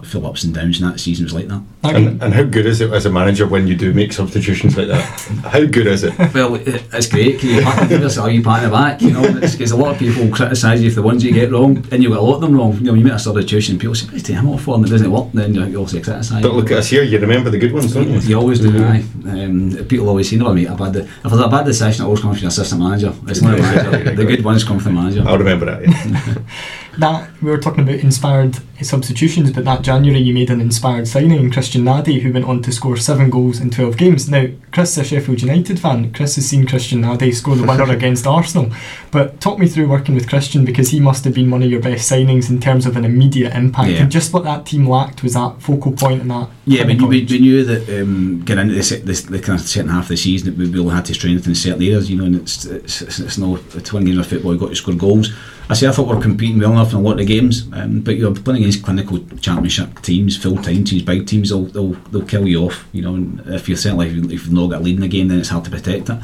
full 0.05 0.25
ups 0.25 0.43
and 0.43 0.53
downs, 0.53 0.81
and 0.81 0.91
that 0.91 0.99
season 0.99 1.25
was 1.25 1.33
like 1.33 1.47
that. 1.47 1.61
That 1.81 1.95
And, 1.95 2.21
and 2.21 2.33
how 2.33 2.43
good 2.43 2.65
is 2.65 2.81
it 2.81 2.91
as 2.91 3.05
a 3.05 3.09
manager 3.11 3.47
when 3.47 3.67
you 3.67 3.75
do 3.75 3.93
make 3.93 4.13
substitutions 4.13 4.77
like 4.77 4.87
that? 4.87 5.03
How 5.45 5.65
good 5.65 5.87
is 5.87 6.03
it? 6.03 6.17
Well, 6.33 6.55
it's 6.55 7.07
great. 7.07 7.39
Can 7.39 7.49
you 7.49 7.61
pat 7.61 7.89
give 7.89 8.01
yourself 8.01 8.31
you 8.31 8.43
pat 8.43 8.63
in 8.63 8.69
the 8.69 8.75
back? 8.75 9.01
You 9.01 9.11
know, 9.11 9.39
because 9.39 9.71
a 9.71 9.77
lot 9.77 9.93
of 9.93 9.99
people 9.99 10.29
criticise 10.29 10.81
you 10.81 10.89
for 10.89 10.95
the 10.95 11.01
ones 11.03 11.23
you 11.23 11.31
get 11.31 11.51
wrong, 11.51 11.77
and 11.91 12.03
you 12.03 12.09
get 12.09 12.17
a 12.17 12.21
lot 12.21 12.35
of 12.35 12.41
them 12.41 12.53
wrong. 12.53 12.73
You 12.75 12.83
know, 12.85 12.93
you 12.93 13.03
make 13.03 13.13
a 13.13 13.19
substitution, 13.19 13.79
people 13.79 13.95
say, 13.95 14.07
"What 14.07 14.27
him 14.27 14.49
off 14.49 14.63
for?" 14.63 14.75
and 14.75 14.85
it 14.85 14.89
doesn't 14.89 15.11
work. 15.11 15.31
Then 15.33 15.53
you 15.55 15.77
also 15.77 16.01
criticise. 16.01 16.41
But 16.41 16.53
look 16.53 16.71
at 16.71 16.77
us 16.79 16.89
here, 16.89 17.03
you 17.03 17.19
remember 17.19 17.49
the 17.49 17.57
good 17.57 17.71
ones, 17.71 17.93
don't 17.93 18.09
you? 18.09 18.19
You 18.19 18.37
always 18.37 18.59
do, 18.59 18.83
aye. 18.83 19.03
Um, 19.25 19.71
people 19.87 20.09
always 20.09 20.29
say, 20.29 20.35
"No, 20.35 20.53
mate, 20.53 20.67
a 20.67 20.75
bad. 20.75 20.95
If 20.95 21.21
there's 21.23 21.39
a 21.41 21.47
bad 21.47 21.65
decision, 21.65 22.03
it 22.03 22.07
always 22.07 22.21
comes 22.21 22.37
from 22.37 22.45
the 22.45 22.47
assistant 22.47 22.81
manager. 22.81 23.13
It's 23.27 23.41
not 23.41 23.55
the 23.57 23.61
manager. 23.63 24.15
The 24.15 24.25
good 24.25 24.43
ones 24.43 24.63
come 24.63 24.79
from 24.79 24.95
the 24.95 25.01
manager." 25.01 25.23
I'll 25.27 25.37
remember 25.37 25.65
that. 25.65 25.81
Yeah. 25.83 26.43
that 26.97 27.29
we 27.41 27.49
were 27.49 27.57
talking 27.57 27.83
about 27.83 27.99
inspired 27.99 28.57
substitutions, 28.81 29.51
but 29.51 29.65
that 29.65 29.81
January 29.81 30.21
you 30.21 30.33
made 30.33 30.49
an 30.49 30.61
inspired 30.61 31.07
signing 31.07 31.39
in 31.39 31.51
Christian 31.51 31.83
Nadé, 31.83 32.21
who 32.21 32.31
went 32.31 32.45
on 32.45 32.61
to 32.61 32.71
score 32.71 32.97
seven 32.97 33.29
goals 33.29 33.59
in 33.59 33.69
twelve 33.69 33.97
games. 33.97 34.29
Now, 34.29 34.47
Chris 34.71 34.91
is 34.91 34.97
a 34.99 35.03
Sheffield 35.03 35.41
United 35.41 35.79
fan. 35.79 36.13
Chris 36.13 36.35
has 36.35 36.47
seen 36.47 36.65
Christian 36.65 37.01
Nadé 37.01 37.33
score 37.33 37.55
the 37.55 37.63
winner 37.63 37.91
against 37.91 38.25
Arsenal. 38.25 38.71
But 39.11 39.41
talk 39.41 39.59
me 39.59 39.67
through 39.67 39.89
working 39.89 40.15
with 40.15 40.29
Christian 40.29 40.65
because 40.65 40.89
he 40.89 40.99
must 40.99 41.25
have 41.25 41.33
been 41.33 41.51
one 41.51 41.63
of 41.63 41.69
your 41.69 41.81
best 41.81 42.09
signings 42.09 42.49
in 42.49 42.59
terms 42.59 42.85
of 42.85 42.95
an 42.95 43.05
immediate 43.05 43.53
impact. 43.53 43.89
Yeah. 43.89 44.03
And 44.03 44.11
just 44.11 44.33
what 44.33 44.43
that 44.45 44.65
team 44.65 44.87
lacked 44.87 45.23
was 45.23 45.33
that 45.33 45.61
focal 45.61 45.91
point 45.91 46.21
and 46.21 46.31
that. 46.31 46.49
Yeah, 46.65 46.85
we, 46.85 46.95
we, 46.95 47.25
we 47.25 47.39
knew 47.39 47.63
that 47.65 48.01
um, 48.01 48.43
getting 48.45 48.69
into 48.69 48.97
the, 48.97 49.13
the 49.29 49.39
kind 49.39 49.59
of 49.59 49.67
second 49.67 49.89
half 49.89 50.03
of 50.03 50.09
the 50.09 50.17
season 50.17 50.49
that 50.49 50.57
we 50.57 50.69
really 50.69 50.93
had 50.93 51.05
to 51.05 51.13
strengthen 51.13 51.55
certain 51.55 51.81
areas, 51.81 52.09
you 52.09 52.17
know, 52.17 52.25
and 52.25 52.35
it's 52.35 52.65
it's, 52.65 53.01
it's, 53.01 53.19
it's 53.19 53.37
no 53.37 53.59
it's 53.73 53.91
one 53.91 54.05
game 54.05 54.19
of 54.19 54.27
football 54.27 54.51
you've 54.51 54.61
got 54.61 54.69
to 54.69 54.75
score 54.75 54.93
goals. 54.93 55.33
I 55.69 55.75
say 55.75 55.87
I 55.87 55.91
thought 55.91 56.07
we 56.07 56.15
were 56.15 56.21
competing 56.21 56.59
well 56.59 56.71
enough 56.71 56.93
in 56.93 56.97
a 56.97 57.01
lot 57.01 57.19
of 57.19 57.27
games, 57.27 57.67
um, 57.73 58.01
but 58.01 58.15
you're 58.15 58.33
playing 58.33 58.63
against 58.63 58.83
clinical 58.83 59.19
championship 59.39 60.01
teams, 60.01 60.35
full 60.35 60.55
time 60.55 60.83
teams, 60.83 61.03
big 61.03 61.27
teams. 61.27 61.49
They'll, 61.49 61.65
they'll 61.65 61.93
they'll 62.11 62.25
kill 62.25 62.47
you 62.47 62.65
off, 62.65 62.87
you 62.91 63.03
know. 63.03 63.13
And 63.13 63.41
if 63.45 63.69
you're 63.69 63.77
certainly 63.77 64.07
if, 64.07 64.13
you, 64.13 64.23
if 64.25 64.31
you've 64.45 64.51
not 64.51 64.71
got 64.71 64.81
a 64.81 64.83
lead 64.83 64.95
in 64.95 65.01
the 65.01 65.07
game, 65.07 65.27
then 65.27 65.37
it's 65.37 65.49
hard 65.49 65.65
to 65.65 65.69
protect 65.71 66.09
it. 66.09 66.19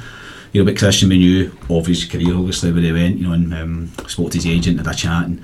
You 0.52 0.64
know, 0.64 0.72
but 0.72 0.80
Christian 0.80 1.10
knew 1.10 1.52
of 1.70 1.86
career 1.86 2.34
obviously 2.34 2.72
where 2.72 2.82
he 2.82 2.92
went, 2.92 3.18
you 3.18 3.28
know, 3.28 3.34
and 3.34 3.54
um, 3.54 3.92
spoke 4.08 4.32
to 4.32 4.38
his 4.38 4.48
agent, 4.48 4.78
had 4.78 4.88
a 4.88 4.96
chat, 4.96 5.26
and 5.26 5.44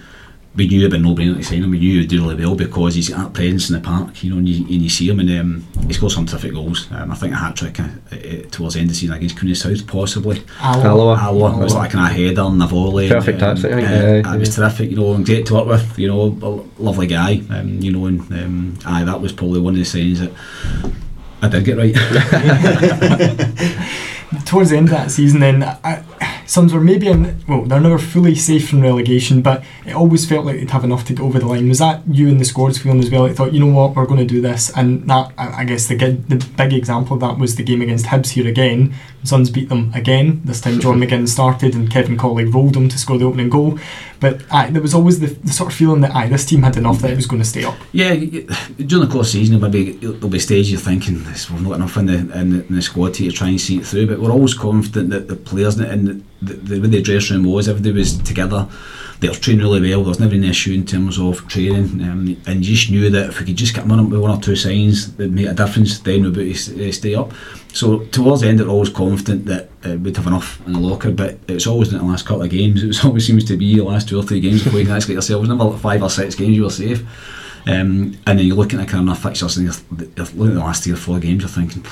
we 0.53 0.67
knew 0.67 0.79
it'd 0.79 0.91
been 0.91 1.01
no 1.01 1.15
brainer 1.15 1.37
to 1.37 1.43
sign 1.43 1.63
him. 1.63 1.71
We 1.71 1.79
knew 1.79 2.01
he'd 2.01 2.09
do 2.09 2.21
really 2.21 2.35
well 2.43 2.55
because 2.55 2.95
he's 2.95 3.07
got 3.09 3.23
that 3.23 3.33
presence 3.33 3.69
in 3.69 3.75
the 3.75 3.81
park, 3.81 4.21
you 4.21 4.31
know, 4.31 4.37
and 4.37 4.49
you, 4.49 4.65
and 4.65 4.81
you 4.81 4.89
see 4.89 5.07
him, 5.09 5.21
and 5.21 5.29
um, 5.39 5.65
he 5.87 5.93
scored 5.93 6.11
some 6.11 6.25
terrific 6.25 6.51
goals. 6.53 6.89
Um, 6.91 7.09
I 7.09 7.15
think 7.15 7.31
a 7.33 7.37
hat 7.37 7.55
trick 7.55 7.79
uh, 7.79 7.87
uh, 8.11 8.41
towards 8.51 8.73
the 8.73 8.81
end 8.81 8.89
of 8.89 8.93
the 8.93 8.99
season 8.99 9.15
against 9.15 9.37
Cooney 9.37 9.55
South, 9.55 9.87
possibly. 9.87 10.43
Alloa. 10.61 10.83
Alloa. 10.83 11.17
Alloa, 11.17 11.61
it 11.61 11.63
was 11.63 11.73
like 11.73 11.91
a 11.91 11.93
kind 11.93 12.11
of 12.11 12.17
header 12.17 12.41
and 12.41 12.61
a 12.61 12.67
volley. 12.67 13.07
Perfect 13.07 13.41
and, 13.41 13.57
tactic, 13.57 13.71
I 13.71 13.75
think, 13.75 13.87
uh, 13.87 14.29
yeah, 14.29 14.35
It 14.35 14.39
was 14.39 14.55
terrific, 14.55 14.89
you 14.89 14.97
know, 14.97 15.13
and 15.13 15.25
great 15.25 15.45
to 15.45 15.53
work 15.53 15.67
with. 15.67 15.97
You 15.97 16.09
know, 16.09 16.21
a 16.21 16.81
lovely 16.81 17.07
guy. 17.07 17.41
Um, 17.49 17.79
you 17.79 17.93
know, 17.93 18.07
and 18.07 18.19
um, 18.33 18.77
aye, 18.85 19.05
that 19.05 19.21
was 19.21 19.31
probably 19.31 19.61
one 19.61 19.75
of 19.75 19.79
the 19.79 19.85
signs 19.85 20.19
that 20.19 20.33
I 21.41 21.47
did 21.47 21.63
get 21.63 21.77
right. 21.77 21.95
towards 24.45 24.69
the 24.69 24.77
end 24.77 24.87
of 24.87 24.91
that 24.91 25.11
season, 25.11 25.39
then 25.39 25.63
I, 25.63 26.03
Sons 26.51 26.73
were 26.73 26.81
maybe 26.81 27.07
in. 27.07 27.41
Well, 27.47 27.61
they're 27.61 27.79
never 27.79 27.97
fully 27.97 28.35
safe 28.35 28.67
from 28.67 28.81
relegation, 28.81 29.41
but 29.41 29.63
it 29.85 29.93
always 29.95 30.27
felt 30.27 30.45
like 30.45 30.57
they'd 30.57 30.69
have 30.71 30.83
enough 30.83 31.05
to 31.05 31.13
get 31.13 31.23
over 31.23 31.39
the 31.39 31.45
line. 31.45 31.69
Was 31.69 31.79
that 31.79 32.01
you 32.05 32.27
and 32.27 32.41
the 32.41 32.43
squad's 32.43 32.77
feeling 32.77 32.99
as 32.99 33.09
well? 33.09 33.23
I 33.23 33.31
thought, 33.31 33.53
you 33.53 33.61
know 33.61 33.73
what, 33.73 33.95
we're 33.95 34.05
going 34.05 34.19
to 34.19 34.25
do 34.25 34.41
this, 34.41 34.69
and 34.75 35.09
that 35.09 35.31
I 35.37 35.61
I 35.61 35.63
guess 35.63 35.87
the 35.87 35.95
the 35.95 36.45
big 36.57 36.73
example 36.73 37.13
of 37.13 37.21
that 37.21 37.37
was 37.37 37.55
the 37.55 37.63
game 37.63 37.81
against 37.81 38.07
Hibs 38.07 38.31
here 38.31 38.49
again. 38.49 38.93
Sons 39.24 39.49
beat 39.49 39.69
them 39.69 39.91
again. 39.93 40.41
This 40.43 40.61
time, 40.61 40.80
John 40.80 40.99
McGinn 41.01 41.28
started, 41.28 41.76
and 41.76 41.91
Kevin 41.91 42.17
Colley 42.17 42.45
rolled 42.45 42.74
them 42.74 42.89
to 42.89 42.97
score 42.97 43.17
the 43.17 43.26
opening 43.26 43.49
goal. 43.49 43.80
But 44.19 44.41
aye, 44.51 44.69
there 44.69 44.82
was 44.82 44.93
always 44.93 45.19
the, 45.19 45.28
the 45.28 45.51
sort 45.51 45.72
of 45.72 45.78
feeling 45.78 46.01
that 46.01 46.15
aye, 46.15 46.28
this 46.28 46.45
team 46.45 46.63
had 46.63 46.78
enough 46.78 46.99
that 46.99 47.11
it 47.11 47.15
was 47.15 47.26
going 47.26 47.41
to 47.41 47.47
stay 47.47 47.63
up. 47.63 47.76
Yeah, 47.91 48.13
during 48.13 49.07
the 49.07 49.11
course 49.11 49.34
of 49.34 49.39
the 49.39 49.45
season, 49.45 49.59
maybe 49.59 49.93
there'll 49.93 50.30
be 50.30 50.39
stages 50.39 50.72
you're 50.72 50.80
thinking 50.80 51.24
this, 51.24 51.49
we've 51.49 51.61
not 51.61 51.74
enough 51.74 51.97
in 51.97 52.05
the, 52.05 52.17
in 52.39 52.49
the 52.49 52.65
in 52.67 52.76
the 52.76 52.82
squad 52.82 53.13
to 53.15 53.32
try 53.32 53.49
and 53.49 53.61
see 53.61 53.78
it 53.78 53.86
through. 53.86 54.07
But 54.07 54.19
we're 54.19 54.32
always 54.32 54.53
confident 54.53 55.09
that 55.09 55.28
the 55.28 55.36
players 55.36 55.80
and 55.80 56.07
the, 56.41 56.53
the, 56.53 56.76
the 56.76 56.88
the 56.88 57.01
dressing 57.01 57.38
room 57.38 57.51
was, 57.51 57.67
everybody 57.67 57.93
was 57.93 58.17
together. 58.19 58.67
They 59.22 59.30
were 59.30 59.36
training 59.36 59.61
really 59.61 59.82
well. 59.82 60.01
There 60.01 60.09
was 60.09 60.19
never 60.19 60.34
any 60.34 60.49
issue 60.49 60.74
in 60.74 60.86
terms 60.86 61.19
of 61.19 61.47
training, 61.47 62.01
um, 62.01 62.41
and 62.47 62.65
you 62.65 62.76
just 62.76 62.89
knew 62.89 63.07
that 63.11 63.30
if 63.30 63.39
we 63.39 63.45
could 63.45 63.55
just 63.55 63.76
get 63.76 63.89
up 63.89 64.09
with 64.09 64.19
one 64.19 64.32
or 64.32 64.41
two 64.41 64.55
signs 64.55 65.15
that 65.15 65.30
made 65.30 65.45
a 65.45 65.53
difference, 65.53 65.99
then 65.99 66.24
we'd 66.24 66.34
be 66.34 66.53
to 66.53 66.91
stay 66.91 67.13
up. 67.13 67.32
So 67.72 67.99
towards 68.05 68.41
the 68.41 68.47
end, 68.47 68.59
we're 68.59 68.67
always 68.67 68.89
confident 68.89 69.45
that 69.45 69.69
uh, 69.86 69.95
we'd 69.97 70.17
have 70.17 70.26
enough 70.26 70.59
in 70.65 70.74
the 70.74 70.80
locker. 70.80 71.11
But 71.11 71.38
it's 71.47 71.67
always 71.67 71.93
in 71.93 71.99
the 71.99 72.03
last 72.03 72.26
couple 72.26 72.41
of 72.41 72.49
games. 72.49 72.84
It 72.84 73.05
always 73.05 73.28
seems 73.28 73.45
to 73.45 73.57
be 73.57 73.76
the 73.76 73.84
last 73.84 74.09
two 74.09 74.19
or 74.19 74.24
three 74.24 74.39
games 74.39 74.63
before 74.63 74.80
you 74.80 74.86
can 74.86 74.95
actually 74.95 75.13
get 75.13 75.19
yourself. 75.19 75.38
It 75.38 75.41
was 75.41 75.49
never 75.49 75.63
like 75.65 75.80
five 75.80 76.03
or 76.03 76.09
six 76.09 76.34
games 76.34 76.55
you 76.55 76.63
were 76.63 76.69
safe. 76.72 77.05
Um, 77.67 78.17
and 78.26 78.39
then 78.39 78.45
you're 78.47 78.55
looking 78.55 78.80
at 78.80 78.88
kind 78.88 79.07
of 79.07 79.19
fixtures 79.19 79.57
and 79.57 79.67
you're, 79.67 80.07
you're 80.15 80.26
looking 80.26 80.47
at 80.47 80.53
the 80.55 80.59
last 80.59 80.84
three 80.84 80.93
or 80.93 80.97
four 80.97 81.19
games, 81.19 81.43
you're 81.43 81.49
thinking, 81.49 81.86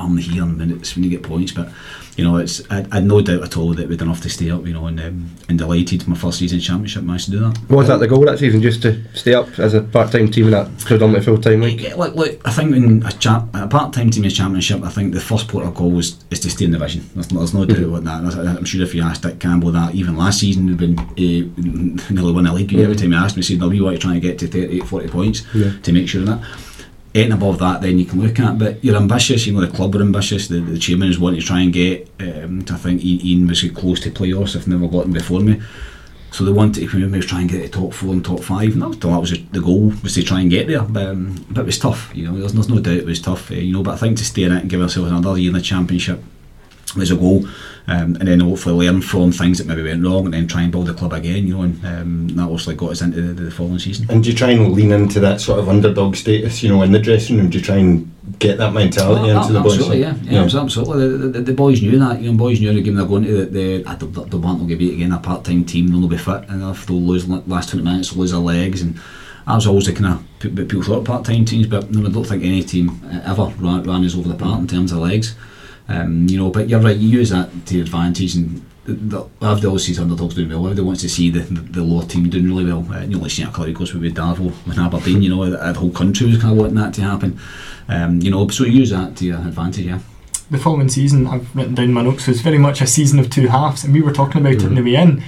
I'm 0.00 0.16
here 0.18 0.42
in 0.42 0.56
minutes 0.58 0.94
when 0.94 1.04
you 1.04 1.10
get 1.10 1.22
points. 1.22 1.52
But, 1.52 1.70
you 2.16 2.24
know, 2.24 2.36
it's 2.36 2.60
I, 2.70 2.84
I 2.92 2.96
had 2.96 3.04
no 3.04 3.20
doubt 3.22 3.42
at 3.42 3.56
all 3.56 3.72
that 3.74 3.88
we'd 3.88 4.02
enough 4.02 4.20
to 4.22 4.30
stay 4.30 4.50
up, 4.50 4.66
you 4.66 4.72
know, 4.72 4.86
and, 4.86 5.00
um, 5.00 5.30
and 5.48 5.58
delighted 5.58 6.06
my 6.08 6.16
first 6.16 6.38
season 6.38 6.60
championship 6.60 7.02
managed 7.02 7.26
to 7.26 7.30
do 7.32 7.40
that. 7.40 7.58
Was 7.70 7.88
that 7.88 7.98
the 7.98 8.08
goal 8.08 8.24
that 8.26 8.38
season, 8.38 8.60
just 8.60 8.82
to 8.82 9.02
stay 9.14 9.34
up 9.34 9.58
as 9.58 9.74
a 9.74 9.82
part-time 9.82 10.30
team 10.30 10.46
in 10.46 10.50
that 10.52 10.68
predominantly 10.80 11.24
full-time 11.24 11.60
league? 11.62 11.80
Yeah, 11.80 11.94
look, 11.94 12.14
look, 12.14 12.40
I 12.46 12.50
think 12.52 12.74
in 12.74 13.02
a, 13.06 13.12
cha- 13.12 13.46
a 13.54 13.66
part-time 13.68 14.10
team 14.10 14.24
in 14.24 14.30
championship, 14.30 14.82
I 14.82 14.90
think 14.90 15.14
the 15.14 15.20
first 15.20 15.48
port 15.48 15.64
of 15.66 15.74
call 15.74 15.90
was 15.90 16.22
is 16.30 16.40
to 16.40 16.50
stay 16.50 16.64
in 16.66 16.72
the 16.72 16.78
division. 16.78 17.08
There's, 17.14 17.28
there's 17.28 17.54
no 17.54 17.64
doubt 17.64 17.78
about 17.78 18.04
that. 18.04 18.56
I'm 18.58 18.64
sure 18.64 18.82
if 18.82 18.94
you 18.94 19.02
asked 19.02 19.22
Dick 19.22 19.38
Campbell 19.40 19.72
that, 19.72 19.94
even 19.94 20.16
last 20.16 20.40
season 20.40 20.66
we've 20.66 20.76
been 20.76 20.98
uh, 20.98 22.12
nearly 22.12 22.32
won 22.32 22.44
the 22.44 22.52
league. 22.52 22.74
Every 22.74 22.96
time 22.96 23.12
you 23.12 23.18
asked 23.18 23.36
me, 23.36 23.42
he 23.42 23.54
said, 23.54 23.60
"No, 23.60 23.68
we 23.68 23.80
want 23.80 23.96
to 23.96 24.00
try 24.02 24.12
and 24.12 24.22
get 24.22 24.38
to 24.40 24.46
38, 24.46 24.84
40 24.86 25.08
points 25.08 25.42
Yeah. 25.54 25.72
to 25.82 25.92
make 25.92 26.08
sure 26.08 26.20
of 26.22 26.26
that." 26.28 26.40
Anything 27.12 27.32
above 27.32 27.58
that, 27.58 27.80
then 27.80 27.98
you 27.98 28.04
can 28.04 28.20
look 28.20 28.38
at. 28.38 28.58
But 28.58 28.84
you're 28.84 28.96
ambitious. 28.96 29.46
You 29.46 29.52
know, 29.52 29.60
the 29.60 29.76
club 29.76 29.94
were 29.94 30.00
ambitious. 30.00 30.46
The, 30.48 30.60
the 30.60 30.78
chairman 30.78 31.08
is 31.08 31.18
wanting 31.18 31.40
to 31.40 31.46
try 31.46 31.60
and 31.60 31.72
get. 31.72 32.08
Um, 32.20 32.64
I 32.70 32.76
think 32.76 33.04
Ian 33.04 33.48
was 33.48 33.62
close 33.70 34.00
to 34.00 34.10
playoffs 34.10 34.54
if 34.54 34.68
never 34.68 34.86
got 34.86 35.12
before 35.12 35.40
me. 35.40 35.60
So 36.30 36.44
they 36.44 36.52
wanted 36.52 36.88
to 36.88 37.08
maybe 37.08 37.26
try 37.26 37.40
and 37.40 37.50
get 37.50 37.62
to 37.62 37.68
top 37.68 37.92
four 37.92 38.12
and 38.12 38.24
top 38.24 38.40
five. 38.40 38.72
And 38.74 38.82
that 38.82 39.20
was 39.20 39.30
the 39.32 39.60
goal 39.60 39.92
was 40.02 40.14
to 40.14 40.22
try 40.22 40.40
and 40.40 40.50
get 40.50 40.68
there. 40.68 40.82
But, 40.82 41.06
um, 41.06 41.44
but 41.50 41.62
it 41.62 41.66
was 41.66 41.78
tough. 41.80 42.12
You 42.14 42.28
know, 42.28 42.38
there's, 42.38 42.52
there's 42.52 42.68
no 42.68 42.78
doubt 42.78 42.94
it 42.94 43.06
was 43.06 43.20
tough. 43.20 43.50
Uh, 43.50 43.54
you 43.54 43.72
know, 43.72 43.82
but 43.82 43.94
I 43.94 43.96
think 43.96 44.16
to 44.18 44.24
stay 44.24 44.44
in 44.44 44.52
it 44.52 44.60
and 44.60 44.70
give 44.70 44.80
ourselves 44.80 45.10
another 45.10 45.36
year 45.36 45.50
in 45.50 45.56
the 45.56 45.62
championship 45.62 46.22
there's 46.96 47.10
a 47.10 47.16
goal, 47.16 47.46
um, 47.86 48.16
and 48.16 48.28
then 48.28 48.40
hopefully 48.40 48.86
learn 48.86 49.02
from 49.02 49.32
things 49.32 49.58
that 49.58 49.66
maybe 49.66 49.82
went 49.82 50.04
wrong, 50.04 50.24
and 50.24 50.34
then 50.34 50.46
try 50.46 50.62
and 50.62 50.72
build 50.72 50.86
the 50.86 50.94
club 50.94 51.12
again. 51.12 51.46
You 51.46 51.56
know, 51.56 51.62
and 51.62 51.84
um, 51.84 52.28
that 52.28 52.42
obviously 52.42 52.74
got 52.74 52.90
us 52.90 53.02
into 53.02 53.20
the, 53.20 53.44
the 53.44 53.50
following 53.50 53.78
season. 53.78 54.06
And 54.10 54.22
do 54.22 54.30
you 54.30 54.36
try 54.36 54.50
and 54.50 54.72
lean 54.72 54.92
into 54.92 55.20
that 55.20 55.40
sort 55.40 55.58
of 55.58 55.68
underdog 55.68 56.16
status, 56.16 56.62
you 56.62 56.68
know, 56.68 56.82
in 56.82 56.92
the 56.92 56.98
dressing 56.98 57.36
room? 57.36 57.50
Do 57.50 57.58
you 57.58 57.64
try 57.64 57.76
and 57.76 58.10
get 58.38 58.58
that 58.58 58.72
mentality 58.72 59.26
Well, 59.28 59.40
into 59.40 59.52
the 59.52 59.60
boys? 59.60 59.74
absolutely, 59.74 60.00
yeah, 60.00 60.14
yeah, 60.22 60.42
absolutely. 60.42 61.08
The, 61.08 61.28
the, 61.28 61.40
the 61.40 61.52
boys 61.52 61.82
knew 61.82 61.98
that. 61.98 62.20
You 62.20 62.32
know, 62.32 62.38
boys 62.38 62.60
knew 62.60 62.72
the 62.72 62.82
game 62.82 62.96
they're 62.96 63.06
going 63.06 63.24
to. 63.24 63.36
That 63.38 63.52
they, 63.52 63.84
I 63.84 63.94
don't, 63.96 64.12
don't 64.12 64.42
want 64.42 64.58
them 64.58 64.68
to 64.68 64.76
be 64.76 64.94
again 64.94 65.12
a 65.12 65.18
part-time 65.18 65.64
team. 65.64 65.88
They'll 65.88 66.00
not 66.00 66.10
be 66.10 66.18
fit 66.18 66.48
enough. 66.48 66.86
They'll 66.86 67.00
lose 67.00 67.26
the 67.26 67.42
last 67.46 67.70
twenty 67.70 67.84
minutes. 67.84 68.10
They'll 68.10 68.20
lose 68.20 68.32
their 68.32 68.40
legs 68.40 68.82
and. 68.82 68.98
I 69.46 69.54
was 69.56 69.66
always 69.66 69.86
the 69.86 69.94
kind 69.94 70.14
of 70.14 70.24
p- 70.38 70.48
p- 70.50 70.64
people 70.66 70.82
thought 70.82 71.04
part-time 71.04 71.44
teams, 71.44 71.66
but 71.66 71.90
no, 71.90 72.06
I 72.06 72.12
don't 72.12 72.24
think 72.24 72.44
any 72.44 72.62
team 72.62 73.00
ever 73.24 73.46
ran, 73.58 73.82
ran 73.82 74.04
us 74.04 74.14
over 74.14 74.28
the 74.28 74.36
park 74.36 74.60
in 74.60 74.68
terms 74.68 74.92
of 74.92 74.98
legs. 74.98 75.34
Um, 75.90 76.28
you 76.28 76.38
know, 76.38 76.50
but 76.50 76.68
you're 76.68 76.80
right. 76.80 76.96
You 76.96 77.08
use 77.08 77.30
that 77.30 77.48
to 77.66 77.74
your 77.74 77.84
advantage, 77.84 78.34
and 78.36 78.64
the, 78.84 79.24
I've 79.42 79.64
always 79.64 79.84
seen 79.84 79.98
underdogs 79.98 80.34
doing 80.34 80.48
well. 80.48 80.60
Everybody 80.66 80.86
wants 80.86 81.02
to 81.02 81.08
see 81.08 81.30
the, 81.30 81.40
the, 81.40 81.60
the 81.60 81.82
lower 81.82 82.04
team 82.04 82.30
doing 82.30 82.46
really 82.46 82.64
well. 82.64 82.86
Uh, 82.92 83.02
you 83.02 83.16
only 83.16 83.28
seen 83.30 83.46
a 83.46 83.50
couple 83.50 83.66
of 83.66 83.74
goes 83.74 83.92
with 83.94 84.14
Darvel 84.14 84.52
and 84.66 84.78
Aberdeen. 84.78 85.22
You 85.22 85.30
know, 85.34 85.50
the, 85.50 85.56
the 85.56 85.78
whole 85.78 85.90
country 85.90 86.26
was 86.28 86.38
kind 86.38 86.52
of 86.52 86.58
wanting 86.58 86.76
that 86.76 86.94
to 86.94 87.02
happen. 87.02 87.38
Um, 87.88 88.20
you 88.20 88.30
know, 88.30 88.46
so 88.48 88.64
you 88.64 88.72
use 88.72 88.90
that 88.90 89.16
to 89.16 89.24
your 89.24 89.38
advantage. 89.38 89.86
Yeah. 89.86 90.00
the 90.50 90.58
following 90.58 90.88
season, 90.88 91.26
I've 91.26 91.54
written 91.54 91.74
down 91.74 91.92
my 91.92 92.02
notes, 92.02 92.26
was 92.26 92.40
very 92.40 92.58
much 92.58 92.80
a 92.80 92.86
season 92.86 93.18
of 93.18 93.30
two 93.30 93.48
halves, 93.48 93.84
and 93.84 93.94
we 93.94 94.02
were 94.02 94.12
talking 94.12 94.40
about 94.40 94.54
it 94.54 94.62
in 94.62 94.74
the 94.74 94.82
way 94.82 94.96
in. 94.96 95.22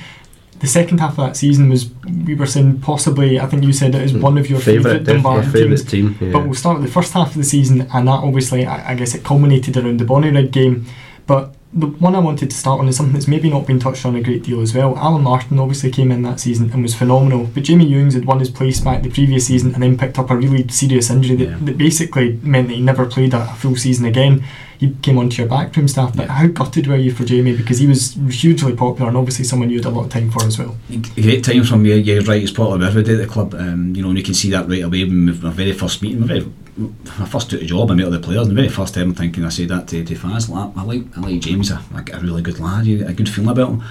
The 0.62 0.68
second 0.68 1.00
half 1.00 1.18
of 1.18 1.26
that 1.26 1.36
season 1.36 1.68
was, 1.68 1.90
we 2.24 2.36
were 2.36 2.46
saying 2.46 2.80
possibly, 2.80 3.40
I 3.40 3.46
think 3.46 3.64
you 3.64 3.72
said 3.72 3.96
it 3.96 4.02
is 4.02 4.12
mm. 4.12 4.20
one 4.20 4.38
of 4.38 4.48
your 4.48 4.60
favourite 4.60 5.02
Dumbarton 5.02 5.52
teams. 5.52 5.84
team. 5.84 6.16
Yeah. 6.20 6.30
But 6.30 6.44
we'll 6.44 6.54
start 6.54 6.78
with 6.78 6.86
the 6.86 6.92
first 6.92 7.12
half 7.12 7.30
of 7.30 7.34
the 7.34 7.42
season, 7.42 7.88
and 7.92 8.06
that 8.06 8.22
obviously, 8.22 8.64
I, 8.64 8.92
I 8.92 8.94
guess, 8.94 9.12
it 9.12 9.24
culminated 9.24 9.76
around 9.76 9.98
the 9.98 10.04
Bonnyrigg 10.04 10.52
game. 10.52 10.86
But 11.26 11.56
the 11.74 11.86
one 11.86 12.14
I 12.14 12.18
wanted 12.18 12.50
to 12.50 12.56
start 12.56 12.80
on 12.80 12.88
is 12.88 12.96
something 12.98 13.14
that's 13.14 13.26
maybe 13.28 13.48
not 13.48 13.66
been 13.66 13.80
touched 13.80 14.04
on 14.04 14.14
a 14.14 14.20
great 14.22 14.42
deal 14.42 14.60
as 14.60 14.74
well. 14.74 14.94
Alan 14.98 15.22
Martin 15.22 15.58
obviously 15.58 15.90
came 15.90 16.12
in 16.12 16.20
that 16.22 16.38
season 16.38 16.70
and 16.70 16.82
was 16.82 16.94
phenomenal, 16.94 17.48
but 17.54 17.62
Jamie 17.62 17.90
Ewings 17.90 18.12
had 18.12 18.26
won 18.26 18.40
his 18.40 18.50
place 18.50 18.78
back 18.80 19.02
the 19.02 19.08
previous 19.10 19.46
season 19.46 19.72
and 19.72 19.82
then 19.82 19.96
picked 19.96 20.18
up 20.18 20.30
a 20.30 20.36
really 20.36 20.68
serious 20.68 21.08
injury 21.08 21.36
that, 21.36 21.48
Yeah. 21.48 21.58
that 21.62 21.78
basically 21.78 22.38
meant 22.42 22.68
that 22.68 22.74
he 22.74 22.82
never 22.82 23.06
played 23.06 23.32
a, 23.32 23.46
full 23.54 23.76
season 23.76 24.04
again. 24.04 24.44
He 24.78 24.94
came 25.00 25.16
onto 25.16 25.40
your 25.40 25.48
backroom 25.48 25.88
staff, 25.88 26.14
but 26.14 26.26
Yeah. 26.26 26.32
how 26.32 26.46
gutted 26.48 26.88
were 26.88 26.96
you 26.96 27.10
for 27.12 27.24
Jamie 27.24 27.56
because 27.56 27.78
he 27.78 27.86
was 27.86 28.18
hugely 28.30 28.74
popular 28.74 29.08
and 29.08 29.16
obviously 29.16 29.44
someone 29.46 29.70
you 29.70 29.78
had 29.78 29.86
a 29.86 29.90
lot 29.90 30.04
of 30.04 30.10
time 30.10 30.30
for 30.30 30.44
as 30.44 30.58
well. 30.58 30.76
Great 31.14 31.42
time 31.44 31.64
from 31.64 31.86
you. 31.86 31.94
You're 31.94 32.22
right. 32.24 32.42
It's 32.42 32.58
of 32.58 32.82
every 32.82 33.02
day 33.02 33.12
at 33.14 33.18
the 33.18 33.26
club. 33.26 33.54
Um, 33.54 33.94
you 33.96 34.02
know, 34.02 34.08
and 34.08 34.18
you 34.18 34.24
can 34.24 34.34
see 34.34 34.50
that 34.50 34.68
right 34.68 34.82
away. 34.82 35.04
When 35.04 35.24
my 35.26 35.50
very 35.50 35.72
first 35.72 36.02
meeting, 36.02 36.20
my 36.20 36.26
very 36.26 36.46
my 36.76 37.26
first 37.26 37.50
took 37.50 37.60
the 37.60 37.66
job, 37.66 37.90
I 37.90 37.94
met 37.94 38.06
all 38.06 38.10
the 38.10 38.18
players. 38.18 38.48
And 38.48 38.56
the 38.56 38.62
very 38.62 38.68
first 38.68 38.94
time, 38.94 39.10
I'm 39.10 39.14
thinking, 39.14 39.44
I 39.44 39.50
said 39.50 39.68
that 39.68 39.88
to, 39.88 40.04
to 40.04 40.14
Faz. 40.14 40.48
Like, 40.48 40.76
I 40.76 40.82
like 40.82 41.18
I 41.18 41.20
like 41.20 41.40
James. 41.40 41.70
I 41.70 42.02
get 42.02 42.16
a 42.16 42.20
really 42.20 42.42
good 42.42 42.58
lad. 42.58 42.86
A 42.86 43.12
good 43.12 43.28
feeling 43.28 43.50
about 43.50 43.70
him. 43.70 43.82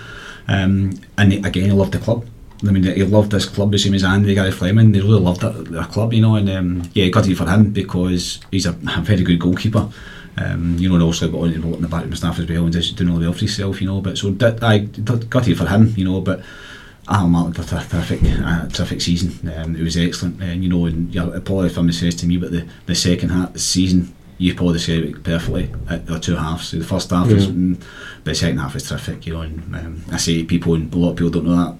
Um, 0.47 0.99
and 1.17 1.45
again, 1.45 1.65
he 1.65 1.71
loved 1.71 1.93
the 1.93 1.99
club. 1.99 2.25
I 2.63 2.71
mean, 2.71 2.83
he 2.83 3.03
loved 3.03 3.31
this 3.31 3.45
club 3.45 3.71
the 3.71 3.79
same 3.79 3.93
as 3.95 4.03
Andy, 4.03 4.35
Gary 4.35 4.51
Fleming. 4.51 4.91
They 4.91 4.99
really 4.99 5.19
loved 5.19 5.41
that 5.41 5.65
the 5.65 5.83
club, 5.83 6.13
you 6.13 6.21
know. 6.21 6.35
And 6.35 6.49
um, 6.49 6.89
yeah, 6.93 7.05
it 7.05 7.35
for 7.35 7.49
him 7.49 7.71
because 7.71 8.39
he's 8.51 8.65
a, 8.65 8.71
a 8.71 9.01
very 9.01 9.23
good 9.23 9.39
goalkeeper. 9.39 9.89
Um, 10.37 10.77
you 10.77 10.87
know, 10.87 10.95
and 10.95 11.03
also 11.03 11.29
got 11.29 11.41
on 11.41 11.53
in 11.53 11.81
the 11.81 11.87
back 11.89 12.05
of 12.05 12.09
my 12.09 12.15
staff 12.15 12.39
as 12.39 12.47
well 12.47 12.63
and 12.63 12.71
just 12.71 12.95
doing 12.95 13.09
all 13.09 13.17
the 13.17 13.25
well 13.25 13.33
for 13.33 13.39
himself, 13.39 13.81
you 13.81 13.87
know. 13.87 13.99
But 13.99 14.17
so 14.17 14.31
that, 14.31 14.63
I 14.63 14.77
it 15.47 15.55
for 15.55 15.67
him, 15.67 15.93
you 15.97 16.05
know. 16.05 16.21
But 16.21 16.41
Alan 17.11 17.31
Martin 17.31 17.51
did 17.53 17.71
a 17.73 17.83
terrific, 17.83 18.21
uh, 18.23 18.67
terrific 18.69 19.01
season. 19.01 19.51
Um, 19.55 19.75
it 19.75 19.83
was 19.83 19.97
excellent, 19.97 20.41
and 20.41 20.63
you 20.63 20.69
know, 20.69 20.85
and 20.85 21.13
yeah, 21.13 21.25
probably 21.43 21.67
if 21.67 21.73
somebody 21.73 21.97
says 21.97 22.15
to 22.15 22.25
me 22.25 22.37
but 22.37 22.51
the, 22.51 22.65
the 22.85 22.95
second 22.95 23.29
half 23.29 23.47
of 23.49 23.53
the 23.53 23.59
season, 23.59 24.13
you 24.37 24.55
probably 24.55 24.73
described 24.73 25.05
it 25.05 25.23
perfectly 25.23 25.69
at 25.89 26.05
the 26.07 26.19
two 26.19 26.35
halves. 26.35 26.69
So 26.69 26.77
the 26.77 26.85
first 26.85 27.09
half 27.11 27.27
was, 27.27 27.47
mm, 27.47 27.79
but 28.23 28.31
the 28.31 28.35
second 28.35 28.57
half 28.59 28.75
is 28.75 28.87
terrific, 28.87 29.25
you 29.27 29.33
know. 29.33 29.41
And 29.41 29.75
um, 29.75 30.03
I 30.11 30.17
say 30.17 30.37
to 30.39 30.45
people, 30.45 30.73
and 30.73 30.91
a 30.93 30.97
lot 30.97 31.11
of 31.11 31.17
people 31.17 31.31
don't 31.31 31.45
know 31.45 31.55
that. 31.57 31.75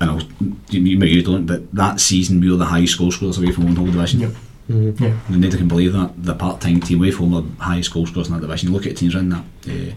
And 0.00 0.10
I 0.10 0.14
was, 0.14 0.24
you, 0.70 0.80
you, 0.80 0.98
you 1.04 1.22
don't, 1.22 1.46
but 1.46 1.72
that 1.74 1.98
season 2.00 2.40
we 2.40 2.50
were 2.50 2.56
the 2.56 2.64
highest 2.66 2.98
goal 2.98 3.10
scorers 3.10 3.38
away 3.38 3.52
from 3.52 3.64
one 3.64 3.76
whole 3.76 3.86
division. 3.86 4.20
Yep. 4.20 4.30
Mhm. 4.70 5.00
Yeah. 5.00 5.18
And 5.28 5.40
nobody 5.40 5.56
can 5.56 5.66
believe 5.68 5.92
that 5.94 6.12
the 6.22 6.34
part-time 6.34 6.80
team 6.80 6.98
away 6.98 7.10
from 7.10 7.30
the 7.30 7.42
highest 7.64 7.92
goal 7.92 8.06
scorers 8.06 8.28
in 8.28 8.34
that 8.34 8.40
division. 8.42 8.68
You 8.68 8.74
look 8.74 8.86
at 8.86 8.96
teams 8.98 9.14
in 9.14 9.30
that, 9.30 9.44
uh, 9.66 9.92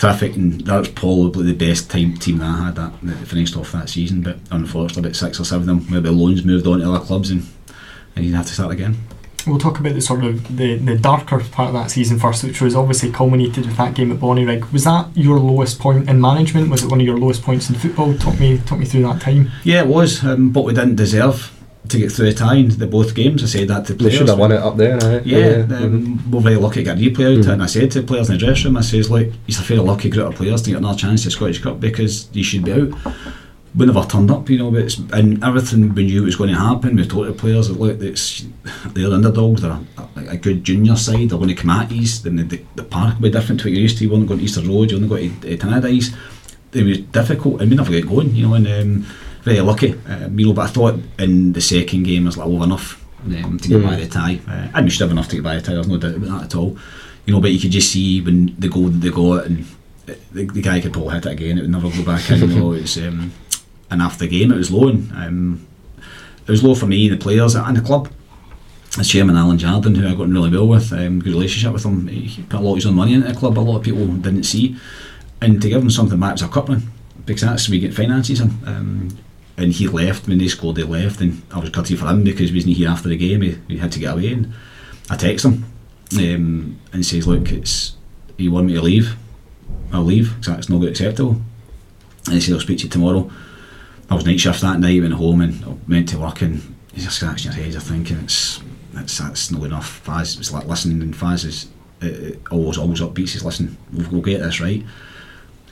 terrific, 0.00 0.34
and 0.34 0.62
that 0.62 0.78
was 0.78 0.88
probably 0.88 1.52
the 1.52 1.66
best 1.66 1.90
time 1.90 2.16
team 2.16 2.38
that 2.38 2.46
I 2.46 2.64
had 2.64 2.76
that, 2.76 2.92
that 3.02 3.28
finished 3.28 3.56
off 3.56 3.72
that 3.72 3.88
season. 3.88 4.22
But 4.22 4.38
unfortunately, 4.50 5.02
about 5.02 5.16
six 5.16 5.38
or 5.38 5.44
seven 5.44 5.68
of 5.68 5.86
them, 5.86 5.94
maybe 5.94 6.08
loans 6.08 6.44
moved 6.44 6.66
on 6.66 6.80
to 6.80 6.90
other 6.90 7.04
clubs, 7.04 7.30
and 7.30 7.46
and 8.16 8.24
you'd 8.24 8.34
have 8.34 8.46
to 8.46 8.52
start 8.52 8.72
again. 8.72 8.96
We'll 9.46 9.58
talk 9.58 9.78
about 9.78 9.94
the 9.94 10.02
sort 10.02 10.24
of 10.24 10.56
the, 10.58 10.76
the 10.76 10.98
darker 10.98 11.40
part 11.40 11.68
of 11.68 11.74
that 11.74 11.90
season 11.90 12.18
first, 12.18 12.44
which 12.44 12.60
was 12.60 12.74
obviously 12.74 13.10
culminated 13.10 13.64
with 13.64 13.76
that 13.78 13.94
game 13.94 14.12
at 14.12 14.18
Bonnyrigg. 14.18 14.70
Was 14.70 14.84
that 14.84 15.08
your 15.14 15.38
lowest 15.38 15.78
point 15.78 16.10
in 16.10 16.20
management? 16.20 16.68
Was 16.70 16.82
it 16.82 16.90
one 16.90 17.00
of 17.00 17.06
your 17.06 17.16
lowest 17.16 17.42
points 17.42 17.70
in 17.70 17.76
football? 17.76 18.14
Talk 18.18 18.38
me 18.38 18.58
talk 18.58 18.78
me 18.78 18.84
through 18.84 19.02
that 19.02 19.20
time. 19.20 19.50
Yeah, 19.64 19.82
it 19.82 19.86
was, 19.86 20.24
um, 20.24 20.50
but 20.50 20.64
we 20.64 20.74
didn't 20.74 20.96
deserve 20.96 21.56
to 21.88 21.98
get 21.98 22.12
through 22.12 22.26
the 22.26 22.34
tie 22.34 22.56
in 22.56 22.68
the 22.68 22.86
both 22.86 23.14
games. 23.14 23.42
I 23.42 23.46
said 23.46 23.68
that 23.68 23.86
to 23.86 23.94
players. 23.94 24.12
They 24.12 24.18
should 24.18 24.28
have 24.28 24.38
won 24.38 24.52
it 24.52 24.58
up 24.58 24.76
there, 24.76 24.98
right? 24.98 25.24
Yeah, 25.24 25.62
mhm. 25.62 25.82
um, 25.82 26.30
we're 26.30 26.40
very 26.40 26.56
lucky 26.56 26.84
to 26.84 26.84
get 26.84 26.98
a 26.98 27.00
replay 27.00 27.38
out, 27.38 27.44
Mhm. 27.44 27.52
and 27.52 27.62
I 27.62 27.66
said 27.66 27.90
to 27.92 28.02
players 28.02 28.28
in 28.28 28.38
the 28.38 28.44
dressing 28.44 28.66
room, 28.66 28.76
I 28.76 28.82
says, 28.82 29.10
look, 29.10 29.28
he's 29.46 29.58
a 29.58 29.62
very 29.62 29.80
lucky 29.80 30.10
group 30.10 30.28
of 30.28 30.34
players 30.34 30.62
to 30.62 30.70
get 30.70 30.78
another 30.78 30.98
chance 30.98 31.22
to 31.24 31.30
Scottish 31.30 31.60
Cup 31.60 31.80
because 31.80 32.28
he 32.32 32.42
should 32.42 32.64
be 32.64 32.72
out. 32.72 32.90
We 33.74 33.86
never 33.86 34.02
turned 34.02 34.30
up, 34.32 34.50
you 34.50 34.58
know, 34.58 34.70
but 34.70 34.82
it's, 34.82 34.98
and 35.12 35.42
everything 35.44 35.94
we 35.94 36.04
knew 36.04 36.24
was 36.24 36.34
going 36.34 36.50
to 36.50 36.58
happen. 36.58 36.96
We 36.96 37.06
told 37.06 37.28
the 37.28 37.32
players 37.32 37.68
that 37.68 37.78
look, 37.78 38.00
it's, 38.02 38.44
they're 38.92 39.12
underdogs, 39.12 39.62
they're 39.62 39.78
a, 40.16 40.30
a, 40.30 40.36
good 40.36 40.64
junior 40.64 40.96
side, 40.96 41.30
they're 41.30 41.38
going 41.38 41.48
to 41.48 41.54
come 41.54 41.70
at 41.70 41.92
us, 41.92 42.18
then 42.18 42.36
the, 42.36 42.42
the, 42.42 42.64
the 42.74 42.82
park 42.82 43.14
will 43.14 43.22
be 43.22 43.30
different 43.30 43.60
to 43.60 43.68
what 43.68 43.72
you're 43.72 43.82
used 43.82 43.98
to. 43.98 44.04
You 44.04 44.10
won't 44.10 44.26
go 44.26 44.36
to 44.36 44.42
Easter 44.42 44.60
Road, 44.62 44.90
you 44.90 44.96
only 44.96 45.08
go 45.08 45.16
to 45.16 45.54
uh, 45.54 45.56
Tannadice. 45.56 46.12
It 46.72 46.84
was 46.84 46.98
difficult, 46.98 47.60
and 47.60 47.70
we 47.70 47.76
never 47.76 47.90
get 47.92 48.08
going, 48.08 48.34
you 48.34 48.48
know, 48.48 48.54
and 48.54 48.66
um, 48.66 49.06
very 49.42 49.60
lucky, 49.60 49.88
you 50.36 50.46
know, 50.46 50.52
but 50.52 50.62
I 50.62 50.66
thought 50.68 50.94
in 51.18 51.52
the 51.52 51.60
second 51.60 52.02
game 52.04 52.24
I 52.24 52.26
was 52.26 52.36
like, 52.36 52.46
oh, 52.48 52.62
enough 52.62 53.04
um, 53.24 53.58
to 53.58 53.68
get 53.68 53.78
Mm. 53.80 53.86
by 53.86 53.96
the 53.96 54.06
tie. 54.08 54.40
Uh, 54.48 54.68
and 54.74 54.84
we 54.86 54.90
should 54.90 55.02
have 55.02 55.10
enough 55.10 55.28
to 55.28 55.36
get 55.36 55.42
by 55.44 55.56
the 55.56 55.62
tie, 55.62 55.74
there's 55.74 55.88
no 55.88 55.98
doubt 55.98 56.14
about 56.16 56.28
that 56.40 56.44
at 56.44 56.54
all. 56.54 56.76
You 57.26 57.34
know, 57.34 57.40
but 57.40 57.52
you 57.52 57.60
could 57.60 57.70
just 57.70 57.92
see 57.92 58.20
when 58.20 58.54
the 58.58 58.68
goal 58.68 58.84
that 58.88 58.98
they 58.98 59.10
got, 59.10 59.46
and 59.46 59.66
the, 60.06 60.44
the 60.46 60.62
guy 60.62 60.80
could 60.80 60.92
probably 60.92 61.14
hit 61.14 61.26
it 61.26 61.32
again, 61.32 61.58
it 61.58 61.62
would 61.62 61.70
never 61.70 61.90
go 61.90 62.04
back 62.04 62.30
in, 62.30 62.40
you 62.40 62.46
know, 62.58 62.72
it's, 62.72 62.96
um, 62.96 63.32
and 63.90 64.00
after 64.02 64.20
the 64.26 64.28
game 64.28 64.52
it 64.52 64.56
was 64.56 64.70
low, 64.70 64.88
and 64.88 65.12
um, 65.12 65.66
it 66.46 66.50
was 66.50 66.62
low 66.64 66.74
for 66.74 66.86
me, 66.86 67.08
and 67.08 67.18
the 67.18 67.22
players, 67.22 67.54
and 67.54 67.76
the 67.76 67.80
club. 67.82 68.08
As 68.98 69.08
chairman 69.08 69.36
Alan 69.36 69.56
Jardine, 69.56 69.94
who 69.94 70.08
I 70.08 70.12
got 70.12 70.22
on 70.22 70.32
really 70.32 70.50
well 70.50 70.66
with, 70.66 70.92
um, 70.92 71.20
good 71.20 71.32
relationship 71.32 71.72
with 71.72 71.84
him, 71.84 72.08
he 72.08 72.42
put 72.42 72.58
a 72.58 72.62
lot 72.62 72.72
of 72.72 72.76
his 72.78 72.86
own 72.86 72.94
money 72.94 73.14
into 73.14 73.28
the 73.28 73.34
club, 73.38 73.56
a 73.56 73.60
lot 73.60 73.76
of 73.76 73.82
people 73.84 74.04
didn't 74.06 74.42
see, 74.44 74.76
and 75.40 75.62
to 75.62 75.68
give 75.68 75.80
him 75.80 75.90
something 75.90 76.18
back 76.18 76.32
as 76.34 76.42
a 76.42 76.48
coupling, 76.48 76.82
because 77.24 77.42
that's 77.42 77.68
where 77.68 77.76
we 77.76 77.80
get 77.80 77.94
finances 77.94 78.40
in. 78.40 78.48
Um, 78.66 79.08
and 79.60 79.72
he 79.72 79.86
left 79.86 80.26
when 80.26 80.38
they 80.38 80.48
scored. 80.48 80.76
They 80.76 80.82
left, 80.82 81.20
and 81.20 81.42
I 81.52 81.58
was 81.58 81.70
gutted 81.70 81.98
for 81.98 82.06
him 82.06 82.24
because 82.24 82.50
he 82.50 82.56
wasn't 82.56 82.76
here 82.76 82.88
after 82.88 83.08
the 83.08 83.16
game. 83.16 83.42
He, 83.42 83.58
he 83.68 83.78
had 83.78 83.92
to 83.92 83.98
get 83.98 84.14
away, 84.14 84.32
and 84.32 84.52
I 85.10 85.16
text 85.16 85.44
him 85.44 85.64
um, 86.18 86.80
and 86.92 87.04
says, 87.04 87.26
"Look, 87.26 87.52
it's 87.52 87.96
you 88.36 88.50
want 88.50 88.66
me 88.66 88.74
to 88.74 88.82
leave? 88.82 89.16
I'll 89.92 90.02
leave 90.02 90.30
because 90.30 90.46
that's 90.46 90.68
not 90.68 90.84
acceptable." 90.84 91.40
And 92.26 92.34
he 92.34 92.40
said, 92.40 92.54
"I'll 92.54 92.60
speak 92.60 92.78
to 92.78 92.84
you 92.84 92.90
tomorrow." 92.90 93.30
I 94.08 94.14
was 94.14 94.26
night 94.26 94.40
shift 94.40 94.62
that 94.62 94.80
night, 94.80 95.00
went 95.00 95.14
home 95.14 95.40
and 95.40 95.64
I 95.64 95.76
went 95.88 96.08
to 96.08 96.18
work, 96.18 96.42
and 96.42 96.74
he's 96.92 97.04
just 97.04 97.16
scratching 97.16 97.52
his 97.52 97.64
head. 97.64 97.74
I'm 97.74 97.80
thinking 97.80 98.18
it's 98.18 98.60
that's 98.92 99.18
that's 99.18 99.50
not 99.50 99.64
enough. 99.64 100.04
Faz, 100.04 100.38
it's 100.38 100.52
like 100.52 100.66
listening, 100.66 101.02
and 101.02 101.14
Faz 101.14 101.44
is 101.44 101.68
uh, 102.02 102.06
uh, 102.06 102.54
always 102.54 102.78
always 102.78 103.00
upbeat. 103.00 103.28
Says, 103.28 103.44
"Listen, 103.44 103.76
we'll, 103.92 104.10
we'll 104.10 104.22
get 104.22 104.40
this 104.40 104.60
right." 104.60 104.84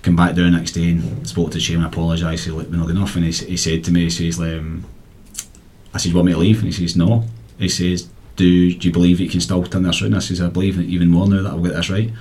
Come 0.03 0.17
back 0.17 0.35
down 0.35 0.53
the 0.53 0.59
next 0.59 0.73
day 0.73 0.91
and 0.91 1.27
spoke 1.29 1.51
to 1.53 1.61
Shane 1.61 1.79
and 1.79 1.87
apologised. 1.87 2.45
Said, 2.45 2.53
"We're 2.53 2.65
not 2.65 2.87
good 2.87 2.97
enough." 2.97 3.17
And 3.17 3.25
he, 3.25 3.33
he 3.33 3.57
said 3.57 3.85
to 3.85 3.91
me, 3.91 4.05
he 4.05 4.11
says, 4.11 4.39
um, 4.39 4.85
"I 5.93 5.99
said, 5.99 6.11
you 6.11 6.15
want 6.15 6.27
me 6.27 6.33
to 6.33 6.39
leave?" 6.39 6.59
And 6.63 6.73
he 6.73 6.73
says, 6.73 6.97
"No." 6.97 7.25
He 7.59 7.69
says, 7.69 8.09
"Do, 8.37 8.75
do 8.75 8.87
you 8.89 8.93
believe 8.93 9.21
you 9.21 9.29
can 9.29 9.41
still 9.41 9.65
turn 9.65 9.83
this 9.83 10.01
around?" 10.01 10.15
I 10.15 10.21
says, 10.21 10.41
"I 10.41 10.49
believe 10.49 10.79
even 10.81 11.09
more 11.09 11.29
now 11.29 11.43
that 11.43 11.51
I'll 11.51 11.63
get 11.63 11.75
this 11.75 11.91
right." 11.91 12.13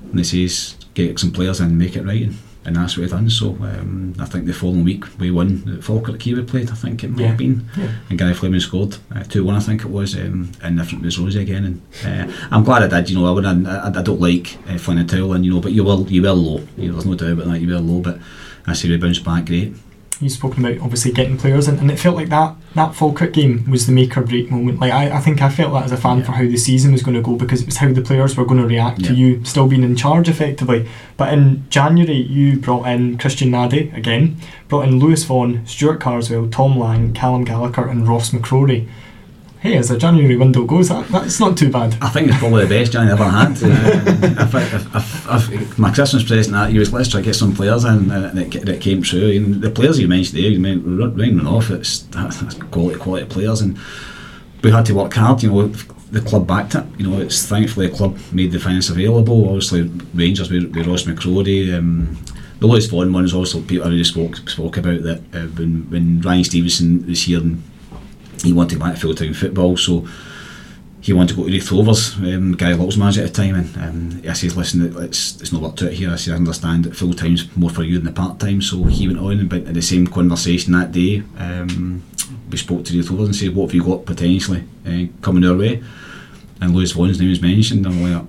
And 0.00 0.18
he 0.18 0.24
says, 0.24 0.76
"Get 0.94 1.18
some 1.18 1.32
players 1.32 1.60
and 1.60 1.78
make 1.78 1.96
it 1.96 2.04
right." 2.04 2.22
And, 2.22 2.38
and 2.68 2.76
that's 2.76 2.96
what 2.96 3.04
he 3.04 3.10
done. 3.10 3.28
So 3.30 3.48
um, 3.60 4.14
I 4.20 4.24
think 4.26 4.46
the 4.46 4.52
following 4.52 4.84
week 4.84 5.04
we 5.18 5.30
won 5.30 5.64
at 5.76 5.82
Falkirk 5.84 6.20
Kiwi 6.20 6.42
played. 6.44 6.70
I 6.70 6.74
think 6.74 7.02
it 7.04 7.08
might 7.10 7.20
Yeah. 7.20 7.26
have 7.28 7.36
been 7.36 7.66
Yeah. 7.76 7.90
and 8.10 8.18
Gary 8.18 8.34
Fleming 8.34 8.60
scored 8.60 8.96
uh, 9.14 9.24
two 9.24 9.44
one 9.44 9.56
I 9.56 9.60
think 9.60 9.80
it 9.82 9.90
was 9.90 10.14
um, 10.14 10.52
and 10.62 10.78
different 10.78 11.04
was 11.04 11.18
Rosie 11.18 11.42
again 11.42 11.64
and 11.64 11.80
uh, 12.06 12.32
I'm 12.50 12.62
glad 12.64 12.82
I 12.82 13.00
did 13.00 13.10
you 13.10 13.18
know 13.18 13.26
I 13.26 13.32
wouldn't 13.32 13.66
I, 13.66 13.88
I 13.88 14.02
don't 14.02 14.20
like 14.20 14.56
uh, 14.68 14.78
flinging 14.78 15.04
a 15.04 15.08
towel 15.08 15.34
in 15.34 15.44
you 15.44 15.52
know 15.54 15.60
but 15.60 15.72
you 15.72 15.82
will 15.84 16.06
you 16.10 16.22
will 16.22 16.36
low 16.36 16.60
you 16.76 16.86
know, 16.88 16.92
there's 16.92 17.06
no 17.06 17.14
doubt 17.14 17.32
about 17.32 17.46
that 17.48 17.60
you 17.60 17.68
will 17.68 17.80
low 17.80 18.00
but 18.00 18.18
I 18.66 18.74
see 18.74 18.88
we 18.88 18.96
bounced 18.98 19.24
back 19.24 19.46
great 19.46 19.74
You've 20.20 20.32
spoken 20.32 20.64
about 20.64 20.82
obviously 20.82 21.12
getting 21.12 21.38
players 21.38 21.68
in, 21.68 21.78
and 21.78 21.90
it 21.92 21.98
felt 22.00 22.16
like 22.16 22.28
that 22.30 22.56
that 22.74 22.94
Falkirk 22.94 23.32
game 23.32 23.70
was 23.70 23.86
the 23.86 23.92
make 23.92 24.16
or 24.16 24.22
break 24.22 24.50
moment. 24.50 24.80
Like 24.80 24.92
I, 24.92 25.16
I 25.16 25.20
think 25.20 25.40
I 25.42 25.48
felt 25.48 25.72
that 25.74 25.84
as 25.84 25.92
a 25.92 25.96
fan 25.96 26.18
Yeah. 26.18 26.24
for 26.24 26.32
how 26.32 26.42
the 26.42 26.56
season 26.56 26.90
was 26.92 27.02
going 27.04 27.14
to 27.14 27.22
go 27.22 27.36
because 27.36 27.60
it 27.62 27.66
was 27.66 27.76
how 27.76 27.92
the 27.92 28.02
players 28.02 28.36
were 28.36 28.44
going 28.44 28.60
to 28.60 28.66
react 28.66 29.04
to 29.04 29.14
you 29.14 29.44
still 29.44 29.68
being 29.68 29.84
in 29.84 29.94
charge 29.96 30.28
effectively. 30.28 30.88
But 31.16 31.32
in 31.32 31.68
January, 31.70 32.16
you 32.20 32.58
brought 32.58 32.86
in 32.88 33.16
Christian 33.18 33.50
Nadé 33.50 33.96
again, 33.96 34.36
brought 34.68 34.88
in 34.88 34.98
Lewis 34.98 35.22
Vaughan, 35.24 35.64
Stuart 35.66 36.00
Carswell, 36.00 36.48
Tom 36.50 36.76
Lang, 36.78 37.12
Callum 37.14 37.44
Gallagher, 37.44 37.86
and 37.88 38.08
Ross 38.08 38.30
McCrory. 38.30 38.88
Hey, 39.60 39.76
as 39.76 39.90
a 39.90 39.98
January 39.98 40.36
window 40.36 40.64
goes, 40.64 40.88
that, 40.88 41.08
that's 41.08 41.40
not 41.40 41.56
too 41.56 41.70
bad. 41.70 41.96
I 42.00 42.08
think 42.08 42.28
it's 42.28 42.38
probably 42.38 42.64
the 42.64 42.78
best 42.78 42.92
Johnny 42.92 43.10
ever 43.10 43.24
had. 43.24 43.62
um, 43.62 43.72
if, 44.38 44.54
I, 44.54 44.62
if, 44.62 45.26
if, 45.26 45.52
if 45.52 45.78
my 45.78 45.92
Christmas 45.92 46.22
present 46.22 46.54
that 46.54 46.72
year 46.72 46.80
was 46.80 46.92
let's 46.92 47.08
try 47.08 47.20
to 47.20 47.24
get 47.24 47.34
some 47.34 47.54
players 47.54 47.84
in, 47.84 48.10
and 48.10 48.38
it, 48.38 48.68
it 48.68 48.80
came 48.80 49.02
true. 49.02 49.30
And 49.30 49.62
the 49.62 49.70
players 49.70 49.98
you 49.98 50.08
mentioned 50.08 50.38
there, 50.38 50.50
you 50.50 50.60
mean 50.60 51.46
off, 51.46 51.70
it's 51.70 52.02
that's 52.02 52.54
quality 52.54 52.98
quality 52.98 53.26
players, 53.26 53.60
and 53.60 53.78
we 54.62 54.70
had 54.70 54.86
to 54.86 54.94
work 54.94 55.14
hard. 55.14 55.42
You 55.42 55.50
know, 55.50 55.68
the 55.68 56.20
club 56.20 56.46
backed 56.46 56.74
it. 56.74 56.84
You 56.98 57.08
know, 57.08 57.20
it's 57.20 57.46
thankfully 57.46 57.88
the 57.88 57.96
club 57.96 58.18
made 58.32 58.52
the 58.52 58.60
finance 58.60 58.90
available. 58.90 59.46
Obviously, 59.46 59.82
Rangers 60.14 60.50
with, 60.50 60.74
with 60.74 60.86
Ross 60.86 61.02
McCrory. 61.04 61.76
Um, 61.76 62.16
the 62.60 62.66
Lewis 62.66 62.86
Vaughan 62.86 63.12
one 63.12 63.24
is 63.24 63.34
also 63.34 63.60
people 63.62 63.86
already 63.86 64.02
spoke 64.04 64.36
spoke 64.48 64.76
about 64.76 65.02
that 65.02 65.20
uh, 65.32 65.46
when 65.56 65.88
when 65.90 66.20
Ryan 66.20 66.44
Stevenson 66.44 67.06
was 67.06 67.22
here 67.22 67.40
and 67.40 67.62
he 68.42 68.52
wanted 68.52 68.78
back 68.78 68.96
full 68.96 69.14
time 69.14 69.34
football, 69.34 69.76
so 69.76 70.06
he 71.00 71.12
wanted 71.12 71.34
to 71.34 71.36
go 71.36 71.46
to 71.46 71.52
Raith 71.52 71.70
Rovers. 71.70 72.16
Um, 72.16 72.52
Gary 72.52 72.74
Locke's 72.74 72.96
manager 72.96 73.22
at 73.22 73.32
the 73.32 73.42
time, 73.42 73.54
and 73.54 73.76
um, 73.76 74.30
I 74.30 74.32
said, 74.32 74.56
"Listen, 74.56 74.96
it's 75.02 75.40
it's 75.40 75.52
not 75.52 75.62
worked 75.62 75.82
out 75.82 75.92
here." 75.92 76.10
I 76.10 76.16
said, 76.16 76.34
"I 76.34 76.36
understand 76.36 76.84
that 76.84 76.96
full 76.96 77.14
time's 77.14 77.54
more 77.56 77.70
for 77.70 77.82
you 77.82 77.96
than 77.98 78.06
the 78.06 78.12
part 78.12 78.38
time." 78.40 78.60
So 78.62 78.84
he 78.84 79.06
went 79.06 79.20
on, 79.20 79.38
and 79.40 79.52
in 79.52 79.72
the 79.72 79.82
same 79.82 80.06
conversation 80.06 80.72
that 80.72 80.92
day, 80.92 81.22
um, 81.38 82.02
we 82.50 82.56
spoke 82.58 82.84
to 82.84 82.96
Raith 82.96 83.10
Rovers 83.10 83.28
and 83.28 83.36
said, 83.36 83.54
"What 83.54 83.66
have 83.66 83.74
you 83.74 83.84
got 83.84 84.04
potentially 84.06 84.64
uh, 84.86 85.04
coming 85.22 85.44
our 85.44 85.56
way?" 85.56 85.82
And 86.60 86.74
Lewis 86.74 86.90
Vaughan's 86.90 87.20
name 87.20 87.30
was 87.30 87.40
mentioned. 87.40 87.86
And 87.86 87.94
I'm 87.94 88.02
like, 88.02 88.26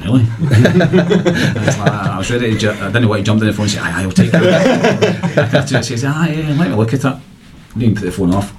really? 0.00 0.22
I, 0.40 1.64
was 1.64 1.78
like, 1.78 1.88
I 1.88 2.18
was 2.18 2.30
ready 2.30 2.52
to. 2.52 2.58
Ju- 2.58 2.70
I 2.72 2.90
didn't 2.90 3.08
what 3.08 3.18
to 3.18 3.22
jump 3.22 3.40
in 3.42 3.46
the 3.46 3.52
phone 3.52 3.66
and 3.66 3.70
say, 3.72 3.78
"Aye, 3.78 4.02
I'll 4.02 4.10
take 4.10 4.30
it." 4.34 5.70
he 5.70 5.82
says, 5.82 6.04
"Ah, 6.04 6.26
yeah, 6.26 6.48
let 6.58 6.70
me 6.70 6.74
look 6.74 6.92
at 6.92 7.04
it." 7.04 7.16
Didn't 7.78 7.94
put 7.94 8.06
the 8.06 8.12
phone 8.12 8.34
off. 8.34 8.52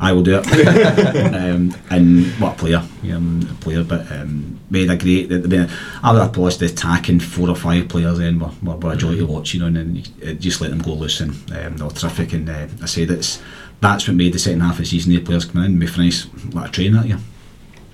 I 0.00 0.12
will 0.12 0.22
do 0.22 0.40
it. 0.42 0.46
um, 1.34 1.74
and 1.90 2.26
what 2.40 2.54
a 2.54 2.58
player, 2.58 2.82
um, 3.12 3.48
a 3.50 3.54
player, 3.62 3.84
but 3.84 4.10
um, 4.12 4.60
made 4.70 4.90
a 4.90 4.96
great. 4.96 5.32
I 5.32 5.36
mean, 5.38 5.70
I 6.02 6.12
would 6.12 6.22
applaud 6.22 6.52
the 6.52 6.66
attacking 6.66 7.20
four 7.20 7.48
or 7.48 7.56
five 7.56 7.88
players. 7.88 8.18
Then 8.18 8.38
were, 8.38 8.50
were, 8.62 8.76
were 8.76 8.92
a 8.92 8.96
joy 8.96 9.16
to 9.16 9.26
watch, 9.26 9.54
you 9.54 9.60
know, 9.60 9.66
and 9.66 9.76
then 9.76 10.38
just 10.38 10.60
let 10.60 10.70
them 10.70 10.80
go 10.80 10.94
loose 10.94 11.20
and 11.20 11.32
um, 11.52 11.76
they 11.76 11.84
were 11.84 11.90
terrific. 11.90 12.32
And 12.32 12.48
uh, 12.48 12.66
I 12.82 12.86
say 12.86 13.02
it's 13.02 13.42
that's 13.80 14.08
what 14.08 14.16
made 14.16 14.32
the 14.32 14.38
second 14.38 14.60
half 14.60 14.72
of 14.72 14.78
the 14.78 14.86
season. 14.86 15.12
The 15.12 15.20
players 15.20 15.44
coming 15.44 15.72
in, 15.72 15.78
we 15.78 15.86
finished 15.86 16.28
like 16.54 16.68
a 16.68 16.72
train 16.72 16.92
that 16.94 17.06
year. 17.06 17.18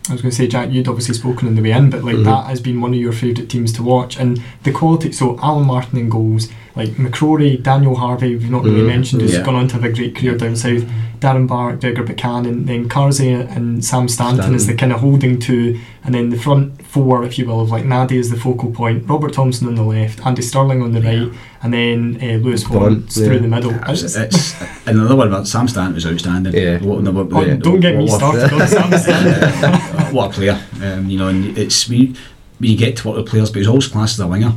I 0.09 0.14
was 0.14 0.22
going 0.22 0.30
to 0.30 0.36
say, 0.36 0.48
Jack, 0.48 0.70
you'd 0.70 0.88
obviously 0.88 1.14
spoken 1.14 1.46
in 1.46 1.55
the 1.55 1.62
way 1.62 1.72
in, 1.72 1.90
but 1.90 2.03
like 2.03 2.16
mm-hmm. 2.16 2.24
that 2.24 2.46
has 2.46 2.61
been 2.61 2.80
one 2.80 2.94
of 2.94 2.98
your 2.98 3.12
favourite 3.12 3.51
teams 3.51 3.72
to 3.74 3.82
watch, 3.82 4.18
and 4.18 4.42
the 4.64 4.72
quality. 4.72 5.12
So 5.12 5.38
Alan 5.40 5.66
Martin 5.66 5.98
in 5.98 6.09
goals, 6.09 6.48
like 6.80 6.96
McCrorie, 6.96 7.62
Daniel 7.62 7.94
Harvey, 7.94 8.36
we've 8.36 8.50
not 8.50 8.64
really 8.64 8.78
mm-hmm. 8.78 8.86
mentioned, 8.86 9.22
who's 9.22 9.34
yeah. 9.34 9.44
gone 9.44 9.54
on 9.54 9.68
to 9.68 9.74
have 9.74 9.84
a 9.84 9.92
great 9.92 10.16
career 10.16 10.36
down 10.36 10.56
south. 10.56 10.82
Darren 11.20 11.46
Bark, 11.46 11.80
Gregor 11.80 12.02
Buchanan, 12.02 12.64
then 12.64 12.88
Carswell 12.88 13.42
and 13.42 13.84
Sam 13.84 14.08
Stanton, 14.08 14.36
Stanton. 14.36 14.54
is 14.54 14.66
the 14.66 14.74
kind 14.74 14.90
of 14.90 15.00
holding 15.00 15.38
two, 15.38 15.78
and 16.02 16.14
then 16.14 16.30
the 16.30 16.38
front 16.38 16.82
four, 16.86 17.22
if 17.24 17.38
you 17.38 17.44
will, 17.44 17.60
of 17.60 17.70
like 17.70 17.84
Nadé 17.84 18.12
is 18.12 18.30
the 18.30 18.38
focal 18.38 18.72
point, 18.72 19.06
Robert 19.06 19.34
Thompson 19.34 19.68
on 19.68 19.74
the 19.74 19.82
left, 19.82 20.24
Andy 20.24 20.40
Stirling 20.40 20.80
on 20.80 20.92
the 20.92 21.00
yeah. 21.00 21.24
right, 21.24 21.38
and 21.62 21.74
then 21.74 22.18
uh, 22.22 22.42
Lewis 22.42 22.62
Vaughan 22.62 23.02
yeah. 23.02 23.26
through 23.26 23.40
the 23.40 23.48
middle. 23.48 23.74
It's, 23.86 24.16
it's, 24.16 24.54
another 24.86 25.14
one 25.14 25.28
about 25.28 25.46
Sam 25.46 25.68
Stanton 25.68 25.94
was 25.94 26.06
outstanding. 26.06 26.54
Yeah. 26.54 26.78
What, 26.78 27.02
no, 27.02 27.10
what, 27.10 27.30
oh, 27.30 27.56
don't 27.58 27.80
get 27.80 27.96
me 27.96 28.08
started 28.08 28.50
on 28.54 28.66
Sam 28.66 28.98
Stanton. 28.98 30.14
what 30.14 30.30
a 30.30 30.32
player. 30.32 30.64
Um, 30.82 31.10
you 31.10 31.18
know, 31.18 31.28
and 31.28 31.58
it's 31.58 31.86
when 31.86 32.16
you 32.60 32.78
get 32.78 32.96
to 32.96 33.08
work 33.08 33.18
with 33.18 33.28
players, 33.28 33.50
but 33.50 33.58
he's 33.58 33.68
always 33.68 33.88
classed 33.88 34.14
as 34.14 34.20
a 34.20 34.26
winger. 34.26 34.54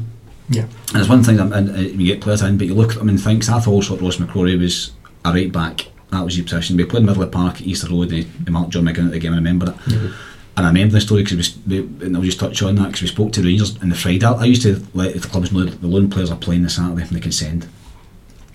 Yeah. 0.49 0.67
And 0.89 0.97
it's 0.97 1.09
one 1.09 1.23
thing 1.23 1.37
that 1.37 1.51
and, 1.51 1.69
uh, 1.69 1.79
you 1.79 2.05
get 2.05 2.21
players 2.21 2.41
in, 2.41 2.57
but 2.57 2.67
you 2.67 2.73
look 2.73 2.91
at 2.91 2.97
them 2.97 3.09
and 3.09 3.21
think, 3.21 3.47
I 3.49 3.59
thought 3.59 3.67
also 3.67 3.97
Ross 3.97 4.17
McCrorie 4.17 4.59
was 4.59 4.91
a 5.25 5.31
right 5.31 5.51
back 5.51 5.87
that 6.13 6.23
was 6.23 6.37
your 6.37 6.45
position. 6.45 6.77
We 6.77 6.85
played 6.85 7.03
middle 7.03 7.21
of 7.21 7.31
the 7.31 7.35
park 7.35 7.55
at 7.55 7.61
Easter 7.61 7.89
Road 7.89 8.11
and 8.11 8.23
he 8.23 8.51
marked 8.51 8.71
John 8.71 8.85
McGinn 8.85 9.07
at 9.07 9.11
the 9.11 9.19
game, 9.19 9.33
I 9.33 9.37
remember 9.37 9.71
it. 9.71 9.75
Mm-hmm. 9.75 10.13
And 10.55 10.65
I 10.67 10.69
remember 10.69 10.93
the 10.93 11.01
story 11.01 11.23
because 11.23 11.57
we, 11.65 11.79
and 11.79 12.15
I'll 12.15 12.21
just 12.21 12.39
touch 12.39 12.61
on 12.61 12.75
that 12.75 12.87
because 12.87 13.01
we 13.01 13.07
spoke 13.07 13.31
to 13.33 13.41
the 13.41 13.47
Rangers 13.47 13.81
in 13.81 13.89
the 13.89 13.95
Friday. 13.95 14.25
I 14.25 14.45
used 14.45 14.61
to 14.61 14.85
let 14.93 15.19
the 15.19 15.27
clubs 15.27 15.51
know 15.51 15.65
that 15.65 15.81
the 15.81 15.87
loan 15.87 16.09
players 16.09 16.29
are 16.29 16.37
playing 16.37 16.63
this 16.63 16.75
Saturday 16.75 17.01
and 17.01 17.09
they 17.09 17.19
can 17.19 17.31
send. 17.31 17.67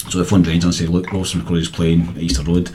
So 0.08 0.20
I 0.20 0.24
phoned 0.24 0.46
Rangers 0.46 0.64
and 0.64 0.74
said, 0.74 0.88
look, 0.88 1.12
Ross 1.12 1.34
McCrorie's 1.34 1.68
playing 1.68 2.08
at 2.08 2.18
Easter 2.18 2.44
Road. 2.44 2.70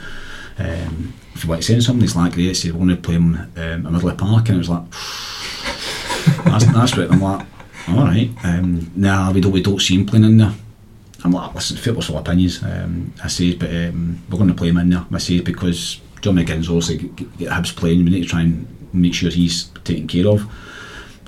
Um, 0.58 1.14
if 1.34 1.42
you 1.42 1.50
want 1.50 1.62
to 1.62 1.66
send 1.66 1.82
something, 1.82 2.04
it's 2.04 2.14
like 2.14 2.34
great. 2.34 2.54
Said, 2.54 2.72
we 2.72 2.78
want 2.78 2.90
to 2.90 2.96
play 2.96 3.14
him 3.14 3.34
um, 3.56 3.82
middle 3.84 3.96
of 3.96 4.02
the 4.02 4.24
park. 4.24 4.48
And 4.50 4.56
it 4.56 4.58
was 4.58 4.68
like, 4.68 4.90
that's, 6.44 6.66
that's 6.66 6.96
right. 6.98 7.10
I'm 7.10 7.22
like, 7.22 7.46
all 7.88 8.04
right. 8.04 8.30
Um, 8.44 8.90
nah, 8.96 9.32
we 9.32 9.40
don't, 9.40 9.52
we 9.52 9.62
don't 9.62 9.80
see 9.80 9.94
him 9.94 10.06
playing 10.06 10.24
in 10.24 10.36
there. 10.38 10.54
I'm 11.24 11.32
like, 11.32 11.54
listen, 11.54 11.76
football's 11.76 12.10
of 12.10 12.16
opinions. 12.16 12.62
Um, 12.62 13.12
I 13.22 13.28
say, 13.28 13.54
but 13.54 13.70
um, 13.70 14.22
we're 14.28 14.38
going 14.38 14.48
to 14.48 14.54
play 14.54 14.68
him 14.68 14.76
in 14.78 14.90
there. 14.90 15.06
I 15.10 15.18
say 15.18 15.40
because 15.40 16.00
John 16.20 16.36
McGinn's 16.36 16.68
obviously 16.68 16.98
get, 16.98 17.38
get 17.38 17.50
Hibs 17.50 17.74
playing. 17.74 18.04
We 18.04 18.10
need 18.10 18.22
to 18.22 18.28
try 18.28 18.42
and 18.42 18.66
make 18.92 19.14
sure 19.14 19.30
he's 19.30 19.64
taken 19.84 20.06
care 20.06 20.28
of. 20.28 20.46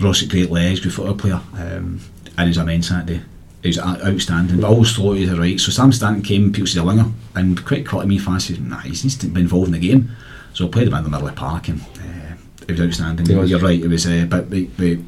Ross 0.00 0.20
got 0.20 0.30
great 0.30 0.50
legs, 0.50 0.80
good 0.80 0.92
football 0.92 1.14
player, 1.14 1.40
um, 1.54 2.00
and 2.36 2.46
he's 2.46 2.58
immense 2.58 2.90
that 2.90 3.06
day. 3.06 3.22
He 3.62 3.68
was 3.68 3.78
outstanding. 3.78 4.60
But 4.60 4.66
I 4.66 4.70
always 4.70 4.94
thought 4.94 5.14
he 5.14 5.26
was 5.26 5.38
right. 5.38 5.58
So 5.58 5.72
Sam 5.72 5.90
Stanton 5.90 6.22
came, 6.22 6.52
people 6.52 6.66
said 6.66 6.82
a 6.82 6.84
winger, 6.84 7.06
and 7.34 7.64
quite 7.64 7.86
caught 7.86 8.06
me 8.06 8.18
fast. 8.18 8.58
Nah, 8.60 8.80
he 8.80 8.90
needs 8.90 9.16
to 9.16 9.26
be 9.26 9.40
involved 9.40 9.68
in 9.68 9.72
the 9.72 9.88
game. 9.88 10.10
So 10.52 10.66
I 10.66 10.70
played 10.70 10.88
him 10.88 10.94
in 10.94 11.04
the 11.04 11.10
middle 11.10 11.26
of 11.26 11.34
the 11.34 11.40
park, 11.40 11.68
and 11.68 11.80
uh, 11.80 12.36
it 12.68 12.72
was 12.72 12.80
outstanding. 12.80 13.36
Was. 13.36 13.50
You're 13.50 13.60
right. 13.60 13.82
It 13.82 13.88
was, 13.88 14.06
uh, 14.06 14.26
but 14.28 14.48
we, 14.48 14.70
we 14.78 15.04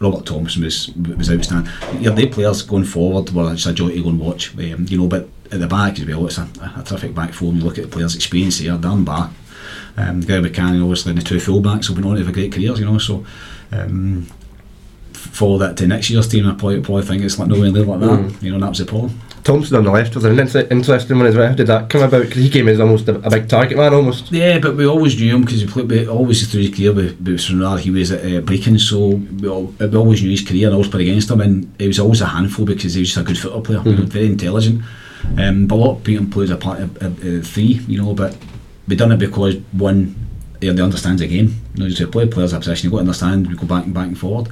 Robert 0.00 0.26
Thompson 0.26 0.62
was 0.62 0.88
was 0.96 1.30
outstanding. 1.30 1.72
Yeah, 2.00 2.10
the 2.10 2.26
players 2.26 2.62
going 2.62 2.84
forward 2.84 3.30
were 3.30 3.54
just 3.54 3.66
a 3.66 3.72
joy 3.72 3.90
to 3.90 4.02
go 4.02 4.08
and 4.08 4.20
watch. 4.20 4.54
Um, 4.54 4.86
you 4.88 4.98
know, 4.98 5.06
but 5.06 5.28
at 5.50 5.60
the 5.60 5.66
back 5.66 5.98
as 5.98 6.06
well, 6.06 6.26
it's 6.26 6.38
a, 6.38 6.48
a 6.76 6.82
terrific 6.84 7.14
back 7.14 7.32
four. 7.32 7.52
You 7.52 7.62
look 7.62 7.78
at 7.78 7.84
the 7.84 7.90
players' 7.90 8.14
experience 8.14 8.58
here, 8.58 8.76
Dan 8.76 9.04
back, 9.04 9.30
um, 9.96 10.20
Gary 10.20 10.42
Buchanan, 10.42 10.82
obviously, 10.82 11.10
and 11.10 11.20
the 11.20 11.24
two 11.24 11.36
fullbacks 11.36 11.86
have 11.86 11.96
been 11.96 12.04
on 12.04 12.16
to 12.16 12.24
have 12.24 12.34
great 12.34 12.52
careers. 12.52 12.78
You 12.80 12.86
know, 12.86 12.98
so. 12.98 13.24
Um, 13.72 14.26
follow 15.12 15.58
that 15.58 15.76
to 15.76 15.86
next 15.86 16.08
year's 16.08 16.28
team, 16.28 16.46
I 16.46 16.52
probably, 16.52 16.80
probably 16.80 17.02
think 17.02 17.22
it's 17.22 17.38
like 17.38 17.48
nowhere 17.48 17.70
near 17.70 17.84
like 17.84 18.00
that. 18.00 18.08
Mm. 18.08 18.42
You 18.42 18.52
know, 18.52 18.60
that 18.60 18.68
was 18.68 18.78
the 18.78 18.86
problem. 18.86 19.20
Thompson 19.46 19.76
on 19.76 19.84
the 19.84 19.92
left 19.92 20.12
was 20.16 20.24
an 20.24 20.40
interesting 20.40 21.18
one 21.18 21.26
as 21.26 21.36
well. 21.36 21.46
How 21.46 21.54
did 21.54 21.68
that 21.68 21.88
come 21.88 22.02
about? 22.02 22.22
Because 22.24 22.42
he 22.42 22.50
came 22.50 22.66
as 22.66 22.80
almost 22.80 23.06
a, 23.06 23.14
a, 23.24 23.30
big 23.30 23.48
target 23.48 23.78
man, 23.78 23.94
almost. 23.94 24.32
Yeah, 24.32 24.58
but 24.58 24.76
we 24.76 24.84
always 24.88 25.14
knew 25.20 25.36
him 25.36 25.42
because 25.42 25.64
we 25.64 25.70
played 25.70 25.88
we 25.88 26.08
always 26.08 26.44
through 26.50 26.62
his 26.62 26.74
career 26.74 26.92
with, 26.92 27.20
with 27.20 27.40
Stranraer. 27.40 27.78
He 27.78 27.90
was 27.90 28.10
at 28.10 28.24
uh, 28.24 28.78
so 28.78 29.06
we, 29.06 29.48
all, 29.48 29.66
we, 29.78 29.96
always 29.96 30.20
knew 30.20 30.30
his 30.30 30.42
career 30.42 30.66
and 30.66 30.74
always 30.74 30.90
played 30.90 31.08
against 31.08 31.30
him. 31.30 31.40
And 31.40 31.72
he 31.78 31.86
was 31.86 32.00
always 32.00 32.20
a 32.22 32.26
handful 32.26 32.66
because 32.66 32.94
he 32.94 33.00
was 33.02 33.14
just 33.14 33.20
a 33.20 33.22
good 33.22 33.38
football 33.38 33.62
player, 33.62 33.78
mm-hmm. 33.78 34.06
very 34.06 34.26
intelligent. 34.26 34.82
Um, 35.38 35.68
but 35.68 35.76
a 35.76 35.78
lot 35.78 35.98
of 35.98 36.02
people 36.02 36.26
play 36.26 36.44
as 36.44 36.50
a 36.50 36.56
part 36.56 36.80
of 36.80 37.00
uh, 37.00 37.40
three, 37.46 37.80
you 37.86 38.02
know. 38.02 38.14
But 38.14 38.36
we 38.88 38.96
done 38.96 39.12
it 39.12 39.20
because 39.20 39.58
one, 39.70 40.16
he 40.60 40.68
understands 40.68 41.22
the 41.22 41.28
game. 41.28 41.54
You 41.76 41.84
know, 41.84 41.94
to 41.94 42.08
play 42.08 42.26
players 42.26 42.52
a 42.52 42.58
position, 42.58 42.86
you 42.86 42.90
got 42.90 42.96
to 42.96 43.02
understand. 43.02 43.46
We 43.46 43.54
go 43.54 43.66
back 43.66 43.84
and 43.84 43.94
back 43.94 44.08
and 44.08 44.18
forward 44.18 44.48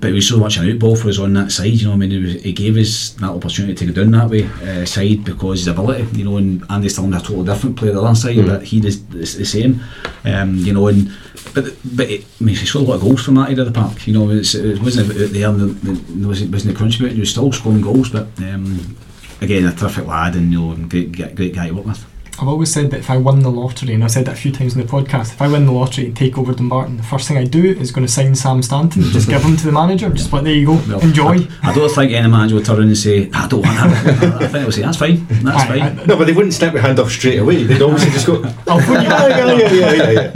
but 0.00 0.10
it 0.10 0.14
was 0.14 0.28
so 0.28 0.38
much 0.38 0.56
an 0.56 0.64
outball 0.64 1.00
for 1.00 1.08
us 1.08 1.18
on 1.18 1.32
that 1.34 1.52
side. 1.52 1.72
You 1.72 1.88
know, 1.88 1.94
I 1.94 1.96
mean, 1.96 2.22
was, 2.22 2.34
it 2.36 2.52
gave 2.52 2.76
us 2.76 3.10
that 3.20 3.30
opportunity 3.30 3.86
to 3.86 3.92
go 3.92 4.02
down 4.02 4.12
that 4.12 4.30
way 4.30 4.44
uh, 4.44 4.84
side 4.84 5.24
because 5.24 5.60
his 5.60 5.68
ability. 5.68 6.18
You 6.18 6.24
know, 6.24 6.36
and 6.36 6.62
Andy 6.70 6.88
Stirling 6.88 7.14
a 7.14 7.20
totally 7.20 7.46
different 7.46 7.76
player 7.76 7.92
the 7.92 8.02
other 8.02 8.14
side, 8.14 8.36
mm. 8.36 8.46
but 8.46 8.62
he 8.62 8.84
is 8.86 9.06
the 9.06 9.44
same. 9.44 9.80
Um, 10.24 10.56
you 10.56 10.72
know, 10.72 10.88
and 10.88 11.10
but 11.54 11.74
but 11.84 12.10
it, 12.10 12.24
I 12.40 12.44
mean, 12.44 12.56
he 12.56 12.66
scored 12.66 12.86
a 12.86 12.88
lot 12.88 12.96
of 12.96 13.02
goals 13.02 13.24
from 13.24 13.34
that 13.36 13.50
area 13.50 13.62
of 13.62 13.72
the 13.72 13.80
park. 13.80 14.06
You 14.06 14.14
know, 14.14 14.30
it 14.30 14.82
wasn't 14.82 15.08
there. 15.08 15.52
The, 15.52 15.66
the, 15.66 16.26
wasn't 16.28 16.52
wasn't 16.52 16.76
contributing. 16.76 17.16
He 17.16 17.20
was 17.20 17.30
still 17.30 17.52
scoring 17.52 17.80
goals, 17.80 18.10
but 18.10 18.26
um, 18.38 18.96
again, 19.40 19.66
a 19.66 19.72
terrific 19.72 20.06
lad 20.06 20.34
and 20.36 20.52
you 20.52 20.60
know, 20.60 20.88
great 20.88 21.12
great 21.12 21.54
guy 21.54 21.68
to 21.68 21.74
work 21.74 21.86
with. 21.86 22.13
I've 22.40 22.48
always 22.48 22.72
said 22.72 22.90
that 22.90 22.98
if 22.98 23.10
I 23.10 23.16
win 23.16 23.40
the 23.40 23.50
lottery, 23.50 23.94
and 23.94 24.02
I've 24.02 24.10
said 24.10 24.26
that 24.26 24.32
a 24.32 24.36
few 24.36 24.50
times 24.50 24.74
in 24.74 24.80
the 24.84 24.90
podcast, 24.90 25.32
if 25.32 25.40
I 25.40 25.46
win 25.46 25.66
the 25.66 25.72
lottery 25.72 26.06
and 26.06 26.16
take 26.16 26.36
over 26.36 26.52
Dumbarton, 26.52 26.96
the 26.96 27.02
first 27.02 27.28
thing 27.28 27.38
I 27.38 27.44
do 27.44 27.64
is 27.64 27.92
going 27.92 28.06
to 28.06 28.12
sign 28.12 28.34
Sam 28.34 28.62
Stanton, 28.62 29.02
just 29.04 29.28
give 29.28 29.42
him 29.42 29.56
to 29.56 29.66
the 29.66 29.72
manager, 29.72 30.08
just 30.10 30.32
like, 30.32 30.42
there 30.42 30.52
you 30.52 30.66
go, 30.66 30.72
well, 30.88 31.00
enjoy. 31.00 31.46
I, 31.62 31.70
I, 31.70 31.74
don't 31.74 31.88
think 31.94 32.12
any 32.12 32.28
manager 32.28 32.56
would 32.56 32.64
turn 32.64 32.78
around 32.78 32.88
and 32.88 32.98
say, 32.98 33.30
I 33.32 33.46
don't 33.46 33.62
want 33.62 33.76
that. 33.78 34.06
I 34.34 34.38
think 34.38 34.52
they 34.52 34.64
would 34.64 34.74
say, 34.74 34.82
that's 34.82 34.96
fine, 34.96 35.26
that's 35.28 35.62
I, 35.62 35.66
fine. 35.66 35.98
I, 36.00 36.04
no, 36.06 36.16
but 36.16 36.24
they 36.26 36.32
wouldn't 36.32 36.54
snap 36.54 36.72
your 36.72 36.82
hand 36.82 36.98
off 36.98 37.10
straight 37.10 37.38
away. 37.38 37.62
They'd 37.62 37.80
obviously 37.80 38.10
just 38.10 38.26
go, 38.26 38.42
I'll 38.68 38.80
put 38.80 39.02
you 39.02 39.08
yeah, 39.08 39.28
yeah, 39.28 39.52
yeah, 39.52 39.92
yeah, 39.92 40.10
yeah. 40.10 40.30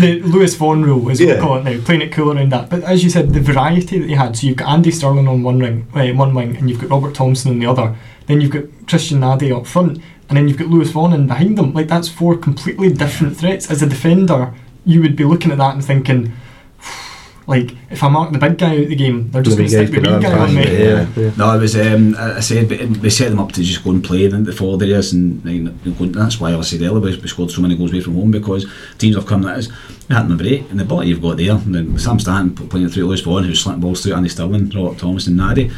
The 0.00 0.20
Lewis 0.24 0.54
Vaughan 0.54 0.84
rule 0.84 1.08
is 1.08 1.20
what 1.20 1.34
we 1.34 1.40
call 1.40 1.56
it 1.56 1.64
now, 1.64 1.84
playing 1.84 2.02
it 2.02 2.12
cool 2.12 2.32
around 2.32 2.52
that. 2.52 2.70
But 2.70 2.84
as 2.84 3.02
you 3.02 3.10
said, 3.10 3.32
the 3.32 3.40
variety 3.40 3.98
that 3.98 4.08
you 4.08 4.16
had, 4.16 4.36
so 4.36 4.46
you've 4.46 4.56
got 4.56 4.68
Andy 4.68 4.92
Stirling 4.92 5.26
on 5.26 5.42
one, 5.42 5.58
ring, 5.58 5.88
uh, 5.94 6.06
one 6.14 6.32
wing, 6.32 6.56
and 6.56 6.70
you've 6.70 6.80
got 6.80 6.90
Robert 6.90 7.14
Thompson 7.14 7.50
on 7.50 7.58
the 7.58 7.66
other, 7.66 7.96
then 8.26 8.40
you've 8.40 8.50
got 8.50 8.64
Christian 8.88 9.20
Nadé 9.20 9.56
up 9.56 9.66
front 9.66 10.00
and 10.28 10.38
then 10.38 10.48
you've 10.48 10.58
got 10.58 10.68
Lewis 10.68 10.90
Vaughan 10.90 11.12
in 11.12 11.26
behind 11.26 11.58
them. 11.58 11.72
Like 11.72 11.88
that's 11.88 12.08
four 12.08 12.36
completely 12.36 12.92
different 12.92 13.36
threats. 13.36 13.70
As 13.70 13.82
a 13.82 13.86
defender, 13.86 14.54
you 14.84 15.00
would 15.02 15.16
be 15.16 15.24
looking 15.24 15.50
at 15.50 15.58
that 15.58 15.74
and 15.74 15.84
thinking, 15.84 16.32
like 17.46 17.76
if 17.90 18.02
I 18.02 18.08
mark 18.08 18.32
the 18.32 18.38
big 18.38 18.56
guy 18.56 18.76
out 18.76 18.82
of 18.84 18.88
the 18.88 18.96
game, 18.96 19.30
they're 19.30 19.42
just 19.42 19.58
going 19.58 19.68
to 19.68 19.74
stick 19.74 19.90
the 19.90 20.00
big 20.00 20.22
guy 20.22 20.38
on 20.38 20.54
me. 20.54 20.62
Yeah, 20.62 21.06
yeah. 21.14 21.30
No, 21.36 21.54
it 21.56 21.60
was. 21.60 21.76
Um, 21.76 22.16
I 22.16 22.40
said 22.40 22.70
we 22.70 23.10
set 23.10 23.30
them 23.30 23.38
up 23.38 23.52
to 23.52 23.62
just 23.62 23.84
go 23.84 23.90
and 23.90 24.02
play 24.02 24.24
in 24.24 24.44
the 24.44 24.52
forward 24.52 24.82
areas, 24.82 25.12
and, 25.12 25.44
and 25.44 25.68
that's 26.14 26.40
why 26.40 26.54
I 26.54 26.60
said 26.62 26.80
earlier 26.80 27.00
we, 27.00 27.16
we 27.18 27.28
scored 27.28 27.50
so 27.50 27.60
many 27.60 27.76
goals 27.76 27.92
away 27.92 28.00
from 28.00 28.14
home 28.14 28.30
because 28.30 28.66
teams 28.98 29.16
have 29.16 29.26
come 29.26 29.46
at 29.46 29.58
us. 29.58 29.68
We 30.08 30.14
had 30.14 30.24
them 30.24 30.32
a 30.32 30.36
break, 30.36 30.70
and 30.70 30.80
the 30.80 30.84
ball 30.84 31.04
you've 31.04 31.22
got 31.22 31.36
there, 31.36 31.52
and 31.52 31.74
then 31.74 31.98
Sam 31.98 32.18
Stanton 32.18 32.68
playing 32.68 32.86
it 32.86 32.92
through 32.92 33.06
Lewis 33.06 33.20
Vaughan, 33.20 33.44
who's 33.44 33.60
slipping 33.60 33.82
balls 33.82 34.02
through 34.02 34.14
Andy 34.14 34.30
Stirling, 34.30 34.70
Robert 34.70 34.98
Thomas, 34.98 35.26
and 35.26 35.38
Nadé 35.38 35.70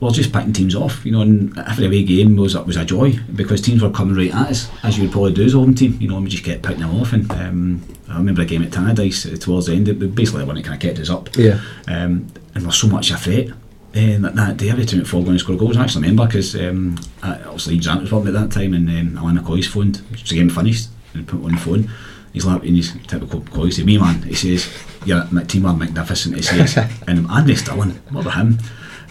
we're 0.00 0.10
just 0.10 0.32
picking 0.32 0.52
teams 0.54 0.74
off, 0.74 1.04
you 1.04 1.12
know, 1.12 1.20
and 1.20 1.56
every 1.58 1.86
away 1.86 2.02
game 2.02 2.34
was 2.36 2.56
was 2.56 2.76
a 2.76 2.84
joy 2.84 3.12
because 3.34 3.60
teams 3.60 3.82
were 3.82 3.90
coming 3.90 4.16
right 4.16 4.34
at 4.34 4.48
us, 4.50 4.70
as 4.82 4.96
you 4.96 5.04
would 5.04 5.12
probably 5.12 5.32
do 5.34 5.44
as 5.44 5.54
a 5.54 5.58
home 5.58 5.74
team, 5.74 5.98
you 6.00 6.08
know, 6.08 6.16
and 6.16 6.24
we 6.24 6.30
just 6.30 6.44
kept 6.44 6.62
picking 6.62 6.80
them 6.80 6.98
off. 7.00 7.12
And 7.12 7.30
um, 7.32 7.82
I 8.08 8.16
remember 8.16 8.42
a 8.42 8.46
game 8.46 8.62
at 8.62 8.70
Tannadice 8.70 9.32
uh, 9.32 9.36
towards 9.36 9.66
the 9.66 9.74
end, 9.74 9.88
it, 9.88 10.14
basically 10.14 10.44
one 10.44 10.56
that 10.56 10.64
kind 10.64 10.74
of 10.74 10.80
kept 10.80 10.98
us 10.98 11.10
up. 11.10 11.28
Yeah. 11.36 11.60
Um, 11.86 12.28
and 12.54 12.64
there's 12.64 12.76
so 12.80 12.88
much 12.88 13.10
a 13.10 13.16
threat. 13.16 13.48
Um, 13.92 14.22
that, 14.22 14.36
that 14.36 14.56
day, 14.56 14.70
every 14.70 14.86
time 14.86 15.00
it 15.00 15.06
fall 15.06 15.22
going 15.22 15.34
to 15.34 15.38
score 15.40 15.56
goals, 15.56 15.76
I 15.76 15.82
actually 15.82 16.02
remember 16.02 16.26
because 16.26 16.54
um, 16.56 16.96
I- 17.22 17.42
obviously 17.42 17.78
Grant 17.78 18.00
was 18.02 18.12
working 18.12 18.28
at 18.28 18.40
that 18.40 18.52
time, 18.52 18.72
and 18.72 18.88
um, 18.88 19.18
Alan 19.18 19.36
McCoy's 19.38 19.66
phoned. 19.66 19.96
The 19.96 20.34
game 20.34 20.48
finished, 20.48 20.88
and 21.12 21.26
put 21.28 21.44
on 21.44 21.52
the 21.52 21.56
phone. 21.58 21.90
He's 22.32 22.46
like, 22.46 22.62
in 22.62 22.76
his 22.76 22.92
typical 23.08 23.40
McCoy, 23.40 23.66
he 23.66 23.70
said, 23.72 23.86
"Me 23.86 23.98
man," 23.98 24.22
he 24.22 24.34
says, 24.34 24.72
"Your 25.04 25.26
my 25.32 25.42
team 25.42 25.66
are 25.66 25.74
magnificent." 25.76 26.36
He 26.36 26.42
says, 26.42 26.76
and 27.08 27.28
Andy 27.28 27.56
Stirling, 27.56 27.90
what 28.10 28.22
about 28.22 28.36
him? 28.36 28.58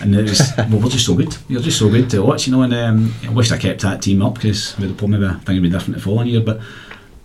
And 0.01 0.15
it 0.15 0.23
was, 0.23 0.53
well, 0.57 0.79
we're 0.79 0.89
just 0.89 1.05
so 1.05 1.15
good. 1.15 1.35
You're 1.47 1.61
just 1.61 1.79
so 1.79 1.89
good 1.89 2.09
to 2.11 2.21
watch, 2.21 2.47
you 2.47 2.53
know. 2.53 2.61
And 2.61 2.73
um, 2.73 3.13
I 3.23 3.29
wish 3.29 3.51
I 3.51 3.57
kept 3.57 3.81
that 3.81 4.01
team 4.01 4.21
up 4.21 4.35
because 4.35 4.77
we'd 4.77 4.89
have 4.89 5.09
maybe 5.09 5.27
things 5.27 5.47
would 5.47 5.63
be 5.63 5.69
different 5.69 5.95
the 5.95 6.01
following 6.01 6.27
year. 6.27 6.41
But 6.41 6.61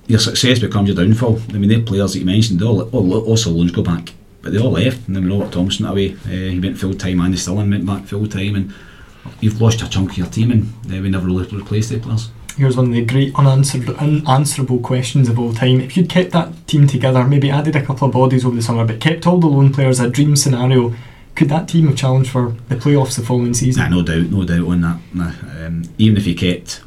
your 0.07 0.19
success 0.19 0.59
becomes 0.59 0.89
your 0.89 0.97
downfall. 0.97 1.41
I 1.51 1.53
mean, 1.55 1.69
the 1.69 1.83
players 1.83 2.13
that 2.13 2.19
you 2.19 2.27
mentioned, 2.27 2.63
all, 2.63 2.83
all 2.91 3.25
also 3.27 3.51
loans 3.51 3.73
go 3.73 3.83
back, 3.83 4.13
but 4.43 4.53
they 4.53 4.59
all 4.59 4.73
left. 4.73 5.07
And 5.07 5.17
then 5.17 5.29
Robert 5.31 5.53
Thompson 5.53 5.87
that 5.87 5.95
way, 5.95 6.15
uh, 6.15 6.29
he 6.29 6.61
went 6.61 6.79
full 6.79 6.95
time. 6.95 7.21
Andy 7.21 7.37
Stirling 7.37 7.71
went 7.71 7.87
back 7.87 8.05
full 8.05 8.27
time, 8.27 8.55
and 8.57 8.75
you've 9.41 9.61
lost 9.61 9.83
a 9.83 9.89
chunk 9.89 10.13
of 10.13 10.19
your 10.19 10.27
team, 10.27 10.51
and 10.51 10.65
uh, 10.93 11.01
we 11.01 11.09
never 11.09 11.27
really 11.27 11.47
replaced 11.57 11.91
the 11.91 11.99
players. 11.99 12.31
Here's 12.57 12.77
one 12.77 12.87
of 12.87 12.93
the 12.93 13.05
great 13.05 13.35
unanswered, 13.35 13.89
unanswerable 13.97 14.79
questions 14.79 15.29
of 15.29 15.41
all 15.41 15.53
time. 15.53 15.81
If 15.81 15.97
you'd 15.97 16.09
kept 16.09 16.31
that 16.33 16.69
team 16.69 16.87
together, 16.87 17.25
maybe 17.25 17.51
added 17.51 17.75
a 17.75 17.85
couple 17.85 18.07
of 18.07 18.15
bodies 18.15 18.45
over 18.45 18.55
the 18.55 18.63
summer, 18.63 18.85
but 18.85 19.01
kept 19.01 19.27
all 19.27 19.39
the 19.39 19.49
lone 19.49 19.73
players, 19.73 19.99
a 19.99 20.09
dream 20.09 20.37
scenario, 20.37 20.95
could 21.35 21.49
that 21.49 21.69
team 21.69 21.87
have 21.89 21.97
challenged 21.97 22.31
for 22.31 22.55
the 22.69 22.77
playoffs 22.77 23.17
the 23.17 23.23
following 23.25 23.55
season? 23.55 23.83
Nah, 23.83 23.89
no 23.97 24.03
doubt, 24.03 24.31
no 24.31 24.45
doubt 24.45 24.67
on 24.69 24.81
that. 24.83 24.99
Nah, 25.13 25.33
um, 25.67 25.83
even 25.99 26.17
if 26.17 26.27
you 26.27 26.35
kept 26.35 26.83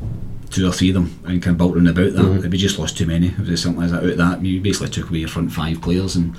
two 0.50 0.68
or 0.68 0.72
three 0.72 0.90
of 0.90 0.94
them 0.96 1.20
and 1.26 1.42
kind 1.42 1.54
of 1.54 1.58
built 1.58 1.76
round 1.76 1.90
about 1.90 2.14
that, 2.14 2.24
Mhm. 2.24 2.50
we 2.52 2.58
just 2.58 2.80
lost 2.80 2.98
too 2.98 3.06
many. 3.06 3.28
If 3.28 3.38
there's 3.48 3.62
something 3.62 3.82
like 3.82 3.92
that 3.92 4.04
out 4.04 4.10
of 4.10 4.18
that, 4.18 4.46
you 4.46 4.62
basically 4.62 4.90
took 4.90 5.10
away 5.10 5.20
your 5.20 5.28
front 5.28 5.52
five 5.52 5.82
players, 5.82 6.16
and 6.16 6.34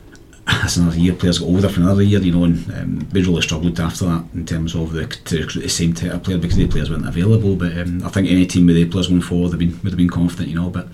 that's 0.46 0.76
another 0.76 0.98
year. 0.98 1.12
Players 1.12 1.38
got 1.38 1.46
older 1.46 1.68
for 1.68 1.80
another 1.80 2.02
year, 2.02 2.20
you 2.20 2.32
know, 2.32 2.44
and 2.44 2.72
um, 2.72 3.06
we 3.12 3.22
really 3.22 3.42
struggled 3.42 3.78
after 3.80 4.04
that 4.06 4.24
in 4.34 4.44
terms 4.46 4.74
of 4.74 4.92
the 4.92 5.06
to 5.06 5.38
recruit 5.42 5.62
the 5.62 5.68
same 5.68 5.92
type 5.92 6.12
of 6.12 6.22
player 6.24 6.38
because 6.38 6.56
the 6.56 6.66
players 6.66 6.90
weren't 6.90 7.06
available. 7.06 7.54
But 7.56 7.76
um, 7.78 8.02
I 8.04 8.08
think 8.08 8.28
any 8.28 8.46
team 8.46 8.66
with 8.66 8.76
the 8.76 8.84
players 8.86 9.06
going 9.08 9.20
forward 9.22 9.52
would 9.52 9.52
have 9.52 9.58
been, 9.60 9.80
would 9.82 9.92
have 9.92 9.96
been 9.98 10.10
confident, 10.10 10.48
you 10.48 10.54
know. 10.56 10.70
But 10.70 10.88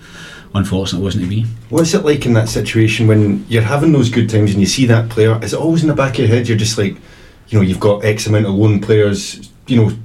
unfortunately, 0.53 1.01
it 1.01 1.05
wasn't 1.05 1.23
to 1.23 1.29
be. 1.29 1.45
What's 1.69 1.93
it 1.93 2.05
like 2.05 2.25
in 2.25 2.33
that 2.33 2.49
situation 2.49 3.07
when 3.07 3.45
you're 3.49 3.63
having 3.63 3.91
those 3.91 4.09
good 4.09 4.29
times 4.29 4.51
and 4.51 4.59
you 4.59 4.67
see 4.67 4.85
that 4.85 5.09
player? 5.09 5.43
Is 5.43 5.53
it 5.53 5.59
always 5.59 5.81
in 5.81 5.89
the 5.89 5.95
back 5.95 6.13
of 6.13 6.19
your 6.19 6.27
head? 6.27 6.47
You're 6.47 6.57
just 6.57 6.77
like, 6.77 6.95
you 7.47 7.57
know, 7.57 7.61
you've 7.61 7.79
got 7.79 8.05
X 8.05 8.27
amount 8.27 8.45
of 8.45 8.53
lone 8.53 8.79
players. 8.79 9.49
You 9.67 9.77
know, 9.77 9.97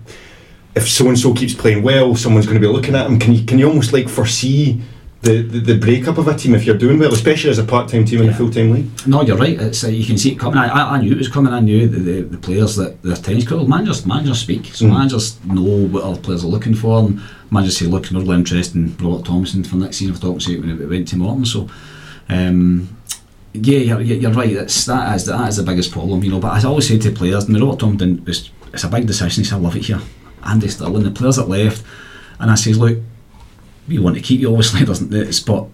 if 0.74 0.88
so 0.88 1.08
and 1.08 1.18
so 1.18 1.34
keeps 1.34 1.54
playing 1.54 1.82
well, 1.82 2.14
someone's 2.14 2.46
going 2.46 2.60
to 2.60 2.66
be 2.66 2.72
looking 2.72 2.94
at 2.94 3.06
him. 3.06 3.18
Can 3.18 3.34
you 3.34 3.44
can 3.44 3.58
you 3.58 3.68
almost 3.68 3.92
like 3.92 4.08
foresee 4.08 4.80
the, 5.22 5.42
the, 5.42 5.58
the 5.58 5.78
breakup 5.78 6.16
of 6.16 6.28
a 6.28 6.34
team 6.36 6.54
if 6.54 6.64
you're 6.64 6.76
doing 6.78 6.98
well, 6.98 7.12
especially 7.12 7.50
as 7.50 7.58
a 7.58 7.64
part 7.64 7.88
time 7.88 8.04
team 8.04 8.22
in 8.22 8.28
a 8.28 8.34
full 8.34 8.50
time 8.50 8.70
league? 8.70 8.86
No, 9.06 9.22
you're 9.22 9.36
right. 9.36 9.60
It's 9.60 9.82
uh, 9.82 9.88
you 9.88 10.04
can 10.06 10.16
see 10.16 10.32
it 10.32 10.38
coming. 10.38 10.58
I, 10.58 10.68
I, 10.68 10.94
I 10.94 11.00
knew 11.00 11.10
it 11.12 11.18
was 11.18 11.28
coming. 11.28 11.52
I 11.52 11.58
knew 11.60 11.88
the, 11.88 11.98
the, 11.98 12.20
the 12.22 12.38
players 12.38 12.76
that 12.76 13.02
their 13.02 13.16
tennis 13.16 13.44
critical 13.46 13.66
managers 13.68 14.06
managers 14.06 14.38
speak. 14.40 14.66
So 14.66 14.84
Mm. 14.86 14.92
managers 14.92 15.44
know 15.44 15.86
what 15.88 16.04
other 16.04 16.20
players 16.20 16.44
are 16.44 16.48
looking 16.48 16.74
for, 16.74 17.00
and 17.00 17.20
managers 17.50 17.76
say, 17.78 17.86
"Look, 17.86 18.10
we're 18.12 18.20
really 18.20 18.36
interested 18.36 18.76
in 18.76 18.96
Robert 18.98 19.24
Thompson 19.26 19.64
for 19.64 19.76
next 19.76 19.96
season." 19.96 20.14
To 20.14 20.30
when 20.30 20.80
it 20.80 20.88
went 20.88 21.08
to 21.08 21.16
Morton. 21.16 21.44
So, 21.44 21.68
um, 22.28 22.96
yeah, 23.54 23.78
you're, 23.78 24.00
you're 24.00 24.30
right. 24.32 24.54
That's 24.54 24.84
that 24.84 25.16
is 25.16 25.26
that 25.26 25.48
is 25.48 25.56
the 25.56 25.62
biggest 25.64 25.90
problem, 25.90 26.22
you 26.22 26.30
know. 26.30 26.38
But 26.38 26.56
as 26.56 26.64
I 26.64 26.68
always 26.68 26.86
say 26.86 26.98
to 26.98 27.10
players, 27.10 27.44
and 27.48 27.60
Robert 27.60 27.80
Thompson, 27.80 28.22
it's, 28.26 28.50
it's 28.72 28.84
a 28.84 28.88
big 28.88 29.06
decision. 29.06 29.42
He 29.42 29.48
said, 29.48 29.56
"I 29.56 29.60
love 29.60 29.74
it 29.76 29.86
here." 29.86 30.00
Andy 30.44 30.68
Stirling, 30.68 31.02
the 31.02 31.10
players 31.10 31.36
that 31.36 31.48
left, 31.48 31.82
and 32.38 32.50
I 32.50 32.54
says, 32.54 32.78
"Look, 32.78 32.98
we 33.88 33.98
want 33.98 34.16
to 34.16 34.22
keep 34.22 34.40
you. 34.40 34.50
Obviously, 34.50 34.84
doesn't 34.84 35.12
it? 35.12 35.42
But 35.46 35.66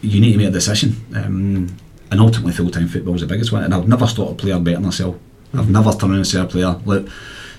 you 0.00 0.20
need 0.20 0.32
to 0.32 0.38
make 0.38 0.48
a 0.48 0.52
decision." 0.52 0.96
Um, 1.14 1.76
and 2.10 2.20
ultimately 2.20 2.52
full 2.52 2.70
time 2.70 2.88
football 2.88 3.14
is 3.14 3.20
the 3.20 3.26
biggest 3.26 3.52
one. 3.52 3.64
And 3.64 3.74
I've 3.74 3.88
never 3.88 4.06
thought 4.06 4.32
a 4.32 4.34
player 4.34 4.58
better 4.58 4.80
myself. 4.80 5.16
I've 5.54 5.70
never 5.70 5.90
turned 5.90 6.12
around 6.12 6.16
and 6.16 6.26
said 6.26 6.44
a 6.44 6.46
player, 6.46 6.80
look, 6.84 7.08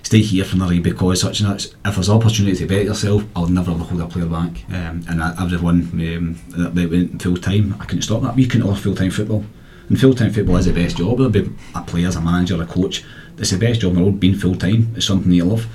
stay 0.03 0.19
here 0.19 0.45
for 0.45 0.55
another 0.55 0.79
because 0.79 1.21
such 1.21 1.41
and 1.41 1.49
such. 1.49 1.73
If 1.85 1.95
there's 1.95 2.09
an 2.09 2.17
opportunity 2.17 2.57
to 2.57 2.67
bet 2.67 2.85
yourself, 2.85 3.23
I'll 3.35 3.47
never 3.47 3.71
ever 3.71 3.83
hold 3.83 4.01
a 4.01 4.07
player 4.07 4.25
back. 4.25 4.63
Um, 4.69 5.03
and 5.09 5.21
I, 5.21 5.35
everyone 5.41 5.81
um, 5.93 6.39
that 6.49 6.89
went 6.89 7.21
full 7.21 7.37
time, 7.37 7.75
I 7.79 7.85
couldn't 7.85 8.03
stop 8.03 8.21
that. 8.23 8.35
We 8.35 8.47
couldn't 8.47 8.69
offer 8.69 8.81
full 8.81 8.95
time 8.95 9.11
football. 9.11 9.45
And 9.89 9.99
full 9.99 10.13
time 10.13 10.31
football 10.31 10.57
is 10.57 10.65
the 10.65 10.73
best 10.73 10.97
job. 10.97 11.17
There'll 11.17 11.31
be 11.31 11.49
a 11.75 11.81
player, 11.81 12.07
as 12.07 12.15
a 12.15 12.21
manager, 12.21 12.61
a 12.61 12.65
coach. 12.65 13.03
It's 13.37 13.51
the 13.51 13.57
best 13.57 13.81
job 13.81 13.91
in 13.91 13.97
the 13.97 14.03
world. 14.03 14.19
Being 14.19 14.35
full 14.35 14.55
time 14.55 14.93
is 14.95 15.05
something 15.05 15.31
you 15.31 15.45
love. 15.45 15.67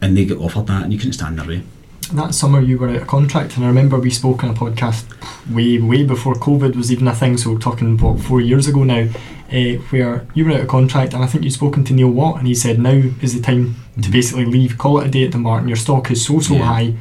And 0.00 0.16
they 0.16 0.24
get 0.24 0.38
offered 0.38 0.66
that, 0.68 0.84
and 0.84 0.92
you 0.92 0.98
couldn't 0.98 1.14
stand 1.14 1.38
in 1.40 1.46
their 1.46 1.56
way. 1.56 1.64
That 2.08 2.34
summer 2.34 2.60
you 2.60 2.78
were 2.78 2.88
out 2.88 2.96
of 3.02 3.06
contract, 3.06 3.56
and 3.56 3.64
I 3.64 3.68
remember 3.68 3.98
we 3.98 4.10
spoke 4.10 4.42
on 4.44 4.50
a 4.50 4.54
podcast 4.54 5.04
way, 5.52 5.78
way 5.78 6.04
before 6.04 6.34
COVID 6.34 6.76
was 6.76 6.90
even 6.92 7.08
a 7.08 7.14
thing. 7.14 7.36
So 7.36 7.52
we're 7.52 7.58
talking 7.58 7.96
what 7.98 8.20
four 8.20 8.40
years 8.40 8.66
ago 8.66 8.84
now, 8.84 9.08
uh, 9.52 9.78
where 9.90 10.26
you 10.34 10.44
were 10.44 10.52
out 10.52 10.60
of 10.60 10.68
contract, 10.68 11.14
and 11.14 11.22
I 11.22 11.26
think 11.26 11.44
you'd 11.44 11.52
spoken 11.52 11.84
to 11.84 11.92
Neil 11.92 12.08
Watt, 12.10 12.38
and 12.38 12.46
he 12.46 12.54
said 12.54 12.78
now 12.78 13.02
is 13.22 13.34
the 13.34 13.40
time 13.40 13.76
to 14.00 14.08
Mhm. 14.08 14.12
basically 14.12 14.44
leave, 14.46 14.78
call 14.78 15.00
it 15.00 15.06
a 15.06 15.10
day 15.10 15.24
at 15.24 15.32
Dumbarton. 15.32 15.68
Your 15.68 15.76
stock 15.76 16.10
is 16.10 16.24
so 16.24 16.40
so 16.40 16.54
Yeah. 16.54 16.64
high. 16.64 16.94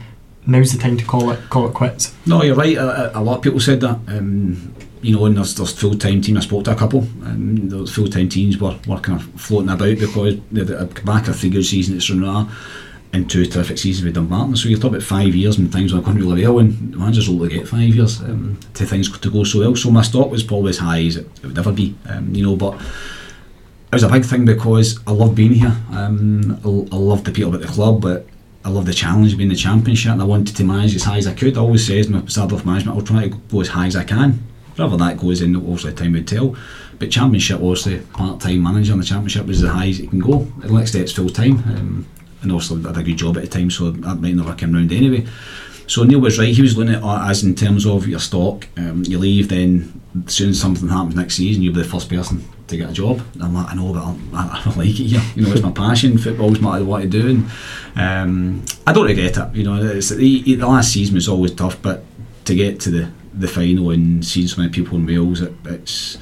Now's 0.45 0.71
the 0.71 0.77
time 0.77 0.95
to 0.97 1.03
call 1.05 1.29
it 1.31 1.39
call 1.49 1.67
it 1.67 1.73
quits. 1.73 2.13
No, 2.25 2.41
you're 2.43 2.55
right. 2.55 2.77
A, 2.77 3.19
a- 3.19 3.21
lot 3.21 3.37
of 3.37 3.41
people 3.41 3.59
said 3.59 3.81
that. 3.81 3.99
Um, 4.07 4.71
you 5.01 5.13
know, 5.15 5.25
and 5.25 5.37
there's, 5.37 5.53
there's 5.55 5.73
full 5.73 5.93
time 5.95 6.21
team. 6.21 6.37
I 6.37 6.39
spoke 6.39 6.63
to 6.65 6.71
a 6.71 6.75
couple, 6.75 7.05
and 7.25 7.69
those 7.69 7.93
full 7.93 8.07
time 8.07 8.29
teams 8.29 8.57
were, 8.57 8.75
were 8.87 8.97
kind 8.99 9.19
of 9.19 9.27
floating 9.39 9.69
about 9.69 9.99
because 9.99 10.37
they 10.51 10.61
had 10.61 10.69
a 10.71 10.85
back 11.05 11.27
a 11.27 11.33
three 11.33 11.49
good 11.49 11.65
season 11.65 11.95
at 11.95 12.01
Stranraer 12.01 12.47
and 13.17 13.29
two 13.29 13.45
terrific 13.45 13.77
seasons 13.77 14.05
with 14.05 14.15
Dumbarton. 14.15 14.55
So 14.55 14.69
you're 14.69 14.79
talking 14.79 14.95
about 14.95 15.07
five 15.07 15.35
years 15.35 15.57
and 15.57 15.71
things 15.71 15.93
were 15.93 16.01
going 16.01 16.17
really 16.17 16.45
well, 16.45 16.59
and 16.59 16.95
managers 16.95 17.27
only 17.27 17.49
get 17.49 17.67
five 17.67 17.93
years 17.95 18.21
um, 18.21 18.59
to 18.75 18.85
things 18.85 19.17
to 19.17 19.29
go 19.29 19.43
so 19.43 19.59
well. 19.59 19.75
So 19.75 19.91
my 19.91 20.03
stock 20.03 20.29
was 20.31 20.43
probably 20.43 20.69
as 20.69 20.77
high 20.77 21.03
as 21.03 21.17
it, 21.17 21.27
it 21.43 21.47
would 21.47 21.57
ever 21.57 21.71
be. 21.71 21.95
Um, 22.07 22.33
you 22.33 22.43
know, 22.43 22.55
but 22.55 22.75
it 22.75 23.93
was 23.93 24.03
a 24.03 24.09
big 24.09 24.25
thing 24.25 24.45
because 24.45 24.99
I 25.05 25.11
love 25.11 25.35
being 25.35 25.53
here. 25.53 25.75
Um, 25.91 26.59
I, 26.63 26.95
I 26.95 26.99
love 26.99 27.23
the 27.23 27.31
people 27.31 27.53
at 27.53 27.61
the 27.61 27.67
club, 27.67 28.01
but 28.01 28.27
I 28.63 28.69
love 28.69 28.85
the 28.85 28.93
challenge 28.93 29.31
of 29.31 29.37
being 29.37 29.49
the 29.49 29.55
championship 29.55 30.11
and 30.11 30.21
I 30.21 30.25
wanted 30.25 30.55
to 30.57 30.63
manage 30.63 30.93
as 30.95 31.03
high 31.03 31.17
as 31.17 31.27
I 31.27 31.33
could. 31.33 31.57
I 31.57 31.61
always 31.61 31.87
says 31.87 32.09
my 32.09 32.25
start 32.25 32.51
off 32.51 32.65
management, 32.65 32.97
I'll 32.97 33.03
try 33.05 33.29
to 33.29 33.35
go 33.35 33.61
as 33.61 33.69
high 33.69 33.87
as 33.87 33.95
I 33.95 34.03
can. 34.03 34.43
Wherever 34.75 34.97
that 34.97 35.17
goes 35.17 35.41
in, 35.41 35.55
obviously 35.55 35.93
time 35.93 36.13
would 36.13 36.27
tell. 36.27 36.55
But 36.99 37.11
championship, 37.11 37.57
obviously, 37.57 37.99
part-time 37.99 38.61
manager 38.61 38.93
in 38.93 38.99
the 38.99 39.05
championship 39.05 39.45
was 39.45 39.63
as 39.63 39.71
high 39.71 39.87
as 39.87 39.99
it 39.99 40.09
can 40.09 40.19
go. 40.19 40.39
The 40.59 40.71
next 40.71 40.91
step's 40.91 41.13
full-time. 41.13 41.57
Um, 41.59 42.05
and 42.41 42.51
obviously 42.51 42.83
I 42.83 42.87
had 42.89 42.97
a 42.97 43.03
good 43.03 43.17
job 43.17 43.37
at 43.37 43.43
the 43.43 43.49
time, 43.49 43.71
so 43.71 43.91
that 43.91 44.15
might 44.15 44.35
never 44.35 44.53
come 44.55 44.73
round 44.73 44.91
anyway. 44.91 45.25
So 45.87 46.03
Neil 46.03 46.19
was 46.19 46.37
right. 46.37 46.53
He 46.53 46.61
was 46.61 46.77
looking 46.77 46.95
at 46.95 47.29
as 47.29 47.43
in 47.43 47.55
terms 47.55 47.85
of 47.85 48.07
your 48.07 48.19
stock. 48.19 48.67
Um, 48.75 49.03
you 49.05 49.17
leave, 49.17 49.47
then 49.47 50.01
as 50.25 50.33
soon 50.33 50.49
as 50.49 50.59
something 50.59 50.89
happens 50.89 51.15
next 51.15 51.35
season, 51.35 51.63
you'll 51.63 51.73
be 51.73 51.81
the 51.81 51.87
first 51.87 52.09
person 52.09 52.43
to 52.67 52.77
get 52.77 52.89
a 52.89 52.93
job. 52.93 53.21
And 53.33 53.43
I'm 53.43 53.53
like, 53.53 53.71
I 53.71 53.73
know, 53.73 53.93
but 53.93 54.03
I, 54.37 54.63
I 54.65 54.69
like 54.77 54.89
it 54.89 54.93
here. 54.93 55.21
You 55.35 55.43
know, 55.43 55.53
it's 55.53 55.61
my 55.61 55.71
passion. 55.71 56.17
Football's 56.17 56.59
what 56.59 57.01
I 57.01 57.05
do, 57.05 57.29
and 57.29 57.51
um, 57.95 58.65
I 58.85 58.91
don't 58.91 59.05
regret 59.05 59.37
it. 59.37 59.55
You 59.55 59.63
know, 59.63 59.81
the, 59.81 60.55
the 60.55 60.67
last 60.67 60.91
season 60.91 61.15
was 61.15 61.29
always 61.29 61.53
tough, 61.53 61.81
but 61.81 62.03
to 62.45 62.55
get 62.55 62.81
to 62.81 62.91
the, 62.91 63.11
the 63.33 63.47
final 63.47 63.91
and 63.91 64.25
seeing 64.25 64.47
so 64.47 64.61
many 64.61 64.73
people 64.73 64.97
in 64.97 65.05
Wales, 65.05 65.41
it, 65.41 65.53
it's 65.65 66.17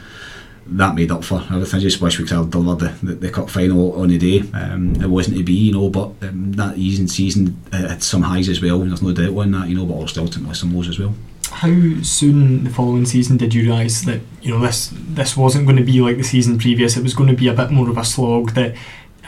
that 0.68 0.96
made 0.96 1.12
up 1.12 1.24
for 1.24 1.42
everything. 1.52 1.80
I 1.80 1.84
just 1.84 2.02
wish 2.02 2.18
we 2.20 2.26
could 2.26 2.36
have 2.38 2.50
delivered 2.50 2.98
the, 3.02 3.06
the, 3.06 3.14
the 3.16 3.30
cup 3.30 3.50
final 3.50 3.94
on 4.02 4.08
the 4.10 4.18
day. 4.18 4.40
Um, 4.54 4.96
it 5.02 5.08
wasn't 5.08 5.38
to 5.38 5.44
be, 5.44 5.54
you 5.54 5.72
know, 5.74 5.90
but 5.90 6.12
um, 6.24 6.54
that 6.54 6.76
season 6.76 7.08
season 7.08 7.62
uh, 7.72 7.88
had 7.90 8.02
some 8.04 8.24
highs 8.24 8.50
as 8.50 8.62
well. 8.62 8.80
There's 8.80 9.02
no 9.02 9.14
doubt 9.14 9.38
on 9.38 9.52
that, 9.52 9.70
you 9.70 9.76
know, 9.76 9.86
but 9.86 9.94
also 9.94 10.22
ultimately 10.24 10.56
some 10.56 10.74
lows 10.76 10.90
as 10.90 10.98
well. 11.00 11.14
How 11.52 12.02
soon 12.02 12.64
the 12.64 12.70
following 12.72 13.06
season 13.06 13.38
did 13.38 13.54
you 13.54 13.64
realise 13.64 14.02
that 14.06 14.20
you 14.42 14.52
know 14.52 14.60
this 14.60 14.92
this 14.94 15.38
wasn't 15.38 15.66
going 15.66 15.78
to 15.78 15.84
be 15.84 16.02
like 16.02 16.18
the 16.18 16.24
season 16.24 16.58
previous? 16.58 16.98
It 16.98 17.04
was 17.04 17.14
going 17.14 17.30
to 17.30 17.36
be 17.36 17.48
a 17.48 17.54
bit 17.54 17.70
more 17.72 17.88
of 17.90 17.98
a 17.98 18.04
slog. 18.04 18.52
That 18.56 18.76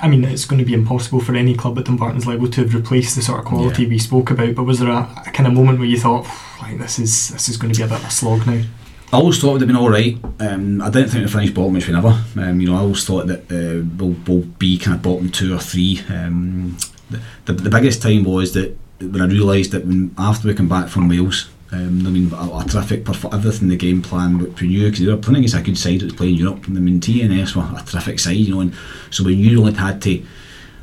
I 0.01 0.07
mean, 0.07 0.23
it's 0.25 0.45
going 0.45 0.59
to 0.59 0.65
be 0.65 0.73
impossible 0.73 1.21
for 1.21 1.35
any 1.35 1.55
club 1.55 1.77
at 1.77 1.85
Dumbarton's 1.85 2.25
level 2.27 2.47
to 2.49 2.61
have 2.61 2.73
replaced 2.73 3.15
the 3.15 3.21
sort 3.21 3.39
of 3.39 3.45
quality 3.45 3.83
Yeah. 3.83 3.89
we 3.89 3.99
spoke 3.99 4.31
about. 4.31 4.55
But 4.55 4.63
was 4.63 4.79
there 4.79 4.89
a, 4.89 5.07
a 5.25 5.31
kind 5.31 5.47
of 5.47 5.53
moment 5.53 5.79
where 5.79 5.87
you 5.87 5.99
thought, 5.99 6.25
like, 6.61 6.79
this 6.79 6.97
is 6.99 7.29
this 7.29 7.47
is 7.49 7.57
going 7.57 7.71
to 7.73 7.77
be 7.79 7.83
a 7.83 7.87
bit 7.87 7.99
of 7.99 8.05
a 8.05 8.11
slog 8.11 8.45
now? 8.47 8.63
I 9.13 9.17
always 9.19 9.39
thought 9.39 9.49
it 9.49 9.53
would 9.53 9.61
have 9.61 9.67
been 9.69 9.77
all 9.77 9.89
right. 9.89 10.17
Um, 10.41 10.81
I 10.81 10.89
didn't 10.89 11.09
think 11.09 11.23
the 11.23 11.31
finish 11.31 11.51
bottom, 11.51 11.73
which 11.73 11.87
we 11.87 11.93
never. 11.93 12.21
Um, 12.35 12.59
you 12.59 12.67
know, 12.67 12.75
I 12.75 12.79
always 12.79 13.05
thought 13.05 13.27
that 13.27 13.43
uh, 13.49 13.85
we'll, 13.97 14.17
we'll 14.27 14.45
be 14.59 14.77
kind 14.77 14.97
of 14.97 15.01
bottom 15.01 15.29
two 15.31 15.55
or 15.55 15.59
three. 15.59 16.01
Um, 16.09 16.77
the, 17.09 17.21
the, 17.45 17.53
the 17.53 17.69
biggest 17.69 18.01
time 18.01 18.25
was 18.25 18.53
that 18.53 18.77
when 18.99 19.21
I 19.21 19.27
realised 19.27 19.71
that 19.71 19.85
when, 19.85 20.13
after 20.17 20.49
we 20.49 20.55
came 20.55 20.67
back 20.67 20.89
from 20.89 21.07
Wales, 21.07 21.49
um, 21.71 22.05
I 22.05 22.09
mean, 22.09 22.33
a, 22.33 22.57
a 22.57 22.65
terrific 22.67 23.05
perf- 23.05 23.33
everything 23.33 23.69
the 23.69 23.77
game 23.77 24.01
plan 24.01 24.39
which 24.39 24.59
we 24.59 24.67
knew 24.67 24.85
because 24.85 24.99
they 24.99 25.11
were 25.11 25.15
playing 25.15 25.37
against 25.37 25.55
a 25.55 25.61
good 25.61 25.77
side 25.77 26.01
that 26.01 26.05
was 26.05 26.13
playing 26.13 26.35
Europe. 26.35 26.65
I 26.67 26.71
mean, 26.71 26.99
TNS 26.99 27.55
were 27.55 27.79
a 27.79 27.83
terrific 27.85 28.19
side, 28.19 28.35
you 28.35 28.55
know, 28.55 28.59
and 28.59 28.75
so 29.09 29.23
we 29.23 29.37
knew 29.37 29.59
only 29.59 29.73
had 29.73 30.01
to 30.01 30.21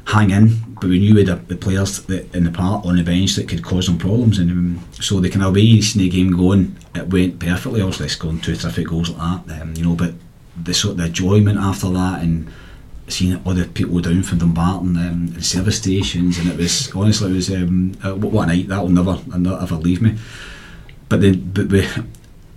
hang 0.06 0.30
in, 0.30 0.48
but 0.84 0.90
we 0.90 0.98
knew 0.98 1.14
we 1.14 1.24
had 1.24 1.48
the 1.48 1.56
players 1.56 2.06
in 2.10 2.44
the 2.44 2.50
part 2.50 2.84
on 2.84 2.96
the 2.96 3.02
bench 3.02 3.36
that 3.36 3.48
could 3.48 3.64
cause 3.64 3.86
them 3.86 3.96
problems, 3.96 4.38
and 4.38 4.50
um, 4.50 4.88
so 4.92 5.18
the 5.18 5.30
kind 5.30 5.42
of 5.42 5.54
way 5.54 5.80
the 5.80 6.10
game 6.10 6.36
going, 6.36 6.76
it 6.94 7.08
went 7.08 7.38
perfectly. 7.40 7.80
Obviously, 7.80 8.08
scoring 8.08 8.38
two 8.38 8.54
terrific 8.54 8.88
goals 8.88 9.08
like 9.08 9.46
that, 9.46 9.62
um, 9.62 9.72
you 9.74 9.82
know, 9.82 9.94
but 9.94 10.12
the 10.62 10.74
sort 10.74 10.98
the 10.98 11.06
enjoyment 11.06 11.58
after 11.58 11.88
that 11.88 12.20
and 12.22 12.52
seeing 13.08 13.42
the 13.42 13.70
people 13.72 13.98
down 14.00 14.22
from 14.22 14.40
Dumbarton 14.40 14.98
um, 14.98 15.28
the 15.28 15.42
service 15.42 15.78
stations, 15.78 16.36
and 16.36 16.50
it 16.50 16.58
was 16.58 16.94
honestly 16.94 17.30
it 17.30 17.34
was 17.34 17.50
um, 17.50 17.94
uh, 18.04 18.14
what, 18.14 18.44
a 18.44 18.46
night 18.48 18.68
that 18.68 18.82
will 18.82 18.90
never 18.90 19.18
never 19.38 19.58
ever 19.62 19.76
leave 19.76 20.02
me. 20.02 20.18
But 21.08 21.22
then 21.22 21.50
but 21.50 21.68
we. 21.68 21.88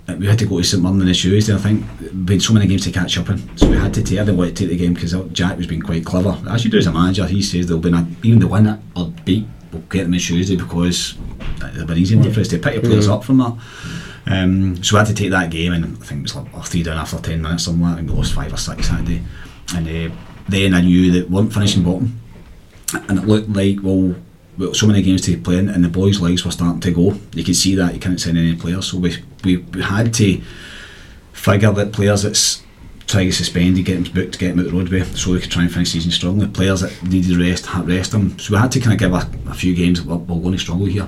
We 0.08 0.26
had 0.26 0.40
to 0.40 0.46
go 0.46 0.58
to 0.58 0.64
St 0.64 0.82
Mirren 0.82 1.02
on 1.02 1.06
the 1.06 1.14
Tuesday. 1.14 1.54
I 1.54 1.58
think 1.58 1.86
we 2.00 2.06
had 2.08 2.26
been 2.26 2.40
so 2.40 2.54
many 2.54 2.66
games 2.66 2.86
to 2.86 2.92
catch 2.92 3.18
up 3.18 3.30
in, 3.30 3.58
so 3.58 3.70
we 3.70 3.78
had 3.78 3.94
to 3.94 4.02
take. 4.02 4.20
I 4.20 4.24
didn't 4.24 4.38
want 4.38 4.56
to 4.56 4.56
take 4.56 4.70
the 4.70 4.78
game 4.78 4.94
because 4.94 5.14
Jack 5.34 5.58
was 5.58 5.68
being 5.68 5.82
quite 5.82 6.06
clever, 6.06 6.42
as 6.50 6.64
you 6.64 6.72
do 6.72 6.78
as 6.78 6.88
a 6.88 6.94
manager. 6.94 7.26
He 7.26 7.42
says 7.42 7.68
there'll 7.68 7.82
be 7.82 7.92
not, 7.92 8.06
even 8.24 8.40
the 8.40 8.48
win 8.48 8.82
or 8.96 9.12
beat 9.26 9.46
will 9.74 9.82
get 9.82 10.04
them 10.04 10.14
on 10.14 10.20
Tuesday 10.20 10.56
because 10.56 11.18
it'll 11.74 11.86
be 11.86 11.96
easy 11.96 12.16
one 12.16 12.32
for 12.32 12.40
us 12.40 12.48
to 12.48 12.58
pick 12.58 12.76
your 12.76 12.84
players 12.84 13.10
up 13.10 13.24
from 13.24 13.38
that. 13.40 13.58
Um, 14.28 14.82
so 14.84 14.96
we 14.96 15.00
had 15.00 15.08
to 15.08 15.14
take 15.14 15.32
that 15.32 15.52
game, 15.52 15.74
and 15.74 15.86
I 15.86 16.06
think 16.06 16.20
it 16.20 16.24
was 16.24 16.36
like 16.36 16.48
oh, 16.54 16.62
three 16.62 16.84
down 16.84 16.98
after 16.98 17.20
ten 17.20 17.42
minutes, 17.42 17.64
or 17.64 17.66
something 17.66 17.84
like 17.84 17.96
that. 17.96 18.00
And 18.00 18.10
we 18.10 18.16
lost 18.16 18.34
five 18.34 18.54
or 18.54 18.58
six 18.58 18.90
that 18.90 19.06
day. 19.06 19.22
And 19.76 19.88
uh, 19.88 20.16
then 20.48 20.74
I 20.74 20.82
knew 20.82 21.12
that 21.12 21.30
we 21.30 21.36
weren't 21.36 21.54
finishing 21.54 21.84
bottom, 21.84 22.20
and 22.94 23.20
it 23.20 23.26
looked 23.26 23.50
like 23.50 23.80
well, 23.84 24.16
well, 24.58 24.74
so 24.74 24.88
many 24.88 25.02
games 25.02 25.22
to 25.24 25.38
play 25.38 25.58
in, 25.58 25.70
and 25.70 25.84
the 25.84 25.90
boys' 25.90 26.22
legs 26.22 26.46
were 26.46 26.52
starting 26.52 26.80
to 26.80 26.92
go. 26.92 27.20
You 27.34 27.44
could 27.44 27.56
see 27.56 27.76
that 27.76 27.94
you 27.94 28.00
couldn't 28.00 28.20
send 28.20 28.38
any 28.38 28.56
players, 28.56 28.92
so 28.92 28.98
we, 28.98 29.16
we, 29.44 29.58
we 29.58 29.82
had 29.82 30.14
to 30.16 30.42
figure 31.34 31.72
that 31.72 31.94
players 31.94 32.24
that's 32.24 32.64
trying 33.08 33.28
to 33.28 33.34
suspend, 33.34 33.84
get 33.86 34.04
them 34.04 34.14
booked, 34.14 34.38
get 34.38 34.50
them 34.50 34.60
out 34.60 34.66
the 34.66 34.72
roadway, 34.72 35.04
so 35.04 35.32
we 35.32 35.40
could 35.40 35.52
try 35.52 35.64
and 35.64 35.74
finish 35.74 35.92
season 35.92 36.12
strong. 36.12 36.52
Players 36.52 36.82
that 36.82 37.04
needed 37.04 37.38
rest, 37.38 37.66
had 37.66 37.88
rest 37.88 38.12
them. 38.12 38.38
So 38.38 38.54
we 38.54 38.60
had 38.60 38.72
to 38.74 38.80
kind 38.80 38.94
of 38.94 39.00
give 39.00 39.14
a, 39.14 39.50
a 39.50 39.54
few 39.54 39.74
games. 39.74 40.02
We're, 40.02 40.18
we're 40.18 40.42
going 40.42 40.54
to 40.54 40.60
struggle 40.60 40.86
here, 40.86 41.08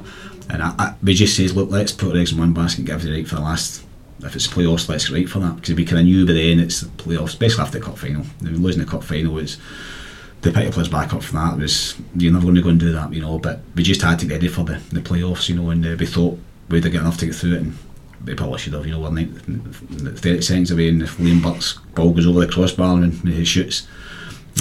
and 0.49 0.64
I, 0.64 0.73
I, 0.80 0.95
we 1.03 1.14
just 1.14 1.35
says, 1.35 1.56
look, 1.56 1.69
let's 1.69 1.91
put 1.91 2.15
our 2.15 2.22
eggs 2.22 2.31
in 2.31 2.39
one 2.39 2.53
basket 2.53 2.80
and 2.80 2.88
give 2.88 3.06
it 3.06 3.11
right 3.11 3.27
for 3.27 3.35
the 3.35 3.41
last. 3.41 3.85
If 4.22 4.35
it's 4.35 4.47
playoffs, 4.47 4.89
let's 4.89 5.07
get 5.07 5.15
right 5.15 5.30
for 5.30 5.39
that 5.39 5.56
because 5.56 5.76
we 5.76 5.85
kind 5.85 5.99
of 5.99 6.06
knew 6.06 6.26
by 6.26 6.34
then 6.34 6.60
it's 6.60 6.81
the 6.81 6.89
playoffs, 6.89 7.27
especially 7.27 7.61
after 7.61 7.80
the 7.80 7.85
cup 7.85 7.97
final. 7.97 8.26
losing 8.41 8.84
the 8.84 8.89
cup 8.89 9.01
final 9.01 9.34
was 9.34 9.57
the 10.41 10.51
pick 10.51 10.72
players 10.72 10.89
back 10.89 11.14
up 11.14 11.23
from 11.23 11.38
that 11.38 11.57
was 11.57 11.95
you're 12.15 12.31
never 12.31 12.43
going 12.43 12.56
to 12.56 12.61
go 12.61 12.69
and 12.69 12.80
do 12.80 12.91
that, 12.91 13.14
you 13.14 13.22
know. 13.22 13.39
But 13.39 13.61
we 13.76 13.84
just 13.84 14.01
had 14.01 14.19
to 14.19 14.26
get 14.26 14.35
ready 14.35 14.47
for 14.47 14.64
the, 14.64 14.81
the 14.91 15.01
playoffs, 15.01 15.49
you 15.49 15.56
know, 15.56 15.69
and 15.69 15.85
uh, 15.85 15.95
we 15.97 16.06
thought 16.06 16.39
we'd 16.69 16.84
got 16.84 16.93
enough 16.95 17.18
to 17.19 17.26
get 17.27 17.35
through 17.35 17.56
it, 17.56 17.61
and 17.61 17.77
we 18.26 18.36
probably 18.36 18.60
should 18.60 18.74
have, 18.74 18.86
you 18.86 18.94
know. 18.94 19.00
We're 19.00 20.12
30 20.12 20.41
seconds 20.41 20.72
away, 20.72 20.90
and 20.90 21.02
if 21.02 21.18
Liam 21.18 21.41
Burke's 21.41 21.80
ball 21.96 22.14
goes 22.14 22.28
over 22.28 22.46
the 22.46 22.52
crossbar 22.52 22.96
and 22.96 23.14
he 23.28 23.46
shoots, 23.46 23.88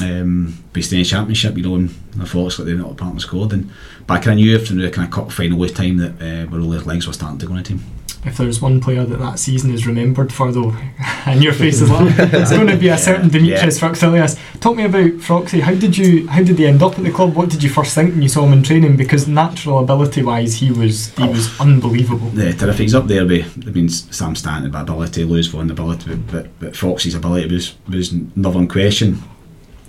um, 0.02 0.62
stay 0.80 0.96
in 0.96 1.02
the 1.02 1.08
championship, 1.08 1.56
you 1.56 1.62
know, 1.64 1.74
and 1.74 1.94
unfortunately 2.14 2.72
they're 2.72 2.82
not 2.82 2.92
a 2.92 2.94
partner 2.94 3.20
scored. 3.20 3.52
And 3.52 3.70
but 4.06 4.14
I 4.14 4.18
kind 4.18 4.38
of 4.40 4.44
knew 4.44 4.58
after 4.58 4.74
the 4.74 4.90
kind 4.90 5.08
of 5.08 5.14
cup 5.14 5.32
final 5.32 5.66
time 5.68 5.96
that 5.98 6.12
uh, 6.22 6.50
where 6.50 6.60
all 6.60 6.70
the 6.70 6.84
legs 6.84 7.06
were 7.06 7.12
starting 7.12 7.38
to 7.38 7.46
go 7.46 7.52
on 7.52 7.58
the 7.58 7.64
team 7.64 7.82
if 8.24 8.36
there's 8.36 8.60
one 8.60 8.80
player 8.80 9.04
that 9.04 9.18
that 9.18 9.38
season 9.38 9.72
is 9.72 9.86
remembered 9.86 10.32
for, 10.32 10.50
though, 10.50 10.74
and 11.26 11.42
your 11.42 11.52
face 11.52 11.80
as 11.80 11.90
well, 11.90 12.06
it's 12.08 12.50
going 12.50 12.66
to 12.66 12.76
be 12.76 12.88
a 12.88 12.98
certain 12.98 13.30
Dimitris 13.30 13.80
yeah. 13.80 14.58
Talk 14.60 14.76
me 14.76 14.84
about 14.84 15.10
Froxy. 15.20 15.60
How 15.60 15.74
did 15.74 15.96
you? 15.96 16.26
How 16.28 16.42
did 16.42 16.58
he 16.58 16.66
end 16.66 16.82
up 16.82 16.98
at 16.98 17.04
the 17.04 17.10
club? 17.10 17.34
What 17.34 17.50
did 17.50 17.62
you 17.62 17.70
first 17.70 17.94
think 17.94 18.12
when 18.12 18.22
you 18.22 18.28
saw 18.28 18.44
him 18.44 18.52
in 18.52 18.62
training? 18.62 18.96
Because 18.96 19.28
natural 19.28 19.78
ability-wise, 19.78 20.54
he 20.54 20.72
was 20.72 21.08
he 21.14 21.22
oh. 21.22 21.30
was 21.30 21.60
unbelievable. 21.60 22.30
Yeah, 22.34 22.52
terrific. 22.52 22.80
He's 22.80 22.94
up 22.94 23.06
there 23.06 23.26
with 23.26 23.66
I 23.66 23.70
mean 23.70 23.88
Sam 23.88 24.34
Stanton 24.34 24.70
by 24.70 24.82
ability, 24.82 25.24
Lewis 25.24 25.46
Vaughan 25.46 25.70
ability, 25.70 26.16
but, 26.16 26.58
but 26.58 26.72
Foxy's 26.72 27.14
ability 27.14 27.52
was 27.52 27.74
was 27.88 28.12
never 28.12 28.58
in 28.58 28.68
question. 28.68 29.22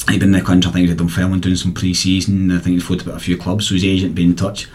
He'd 0.07 0.19
been 0.19 0.33
in 0.33 0.39
the 0.39 0.45
country. 0.45 0.69
I 0.69 0.73
think 0.73 0.83
he 0.85 0.89
had 0.89 0.97
Dunfermline 0.97 1.41
doing 1.41 1.55
some 1.55 1.73
pre-season. 1.73 2.51
I 2.51 2.59
think 2.59 2.75
he'd 2.75 2.83
floated 2.83 3.07
about 3.07 3.17
a 3.17 3.23
few 3.23 3.37
clubs. 3.37 3.67
So 3.67 3.75
his 3.75 3.83
agent 3.83 4.15
been 4.15 4.31
in 4.31 4.35
touch, 4.35 4.67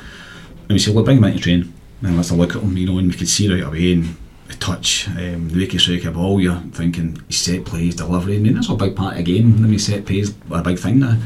and 0.62 0.70
we 0.70 0.78
said, 0.78 0.94
"Look, 0.94 1.04
bring 1.04 1.18
him 1.18 1.24
into 1.24 1.40
training." 1.40 1.73
And 2.02 2.16
let's 2.16 2.30
a 2.30 2.34
look 2.34 2.56
at 2.56 2.62
him, 2.62 2.76
you 2.76 2.86
know, 2.86 2.98
and 2.98 3.10
we 3.10 3.16
could 3.16 3.28
see 3.28 3.52
right 3.52 3.62
away 3.62 3.92
and 3.92 4.16
the 4.48 4.54
touch, 4.54 5.08
um, 5.08 5.48
the 5.48 5.58
way 5.58 5.66
he 5.66 5.78
strike 5.78 6.04
a 6.04 6.10
ball, 6.10 6.40
you're 6.40 6.60
thinking 6.72 7.22
his 7.28 7.38
set 7.38 7.64
plays, 7.64 7.94
delivery. 7.94 8.36
I 8.36 8.40
mean, 8.40 8.54
that's 8.54 8.68
a 8.68 8.74
big 8.74 8.94
part 8.94 9.18
of 9.18 9.24
the 9.24 9.32
game. 9.32 9.56
I 9.56 9.68
mean, 9.68 9.78
set 9.78 10.06
plays 10.06 10.34
are 10.50 10.60
a 10.60 10.62
big 10.62 10.78
thing 10.78 11.00
now. 11.00 11.18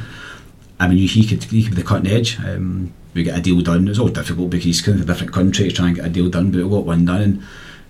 I 0.81 0.89
mean, 0.89 1.09
he 1.09 1.27
could 1.27 1.43
he 1.45 1.65
could 1.65 1.75
be 1.75 1.83
the 1.83 1.89
cutting 1.89 2.11
edge. 2.11 2.39
Um, 2.39 2.93
we 3.15 3.25
get 3.25 3.39
a 3.39 3.43
deal 3.43 3.61
done. 3.61 3.89
It's 3.89 3.99
all 3.99 4.09
difficult 4.09 4.51
because 4.51 4.65
he's 4.65 4.81
kind 4.81 4.99
of 4.99 5.09
a 5.09 5.13
different 5.13 5.33
country 5.33 5.69
to 5.69 5.75
try 5.75 5.89
and 5.89 5.97
get 5.97 6.07
a 6.07 6.09
deal 6.09 6.29
done, 6.29 6.53
but 6.53 6.63
we 6.63 6.71
got 6.71 6.85
one 6.85 7.05
done. 7.05 7.23
And, 7.23 7.43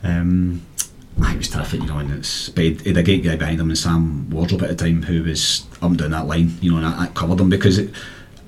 um, 0.02 0.62
I 1.20 1.36
was 1.36 1.48
terrific, 1.48 1.80
you 1.80 1.86
know, 1.86 1.98
and 1.98 2.12
it's 2.12 2.48
but 2.48 2.64
he 2.64 2.74
had 2.86 2.96
a 2.96 3.02
great 3.02 3.24
guy 3.24 3.36
behind 3.36 3.60
him, 3.60 3.68
and 3.68 3.78
Sam 3.78 4.30
Wardrop 4.30 4.62
at 4.62 4.68
the 4.68 4.74
time, 4.76 5.02
who 5.02 5.24
was 5.24 5.66
up 5.82 5.90
and 5.90 5.98
down 5.98 6.12
that 6.12 6.26
line, 6.26 6.56
you 6.60 6.70
know, 6.70 6.76
and 6.78 6.86
that, 6.86 6.98
that 6.98 7.14
covered 7.14 7.40
him 7.40 7.50
because 7.50 7.78
it, 7.78 7.90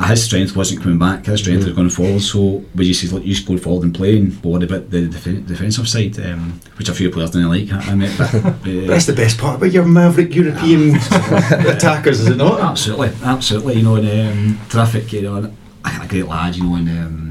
his 0.07 0.25
strength 0.25 0.57
wasn't 0.57 0.83
coming 0.83 0.99
back. 0.99 1.27
His 1.27 1.41
strength 1.41 1.63
mm. 1.63 1.67
was 1.67 1.75
going 1.75 1.91
forward. 1.91 2.23
So 2.23 2.65
we 2.75 2.87
just 2.87 3.01
said, 3.01 3.13
look, 3.13 3.25
you 3.25 3.35
just 3.35 3.47
go 3.47 3.57
forward 3.57 3.85
and 3.85 3.95
play 3.95 4.17
and 4.17 4.43
worry 4.43 4.65
about 4.65 4.91
the 4.91 5.09
def- 5.09 5.47
defensive 5.47 5.89
side, 5.89 6.19
um, 6.21 6.61
which 6.77 6.89
a 6.89 6.95
few 6.95 7.11
players 7.11 7.31
didn't 7.31 7.49
like. 7.49 7.73
I 7.73 7.95
mean, 7.95 8.11
but, 8.17 8.35
uh, 8.35 8.87
that's 8.87 9.07
the 9.07 9.15
best 9.15 9.39
part 9.39 9.57
about 9.57 9.73
your 9.73 9.85
maverick 9.85 10.35
European 10.35 10.97
attackers, 11.67 12.21
is 12.21 12.29
it 12.29 12.37
not? 12.37 12.61
Absolutely, 12.61 13.11
absolutely. 13.23 13.75
You 13.75 13.83
know, 13.83 13.97
and 13.97 14.57
um, 14.57 14.67
terrific. 14.69 15.13
You 15.13 15.23
know, 15.23 15.53
a 15.85 16.07
great 16.07 16.27
lad. 16.27 16.57
You 16.57 16.65
know, 16.65 16.77
and. 16.77 16.89
Um, 16.89 17.27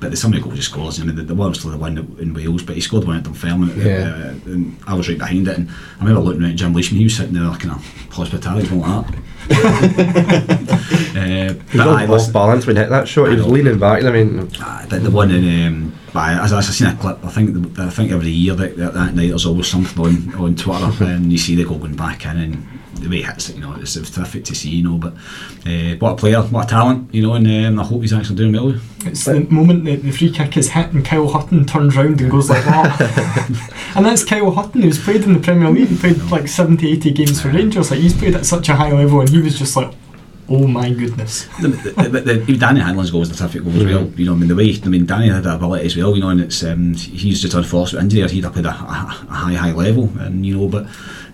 but 0.00 0.10
the 0.10 0.18
somebody 0.18 0.42
goals 0.42 0.56
he 0.56 0.60
scores. 0.60 1.00
I 1.00 1.04
mean, 1.04 1.16
the, 1.16 1.22
the 1.22 1.34
one 1.34 1.48
was 1.48 1.62
the 1.62 1.78
one 1.78 1.96
in 1.96 2.34
Wales, 2.34 2.62
but 2.62 2.74
he 2.74 2.82
scored 2.82 3.06
one 3.06 3.16
at 3.16 3.22
Dunfermline, 3.22 3.80
yeah. 3.80 4.10
uh, 4.10 4.52
and 4.52 4.76
I 4.86 4.92
was 4.92 5.08
right 5.08 5.16
behind 5.16 5.48
it. 5.48 5.56
And 5.56 5.70
I 5.70 6.04
remember 6.04 6.20
looking 6.20 6.44
at 6.44 6.56
Jim 6.56 6.74
Leishman; 6.74 6.98
he 6.98 7.04
was 7.04 7.16
sitting 7.16 7.32
there 7.32 7.48
kind 7.52 7.70
of 7.70 8.12
hospitality, 8.12 8.68
like 8.68 9.06
that 9.06 9.18
uh, 11.16 11.54
he 11.70 11.78
was 11.78 12.28
off 12.28 12.32
balance 12.32 12.66
when 12.66 12.76
he 12.76 12.82
hit 12.82 12.90
that 12.90 13.08
shot. 13.08 13.30
He 13.30 13.36
was 13.36 13.46
leaning 13.46 13.78
back. 13.78 14.04
I 14.04 14.10
mean, 14.10 14.50
uh, 14.60 14.86
the, 14.86 14.98
the 14.98 15.10
one 15.10 15.30
in. 15.30 15.66
Um, 15.66 15.94
as, 16.16 16.52
as 16.52 16.68
I've 16.68 16.74
seen 16.74 16.86
a 16.86 16.96
clip, 16.96 17.24
I 17.24 17.28
think 17.28 17.78
I 17.78 17.90
think 17.90 18.12
every 18.12 18.30
year 18.30 18.54
that, 18.54 18.76
that, 18.76 18.94
that 18.94 19.14
night 19.14 19.30
there's 19.30 19.46
always 19.46 19.66
something 19.66 20.04
on 20.04 20.34
on 20.36 20.56
Twitter, 20.56 21.04
and 21.04 21.32
you 21.32 21.38
see 21.38 21.56
the 21.56 21.64
goal 21.64 21.78
going 21.78 21.96
back 21.96 22.24
in, 22.24 22.38
and 22.38 22.66
the 23.04 23.10
way 23.10 23.16
he 23.18 23.22
hits 23.22 23.50
it, 23.50 23.56
you 23.56 23.62
know, 23.62 23.74
it's, 23.74 23.96
it's 23.96 24.10
terrific 24.10 24.44
to 24.44 24.54
see, 24.54 24.70
you 24.70 24.82
know. 24.82 24.98
But 24.98 25.14
uh, 25.66 25.96
what 25.98 26.12
a 26.12 26.16
player, 26.16 26.42
what 26.42 26.64
a 26.64 26.68
talent, 26.68 27.14
you 27.14 27.22
know, 27.22 27.34
and 27.34 27.46
um, 27.46 27.80
I 27.80 27.84
hope 27.84 28.02
he's 28.02 28.12
actually 28.12 28.36
doing 28.36 28.52
well. 28.52 28.80
It's 29.06 29.24
the 29.24 29.40
moment 29.40 29.84
that 29.84 30.02
the 30.02 30.10
free 30.10 30.30
kick 30.30 30.56
is 30.56 30.70
hit 30.70 30.92
and 30.92 31.04
Kyle 31.04 31.28
Hutton 31.28 31.66
turns 31.66 31.96
round 31.96 32.20
and 32.20 32.30
goes 32.30 32.48
like 32.48 32.64
that. 32.64 33.92
and 33.96 34.06
that's 34.06 34.24
Kyle 34.24 34.50
Hutton 34.50 34.82
who's 34.82 35.02
played 35.02 35.24
in 35.24 35.34
the 35.34 35.40
Premier 35.40 35.70
League, 35.70 35.88
he 35.88 35.96
played 35.96 36.22
like 36.30 36.48
70, 36.48 36.90
80 36.92 37.10
games 37.12 37.40
for 37.40 37.50
Rangers. 37.50 37.90
Like 37.90 38.00
he's 38.00 38.16
played 38.16 38.34
at 38.34 38.46
such 38.46 38.68
a 38.68 38.76
high 38.76 38.92
level, 38.92 39.20
and 39.20 39.28
he 39.34 39.42
was 39.42 39.58
just 39.58 39.74
like, 39.76 39.92
Oh 40.46 40.66
my 40.66 40.90
goodness! 40.90 41.46
the, 41.62 41.68
the, 41.68 42.20
the, 42.20 42.34
the, 42.34 42.58
Danny 42.58 42.80
Handling's 42.80 43.10
goal 43.10 43.20
was 43.20 43.30
a 43.30 43.34
terrific 43.34 43.64
goal 43.64 43.72
mm-hmm. 43.72 43.88
as 43.88 43.94
well. 43.94 44.06
You 44.10 44.26
know, 44.26 44.34
I 44.34 44.36
mean 44.36 44.48
the 44.48 44.54
way 44.54 44.76
I 44.84 44.88
mean 44.88 45.06
Danny 45.06 45.30
had 45.30 45.44
that 45.44 45.56
ability 45.56 45.86
as 45.86 45.96
well. 45.96 46.14
You 46.14 46.20
know, 46.20 46.28
and 46.28 46.42
it's 46.42 46.62
um, 46.62 46.92
he's 46.92 47.40
just 47.40 47.54
unfortunate 47.54 48.02
injury. 48.02 48.28
He'd 48.28 48.44
have 48.44 48.52
played 48.52 48.66
a, 48.66 48.68
a, 48.68 48.72
a 48.72 49.32
high 49.32 49.54
high 49.54 49.72
level, 49.72 50.10
and 50.18 50.44
you 50.44 50.58
know, 50.58 50.68
but 50.68 50.86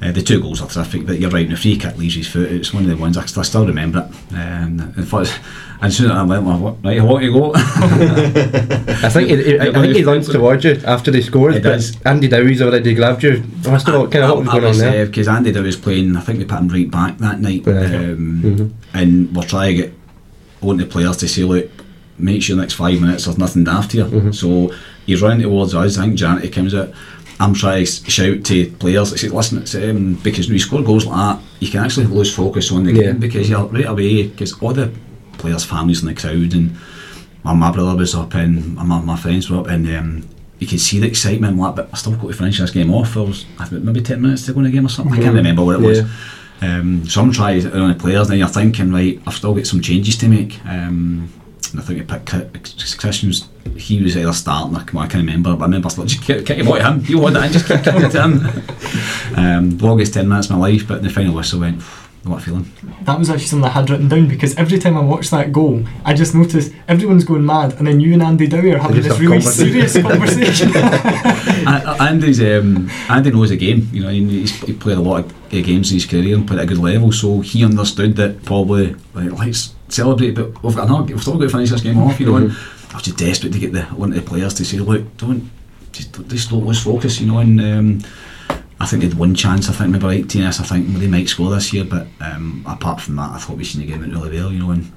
uh, 0.03 0.13
the 0.13 0.23
two 0.23 0.41
goals 0.41 0.63
are 0.63 0.69
terrific, 0.69 1.07
but 1.07 1.21
you're 1.21 1.31
right, 1.31 1.49
the 1.49 1.57
free 1.57 1.77
kick 1.77 1.97
leaves 1.99 2.15
his 2.15 2.27
foot. 2.27 2.51
It's 2.51 2.73
one 2.73 2.85
of 2.85 2.89
the 2.89 2.97
ones 2.97 3.19
I, 3.19 3.23
I 3.23 3.43
still 3.43 3.67
remember 3.67 4.09
it. 4.09 4.35
Um, 4.35 4.95
in 4.97 5.05
fact, 5.05 5.39
as 5.83 5.97
soon 5.97 6.11
as 6.11 6.17
I 6.17 6.23
went, 6.23 6.45
right, 6.83 7.03
what 7.03 7.23
you 7.23 7.33
go? 7.33 7.53
I 7.55 9.09
think 9.11 9.29
he, 9.29 9.59
I, 9.59 9.69
I 9.69 9.73
think 9.73 9.97
he 9.97 10.03
towards 10.03 10.65
you 10.65 10.81
after 10.87 11.11
they 11.11 11.21
scored, 11.21 11.57
it 11.57 11.63
but 11.63 11.71
does. 11.71 12.01
Andy 12.07 12.29
Dowie's 12.29 12.63
already 12.63 12.95
grabbed 12.95 13.23
you. 13.23 13.45
I 13.67 13.71
must 13.71 13.87
have 13.87 14.11
kind 14.11 14.25
of 14.25 14.31
what 14.31 14.39
was 14.39 14.49
going 14.49 14.65
on 14.65 14.79
there. 14.79 15.07
Because 15.07 15.29
Andy 15.29 15.53
Dowie 15.53 15.67
was 15.67 15.77
playing, 15.77 16.17
I 16.17 16.21
think 16.21 16.39
they 16.39 16.45
put 16.47 16.61
him 16.61 16.69
right 16.69 16.91
back 16.91 17.19
that 17.19 17.41
night, 17.41 17.67
yeah. 17.67 17.73
um, 17.73 18.43
mm-hmm. 18.43 18.97
and 18.97 19.37
we're 19.37 19.43
trying 19.43 19.77
to 19.77 19.83
get 19.83 19.95
on 20.63 20.79
the 20.79 20.87
players 20.87 21.19
to 21.19 21.29
say, 21.29 21.43
look, 21.43 21.71
make 22.17 22.43
sure 22.43 22.57
the 22.57 22.63
next 22.63 22.75
five 22.75 23.01
minutes 23.01 23.27
there's 23.27 23.39
nothing 23.39 23.69
after 23.69 23.99
you. 23.99 24.05
Mm-hmm. 24.05 24.33
So 24.33 24.75
he's 25.05 25.21
running 25.21 25.43
towards 25.43 25.75
us. 25.75 25.99
I 25.99 26.05
think 26.05 26.17
Janet 26.17 26.53
comes 26.53 26.75
out 26.75 26.91
I'm 27.41 27.55
trying 27.55 27.87
to 27.87 28.11
shout 28.11 28.45
to 28.45 28.71
players, 28.73 29.15
I 29.15 29.17
say, 29.17 29.29
listen, 29.29 29.63
it's, 29.63 29.75
um, 29.75 30.15
because 30.23 30.47
when 30.47 30.55
you 30.55 30.61
score 30.61 30.83
goals 30.83 31.07
like 31.07 31.17
that, 31.17 31.45
you 31.61 31.71
can 31.71 31.83
actually 31.83 32.07
lose 32.07 32.35
focus 32.35 32.71
on 32.71 32.85
the 32.85 32.93
yeah. 32.93 33.03
game 33.03 33.19
because 33.19 33.49
you're 33.49 33.65
right 33.65 33.87
away, 33.87 34.29
because 34.29 34.61
all 34.61 34.75
the 34.75 34.93
players' 35.39 35.65
families 35.65 36.03
in 36.03 36.09
the 36.09 36.15
crowd, 36.15 36.53
and 36.53 36.77
my, 37.43 37.55
my 37.55 37.73
brother 37.73 37.97
was 37.97 38.15
up 38.15 38.35
and 38.35 38.75
my, 38.75 39.01
my 39.01 39.17
friends 39.17 39.49
were 39.49 39.61
up, 39.61 39.69
and 39.69 39.89
um, 39.97 40.29
you 40.59 40.67
can 40.67 40.79
see 40.79 40.99
the 41.01 41.07
excitement, 41.07 41.57
like, 41.57 41.77
but 41.77 41.89
I 41.91 41.97
still 41.97 42.15
got 42.15 42.29
to 42.29 42.35
finish 42.35 42.59
this 42.59 42.73
game 42.73 42.93
off. 42.93 43.15
There 43.15 43.23
was 43.23 43.47
maybe 43.71 44.03
10 44.03 44.21
minutes 44.21 44.45
to 44.45 44.53
go 44.53 44.59
in 44.61 44.67
the 44.67 44.71
game 44.71 44.85
or 44.85 44.91
something, 44.91 45.15
mm-hmm. 45.15 45.23
I 45.23 45.25
can't 45.25 45.37
remember 45.37 45.65
what 45.65 45.77
it 45.77 45.87
was. 45.87 46.01
Yeah. 46.01 46.09
Um, 46.61 47.09
so 47.09 47.23
I'm 47.23 47.33
trying 47.33 47.67
on 47.73 47.89
the 47.89 47.95
players, 47.95 48.29
and 48.29 48.39
you're 48.39 48.49
thinking, 48.49 48.93
right, 48.93 49.19
I've 49.27 49.35
still 49.35 49.55
got 49.55 49.67
some 49.67 49.81
changes 49.81 50.19
to 50.19 50.29
make. 50.29 50.63
Um, 50.67 51.33
and 51.71 51.81
I 51.81 51.83
think 51.83 52.01
it 52.01 52.09
picked 52.09 52.99
Christian's. 52.99 53.49
He 53.77 54.03
was 54.03 54.17
either 54.17 54.33
starting. 54.33 54.77
I 54.77 54.83
can't 54.83 55.15
remember, 55.15 55.55
but 55.55 55.63
I 55.63 55.67
remember 55.67 55.89
like, 55.89 56.09
just 56.09 56.23
kick, 56.23 56.47
kick 56.47 56.59
your 56.59 56.67
boy 56.67 56.79
to 56.79 56.93
him. 56.93 57.05
You 57.05 57.19
want 57.19 57.35
that? 57.35 57.53
Just 57.53 57.67
kick, 57.67 57.83
it 57.87 58.11
to 58.11 58.23
him. 58.23 58.63
Um, 59.37 59.79
longest 59.79 60.15
ten 60.15 60.29
minutes 60.29 60.51
of 60.51 60.59
my 60.59 60.69
life, 60.69 60.89
but 60.89 61.03
the 61.03 61.09
final 61.09 61.35
whistle 61.35 61.61
went. 61.61 61.83
What 62.23 62.43
a 62.43 62.45
feeling. 62.45 62.71
That 63.05 63.19
was 63.19 63.31
actually 63.31 63.47
something 63.47 63.65
I 63.65 63.73
had 63.73 63.89
written 63.89 64.09
down 64.09 64.29
because 64.29 64.55
every 64.57 64.79
time 64.79 64.95
I 64.95 65.01
watched 65.01 65.31
that 65.31 65.53
goal, 65.53 65.85
I 66.05 66.13
just 66.13 66.35
noticed 66.35 66.71
everyone's 66.87 67.25
going 67.25 67.47
mad, 67.47 67.73
and 67.79 67.87
then 67.87 67.99
you 67.99 68.13
and 68.13 68.23
Andy 68.23 68.47
Dowie 68.47 68.75
are 68.75 68.79
having 68.79 69.01
this 69.01 69.19
really 69.19 69.41
serious 69.41 69.95
conversation. 70.03 70.71
Andy's 70.77 72.43
um, 72.43 72.91
Andy 73.09 73.31
knows 73.31 73.49
the 73.49 73.57
game. 73.57 73.89
You 73.91 74.03
know, 74.03 74.11
he's 74.11 74.53
he 74.61 74.75
played 74.75 74.99
a 74.99 75.01
lot 75.01 75.25
of 75.25 75.49
games 75.49 75.93
in 75.93 75.97
his 75.97 76.05
career 76.05 76.37
and 76.37 76.47
played 76.47 76.59
at 76.59 76.65
a 76.65 76.69
good 76.69 76.77
level, 76.77 77.11
so 77.11 77.41
he 77.41 77.65
understood 77.65 78.17
that 78.17 78.45
probably 78.45 78.97
like 79.15 79.33
let's 79.39 79.75
celebrate, 79.93 80.33
but 80.33 80.63
we've 80.63 80.75
got 80.75 80.89
another, 80.89 81.05
we've 81.05 81.21
still 81.21 81.35
got 81.35 81.45
to 81.45 81.51
finish 81.51 81.71
this 81.71 81.83
game 81.83 81.99
off. 81.99 82.19
You 82.21 82.27
know, 82.27 82.33
mm-hmm. 82.33 82.93
I 82.93 82.95
was 82.95 83.05
just 83.05 83.19
desperate 83.19 83.53
to 83.53 83.59
get 83.59 83.73
the 83.73 83.83
one 83.85 84.11
of 84.11 84.17
the 84.17 84.23
players 84.23 84.55
to 84.55 84.65
say, 84.65 84.79
look, 84.79 85.17
don't 85.17 85.51
just, 85.93 86.29
just 86.29 86.51
don't 86.51 86.65
lose 86.65 86.83
focus. 86.83 87.21
You 87.21 87.27
know, 87.27 87.39
and 87.39 87.61
um, 87.61 88.03
I 88.81 88.87
think 88.87 89.03
they 89.03 89.09
had 89.09 89.19
one 89.19 89.35
chance. 89.35 89.69
I 89.69 89.73
think 89.73 89.91
maybe 89.91 90.05
right 90.05 90.25
TNS. 90.25 90.61
I 90.61 90.65
think 90.65 90.89
they 90.99 91.07
might 91.07 91.29
score 91.29 91.51
this 91.51 91.73
year, 91.73 91.85
but 91.85 92.07
um, 92.21 92.65
apart 92.67 93.01
from 93.01 93.17
that, 93.17 93.31
I 93.31 93.39
thought 93.39 93.57
we 93.57 93.65
seen 93.65 93.83
the 93.83 93.87
game 93.87 94.01
went 94.01 94.13
really 94.13 94.39
well. 94.39 94.53
You 94.53 94.59
know, 94.61 94.71
and 94.71 94.91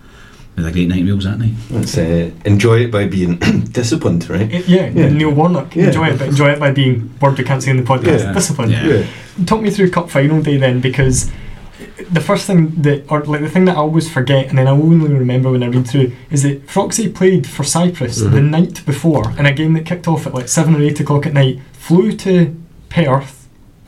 we 0.55 0.63
had 0.63 0.71
a 0.71 0.73
great 0.73 0.87
night 0.87 1.03
meals 1.03 1.23
that 1.23 1.39
night. 1.39 1.53
Let's 1.69 1.97
uh, 1.97 2.31
enjoy 2.45 2.81
it 2.81 2.91
by 2.91 3.07
being 3.07 3.37
disciplined, 3.71 4.29
right? 4.29 4.49
Yeah, 4.67 4.87
Yeah. 4.89 5.09
Neil 5.09 5.31
Warnock. 5.31 5.75
Yeah. 5.75 5.87
Enjoy 5.87 6.07
it, 6.07 6.19
but 6.19 6.29
enjoy 6.29 6.51
it 6.51 6.59
by 6.59 6.71
being 6.71 7.13
word 7.19 7.37
you 7.39 7.45
can't 7.45 7.61
say 7.61 7.71
in 7.71 7.77
the 7.77 7.83
podcast. 7.83 8.19
Yeah. 8.19 8.33
Discipline. 8.33 8.69
Yeah. 8.69 9.07
Talk 9.45 9.61
me 9.61 9.71
through 9.71 9.89
cup 9.91 10.09
final 10.09 10.41
day 10.41 10.57
then, 10.57 10.79
because 10.79 11.31
the 12.11 12.21
first 12.21 12.45
thing 12.45 12.71
that, 12.83 13.05
or 13.09 13.23
like 13.25 13.41
the 13.41 13.49
thing 13.49 13.65
that 13.65 13.75
I 13.77 13.79
always 13.79 14.09
forget, 14.11 14.47
and 14.47 14.57
then 14.57 14.67
I 14.67 14.71
only 14.71 15.13
remember 15.13 15.51
when 15.51 15.63
I 15.63 15.67
read 15.67 15.87
through, 15.87 16.11
is 16.31 16.43
that 16.43 16.67
Froxy 16.67 17.13
played 17.13 17.47
for 17.47 17.63
Cyprus 17.63 18.17
the 18.17 18.29
Mhm. 18.39 18.49
night 18.49 18.85
before 18.85 19.33
in 19.37 19.45
a 19.45 19.51
game 19.53 19.73
that 19.73 19.85
kicked 19.85 20.07
off 20.07 20.27
at 20.27 20.33
like 20.33 20.47
seven 20.47 20.75
or 20.75 20.81
eight 20.81 20.99
o'clock 20.99 21.25
at 21.25 21.33
night. 21.33 21.59
Flew 21.73 22.11
to 22.13 22.55
Perth. 22.89 23.39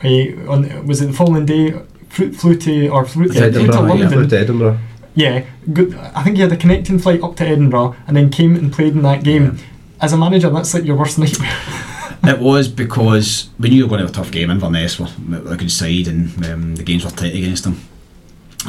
eh, 0.04 0.34
on 0.48 0.86
was 0.86 1.02
it 1.02 1.08
the 1.08 1.14
following 1.14 1.46
day? 1.46 1.74
Flew, 2.10 2.32
flew 2.34 2.56
to 2.56 2.88
or 2.90 3.06
flew, 3.06 3.28
To 3.28 3.34
yeah, 3.34 3.40
flew 3.42 3.52
to 3.52 3.58
Edinburgh, 3.60 3.84
yeah, 3.84 3.90
London. 3.90 4.10
flew 4.10 4.28
to 4.28 4.40
Edinburgh. 4.40 4.78
Yeah, 5.16 5.42
good. 5.74 5.96
I 6.14 6.22
think 6.24 6.36
he 6.36 6.42
had 6.42 6.52
a 6.52 6.58
connecting 6.58 7.00
flight 7.00 7.24
up 7.24 7.36
to 7.38 7.46
Edinburgh 7.48 7.96
and 8.08 8.16
then 8.18 8.30
came 8.30 8.56
and 8.56 8.72
played 8.72 8.94
in 8.94 9.02
that 9.04 9.24
game. 9.24 9.58
As 10.02 10.12
a 10.12 10.18
manager, 10.18 10.50
that's 10.50 10.74
like 10.74 10.84
your 10.86 10.98
worst 10.98 11.18
nightmare. 11.20 11.50
It 12.28 12.40
was 12.40 12.68
because 12.68 13.50
we 13.60 13.70
knew 13.70 13.78
we 13.78 13.84
were 13.84 13.90
going 13.90 14.00
to 14.00 14.08
have 14.08 14.16
a 14.16 14.18
tough 14.18 14.32
game. 14.32 14.50
Inverness 14.50 15.00
were 15.00 15.08
a 15.48 15.56
good 15.56 15.72
side, 15.72 16.08
and 16.08 16.46
um, 16.46 16.76
the 16.76 16.84
games 16.84 17.06
were 17.06 17.12
tight 17.12 17.36
against 17.36 17.66
them. 17.66 17.80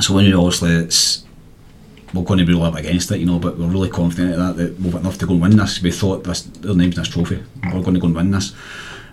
So 0.01 0.15
we 0.15 0.25
knew 0.25 0.39
obviously 0.39 0.73
it's 0.73 1.25
we're 2.13 2.23
going 2.23 2.39
to 2.39 2.45
be 2.45 2.61
up 2.61 2.75
against 2.75 3.11
it, 3.11 3.19
you 3.19 3.27
know. 3.27 3.39
But 3.39 3.59
we're 3.59 3.67
really 3.67 3.89
confident 3.89 4.37
that 4.37 4.57
that 4.57 4.79
we've 4.79 4.93
got 4.93 5.01
enough 5.01 5.19
to 5.19 5.27
go 5.27 5.33
and 5.33 5.43
win 5.43 5.57
this. 5.57 5.83
We 5.83 5.91
thought 5.91 6.25
this 6.25 6.43
their 6.43 6.75
name's 6.75 6.97
in 6.97 7.03
this 7.03 7.09
trophy. 7.09 7.43
We're 7.65 7.83
going 7.83 7.95
to 7.95 8.01
go 8.01 8.09
and 8.09 8.17
win 8.17 8.31
this. 8.31 8.55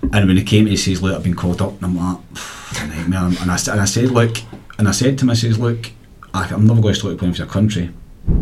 And 0.02 0.28
when 0.28 0.38
it 0.38 0.46
came 0.46 0.66
to 0.66 0.72
he 0.72 0.78
says, 0.78 1.02
"Look, 1.02 1.16
I've 1.16 1.24
been 1.24 1.36
called 1.36 1.62
up," 1.62 1.82
and 1.82 1.86
I'm 1.86 1.96
like, 1.96 2.18
"It's 2.32 2.82
nightmare." 2.82 3.26
And 3.42 3.50
I, 3.52 3.58
and 3.72 3.82
I 3.82 3.86
said, 3.86 4.12
"Look," 4.12 4.38
and 4.78 4.90
I 4.90 4.92
said 4.92 5.18
to 5.20 5.26
him, 5.26 5.30
"I 5.30 5.36
says, 5.36 5.58
look, 5.58 5.92
I, 6.34 6.44
I'm 6.50 6.68
never 6.68 6.82
going 6.82 6.94
to 6.94 7.00
stop 7.00 7.18
playing 7.18 7.34
for 7.34 7.44
your 7.44 7.48
country." 7.48 7.92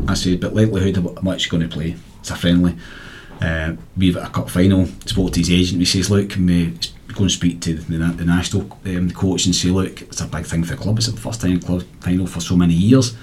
I 0.07 0.15
said, 0.15 0.39
"But 0.39 0.55
likelihood 0.55 0.97
of 0.97 1.23
much 1.23 1.49
going 1.49 1.61
to 1.61 1.69
play? 1.69 1.95
It's 2.19 2.31
a 2.31 2.35
friendly." 2.35 2.75
Uh, 3.41 3.75
we've 3.97 4.17
at 4.17 4.27
a 4.27 4.31
cup 4.31 4.49
final. 4.49 4.85
Spoke 5.05 5.33
to 5.33 5.39
his 5.39 5.49
agent. 5.49 5.79
He 5.79 5.85
says, 5.85 6.09
"Look, 6.11 6.29
can 6.29 6.45
we 6.45 6.73
go 7.13 7.21
and 7.21 7.31
speak 7.31 7.61
to 7.61 7.73
the, 7.73 7.97
the 7.97 8.25
national 8.25 8.79
um, 8.85 9.11
coach 9.11 9.45
and 9.45 9.55
say, 9.55 9.69
look, 9.69 10.01
it's 10.01 10.21
a 10.21 10.27
big 10.27 10.45
thing 10.45 10.63
for 10.63 10.75
the 10.75 10.81
club. 10.81 10.97
It's 10.97 11.07
the 11.07 11.17
first 11.17 11.41
time 11.41 11.59
club 11.59 11.83
final 11.99 12.27
for 12.27 12.39
so 12.39 12.55
many 12.55 12.73
years. 12.73 13.15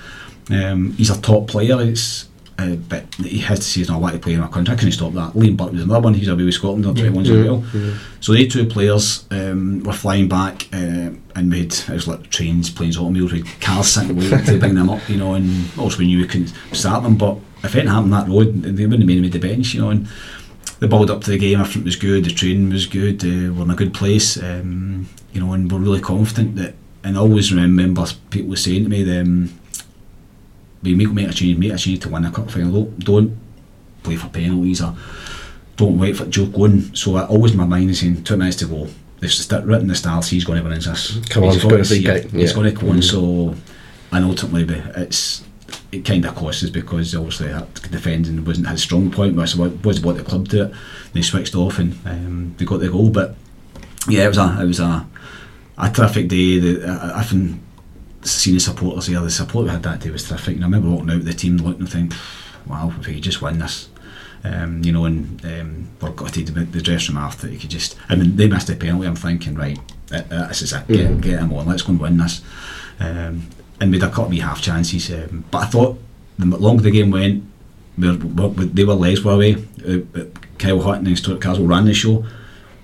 Um, 0.51 0.93
he's 0.93 1.11
a 1.11 1.21
top 1.21 1.49
player. 1.49 1.81
It's 1.81 2.29
uh, 2.59 2.75
but 2.75 3.05
he 3.15 3.39
has 3.39 3.61
to 3.61 3.65
say 3.65 3.81
he's 3.81 3.89
not 3.89 3.99
allowed 3.99 4.11
to 4.11 4.19
play 4.19 4.33
in 4.33 4.41
our 4.41 4.49
country. 4.49 4.75
I 4.75 4.77
couldn't 4.77 4.93
stop 4.93 5.13
that. 5.13 5.35
Liam 5.35 5.57
Burke 5.57 5.71
was 5.71 5.83
another 5.83 6.01
one. 6.01 6.15
He's 6.15 6.27
away 6.27 6.43
with 6.43 6.55
Scotland 6.55 6.87
on 6.87 6.97
21s 6.97 7.31
as 7.31 7.47
well. 7.47 7.63
So 8.21 8.33
they 8.33 8.49
two 8.49 8.67
players 8.67 9.27
um, 9.31 9.85
were 9.85 9.93
flying 9.93 10.29
back 10.29 10.67
uh, 10.73 11.11
and 11.37 11.49
made 11.49 11.73
it 11.73 11.89
was 11.89 12.09
like 12.09 12.31
trains, 12.31 12.69
planes, 12.69 12.97
automobiles 12.97 13.33
with 13.33 13.61
cars 13.61 13.93
sitting 13.93 14.17
waiting 14.17 14.45
to 14.45 14.59
bring 14.59 14.75
them 14.75 14.91
up, 14.91 15.09
you 15.09 15.19
know. 15.19 15.35
And 15.35 15.69
also 15.79 15.99
we 15.99 16.07
knew 16.07 16.19
we 16.19 16.27
couldn't 16.27 16.53
start 16.73 17.05
them, 17.05 17.17
but 17.17 17.39
if 17.65 17.75
anything 17.75 17.93
happened 17.93 18.13
that 18.13 18.29
road, 18.29 18.63
they 18.63 18.71
wouldn't 18.87 19.01
have 19.01 19.07
made 19.07 19.21
me 19.21 19.29
the 19.29 19.39
bench, 19.39 19.75
you 19.75 19.81
know. 19.81 19.91
And 19.91 20.09
the 20.79 20.89
build 20.89 21.11
up 21.11 21.23
to 21.23 21.31
the 21.31 21.39
game, 21.39 21.61
I 21.61 21.65
think 21.65 21.85
was 21.85 21.97
good. 21.97 22.25
The 22.25 22.31
training 22.31 22.71
was 22.71 22.87
good. 22.87 23.25
Uh, 23.25 23.53
we're 23.53 23.65
in 23.65 23.71
a 23.71 23.77
good 23.77 23.95
place, 23.95 24.41
um, 24.43 25.09
you 25.33 25.41
know, 25.41 25.53
and 25.53 25.71
we're 25.71 25.79
really 25.79 26.01
confident 26.01 26.57
that. 26.57 26.75
And 27.05 27.17
I 27.17 27.21
always 27.21 27.53
remember 27.53 28.05
people 28.31 28.51
were 28.51 28.57
saying 28.57 28.85
to 28.85 28.91
me, 28.91 29.19
um, 29.19 29.59
"We 30.83 30.95
make 30.95 31.13
make 31.13 31.29
a 31.29 31.33
change, 31.33 31.59
make 31.59 31.73
a 31.73 31.79
change 31.79 32.01
to 32.01 32.09
win 32.09 32.25
a 32.25 32.31
cup 32.31 32.51
final. 32.51 32.85
Don't, 32.85 32.99
don't 32.99 33.39
play 34.03 34.17
for 34.17 34.29
penalties 34.29 34.83
or." 34.83 34.97
don't 35.79 35.97
wait 35.97 36.17
for 36.17 36.27
Joe 36.27 36.47
going. 36.47 36.95
So 36.95 37.17
I 37.17 37.25
always 37.27 37.53
in 37.53 37.59
my 37.59 37.65
mind 37.65 37.89
is 37.91 38.01
saying 38.01 38.25
two 38.25 38.37
minutes 38.37 38.57
to 38.57 38.67
go. 38.67 38.89
This 39.21 39.39
is 39.39 39.51
written 39.51 39.87
the 39.87 39.95
style. 39.95 40.21
He's 40.23 40.45
going 40.45 40.59
to 40.63 40.69
win 40.69 40.75
this. 40.79 41.21
Come 41.29 41.45
on, 41.45 41.53
He's 41.53 41.63
put 41.63 41.71
got 41.71 41.77
to 41.79 41.85
see 41.85 42.05
it. 42.07 42.23
kick, 42.25 42.33
He's 42.33 42.53
going 42.53 42.75
to 42.75 42.81
go 42.81 42.91
on. 42.91 43.01
So 43.01 43.55
and 44.13 44.25
ultimately, 44.25 44.65
it's 44.97 45.45
it 45.93 46.05
kind 46.05 46.25
of 46.25 46.35
cost 46.35 46.63
us 46.65 46.71
because 46.71 47.15
obviously 47.15 47.49
that 47.49 47.75
defending 47.91 48.45
wasn't 48.45 48.69
his 48.69 48.83
strong 48.83 49.11
point. 49.11 49.37
But 49.37 49.55
it 49.55 49.85
was 49.85 50.01
what 50.01 50.17
the 50.17 50.25
club 50.25 50.49
did. 50.49 50.75
They 51.13 51.23
switched 51.23 51.55
off 51.55 51.79
and 51.79 51.99
um, 52.07 52.55
they 52.59 52.65
got 52.65 52.81
the 52.81 52.89
goal. 52.89 53.11
But 53.11 53.35
yeah, 54.09 54.25
it 54.25 54.29
was 54.29 54.39
a 54.39 54.59
it 54.63 54.67
was 54.67 54.81
a 54.81 55.07
a 55.79 55.91
terrific 55.91 56.29
day. 56.29 56.59
The, 56.59 56.87
I, 56.87 57.21
I 57.21 57.23
think 57.23 57.61
seeing 58.23 58.55
the 58.57 58.61
supporters 58.61 59.07
there, 59.07 59.21
the 59.21 59.31
support 59.31 59.65
we 59.65 59.71
had 59.71 59.83
that 59.85 60.01
day 60.01 60.11
was 60.11 60.29
terrific. 60.29 60.57
And 60.57 60.65
I 60.65 60.67
remember 60.67 60.89
walking 60.91 61.11
out 61.11 61.17
with 61.19 61.27
the 61.27 61.35
team 61.35 61.57
looking 61.59 61.81
and 61.83 61.89
thinking, 61.91 62.19
wow, 62.67 62.93
if 62.99 63.07
we 63.07 63.15
could 63.15 63.23
just 63.23 63.41
win 63.43 63.59
this. 63.59 63.89
Um, 64.45 64.85
you 64.85 64.93
know, 64.93 65.05
and 65.05 65.45
um, 65.45 65.89
we're 66.01 66.11
gutted 66.11 66.47
the, 66.49 66.61
the 66.65 66.81
dressing 66.81 67.17
room 67.17 67.25
after. 67.25 67.49
You 67.49 67.59
could 67.59 67.71
just, 67.71 67.97
I 68.09 68.15
mean, 68.15 68.37
they 68.37 68.47
missed 68.49 68.71
a 68.71 68.77
penalty. 68.77 69.07
I'm 69.09 69.17
thinking, 69.17 69.57
right, 69.57 69.79
uh, 70.13 70.23
uh, 70.31 70.47
this 70.49 70.63
is 70.63 70.73
it. 70.73 70.87
Get, 70.87 71.11
Mhm. 71.11 71.21
get 71.21 71.41
them 71.41 71.53
on. 71.55 71.67
Let's 71.67 71.83
go 71.83 71.91
and 71.91 72.01
win 72.01 72.19
this. 72.19 72.41
Um, 73.01 73.49
and 73.81 73.91
made 73.91 74.03
a 74.03 74.09
couple 74.11 74.33
of 74.33 74.39
half 74.39 74.61
chances. 74.61 75.11
Um, 75.13 75.45
but 75.51 75.63
I 75.63 75.67
thought 75.67 75.99
the 76.39 76.47
longer 76.47 76.83
the 76.83 76.91
game 76.91 77.11
went, 77.11 77.45
we 77.97 78.09
were, 78.17 78.49
we 78.49 78.65
they 78.67 78.85
were 78.85 78.95
legs 78.95 79.23
were 79.25 79.33
away. 79.33 79.55
Uh, 79.87 79.99
uh, 80.19 80.25
Kyle 80.59 80.81
Hutton 80.81 81.07
and 81.07 81.17
Stuart 81.19 81.41
Carswell 81.41 81.67
ran 81.69 81.85
the 81.85 81.95
show. 81.95 82.25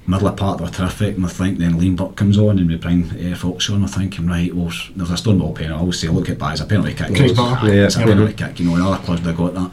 Middle 0.07 0.29
of 0.29 0.37
part 0.37 0.59
they 0.59 0.65
were 0.65 0.71
terrific, 0.71 1.17
and 1.17 1.25
I 1.25 1.29
think 1.29 1.59
then 1.59 1.81
Liam 1.81 1.97
Burke 1.97 2.15
comes 2.15 2.37
on 2.37 2.59
and 2.59 2.69
we 2.69 2.77
bring 2.77 3.05
uh, 3.33 3.35
Fox 3.37 3.71
on. 3.71 3.83
I'm 3.83 3.89
thinking, 3.89 4.27
right, 4.27 4.55
well, 4.55 4.71
there's 4.95 5.11
a 5.11 5.17
stone 5.17 5.39
ball 5.39 5.55
penalty. 5.55 5.75
I 5.75 5.79
always 5.79 5.99
say, 5.99 6.09
look 6.09 6.29
at 6.29 6.39
that, 6.39 6.53
it's 6.53 6.61
a 6.61 6.67
penalty 6.67 6.93
kick. 6.95 7.35
Ball. 7.35 7.53
Yeah. 7.69 7.87
It's 7.87 7.97
a 7.97 8.01
Yeah. 8.01 8.07
penalty 8.07 8.35
kick, 8.35 8.61
you 8.61 8.67
know, 8.67 8.75
and 8.75 8.85
other 8.85 9.03
clubs 9.03 9.23
have 9.25 9.37
got 9.37 9.55
that. 9.55 9.71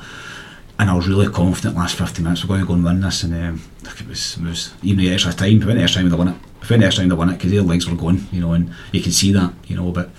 And 0.79 0.89
I 0.89 0.93
was 0.95 1.07
really 1.07 1.27
confident 1.27 1.75
last 1.75 1.95
50 1.97 2.23
minutes 2.23 2.43
we're 2.43 2.47
going 2.47 2.61
to 2.61 2.65
go 2.65 2.73
and 2.75 2.83
win 2.85 3.01
this. 3.01 3.23
And 3.23 3.33
um, 3.35 3.61
it 3.83 4.07
was, 4.07 4.37
it 4.37 4.43
was 4.43 4.73
even 4.81 5.03
the 5.03 5.11
extra 5.13 5.33
time. 5.33 5.59
We 5.59 5.65
went 5.65 5.77
the 5.77 5.83
extra 5.83 6.01
time, 6.01 6.09
have 6.09 6.17
won 6.17 6.29
it. 6.29 6.35
If 6.61 6.69
we 6.69 6.73
went 6.75 6.81
the 6.81 6.87
extra 6.87 7.01
time, 7.03 7.09
they'd 7.09 7.17
won 7.17 7.29
it 7.29 7.33
because 7.33 7.51
their 7.51 7.61
legs 7.61 7.89
were 7.89 7.97
going, 7.97 8.25
you 8.31 8.39
know, 8.39 8.53
and 8.53 8.73
you 8.93 9.01
can 9.01 9.11
see 9.11 9.33
that, 9.33 9.53
you 9.67 9.75
know, 9.75 9.91
but 9.91 10.09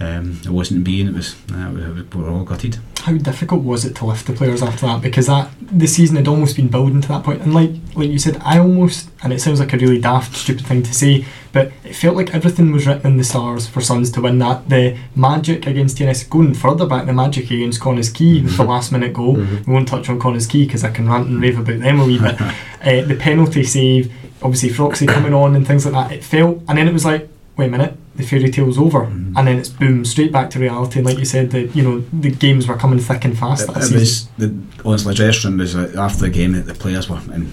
um, 0.00 0.40
it 0.44 0.50
wasn't 0.50 0.82
being, 0.82 1.08
it 1.08 1.14
was, 1.14 1.36
uh, 1.52 1.70
we, 1.74 1.82
we 2.02 2.22
were 2.24 2.30
all 2.30 2.44
gutted. 2.44 2.78
How 3.00 3.12
difficult 3.14 3.62
was 3.62 3.84
it 3.84 3.94
to 3.96 4.06
lift 4.06 4.26
the 4.26 4.32
players 4.32 4.62
after 4.62 4.86
that? 4.86 5.02
Because 5.02 5.26
that 5.26 5.50
the 5.60 5.86
season 5.86 6.16
had 6.16 6.28
almost 6.28 6.56
been 6.56 6.68
building 6.68 7.00
to 7.02 7.08
that 7.08 7.22
point, 7.24 7.40
and 7.42 7.54
like 7.54 7.70
like 7.94 8.10
you 8.10 8.18
said, 8.18 8.36
I 8.44 8.58
almost 8.58 9.08
and 9.22 9.32
it 9.32 9.40
sounds 9.40 9.58
like 9.60 9.72
a 9.72 9.78
really 9.78 10.00
daft, 10.00 10.36
stupid 10.36 10.66
thing 10.66 10.82
to 10.82 10.92
say, 10.94 11.24
but 11.52 11.72
it 11.84 11.94
felt 11.94 12.16
like 12.16 12.34
everything 12.34 12.72
was 12.72 12.86
written 12.86 13.12
in 13.12 13.16
the 13.16 13.24
stars 13.24 13.66
for 13.66 13.80
Sons 13.80 14.10
to 14.12 14.20
win 14.20 14.38
that. 14.40 14.68
The 14.68 14.98
magic 15.14 15.66
against 15.66 15.96
TNS, 15.98 16.28
going 16.28 16.52
further 16.54 16.86
back, 16.86 17.06
the 17.06 17.12
magic 17.14 17.50
against 17.50 17.80
Connah's 17.80 18.10
Quay 18.10 18.42
with 18.42 18.56
the 18.56 18.64
last 18.64 18.92
minute 18.92 19.14
goal. 19.14 19.36
Mhm. 19.36 19.66
We 19.66 19.72
won't 19.72 19.88
touch 19.88 20.08
on 20.10 20.18
Connah's 20.18 20.46
Quay 20.46 20.64
because 20.66 20.84
I 20.84 20.90
can 20.90 21.08
rant 21.08 21.28
and 21.28 21.40
rave 21.40 21.58
about 21.58 21.80
them 21.80 22.00
a 22.00 22.04
wee 22.04 22.18
bit. 22.18 22.40
uh, 22.40 23.02
the 23.06 23.16
penalty 23.18 23.64
save, 23.64 24.12
obviously 24.42 24.68
Froxy 24.70 25.08
coming 25.08 25.32
on 25.34 25.56
and 25.56 25.66
things 25.66 25.86
like 25.86 25.94
that. 25.94 26.14
It 26.16 26.22
felt, 26.24 26.62
and 26.68 26.76
then 26.76 26.86
it 26.86 26.92
was 26.92 27.04
like, 27.06 27.28
wait 27.56 27.68
a 27.68 27.70
minute, 27.70 27.96
the 28.16 28.22
fairy 28.24 28.50
tale's 28.50 28.76
over, 28.78 29.00
Mhm. 29.06 29.32
and 29.36 29.46
then 29.48 29.58
it's 29.58 29.68
boom 29.68 30.04
straight 30.04 30.32
back 30.32 30.50
to 30.50 30.58
reality. 30.58 30.98
And 30.98 31.06
like 31.06 31.18
you 31.18 31.24
said, 31.24 31.50
the 31.50 31.68
you 31.68 31.82
know 31.82 32.04
the 32.12 32.30
games 32.30 32.66
were 32.66 32.76
coming 32.76 32.98
thick 32.98 33.24
and 33.24 33.38
fast. 33.38 33.68
It, 33.68 33.76
it 33.76 33.92
was 33.92 34.28
the 34.36 34.54
honestly, 34.84 35.12
the 35.12 35.16
dressing 35.16 35.50
room 35.50 35.58
was 35.60 35.74
uh, 35.76 35.92
after 35.96 36.22
the 36.22 36.30
game 36.30 36.52
that 36.52 36.66
the 36.66 36.74
players 36.74 37.08
were 37.08 37.20
in, 37.34 37.52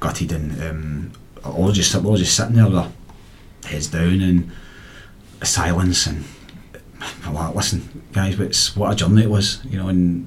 gutted 0.00 0.32
and 0.32 0.62
um, 0.62 1.12
all 1.44 1.70
just 1.72 1.94
all 1.94 2.16
just 2.16 2.34
sitting 2.34 2.56
there, 2.56 2.64
with 2.64 2.74
their 2.74 2.90
heads 3.70 3.88
down 3.88 4.20
and 4.22 4.50
silence 5.42 6.06
and 6.06 6.24
like, 7.32 7.54
listen, 7.54 8.02
guys, 8.12 8.36
but 8.36 8.46
it's 8.46 8.74
what 8.74 8.92
a 8.92 8.96
journey 8.96 9.22
it 9.22 9.30
was, 9.30 9.60
you 9.64 9.78
know. 9.78 9.88
And 9.88 10.26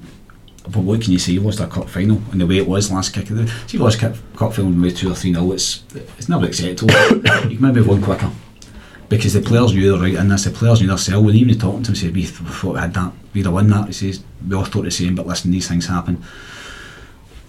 but 0.64 0.78
what 0.78 1.02
can 1.02 1.12
you 1.12 1.18
say? 1.18 1.32
You 1.32 1.40
lost 1.40 1.60
a 1.60 1.66
cup 1.66 1.88
final 1.90 2.22
and 2.30 2.40
the 2.40 2.46
way 2.46 2.58
it 2.58 2.68
was 2.68 2.90
last 2.90 3.12
kick 3.12 3.28
of 3.30 3.36
the. 3.36 3.46
See, 3.66 3.76
you 3.78 3.82
lost 3.82 3.98
cup, 3.98 4.14
cup 4.36 4.54
final 4.54 4.70
with 4.80 4.96
two 4.96 5.10
or 5.10 5.14
three 5.14 5.32
nil. 5.32 5.52
It's 5.52 5.82
it's 6.18 6.28
never 6.28 6.46
acceptable. 6.46 6.94
you 7.50 7.56
can 7.56 7.60
maybe 7.60 7.80
have 7.80 7.88
won 7.88 8.00
quicker 8.00 8.30
because 9.16 9.34
the 9.34 9.42
players 9.42 9.74
knew 9.74 9.82
they 9.82 9.90
were 9.90 10.02
right 10.02 10.14
in 10.14 10.28
this. 10.28 10.44
The 10.44 10.50
players 10.50 10.80
knew 10.80 10.88
their 10.88 10.96
self. 10.96 11.22
When 11.22 11.36
even 11.36 11.58
talking 11.58 11.82
to 11.82 11.90
him, 11.90 11.96
said 11.96 12.14
we 12.14 12.24
thought 12.24 12.74
we 12.74 12.80
had 12.80 12.94
that, 12.94 13.12
we'd 13.34 13.44
have 13.44 13.52
won 13.52 13.68
that. 13.68 13.88
He 13.88 13.92
says 13.92 14.24
we 14.48 14.56
all 14.56 14.64
thought 14.64 14.84
the 14.84 14.90
same, 14.90 15.14
but 15.14 15.26
listen, 15.26 15.50
these 15.50 15.68
things 15.68 15.86
happen. 15.86 16.24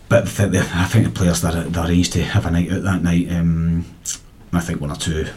But 0.10 0.26
the, 0.26 0.70
I 0.74 0.86
think 0.86 1.06
the 1.06 1.12
players 1.12 1.42
that, 1.42 1.78
arranged 1.78 2.14
to 2.14 2.24
have 2.24 2.46
a 2.46 2.52
night 2.52 2.70
out 2.70 2.84
that 2.84 3.02
night, 3.02 3.32
um, 3.32 3.86
I 4.52 4.60
think 4.60 4.82
one 4.82 4.92
or 4.92 4.98
two 4.98 5.28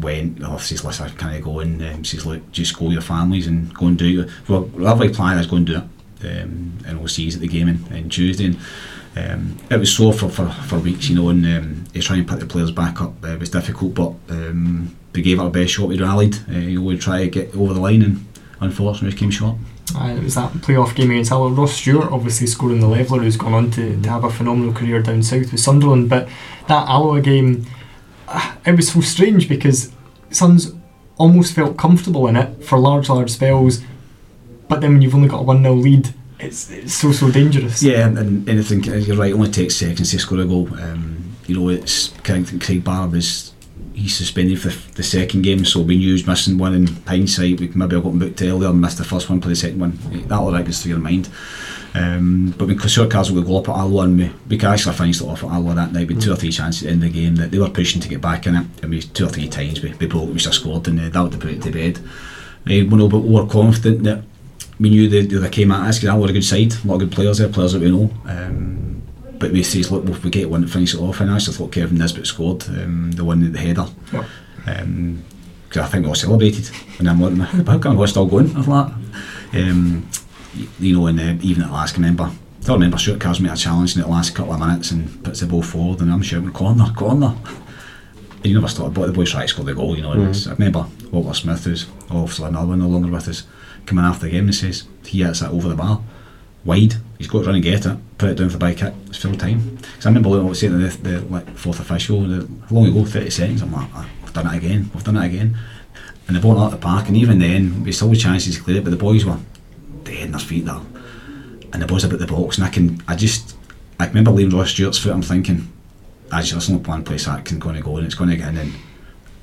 went. 0.00 0.40
The 0.40 0.46
officers 0.46 0.84
listen, 0.84 1.06
I 1.06 1.10
kind 1.10 1.36
of 1.36 1.44
go 1.44 1.60
in. 1.60 1.80
Um, 1.86 2.04
says 2.04 2.26
look, 2.26 2.50
just 2.50 2.76
go 2.76 2.86
with 2.86 2.94
your 2.94 3.02
families 3.02 3.46
and 3.46 3.72
go 3.72 3.86
and 3.86 3.96
do 3.96 4.22
it. 4.22 4.30
Well, 4.48 4.62
whatever 4.62 5.08
plan 5.14 5.38
is, 5.38 5.46
go 5.46 5.56
and 5.56 5.66
do 5.66 5.76
it. 5.76 5.84
Um, 6.24 6.78
and 6.84 6.98
we'll 6.98 7.08
see 7.08 7.28
at 7.28 7.34
the 7.34 7.46
game 7.46 7.68
on, 7.68 7.96
on 7.96 8.08
Tuesday. 8.08 8.46
And, 8.46 8.58
um, 9.16 9.56
it 9.70 9.78
was 9.78 9.94
sore 9.94 10.12
for, 10.12 10.28
for, 10.28 10.48
for 10.50 10.78
weeks, 10.78 11.08
you 11.08 11.14
know, 11.14 11.30
and 11.30 11.46
um, 11.46 11.84
trying 12.00 12.26
to 12.26 12.30
put 12.30 12.40
the 12.40 12.46
players 12.46 12.70
back 12.70 13.00
up 13.00 13.12
uh, 13.24 13.36
was 13.38 13.50
difficult, 13.50 13.94
but 13.94 14.12
um, 14.28 14.94
we 15.16 15.22
gave 15.22 15.38
it 15.38 15.42
our 15.42 15.50
best 15.50 15.72
shot. 15.72 15.88
We 15.88 15.98
rallied, 15.98 16.36
uh, 16.48 16.80
we 16.80 16.98
tried 16.98 17.24
to 17.24 17.30
get 17.30 17.56
over 17.56 17.74
the 17.74 17.80
line, 17.80 18.02
and 18.02 18.26
unfortunately, 18.60 19.14
we 19.14 19.18
came 19.18 19.30
short. 19.30 19.56
Uh, 19.94 20.14
it 20.16 20.22
was 20.22 20.34
that 20.34 20.52
playoff 20.52 20.94
game 20.94 21.10
against 21.10 21.30
Hull. 21.30 21.50
Ross 21.50 21.74
Stewart 21.74 22.10
obviously 22.10 22.46
scoring 22.46 22.80
the 22.80 22.88
leveller, 22.88 23.22
who's 23.22 23.36
gone 23.36 23.54
on 23.54 23.70
to, 23.72 24.00
to 24.00 24.08
have 24.10 24.24
a 24.24 24.30
phenomenal 24.30 24.74
career 24.74 25.00
down 25.00 25.22
south 25.22 25.52
with 25.52 25.60
Sunderland. 25.60 26.08
But 26.10 26.28
that 26.68 26.88
Alloa 26.88 27.20
game, 27.20 27.66
uh, 28.28 28.56
it 28.66 28.76
was 28.76 28.92
so 28.92 29.00
strange 29.00 29.48
because 29.48 29.92
Sons 30.30 30.74
almost 31.18 31.54
felt 31.54 31.76
comfortable 31.76 32.26
in 32.26 32.36
it 32.36 32.64
for 32.64 32.78
large, 32.78 33.08
large 33.08 33.30
spells. 33.30 33.82
But 34.68 34.80
then 34.80 34.94
when 34.94 35.02
you've 35.02 35.14
only 35.14 35.28
got 35.28 35.40
a 35.40 35.44
1 35.44 35.62
0 35.62 35.74
lead, 35.74 36.12
it's, 36.38 36.70
it's 36.70 36.94
so, 36.94 37.12
so 37.12 37.30
dangerous. 37.30 37.82
Yeah, 37.82 38.06
and, 38.06 38.18
and 38.18 38.48
anything, 38.48 38.84
you're 38.84 39.16
right, 39.16 39.30
it 39.30 39.34
only 39.34 39.50
takes 39.50 39.76
seconds 39.76 40.10
to 40.10 40.18
score 40.18 40.40
a 40.40 40.44
goal. 40.44 40.68
Um, 40.80 41.36
you 41.46 41.58
know, 41.58 41.68
it's 41.68 42.08
Craig, 42.24 42.60
Craig 42.60 42.82
Barr 42.82 43.08
was, 43.08 43.52
he's 43.96 44.16
suspended 44.16 44.60
for 44.60 44.68
the 44.92 45.02
second 45.02 45.42
game, 45.42 45.64
so 45.64 45.80
we 45.80 45.96
knew 45.96 46.08
he 46.08 46.12
was 46.12 46.26
missing 46.26 46.58
one. 46.58 46.74
In 46.74 46.86
hindsight, 46.86 47.58
we 47.58 47.68
maybe 47.68 47.96
have 47.96 48.04
got 48.04 48.10
him 48.12 48.18
booked 48.18 48.42
earlier 48.42 48.68
and 48.68 48.80
missed 48.80 48.98
the 48.98 49.04
first 49.04 49.28
one, 49.28 49.40
play 49.40 49.50
the 49.50 49.56
second 49.56 49.80
one. 49.80 49.98
That'll 50.28 50.52
register 50.52 50.84
through 50.84 50.90
your 50.90 51.00
mind. 51.00 51.28
Um, 51.94 52.54
but 52.58 52.68
when 52.68 52.78
short 52.78 53.10
cards 53.10 53.32
will 53.32 53.42
go 53.42 53.56
up 53.56 53.70
at 53.70 53.76
Alloa 53.76 54.04
and 54.04 54.18
we, 54.18 54.30
we 54.48 54.60
actually 54.60 54.94
finished 54.94 55.22
it 55.22 55.26
off 55.26 55.42
at 55.42 55.50
Alloa 55.50 55.74
that 55.76 55.92
night 55.92 56.08
with 56.08 56.22
two 56.22 56.30
or 56.30 56.36
three 56.36 56.52
chances 56.52 56.82
in 56.82 57.00
the 57.00 57.08
game 57.08 57.36
that 57.36 57.50
they 57.50 57.58
were 57.58 57.70
pushing 57.70 58.02
to 58.02 58.08
get 58.08 58.20
back 58.20 58.46
in 58.46 58.54
it 58.54 58.66
and 58.82 58.90
we 58.90 59.00
two 59.00 59.24
or 59.24 59.28
three 59.30 59.48
times 59.48 59.82
we, 59.82 59.94
we 59.94 60.06
broke 60.06 60.28
we 60.28 60.34
just 60.34 60.60
scored 60.60 60.86
and 60.88 61.00
uh, 61.00 61.08
that 61.08 61.22
would 61.22 61.40
put 61.40 61.50
it 61.50 61.62
to 61.62 61.70
bed. 61.70 61.98
Uh, 62.68 62.84
we're 62.90 63.06
a 63.06 63.08
bit 63.08 63.50
confident 63.50 64.02
that 64.02 64.22
we 64.78 64.90
knew 64.90 65.08
they, 65.08 65.22
they 65.22 65.48
came 65.48 65.72
at 65.72 65.88
us 65.88 65.98
because 65.98 66.20
were 66.20 66.28
a 66.28 66.32
good 66.34 66.44
side, 66.44 66.74
a 66.84 66.86
lot 66.86 66.94
of 66.94 67.00
good 67.00 67.12
players 67.12 67.38
there, 67.38 67.48
players 67.48 67.72
that 67.72 67.80
we 67.80 67.90
know. 67.90 68.10
Um, 68.26 68.95
but 69.38 69.52
we 69.52 69.62
says 69.62 69.90
look 69.90 70.08
if 70.08 70.24
we 70.24 70.30
get 70.30 70.50
one 70.50 70.62
to 70.62 70.68
finish 70.68 70.94
it 70.94 71.00
off 71.00 71.20
and 71.20 71.30
I 71.30 71.36
actually 71.36 71.56
thought 71.56 71.72
Kevin 71.72 71.98
Nisbet 71.98 72.26
scored 72.26 72.68
um, 72.68 73.12
the 73.12 73.24
one 73.24 73.44
at 73.44 73.52
the 73.52 73.58
header. 73.58 73.86
Yep. 74.12 74.24
Um, 74.66 75.24
because 75.68 75.88
I 75.88 75.90
think 75.90 76.04
we 76.04 76.08
all 76.08 76.14
celebrated 76.14 76.70
and 76.98 77.08
I'm 77.08 77.20
like 77.20 77.66
how 77.66 77.78
come 77.78 77.96
we're 77.96 78.06
still 78.06 78.26
going 78.26 78.56
I 78.56 78.62
thought 78.62 78.92
um, 79.52 80.08
you 80.78 80.96
know 80.96 81.06
and 81.06 81.20
uh, 81.20 81.34
even 81.42 81.64
at 81.64 81.72
last 81.72 81.94
I 81.94 81.96
remember 81.96 82.24
I 82.24 82.64
don't 82.64 82.76
remember 82.76 82.98
Stuart 82.98 83.20
Carr's 83.20 83.40
made 83.40 83.52
a 83.52 83.56
challenge 83.56 83.96
in 83.96 84.02
the 84.02 84.08
last 84.08 84.34
couple 84.34 84.54
of 84.54 84.60
minutes 84.60 84.90
and 84.90 85.22
puts 85.22 85.40
the 85.40 85.46
ball 85.46 85.62
forward 85.62 86.00
and 86.00 86.12
I'm 86.12 86.22
shouting 86.22 86.52
corner 86.52 86.92
corner 86.94 87.34
and 88.36 88.46
you 88.46 88.54
never 88.54 88.68
thought 88.68 88.94
but 88.94 89.06
the 89.06 89.12
boys 89.12 89.30
tried 89.30 89.42
to 89.42 89.48
score 89.48 89.64
the 89.64 89.74
goal 89.74 89.96
you 89.96 90.02
know 90.02 90.14
mm. 90.14 90.48
I 90.48 90.52
remember 90.52 90.86
Walter 91.10 91.34
Smith 91.34 91.64
who's 91.64 91.86
obviously 92.10 92.46
another 92.46 92.68
one 92.68 92.78
no 92.78 92.88
longer 92.88 93.10
with 93.10 93.28
us 93.28 93.44
coming 93.86 94.04
after 94.04 94.26
the 94.26 94.32
game 94.32 94.44
and 94.44 94.54
says 94.54 94.84
he 95.04 95.22
hits 95.22 95.40
that 95.40 95.50
over 95.50 95.68
the 95.68 95.76
bar 95.76 96.02
wide. 96.66 96.94
He's 97.18 97.28
got 97.28 97.40
to 97.40 97.46
run 97.46 97.54
and 97.54 97.64
get 97.64 97.86
it 97.86 97.98
put 98.18 98.30
it 98.30 98.34
down 98.34 98.50
for 98.50 98.58
by 98.58 98.74
kick 98.74 98.94
it's 99.06 99.18
full 99.18 99.34
time. 99.34 99.76
Because 99.76 100.06
I 100.06 100.08
remember 100.08 100.30
looking 100.30 100.54
saying 100.54 100.72
to 100.72 100.88
the, 100.88 100.96
the 100.96 101.20
like, 101.26 101.48
fourth 101.56 101.80
official 101.80 102.22
the, 102.22 102.48
long 102.70 102.86
ago 102.86 103.04
30 103.04 103.30
seconds 103.30 103.62
I'm 103.62 103.72
like 103.72 103.88
ah, 103.94 104.08
we've 104.22 104.32
done 104.32 104.52
it 104.52 104.56
again 104.56 104.90
we've 104.94 105.04
done 105.04 105.16
it 105.16 105.26
again. 105.26 105.58
And 106.26 106.36
the 106.36 106.40
ball 106.40 106.58
out 106.58 106.70
the 106.70 106.76
park 106.76 107.08
and 107.08 107.16
even 107.16 107.38
then 107.38 107.84
we 107.84 107.92
had 107.92 108.18
chances 108.18 108.56
to 108.56 108.62
clear 108.62 108.78
it 108.78 108.84
but 108.84 108.90
the 108.90 108.96
boys 108.96 109.24
were 109.24 109.38
dead 110.04 110.24
in 110.24 110.32
their 110.32 110.40
feet 110.40 110.64
there. 110.64 110.80
And 111.72 111.82
the 111.82 111.86
boys 111.86 112.04
about 112.04 112.18
the 112.18 112.26
box 112.26 112.58
and 112.58 112.66
I 112.66 112.70
can 112.70 113.02
I 113.06 113.16
just 113.16 113.56
I 114.00 114.06
remember 114.06 114.30
leaving 114.30 114.56
Ross 114.56 114.70
Stewart's 114.70 114.98
foot 114.98 115.12
I'm 115.12 115.22
thinking 115.22 115.72
I 116.32 116.40
just 116.40 116.54
listen 116.54 116.82
to 116.82 116.88
one 116.88 117.04
place 117.04 117.26
that 117.26 117.44
can 117.44 117.58
going 117.58 117.76
to 117.76 117.82
go 117.82 117.96
and 117.96 118.06
it's 118.06 118.14
going 118.14 118.30
to 118.30 118.36
get 118.36 118.48
in 118.48 118.58
and, 118.58 118.74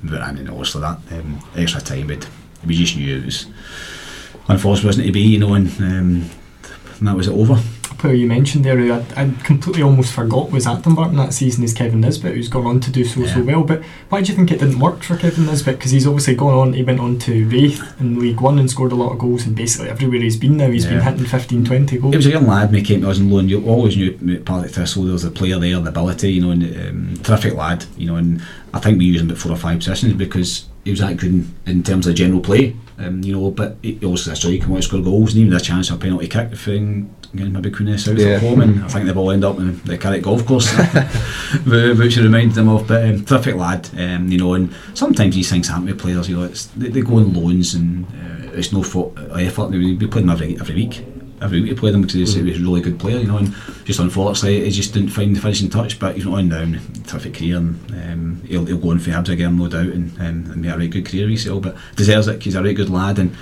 and 0.02 0.38
then 0.38 0.48
obviously 0.48 0.82
that 0.82 0.98
um, 1.12 1.42
extra 1.56 1.80
time 1.80 2.08
but 2.08 2.28
we 2.66 2.74
just 2.74 2.96
knew 2.96 3.18
it 3.18 3.24
was 3.24 3.46
unfortunate 4.48 4.86
wasn't 4.86 5.06
to 5.06 5.12
be 5.12 5.20
you 5.20 5.38
know 5.38 5.54
and, 5.54 5.68
um, 5.80 6.30
and 6.98 7.08
that 7.08 7.16
was 7.16 7.28
it 7.28 7.32
over 7.32 7.60
player 8.04 8.14
you 8.14 8.26
mentioned 8.26 8.66
there, 8.66 8.78
I, 8.92 9.02
I 9.16 9.30
completely 9.44 9.82
almost 9.82 10.12
forgot 10.12 10.50
was 10.50 10.66
at 10.66 10.82
Dumbarton 10.82 11.16
that 11.16 11.32
season 11.32 11.64
is 11.64 11.72
Kevin 11.72 12.02
Nisbet, 12.02 12.34
who's 12.34 12.50
gone 12.50 12.66
on 12.66 12.80
to 12.80 12.90
do 12.90 13.02
so 13.02 13.20
yeah. 13.20 13.34
so 13.34 13.42
well. 13.42 13.64
But 13.64 13.82
why 14.10 14.20
do 14.20 14.30
you 14.30 14.36
think 14.36 14.50
it 14.50 14.60
didn't 14.60 14.78
work 14.78 15.02
for 15.02 15.16
Kevin 15.16 15.46
Nisbet? 15.46 15.78
Because 15.78 15.90
he's 15.90 16.06
obviously 16.06 16.34
gone 16.34 16.52
on, 16.52 16.72
he 16.74 16.82
went 16.82 17.00
on 17.00 17.18
to 17.20 17.48
Raith 17.48 17.98
in 17.98 18.18
League 18.18 18.42
One 18.42 18.58
and 18.58 18.70
scored 18.70 18.92
a 18.92 18.94
lot 18.94 19.12
of 19.12 19.18
goals, 19.18 19.46
and 19.46 19.56
basically 19.56 19.88
everywhere 19.88 20.20
he's 20.20 20.36
been 20.36 20.58
now, 20.58 20.70
he's 20.70 20.84
yeah. 20.84 20.90
been 20.90 21.02
hitting 21.02 21.26
15, 21.26 21.64
20 21.64 21.98
goals. 21.98 22.12
He 22.12 22.16
was 22.18 22.26
a 22.26 22.30
young 22.30 22.46
lad 22.46 22.70
when 22.70 22.80
he 22.80 22.82
came 22.84 23.00
to 23.00 23.08
us 23.08 23.18
in 23.18 23.30
loan. 23.30 23.48
You 23.48 23.66
always 23.66 23.96
knew 23.96 24.40
Partick 24.40 24.72
Thistle 24.72 25.04
there 25.04 25.14
was 25.14 25.24
a 25.24 25.30
player 25.30 25.58
there, 25.58 25.80
the 25.80 25.88
ability, 25.88 26.32
you 26.32 26.42
know, 26.42 26.50
and 26.50 26.62
um, 26.62 27.22
terrific 27.22 27.54
lad, 27.54 27.86
you 27.96 28.06
know, 28.06 28.16
and 28.16 28.42
I 28.74 28.80
think 28.80 28.98
we 28.98 29.06
used 29.06 29.24
him 29.24 29.30
at 29.30 29.38
four 29.38 29.52
or 29.52 29.56
five 29.56 29.78
positions 29.78 30.12
because 30.12 30.66
he 30.84 30.90
was 30.90 31.00
that 31.00 31.16
good 31.16 31.32
in, 31.32 31.54
in 31.64 31.82
terms 31.82 32.06
of 32.06 32.14
general 32.14 32.40
play. 32.40 32.76
Um, 32.96 33.22
you 33.24 33.32
know, 33.32 33.50
but 33.50 33.76
he 33.82 33.98
also 34.04 34.30
a 34.30 34.36
striker, 34.36 34.68
want 34.68 34.82
to 34.82 34.88
score 34.88 35.02
goals, 35.02 35.34
and 35.34 35.42
even 35.42 35.52
a 35.52 35.60
chance 35.60 35.88
for 35.88 35.94
a 35.94 35.98
penalty 35.98 36.28
kick 36.28 36.50
the 36.50 36.56
thing 36.56 37.14
again, 37.34 37.52
maybe 37.52 37.70
Queen 37.70 37.88
of 37.88 38.00
South 38.00 38.18
yeah. 38.18 38.36
at 38.36 38.40
home, 38.40 38.60
and 38.60 38.84
I 38.84 38.88
think 38.88 39.06
they've 39.06 39.16
all 39.16 39.30
end 39.30 39.44
up 39.44 39.58
in 39.58 39.80
the 39.82 39.98
Carrick 39.98 40.22
Golf 40.22 40.46
Course, 40.46 40.72
which 41.66 42.16
reminds 42.16 42.54
them 42.54 42.68
of. 42.68 42.86
But 42.86 43.04
um, 43.04 43.24
terrific 43.24 43.56
lad, 43.56 43.88
um, 43.98 44.28
you 44.28 44.38
know, 44.38 44.54
and 44.54 44.74
sometimes 44.94 45.34
these 45.34 45.50
things 45.50 45.68
happen 45.68 45.86
with 45.86 45.98
players. 45.98 46.28
You 46.28 46.36
know, 46.36 46.44
it's, 46.44 46.66
they, 46.66 46.88
they 46.88 47.00
go 47.02 47.16
on 47.16 47.34
loans, 47.34 47.74
and 47.74 48.06
uh, 48.06 48.52
it's 48.52 48.72
no 48.72 48.82
fault, 48.82 49.18
uh, 49.18 49.34
effort. 49.34 49.70
We, 49.70 49.94
we 49.94 50.06
play 50.06 50.22
them 50.22 50.30
every 50.30 50.54
every 50.56 50.74
week. 50.74 51.04
Every 51.44 51.60
week 51.60 51.72
we 51.72 51.76
play 51.76 51.90
them 51.90 52.00
because 52.00 52.14
he's, 52.14 52.34
mm. 52.34 52.40
a 52.40 52.58
really 52.58 52.80
good 52.80 52.98
player, 52.98 53.18
you 53.18 53.26
know, 53.26 53.38
and 53.38 53.54
just 53.84 54.00
unfortunately 54.00 54.64
he 54.64 54.70
just 54.70 54.94
didn't 54.94 55.10
find 55.10 55.36
the 55.36 55.40
finishing 55.40 55.70
touch. 55.70 55.98
But 55.98 56.16
he's 56.16 56.24
not 56.24 56.38
on 56.38 56.48
down, 56.48 56.80
terrific 57.06 57.34
career, 57.34 57.58
and 57.58 57.90
um, 57.92 58.42
he'll, 58.46 58.64
he'll 58.64 58.78
go 58.78 58.90
on 58.90 58.98
for 58.98 59.10
Hibs 59.10 59.28
again, 59.28 59.56
no 59.58 59.68
doubt, 59.68 59.86
and, 59.86 60.18
um, 60.18 60.50
and 60.50 60.56
make 60.56 60.72
a 60.72 60.76
really 60.76 60.88
good 60.88 61.06
career 61.06 61.26
resale. 61.26 61.60
But 61.60 61.76
deserves 61.96 62.28
it. 62.28 62.42
He's 62.42 62.54
a 62.54 62.62
really 62.62 62.74
good 62.74 62.90
lad 62.90 63.18
and 63.18 63.36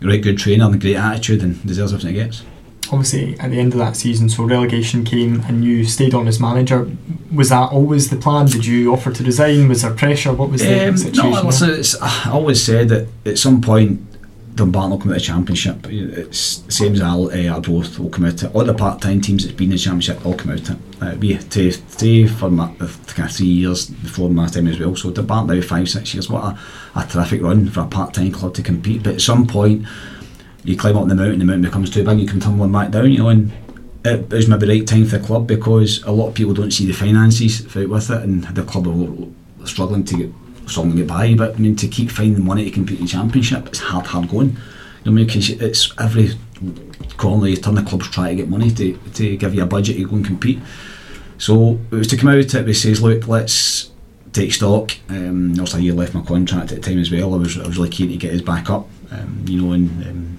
a 0.00 0.06
really 0.06 0.20
good 0.20 0.38
trainer 0.38 0.64
and 0.64 0.74
a 0.74 0.78
great 0.78 0.96
attitude, 0.96 1.42
and 1.42 1.64
deserves 1.66 1.92
everything 1.92 2.14
he 2.14 2.22
gets 2.22 2.44
obviously 2.92 3.38
at 3.38 3.50
the 3.50 3.58
end 3.58 3.72
of 3.72 3.78
that 3.78 3.96
season, 3.96 4.28
so 4.28 4.44
relegation 4.44 5.04
came 5.04 5.40
and 5.42 5.64
you 5.64 5.84
stayed 5.84 6.14
on 6.14 6.26
as 6.28 6.40
manager. 6.40 6.90
Was 7.32 7.50
that 7.50 7.70
always 7.70 8.10
the 8.10 8.16
plan? 8.16 8.46
Did 8.46 8.64
you 8.64 8.92
offer 8.92 9.12
to 9.12 9.24
resign? 9.24 9.68
Was 9.68 9.82
there 9.82 9.92
pressure? 9.92 10.32
What 10.32 10.50
was 10.50 10.62
the 10.62 10.88
um, 10.88 10.96
situation? 10.96 11.30
No, 11.30 11.42
listen, 11.42 12.00
I 12.02 12.30
always 12.32 12.62
said 12.62 12.88
that 12.88 13.08
at 13.26 13.38
some 13.38 13.60
point 13.60 14.00
Dumbarton 14.58 14.90
will 14.90 14.98
come 14.98 15.10
out 15.12 15.16
of 15.16 15.22
the 15.22 15.26
championship. 15.26 15.86
It's 15.88 16.58
the 16.58 16.72
same 16.72 16.94
as 16.94 17.00
Al, 17.00 17.30
uh, 17.30 17.54
Arbroath 17.54 17.98
will 17.98 18.10
come 18.10 18.24
out. 18.24 18.44
All 18.54 18.64
the 18.64 18.74
part-time 18.74 19.20
teams 19.20 19.44
that's 19.44 19.56
been 19.56 19.66
in 19.66 19.76
the 19.76 19.78
championship 19.78 20.26
all 20.26 20.34
come 20.34 20.50
out. 20.50 20.70
Uh, 21.00 21.14
we 21.18 21.38
to 21.38 21.70
stay 21.70 22.26
for 22.26 22.50
my, 22.50 22.64
uh, 22.64 22.88
kind 23.06 23.28
of 23.28 23.36
three 23.36 23.46
years 23.46 23.86
before 23.88 24.28
my 24.28 24.48
time 24.48 24.66
as 24.66 24.80
well. 24.80 24.96
So 24.96 25.10
Dumbarton 25.10 25.56
now 25.56 25.62
five 25.62 25.88
six 25.88 26.12
years. 26.12 26.28
What 26.28 26.42
a, 26.42 26.58
a 26.96 27.06
terrific 27.06 27.40
run 27.40 27.68
for 27.70 27.82
a 27.82 27.86
part-time 27.86 28.32
club 28.32 28.54
to 28.54 28.62
compete. 28.62 29.04
But 29.04 29.14
at 29.14 29.20
some 29.20 29.46
point 29.46 29.86
you 30.64 30.76
climb 30.76 30.96
up 30.96 31.06
the 31.06 31.14
mountain, 31.14 31.38
the 31.38 31.44
mountain 31.44 31.62
becomes 31.62 31.90
too 31.90 32.04
big, 32.04 32.18
you 32.18 32.26
come 32.26 32.40
tumbling 32.40 32.72
back 32.72 32.90
down, 32.90 33.12
you 33.12 33.18
know, 33.18 33.28
and 33.28 33.52
it 34.04 34.28
was 34.28 34.48
maybe 34.48 34.66
the 34.66 34.72
right 34.72 34.86
time 34.86 35.06
for 35.06 35.18
the 35.18 35.24
club 35.24 35.46
because 35.46 36.02
a 36.02 36.10
lot 36.10 36.28
of 36.28 36.34
people 36.34 36.52
don't 36.52 36.72
see 36.72 36.86
the 36.86 36.92
finances 36.92 37.62
with 37.74 38.10
it, 38.10 38.22
and 38.22 38.44
the 38.44 38.64
club 38.64 38.88
are 38.88 39.66
struggling 39.66 40.04
to 40.04 40.16
get 40.16 40.32
to 40.74 40.96
get 40.96 41.06
by. 41.06 41.34
But 41.34 41.54
I 41.54 41.58
mean, 41.58 41.76
to 41.76 41.88
keep 41.88 42.10
finding 42.10 42.44
money 42.44 42.64
to 42.64 42.70
compete 42.70 43.00
in 43.00 43.06
championship, 43.06 43.66
it's 43.66 43.80
hard, 43.80 44.06
hard 44.06 44.28
going. 44.28 44.56
You 45.04 45.12
know, 45.12 45.24
because 45.24 45.50
it's 45.50 45.92
every 45.98 46.30
corner 47.16 47.48
you 47.48 47.56
turn, 47.56 47.74
the 47.74 47.82
clubs 47.82 48.10
try 48.10 48.30
to 48.30 48.36
get 48.36 48.48
money 48.48 48.70
to, 48.70 48.96
to 49.14 49.36
give 49.36 49.54
you 49.54 49.62
a 49.62 49.66
budget 49.66 49.96
to 49.96 50.04
go 50.04 50.16
and 50.16 50.24
compete. 50.24 50.58
So 51.38 51.78
it 51.90 51.94
was 51.94 52.08
to 52.08 52.16
come 52.16 52.30
out 52.30 52.38
it, 52.38 52.66
we 52.66 52.74
says, 52.74 53.00
look, 53.00 53.28
let's 53.28 53.90
take 54.32 54.52
stock. 54.52 54.92
Um, 55.08 55.58
also, 55.58 55.78
year 55.78 55.94
left 55.94 56.14
my 56.14 56.22
contract 56.22 56.72
at 56.72 56.82
the 56.82 56.90
time 56.90 56.98
as 56.98 57.10
well. 57.10 57.34
I 57.34 57.38
was, 57.38 57.58
I 57.58 57.66
was 57.66 57.78
really 57.78 57.90
keen 57.90 58.10
to 58.10 58.16
get 58.16 58.32
his 58.32 58.42
back 58.42 58.70
up, 58.70 58.88
um, 59.10 59.44
you 59.46 59.62
know, 59.62 59.72
and 59.72 60.06
um, 60.06 60.38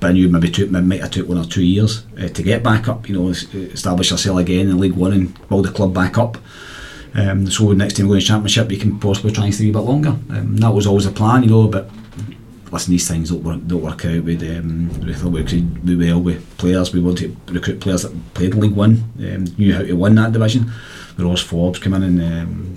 but 0.00 0.10
I 0.10 0.12
knew 0.12 0.28
maybe 0.28 0.50
took 0.50 0.70
might 0.70 1.00
have 1.00 1.12
took 1.12 1.28
one 1.28 1.38
or 1.38 1.44
two 1.44 1.64
years 1.64 2.04
uh, 2.20 2.28
to 2.28 2.42
get 2.42 2.62
back 2.62 2.88
up. 2.88 3.08
You 3.08 3.18
know, 3.18 3.28
establish 3.30 4.10
yourself 4.10 4.38
again 4.38 4.68
in 4.68 4.78
League 4.78 4.92
One 4.92 5.14
and 5.14 5.48
build 5.48 5.64
the 5.64 5.72
club 5.72 5.94
back 5.94 6.18
up. 6.18 6.36
Um, 7.14 7.48
so 7.48 7.72
next 7.72 7.96
time 7.96 8.08
we 8.08 8.16
go 8.16 8.20
to 8.20 8.26
Championship, 8.26 8.70
you 8.70 8.78
can 8.78 8.98
possibly 8.98 9.32
try 9.32 9.44
and 9.44 9.54
stay 9.54 9.70
a 9.70 9.72
bit 9.72 9.78
longer. 9.80 10.10
Um, 10.30 10.56
that 10.56 10.72
was 10.72 10.86
always 10.86 11.06
a 11.06 11.12
plan, 11.12 11.44
you 11.44 11.50
know. 11.50 11.68
But 11.68 11.88
listen, 12.72 12.90
these 12.90 13.08
things 13.08 13.30
don't 13.30 13.42
work, 13.42 13.60
don't 13.66 13.82
work 13.82 14.04
out. 14.04 14.24
With 14.24 14.42
um, 14.42 14.88
we 15.00 15.14
thought 15.14 15.30
we 15.30 15.42
well 15.96 16.20
with 16.20 16.58
players. 16.58 16.92
We 16.92 17.00
wanted 17.00 17.46
to 17.46 17.52
recruit 17.52 17.80
players 17.80 18.02
that 18.02 18.34
played 18.34 18.54
in 18.54 18.60
League 18.60 18.72
One, 18.72 19.04
um, 19.18 19.44
knew 19.56 19.74
how 19.74 19.82
to 19.82 19.92
win 19.92 20.16
that 20.16 20.32
division. 20.32 20.70
Ross 21.16 21.42
Forbes 21.42 21.78
came 21.78 21.94
in 21.94 22.02
and. 22.02 22.20
Um, 22.20 22.76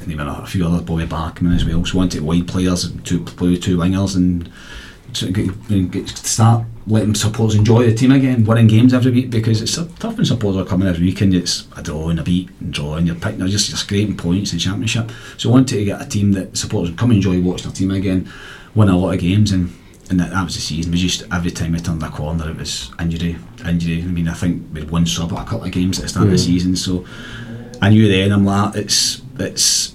and 0.00 0.10
even 0.10 0.26
a 0.26 0.46
few 0.46 0.66
others, 0.66 0.80
Bobby 0.80 1.04
Barkman 1.04 1.54
as 1.54 1.64
well. 1.66 1.84
So 1.84 1.98
wanted 1.98 2.22
wide 2.22 2.48
players 2.48 2.90
to 2.90 3.20
play 3.22 3.50
with 3.50 3.62
two 3.62 3.76
wingers 3.76 4.16
and 4.16 4.50
get, 5.34 5.90
get, 5.90 6.08
start 6.08 6.64
letting 6.86 7.14
supporters 7.14 7.56
enjoy 7.56 7.86
the 7.86 7.94
team 7.94 8.10
again, 8.12 8.44
winning 8.44 8.66
games 8.66 8.94
every 8.94 9.12
week 9.12 9.30
because 9.30 9.60
it's 9.60 9.76
tough 9.98 10.16
when 10.16 10.24
supporters 10.24 10.62
are 10.62 10.64
coming 10.64 10.88
every 10.88 11.06
week 11.06 11.20
and 11.20 11.34
it's 11.34 11.66
a 11.76 11.82
draw 11.82 12.08
and 12.08 12.18
a 12.18 12.22
beat 12.22 12.48
and 12.60 12.72
draw 12.72 12.94
and 12.94 13.06
you're 13.06 13.16
picking, 13.16 13.38
they're 13.38 13.48
just, 13.48 13.70
just 13.70 13.82
scraping 13.82 14.16
points 14.16 14.52
in 14.52 14.58
the 14.58 14.64
championship. 14.64 15.10
So 15.36 15.50
I 15.50 15.52
wanted 15.52 15.76
to 15.76 15.84
get 15.84 16.00
a 16.00 16.08
team 16.08 16.32
that 16.32 16.56
supporters 16.56 16.94
come 16.96 17.12
enjoy 17.12 17.40
watching 17.40 17.68
their 17.68 17.76
team 17.76 17.90
again, 17.90 18.30
win 18.74 18.88
a 18.88 18.96
lot 18.96 19.14
of 19.14 19.20
games 19.20 19.52
and 19.52 19.72
and 20.10 20.18
that, 20.18 20.30
that 20.30 20.44
was 20.44 20.56
the 20.56 20.60
season. 20.60 20.92
It 20.92 20.94
was 20.94 21.02
just 21.02 21.32
every 21.32 21.52
time 21.52 21.72
we 21.72 21.78
turned 21.78 22.02
the 22.02 22.08
corner, 22.08 22.50
it 22.50 22.56
was 22.56 22.90
injury, 22.98 23.36
injury. 23.64 24.02
I 24.02 24.06
mean, 24.06 24.26
I 24.26 24.34
think 24.34 24.66
we 24.72 24.80
had 24.80 24.90
one 24.90 25.06
sub 25.06 25.32
at 25.32 25.38
a 25.38 25.44
couple 25.44 25.66
of 25.66 25.70
games 25.70 25.98
at 25.98 26.02
the 26.02 26.08
start 26.08 26.24
mm. 26.24 26.30
of 26.30 26.32
the 26.32 26.38
season, 26.38 26.74
so 26.74 27.04
I 27.80 27.90
knew 27.90 28.08
then 28.08 28.32
I'm 28.32 28.44
like, 28.44 28.74
it's 28.74 29.22
it's 29.38 29.94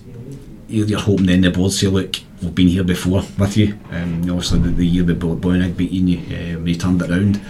you're 0.67 0.99
hoping 0.99 1.25
then 1.25 1.41
the 1.41 1.51
board 1.51 1.73
say, 1.73 1.87
look, 1.87 2.15
we've 2.41 2.55
been 2.55 2.67
here 2.67 2.83
before 2.83 3.23
with 3.37 3.57
you. 3.57 3.77
Um, 3.91 4.21
obviously, 4.29 4.59
the, 4.59 4.69
the 4.69 4.85
year 4.85 5.03
before 5.03 5.35
Boynig 5.35 5.77
beating 5.77 6.07
you, 6.07 6.19
uh, 6.19 6.59
we 6.59 6.75
turned 6.75 7.01
it 7.01 7.09
around. 7.09 7.41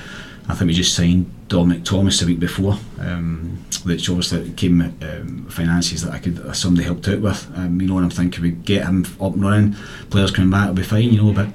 I 0.47 0.53
think 0.53 0.67
we 0.67 0.73
just 0.73 0.95
signed 0.95 1.31
Dominic 1.47 1.83
Thomas 1.83 2.19
the 2.19 2.27
week 2.27 2.39
before, 2.39 2.77
um, 2.99 3.65
which 3.83 4.09
obviously 4.09 4.51
came 4.51 4.81
um, 4.81 5.47
finances 5.49 6.03
that 6.03 6.13
I 6.13 6.19
could 6.19 6.39
uh, 6.39 6.53
somebody 6.53 6.85
helped 6.85 7.07
out 7.07 7.21
with. 7.21 7.51
Um, 7.55 7.81
you 7.81 7.87
know, 7.87 7.97
and 7.97 8.05
I'm 8.05 8.11
thinking 8.11 8.43
we 8.43 8.51
get 8.51 8.85
him 8.85 9.05
up 9.19 9.33
and 9.33 9.41
running, 9.41 9.75
players 10.09 10.31
coming 10.31 10.51
back, 10.51 10.65
it'll 10.65 10.75
be 10.75 10.83
fine. 10.83 11.11
You 11.11 11.23
know, 11.23 11.33
but 11.33 11.47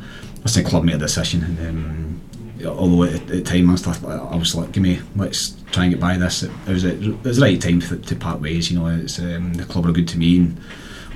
I 0.45 0.49
think 0.49 0.67
club 0.67 0.85
made 0.85 0.97
a 0.97 0.99
decision. 0.99 1.45
And, 1.45 1.69
um, 1.69 2.21
although 2.67 3.05
at, 3.05 3.15
at 3.15 3.27
the 3.29 3.43
time 3.43 3.69
I 3.71 3.73
was, 3.73 4.05
I 4.05 4.37
was 4.37 4.55
like, 4.55 4.73
give 4.73 4.83
me, 4.83 5.01
let's 5.15 5.51
try 5.71 5.85
and 5.85 5.93
get 5.93 6.01
by 6.01 6.17
this. 6.17 6.43
It, 6.43 6.51
it 6.67 6.73
was 6.73 6.85
a, 6.85 6.95
it 6.95 7.25
was 7.25 7.37
the 7.37 7.43
right 7.43 7.61
time 7.61 7.81
to, 7.81 7.97
to 7.97 8.17
part 8.17 8.41
ways. 8.41 8.73
You 8.73 8.81
know, 8.81 8.87
it's 8.87 9.19
um, 9.21 9.55
the 9.55 9.65
club 9.65 9.87
are 9.87 9.93
good 9.93 10.09
to 10.09 10.19
me 10.19 10.39
and 10.39 10.61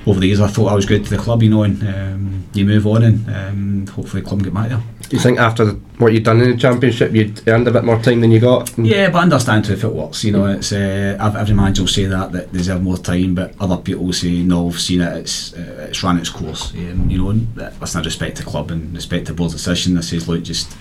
over 0.07 0.19
the 0.19 0.27
years 0.27 0.39
I 0.39 0.47
thought 0.47 0.71
I 0.71 0.75
was 0.75 0.85
good 0.85 1.03
to 1.05 1.09
the 1.09 1.17
club, 1.17 1.41
you 1.41 1.49
know, 1.49 1.63
and 1.63 1.81
um, 1.83 2.43
you 2.53 2.65
move 2.65 2.85
on 2.87 3.03
and 3.03 3.29
um, 3.29 3.87
hopefully 3.87 4.21
the 4.21 4.27
club 4.27 4.39
can 4.39 4.45
get 4.45 4.53
back 4.53 4.69
there. 4.69 4.83
Do 5.09 5.15
you 5.15 5.21
think 5.21 5.39
after 5.39 5.67
what 5.99 6.13
you've 6.13 6.23
done 6.23 6.41
in 6.41 6.51
the 6.51 6.57
championship, 6.57 7.13
you'd 7.13 7.47
earned 7.47 7.67
a 7.67 7.71
bit 7.71 7.83
more 7.83 8.01
time 8.01 8.21
than 8.21 8.31
you 8.31 8.39
got? 8.39 8.75
Yeah, 8.77 9.09
but 9.09 9.19
I 9.19 9.21
understand 9.23 9.65
too 9.65 9.73
if 9.73 9.83
it 9.83 9.93
works. 9.93 10.23
You 10.23 10.31
know, 10.31 10.45
it's 10.47 10.71
uh, 10.71 11.17
ev- 11.19 11.35
every 11.35 11.53
manager 11.53 11.83
will 11.83 11.87
say 11.87 12.05
that 12.05 12.31
that 12.31 12.51
they 12.51 12.57
deserve 12.57 12.81
more 12.81 12.97
time, 12.97 13.35
but 13.35 13.53
other 13.59 13.77
people 13.77 14.05
will 14.05 14.13
say 14.13 14.41
no, 14.41 14.69
I've 14.69 14.79
seen 14.79 15.01
it. 15.01 15.17
It's 15.17 15.53
uh, 15.53 15.87
it's 15.89 16.03
run 16.03 16.17
its 16.17 16.29
course. 16.29 16.73
Um, 16.73 17.09
you 17.09 17.19
know, 17.19 17.29
and 17.29 17.55
listen, 17.79 18.01
I 18.01 18.03
respect 18.03 18.37
the 18.37 18.43
club 18.43 18.71
and 18.71 18.95
respect 18.95 19.27
the 19.27 19.33
board's 19.33 19.53
decision. 19.53 19.97
I 19.97 20.01
says, 20.01 20.27
look, 20.27 20.43
just 20.43 20.75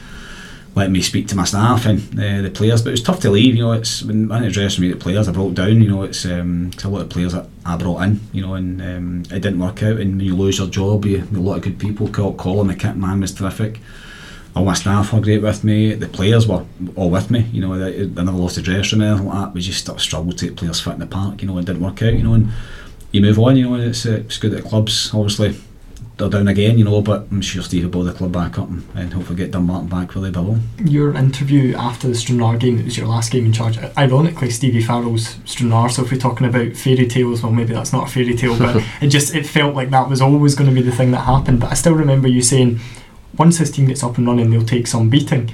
let 0.74 0.90
me 0.90 1.00
speak 1.00 1.28
to 1.28 1.36
my 1.36 1.44
staff 1.44 1.86
and 1.86 2.00
uh, 2.18 2.42
the 2.42 2.50
players. 2.50 2.82
But 2.82 2.90
it 2.90 2.92
was 2.92 3.02
tough 3.02 3.20
to 3.20 3.30
leave. 3.30 3.54
You 3.54 3.64
know, 3.64 3.72
it's 3.72 4.02
when 4.02 4.30
I 4.32 4.44
addressed 4.46 4.80
me 4.80 4.90
the 4.90 4.96
players, 4.96 5.28
I 5.28 5.32
brought 5.32 5.54
down. 5.54 5.80
You 5.80 5.88
know, 5.88 6.02
it's 6.02 6.24
um, 6.24 6.72
a 6.82 6.88
lot 6.88 7.02
of 7.02 7.10
players 7.10 7.32
that 7.32 7.46
I 7.64 7.76
brought 7.76 8.02
in. 8.02 8.20
You 8.32 8.42
know, 8.42 8.54
and 8.54 8.82
um, 8.82 9.22
it 9.30 9.40
didn't 9.40 9.60
work 9.60 9.82
out. 9.82 10.00
And 10.00 10.16
when 10.16 10.20
you 10.20 10.34
lose 10.34 10.58
your 10.58 10.68
job, 10.68 11.04
you 11.04 11.22
a 11.22 11.38
lot 11.38 11.56
of 11.56 11.62
good 11.62 11.78
people. 11.78 12.08
Col- 12.08 12.34
Colin, 12.34 12.66
the 12.66 12.74
kit 12.74 12.96
man, 12.96 13.20
was 13.20 13.32
terrific. 13.32 13.80
All 14.56 14.64
my 14.64 14.74
staff 14.74 15.12
were 15.12 15.20
great 15.20 15.42
with 15.42 15.64
me. 15.64 15.94
The 15.94 16.08
players 16.08 16.46
were 16.46 16.64
all 16.94 17.10
with 17.10 17.30
me. 17.30 17.40
You 17.52 17.60
know, 17.60 17.74
I, 17.74 18.06
never 18.06 18.32
lost 18.32 18.56
a 18.56 18.62
dress 18.62 18.92
room 18.92 19.02
or 19.02 19.06
anything 19.06 19.26
like 19.26 19.38
that. 19.38 19.54
We 19.54 19.60
just 19.60 20.00
struggled 20.00 20.38
to 20.38 20.46
get 20.46 20.56
players 20.56 20.80
fit 20.80 20.94
in 20.94 21.00
the 21.00 21.06
park. 21.06 21.42
You 21.42 21.48
know, 21.48 21.58
it 21.58 21.64
didn't 21.64 21.82
work 21.82 22.02
out. 22.02 22.14
You 22.14 22.22
know, 22.22 22.34
and 22.34 22.52
you 23.12 23.20
move 23.20 23.38
on. 23.38 23.56
You 23.56 23.70
know, 23.70 23.74
it's 23.76 24.06
uh, 24.06 24.22
it's 24.26 24.38
good 24.38 24.52
that 24.52 24.64
clubs 24.64 25.12
obviously 25.14 25.56
they're 26.16 26.28
down 26.28 26.48
again. 26.48 26.78
You 26.78 26.84
know, 26.84 27.00
but 27.00 27.26
I'm 27.30 27.40
sure 27.40 27.62
Steve 27.62 27.84
will 27.84 27.90
build 27.90 28.06
the 28.06 28.12
club 28.12 28.32
back 28.32 28.58
up 28.58 28.68
and, 28.68 28.86
and 28.94 29.12
hopefully 29.12 29.36
get 29.36 29.50
Dumbarton 29.50 29.88
back 29.88 30.14
where 30.14 30.22
they 30.22 30.30
belong. 30.30 30.62
Your 30.84 31.14
interview 31.14 31.74
after 31.76 32.08
the 32.08 32.14
Stranraer 32.14 32.58
game, 32.58 32.78
it 32.78 32.84
was 32.84 32.96
your 32.96 33.06
last 33.06 33.32
game 33.32 33.46
in 33.46 33.52
charge. 33.52 33.78
Ironically, 33.98 34.50
Stevie 34.50 34.82
Farrell's 34.82 35.36
Stranraer. 35.44 35.88
So 35.88 36.02
if 36.04 36.12
we're 36.12 36.18
talking 36.18 36.46
about 36.46 36.76
fairy 36.76 37.06
tales, 37.06 37.42
well, 37.42 37.52
maybe 37.52 37.74
that's 37.74 37.92
not 37.92 38.08
a 38.08 38.10
fairy 38.10 38.34
tale, 38.34 38.58
but 38.58 38.82
it 39.00 39.08
just 39.08 39.34
it 39.34 39.46
felt 39.46 39.74
like 39.74 39.90
that 39.90 40.08
was 40.08 40.20
always 40.20 40.54
going 40.54 40.68
to 40.68 40.74
be 40.74 40.82
the 40.82 40.94
thing 40.94 41.10
that 41.12 41.20
happened. 41.20 41.60
But 41.60 41.72
I 41.72 41.74
still 41.74 41.94
remember 41.94 42.28
you 42.28 42.42
saying, 42.42 42.80
once 43.36 43.58
this 43.58 43.70
team 43.70 43.86
gets 43.86 44.02
up 44.02 44.16
and 44.18 44.26
running, 44.26 44.50
they'll 44.50 44.64
take 44.64 44.86
some 44.86 45.10
beating. 45.10 45.52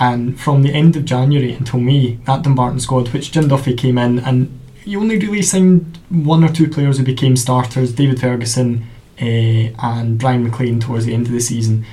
And 0.00 0.38
from 0.38 0.62
the 0.62 0.72
end 0.72 0.94
of 0.94 1.04
January 1.04 1.52
until 1.52 1.80
May, 1.80 2.14
that 2.26 2.42
Dumbarton 2.42 2.78
squad, 2.78 3.08
which 3.08 3.32
Jim 3.32 3.48
Duffy 3.48 3.74
came 3.74 3.98
in, 3.98 4.20
and 4.20 4.60
you 4.84 5.00
only 5.00 5.18
really 5.18 5.42
signed 5.42 5.98
one 6.08 6.44
or 6.44 6.52
two 6.52 6.68
players 6.68 6.98
who 6.98 7.04
became 7.04 7.36
starters, 7.36 7.92
David 7.92 8.20
Ferguson 8.20 8.86
and 9.20 10.18
Brian 10.18 10.44
McLean 10.44 10.80
towards 10.80 11.04
the 11.04 11.14
end 11.14 11.26
of 11.26 11.32
the 11.32 11.40
season. 11.40 11.84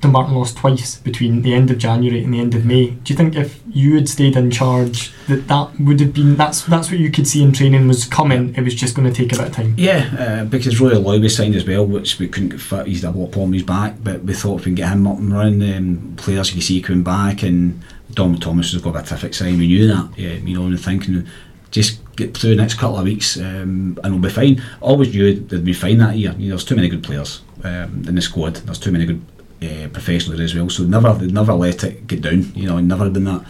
Dumbarton 0.00 0.34
lost 0.34 0.58
twice 0.58 0.96
between 0.96 1.42
the 1.42 1.54
end 1.54 1.70
of 1.70 1.78
January 1.78 2.22
and 2.22 2.32
the 2.32 2.38
end 2.38 2.54
of 2.54 2.66
May. 2.66 2.90
Do 2.90 3.12
you 3.12 3.16
think 3.16 3.34
if 3.34 3.60
you 3.66 3.94
had 3.94 4.08
stayed 4.08 4.36
in 4.36 4.50
charge, 4.50 5.10
that 5.26 5.48
that 5.48 5.80
would 5.80 6.00
have 6.00 6.12
been 6.12 6.36
that's 6.36 6.62
that's 6.64 6.90
what 6.90 7.00
you 7.00 7.10
could 7.10 7.26
see 7.26 7.42
in 7.42 7.52
training 7.52 7.88
was 7.88 8.04
coming? 8.04 8.54
It 8.54 8.60
was 8.60 8.74
just 8.74 8.94
going 8.94 9.10
to 9.10 9.14
take 9.14 9.32
a 9.32 9.36
bit 9.38 9.48
of 9.48 9.54
time. 9.54 9.74
Yeah, 9.78 10.14
uh, 10.18 10.44
because 10.44 10.80
Rory 10.80 10.96
Loy 10.96 11.18
was 11.18 11.34
signed 11.34 11.56
as 11.56 11.66
well, 11.66 11.86
which 11.86 12.18
we 12.18 12.28
couldn't 12.28 12.50
get 12.50 12.60
fit. 12.60 12.86
He's 12.86 13.02
had 13.02 13.14
a 13.14 13.18
lot 13.18 13.66
back, 13.66 13.94
but 14.02 14.22
we 14.22 14.34
thought 14.34 14.60
if 14.60 14.66
we 14.66 14.70
can 14.70 14.74
get 14.74 14.92
him 14.92 15.06
up 15.06 15.18
and 15.18 15.32
running, 15.32 15.74
um, 15.74 16.14
players 16.16 16.50
you 16.50 16.54
can 16.54 16.62
see 16.62 16.82
coming 16.82 17.02
back, 17.02 17.42
and 17.42 17.82
Dom 18.12 18.38
Thomas 18.38 18.72
has 18.72 18.82
got 18.82 18.96
a 18.96 19.02
terrific 19.02 19.34
sign. 19.34 19.58
We 19.58 19.66
knew 19.66 19.88
that, 19.88 20.10
yeah, 20.16 20.34
you 20.34 20.58
know, 20.58 20.66
and 20.66 20.78
thinking 20.78 21.26
just 21.70 22.00
get 22.16 22.36
through 22.36 22.50
the 22.50 22.56
next 22.56 22.74
couple 22.74 22.98
of 22.98 23.04
weeks 23.04 23.36
um, 23.36 23.98
and 24.02 24.12
we'll 24.12 24.18
be 24.18 24.30
fine. 24.30 24.62
Always 24.80 25.14
knew 25.14 25.34
they'd 25.34 25.64
be 25.64 25.72
fine 25.72 25.98
that 25.98 26.16
year. 26.16 26.32
You 26.32 26.48
know, 26.48 26.56
there's 26.56 26.64
too 26.64 26.76
many 26.76 26.88
good 26.88 27.02
players 27.02 27.42
um, 27.64 28.04
in 28.06 28.14
the 28.14 28.22
squad. 28.22 28.56
There's 28.56 28.78
too 28.78 28.92
many 28.92 29.06
good 29.06 29.22
uh, 29.62 29.88
professionals 29.88 30.40
as 30.40 30.54
well. 30.54 30.70
So 30.70 30.84
never, 30.84 31.14
never 31.26 31.52
let 31.52 31.84
it 31.84 32.06
get 32.06 32.22
down. 32.22 32.52
You 32.54 32.68
know, 32.68 32.80
never 32.80 33.10
done 33.10 33.24
that. 33.24 33.44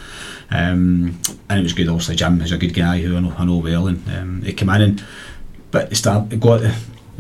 Um, 0.51 1.21
and 1.49 1.61
it 1.61 1.63
was 1.63 1.73
good. 1.73 1.89
Obviously, 1.89 2.17
Jim 2.17 2.41
is 2.41 2.53
a 2.53 2.59
good 2.59 2.75
guy 2.75 3.01
who 3.01 3.17
I 3.17 3.21
know, 3.21 3.35
I 3.37 3.45
know 3.45 3.59
well, 3.59 3.89
and 3.89 4.09
um, 4.11 4.43
he 4.43 4.53
came 4.53 4.69
in 4.71 4.81
and 4.81 5.05
but 5.71 5.91
it 5.91 5.97
started, 5.97 6.41
got 6.41 6.63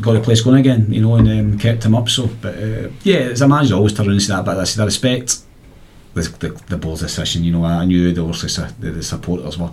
got 0.00 0.12
the 0.12 0.20
place 0.20 0.42
going 0.42 0.60
again. 0.60 0.92
You 0.92 1.02
know, 1.02 1.16
and 1.16 1.28
um, 1.28 1.58
kept 1.58 1.84
him 1.84 1.94
up. 1.94 2.08
So, 2.08 2.28
but 2.40 2.54
uh, 2.54 2.88
yeah, 3.02 3.18
as 3.18 3.42
a 3.42 3.48
manager, 3.48 3.74
always 3.74 3.94
turn 3.94 4.18
say 4.20 4.32
that. 4.32 4.44
But 4.44 4.58
I 4.58 4.64
said 4.64 4.82
I 4.82 4.84
respect 4.84 5.38
the, 6.14 6.22
the, 6.22 6.48
the 6.68 6.76
board's 6.76 7.02
decision. 7.02 7.42
You 7.42 7.52
know, 7.52 7.64
I 7.64 7.84
knew 7.84 8.12
the 8.12 8.22
the, 8.22 8.90
the 8.92 9.02
supporters 9.02 9.58
were 9.58 9.72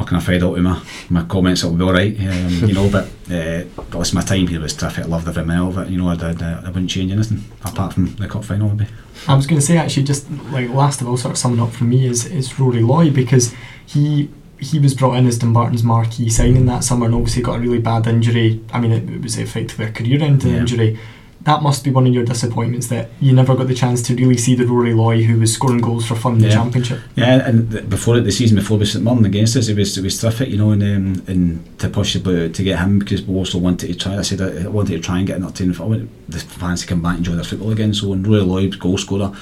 were 0.00 0.06
kind 0.06 0.20
of 0.20 0.26
fed 0.26 0.42
up 0.42 0.52
with 0.52 0.62
my, 0.62 0.82
my 1.08 1.24
comments. 1.24 1.62
It'll 1.62 1.76
be 1.76 1.84
all 1.84 1.92
right, 1.92 2.14
um, 2.20 2.48
you 2.68 2.74
know. 2.74 2.90
But 2.90 3.04
uh, 3.30 3.64
listen, 3.96 4.16
my 4.16 4.22
time 4.22 4.46
here 4.46 4.60
was 4.60 4.74
terrific. 4.74 5.04
I 5.04 5.08
loved 5.08 5.28
every 5.28 5.44
minute 5.44 5.66
of 5.68 5.78
it. 5.78 5.88
You 5.90 5.98
know, 5.98 6.08
I 6.08 6.16
did. 6.16 6.42
Uh, 6.42 6.60
I 6.64 6.68
wouldn't 6.70 6.90
change 6.90 7.12
anything 7.12 7.44
apart 7.64 7.92
from 7.94 8.14
the 8.16 8.26
cup 8.28 8.44
final. 8.44 8.68
Maybe. 8.70 8.90
I 9.28 9.34
was 9.34 9.46
going 9.46 9.60
to 9.60 9.66
say 9.66 9.76
actually, 9.76 10.04
just 10.04 10.30
like 10.50 10.68
last 10.70 11.00
of 11.00 11.08
all, 11.08 11.16
sort 11.16 11.32
of 11.32 11.38
summing 11.38 11.60
up 11.60 11.70
for 11.72 11.84
me 11.84 12.06
is 12.06 12.26
is 12.26 12.58
Rory 12.58 12.80
Loy 12.82 13.10
because 13.10 13.54
he 13.86 14.30
he 14.58 14.78
was 14.78 14.94
brought 14.94 15.14
in 15.16 15.26
as 15.26 15.38
Dumbarton's 15.38 15.82
marquee 15.82 16.28
signing 16.28 16.66
that 16.66 16.84
summer 16.84 17.06
and 17.06 17.14
obviously 17.14 17.42
got 17.42 17.56
a 17.56 17.60
really 17.60 17.78
bad 17.80 18.06
injury. 18.06 18.62
I 18.72 18.80
mean, 18.80 18.92
it, 18.92 19.08
it 19.08 19.22
was 19.22 19.38
effectively 19.38 19.86
a 19.86 19.90
career-ending 19.92 20.50
Yeah. 20.52 20.58
injury. 20.58 20.98
That 21.42 21.62
must 21.62 21.84
be 21.84 21.90
one 21.90 22.06
of 22.06 22.12
your 22.12 22.24
disappointments 22.24 22.88
that 22.88 23.08
you 23.18 23.32
never 23.32 23.54
got 23.54 23.66
the 23.66 23.74
chance 23.74 24.02
to 24.02 24.14
really 24.14 24.36
see 24.36 24.54
the 24.54 24.66
Rory 24.66 24.92
Loy 24.92 25.22
who 25.22 25.40
was 25.40 25.54
scoring 25.54 25.80
goals 25.80 26.06
for 26.06 26.14
fun 26.14 26.34
in 26.34 26.40
the 26.40 26.50
championship. 26.50 27.00
Yeah, 27.16 27.48
and 27.48 27.70
th- 27.70 27.88
before 27.88 28.18
it, 28.18 28.22
the 28.22 28.32
season 28.32 28.56
before 28.56 28.76
with 28.76 28.88
St 28.88 29.02
Mirren 29.02 29.24
against 29.24 29.56
us, 29.56 29.68
it 29.68 29.76
was 29.76 29.96
it 29.96 30.04
was 30.04 30.20
terrific, 30.20 30.48
you 30.50 30.58
know, 30.58 30.70
and 30.70 30.82
um, 30.82 31.24
and 31.26 31.78
to 31.78 31.88
but 31.88 32.54
to 32.54 32.62
get 32.62 32.78
him 32.78 32.98
because 32.98 33.22
we 33.22 33.34
also 33.34 33.58
wanted 33.58 33.86
to 33.86 33.94
try. 33.94 34.18
I 34.18 34.22
said 34.22 34.40
I 34.42 34.68
wanted 34.68 34.92
to 34.92 35.00
try 35.00 35.18
and 35.18 35.26
get 35.26 35.40
that 35.40 35.54
team. 35.54 35.74
I 35.80 35.84
wanted 35.84 36.08
the 36.28 36.40
fans 36.40 36.82
to 36.82 36.86
come 36.86 37.00
back 37.02 37.16
and 37.16 37.26
enjoy 37.26 37.36
their 37.36 37.44
football 37.44 37.70
again. 37.70 37.94
So 37.94 38.08
when 38.08 38.22
Rory 38.22 38.42
Loy, 38.42 38.68
goal 38.70 38.98
scorer, 38.98 39.32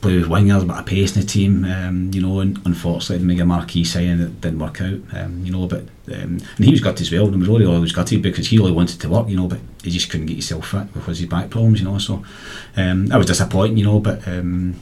play 0.00 0.16
with 0.16 0.28
wingers, 0.28 0.62
a 0.62 0.66
bit 0.66 0.76
of 0.76 0.86
pace 0.86 1.14
in 1.14 1.22
the 1.22 1.26
team, 1.26 1.64
um, 1.64 2.10
you 2.12 2.20
know, 2.20 2.40
and 2.40 2.58
unfortunately 2.66 3.18
the 3.18 3.24
mega 3.24 3.44
marquee 3.44 3.84
signing 3.84 4.20
it 4.20 4.40
didn't 4.40 4.58
work 4.58 4.80
out, 4.80 5.00
um, 5.14 5.44
you 5.44 5.52
know, 5.52 5.66
but 5.66 5.82
um, 6.12 6.38
and 6.56 6.64
he 6.64 6.70
was 6.70 6.80
gutted 6.80 7.00
as 7.00 7.12
well. 7.12 7.26
And 7.26 7.38
was 7.38 7.48
Loy 7.48 7.80
was 7.80 7.92
gutted 7.92 8.22
because 8.22 8.48
he 8.48 8.58
really 8.58 8.72
wanted 8.72 9.00
to 9.00 9.08
work, 9.08 9.28
you 9.28 9.36
know, 9.36 9.48
but 9.48 9.60
he 9.82 9.90
just 9.90 10.10
couldn't 10.10 10.26
get 10.26 10.34
himself 10.34 10.68
fit 10.68 10.92
because 10.92 11.18
his 11.18 11.28
back 11.28 11.50
problems, 11.50 11.80
you 11.80 11.86
know. 11.86 11.98
So 11.98 12.24
um, 12.76 13.06
that 13.06 13.16
was 13.18 13.26
disappointing, 13.26 13.78
you 13.78 13.84
know, 13.84 14.00
but 14.00 14.26
um, 14.28 14.76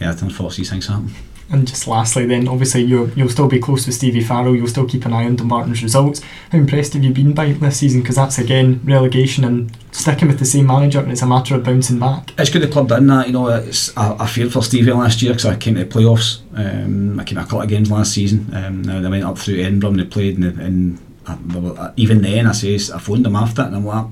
yeah, 0.00 0.10
unfortunately 0.10 0.56
these 0.58 0.70
things 0.70 0.86
happen. 0.86 1.12
And 1.52 1.68
just 1.68 1.86
lastly, 1.86 2.24
then 2.24 2.48
obviously 2.48 2.80
you'll 2.80 3.10
you'll 3.10 3.28
still 3.28 3.46
be 3.46 3.60
close 3.60 3.84
with 3.84 3.94
Stevie 3.94 4.22
Farrell. 4.22 4.56
You'll 4.56 4.68
still 4.68 4.88
keep 4.88 5.04
an 5.04 5.12
eye 5.12 5.26
on 5.26 5.36
Dumbarton's 5.36 5.82
results. 5.82 6.22
How 6.50 6.56
impressed 6.56 6.94
have 6.94 7.04
you 7.04 7.12
been 7.12 7.34
by 7.34 7.52
this 7.52 7.76
season? 7.76 8.00
Because 8.00 8.16
that's 8.16 8.38
again 8.38 8.80
relegation 8.84 9.44
and 9.44 9.76
sticking 9.90 10.28
with 10.28 10.38
the 10.38 10.46
same 10.46 10.66
manager, 10.66 11.00
and 11.00 11.12
it's 11.12 11.20
a 11.20 11.26
matter 11.26 11.54
of 11.54 11.62
bouncing 11.62 11.98
back. 11.98 12.32
It's 12.38 12.48
good 12.48 12.62
the 12.62 12.68
club 12.68 12.88
done 12.88 13.06
that. 13.08 13.26
You 13.26 13.34
know, 13.34 13.48
it's 13.48 13.94
I, 13.98 14.16
I 14.18 14.26
feared 14.26 14.50
for 14.50 14.62
Stevie 14.62 14.92
last 14.92 15.20
year 15.20 15.32
because 15.32 15.44
I 15.44 15.56
came 15.56 15.74
to 15.74 15.84
the 15.84 15.90
playoffs. 15.90 16.40
Um, 16.54 17.20
I 17.20 17.24
came 17.24 17.36
a 17.36 17.42
couple 17.42 17.60
of 17.60 17.68
games 17.68 17.90
last 17.90 18.14
season. 18.14 18.48
Um, 18.54 18.80
now 18.80 19.02
they 19.02 19.10
went 19.10 19.24
up 19.24 19.36
through 19.36 19.60
Edinburgh 19.60 19.90
and 19.90 20.00
they 20.00 20.04
played, 20.04 20.38
and, 20.38 20.58
and 20.58 20.98
uh, 21.26 21.92
even 21.96 22.22
then 22.22 22.46
I 22.46 22.52
says 22.52 22.90
I 22.90 22.98
phoned 22.98 23.26
them 23.26 23.36
after 23.36 23.60
and 23.60 23.76
I'm 23.76 23.84
like, 23.84 24.06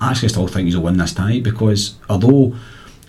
I 0.00 0.10
actually 0.10 0.30
still 0.30 0.48
think 0.48 0.66
he's 0.66 0.74
a 0.74 0.80
win 0.80 0.98
this 0.98 1.14
tonight 1.14 1.44
because 1.44 1.94
although. 2.10 2.56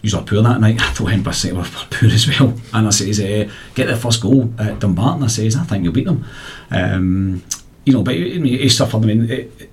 You 0.04 0.18
were 0.18 0.24
poor 0.24 0.42
that 0.44 0.60
night. 0.60 0.82
I 0.82 0.92
thought 0.92 1.08
Edinburgh 1.08 1.32
City 1.32 1.56
were, 1.56 1.64
poor 1.90 2.10
as 2.10 2.28
well. 2.28 2.54
And 2.74 2.88
I 2.88 2.90
says, 2.90 3.20
uh, 3.22 3.50
get 3.74 3.88
the 3.88 3.96
first 3.96 4.22
goal 4.22 4.54
at 4.60 4.80
Dumbarton. 4.80 5.24
I 5.24 5.28
says, 5.28 5.56
I 5.56 5.64
think 5.64 5.86
you'll 5.86 5.94
beat 5.94 6.06
them. 6.06 6.26
Um, 6.70 7.42
you 7.86 7.94
know, 7.94 8.04
but 8.04 8.16
mean, 8.16 8.46
he 8.46 8.68
suffered. 8.68 9.04
I 9.04 9.06
mean, 9.06 9.30
it, 9.32 9.72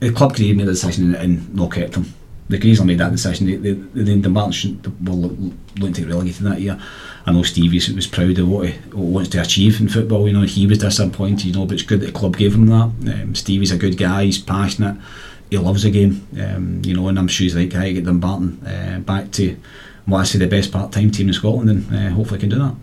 the 0.00 0.12
club 0.12 0.34
could 0.34 0.44
have 0.44 0.56
made 0.56 0.66
the 0.66 0.72
decision 0.72 1.14
and, 1.14 1.54
not 1.54 1.72
kept 1.72 1.94
him. 1.94 2.12
They 2.48 2.58
could 2.58 2.66
easily 2.66 2.88
made 2.88 2.98
that 2.98 3.12
decision. 3.12 3.46
They, 3.46 3.56
they, 3.56 3.72
they, 3.72 4.18
the 4.18 4.28
Martin 4.28 4.52
shouldn't 4.52 4.86
were 5.08 5.14
looking 5.14 5.92
to 5.94 6.00
get 6.02 6.08
relegated 6.10 6.44
that 6.46 6.60
year. 6.60 6.78
I 7.24 7.32
know 7.32 7.42
Stevie 7.42 7.76
was- 7.94 8.06
proud 8.06 8.38
of 8.38 8.48
what 8.48 8.68
he, 8.68 8.72
what 8.90 9.06
he 9.06 9.12
wants 9.12 9.30
to 9.30 9.40
achieve 9.40 9.80
in 9.80 9.88
football. 9.88 10.26
You 10.26 10.34
know, 10.34 10.42
he 10.42 10.66
was 10.66 10.78
disappointed. 10.78 11.44
You 11.46 11.52
know, 11.54 11.64
but 11.64 11.74
it's 11.74 11.82
good 11.82 12.00
that 12.00 12.06
the 12.06 12.12
club 12.12 12.36
gave 12.36 12.54
him 12.54 12.66
that. 12.66 12.90
Um, 13.14 13.34
Stevie's 13.34 13.70
a 13.72 13.78
good 13.78 13.96
guy. 13.96 14.24
He's 14.24 14.38
passionate. 14.38 14.96
He 15.54 15.58
loves 15.58 15.84
the 15.84 15.90
game. 15.90 16.26
Um, 16.40 16.82
you 16.84 16.94
know, 16.94 17.06
and 17.06 17.16
I'm 17.16 17.28
sure 17.28 17.44
he's 17.44 17.54
like, 17.54 17.68
I 17.74 17.78
guy 17.78 17.84
to 17.84 17.92
get 17.94 18.04
Dumbarton 18.06 18.66
uh, 18.66 18.98
back 19.00 19.30
to 19.32 19.56
what 20.06 20.18
I 20.18 20.24
say 20.24 20.38
the 20.40 20.48
best 20.48 20.72
part-time 20.72 21.10
team 21.12 21.28
in 21.28 21.32
Scotland, 21.34 21.70
and 21.70 21.94
uh, 21.94 22.10
hopefully 22.10 22.40
can 22.40 22.48
do 22.48 22.58
that. 22.58 22.74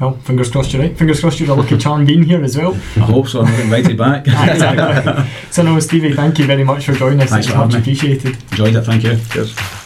Well, 0.00 0.14
fingers 0.16 0.50
crossed 0.50 0.72
you're 0.72 0.82
right. 0.82 0.96
Fingers 0.98 1.20
crossed 1.20 1.38
you're 1.38 1.50
a 1.50 1.54
lucky 1.54 1.78
charm 1.84 2.04
being 2.06 2.24
here 2.24 2.42
as 2.42 2.56
well. 2.56 2.74
I 2.96 3.00
hope 3.00 3.28
so. 3.28 3.42
I'm 3.42 3.46
getting 3.46 3.66
invited 3.66 3.96
back. 3.96 4.26
So 5.52 5.62
no, 5.62 5.78
Stevie, 5.78 6.14
thank 6.14 6.38
you 6.38 6.46
very 6.46 6.64
much 6.64 6.86
for 6.86 6.94
joining 6.94 7.20
us. 7.20 7.30
Thanks 7.30 7.46
it's 7.46 7.52
for 7.52 7.58
having 7.60 7.76
much 7.76 7.86
me. 7.86 7.92
appreciated. 7.92 8.36
Enjoyed 8.50 8.74
it. 8.74 8.82
Thank 8.82 9.04
you. 9.04 9.16
Cheers. 9.30 9.79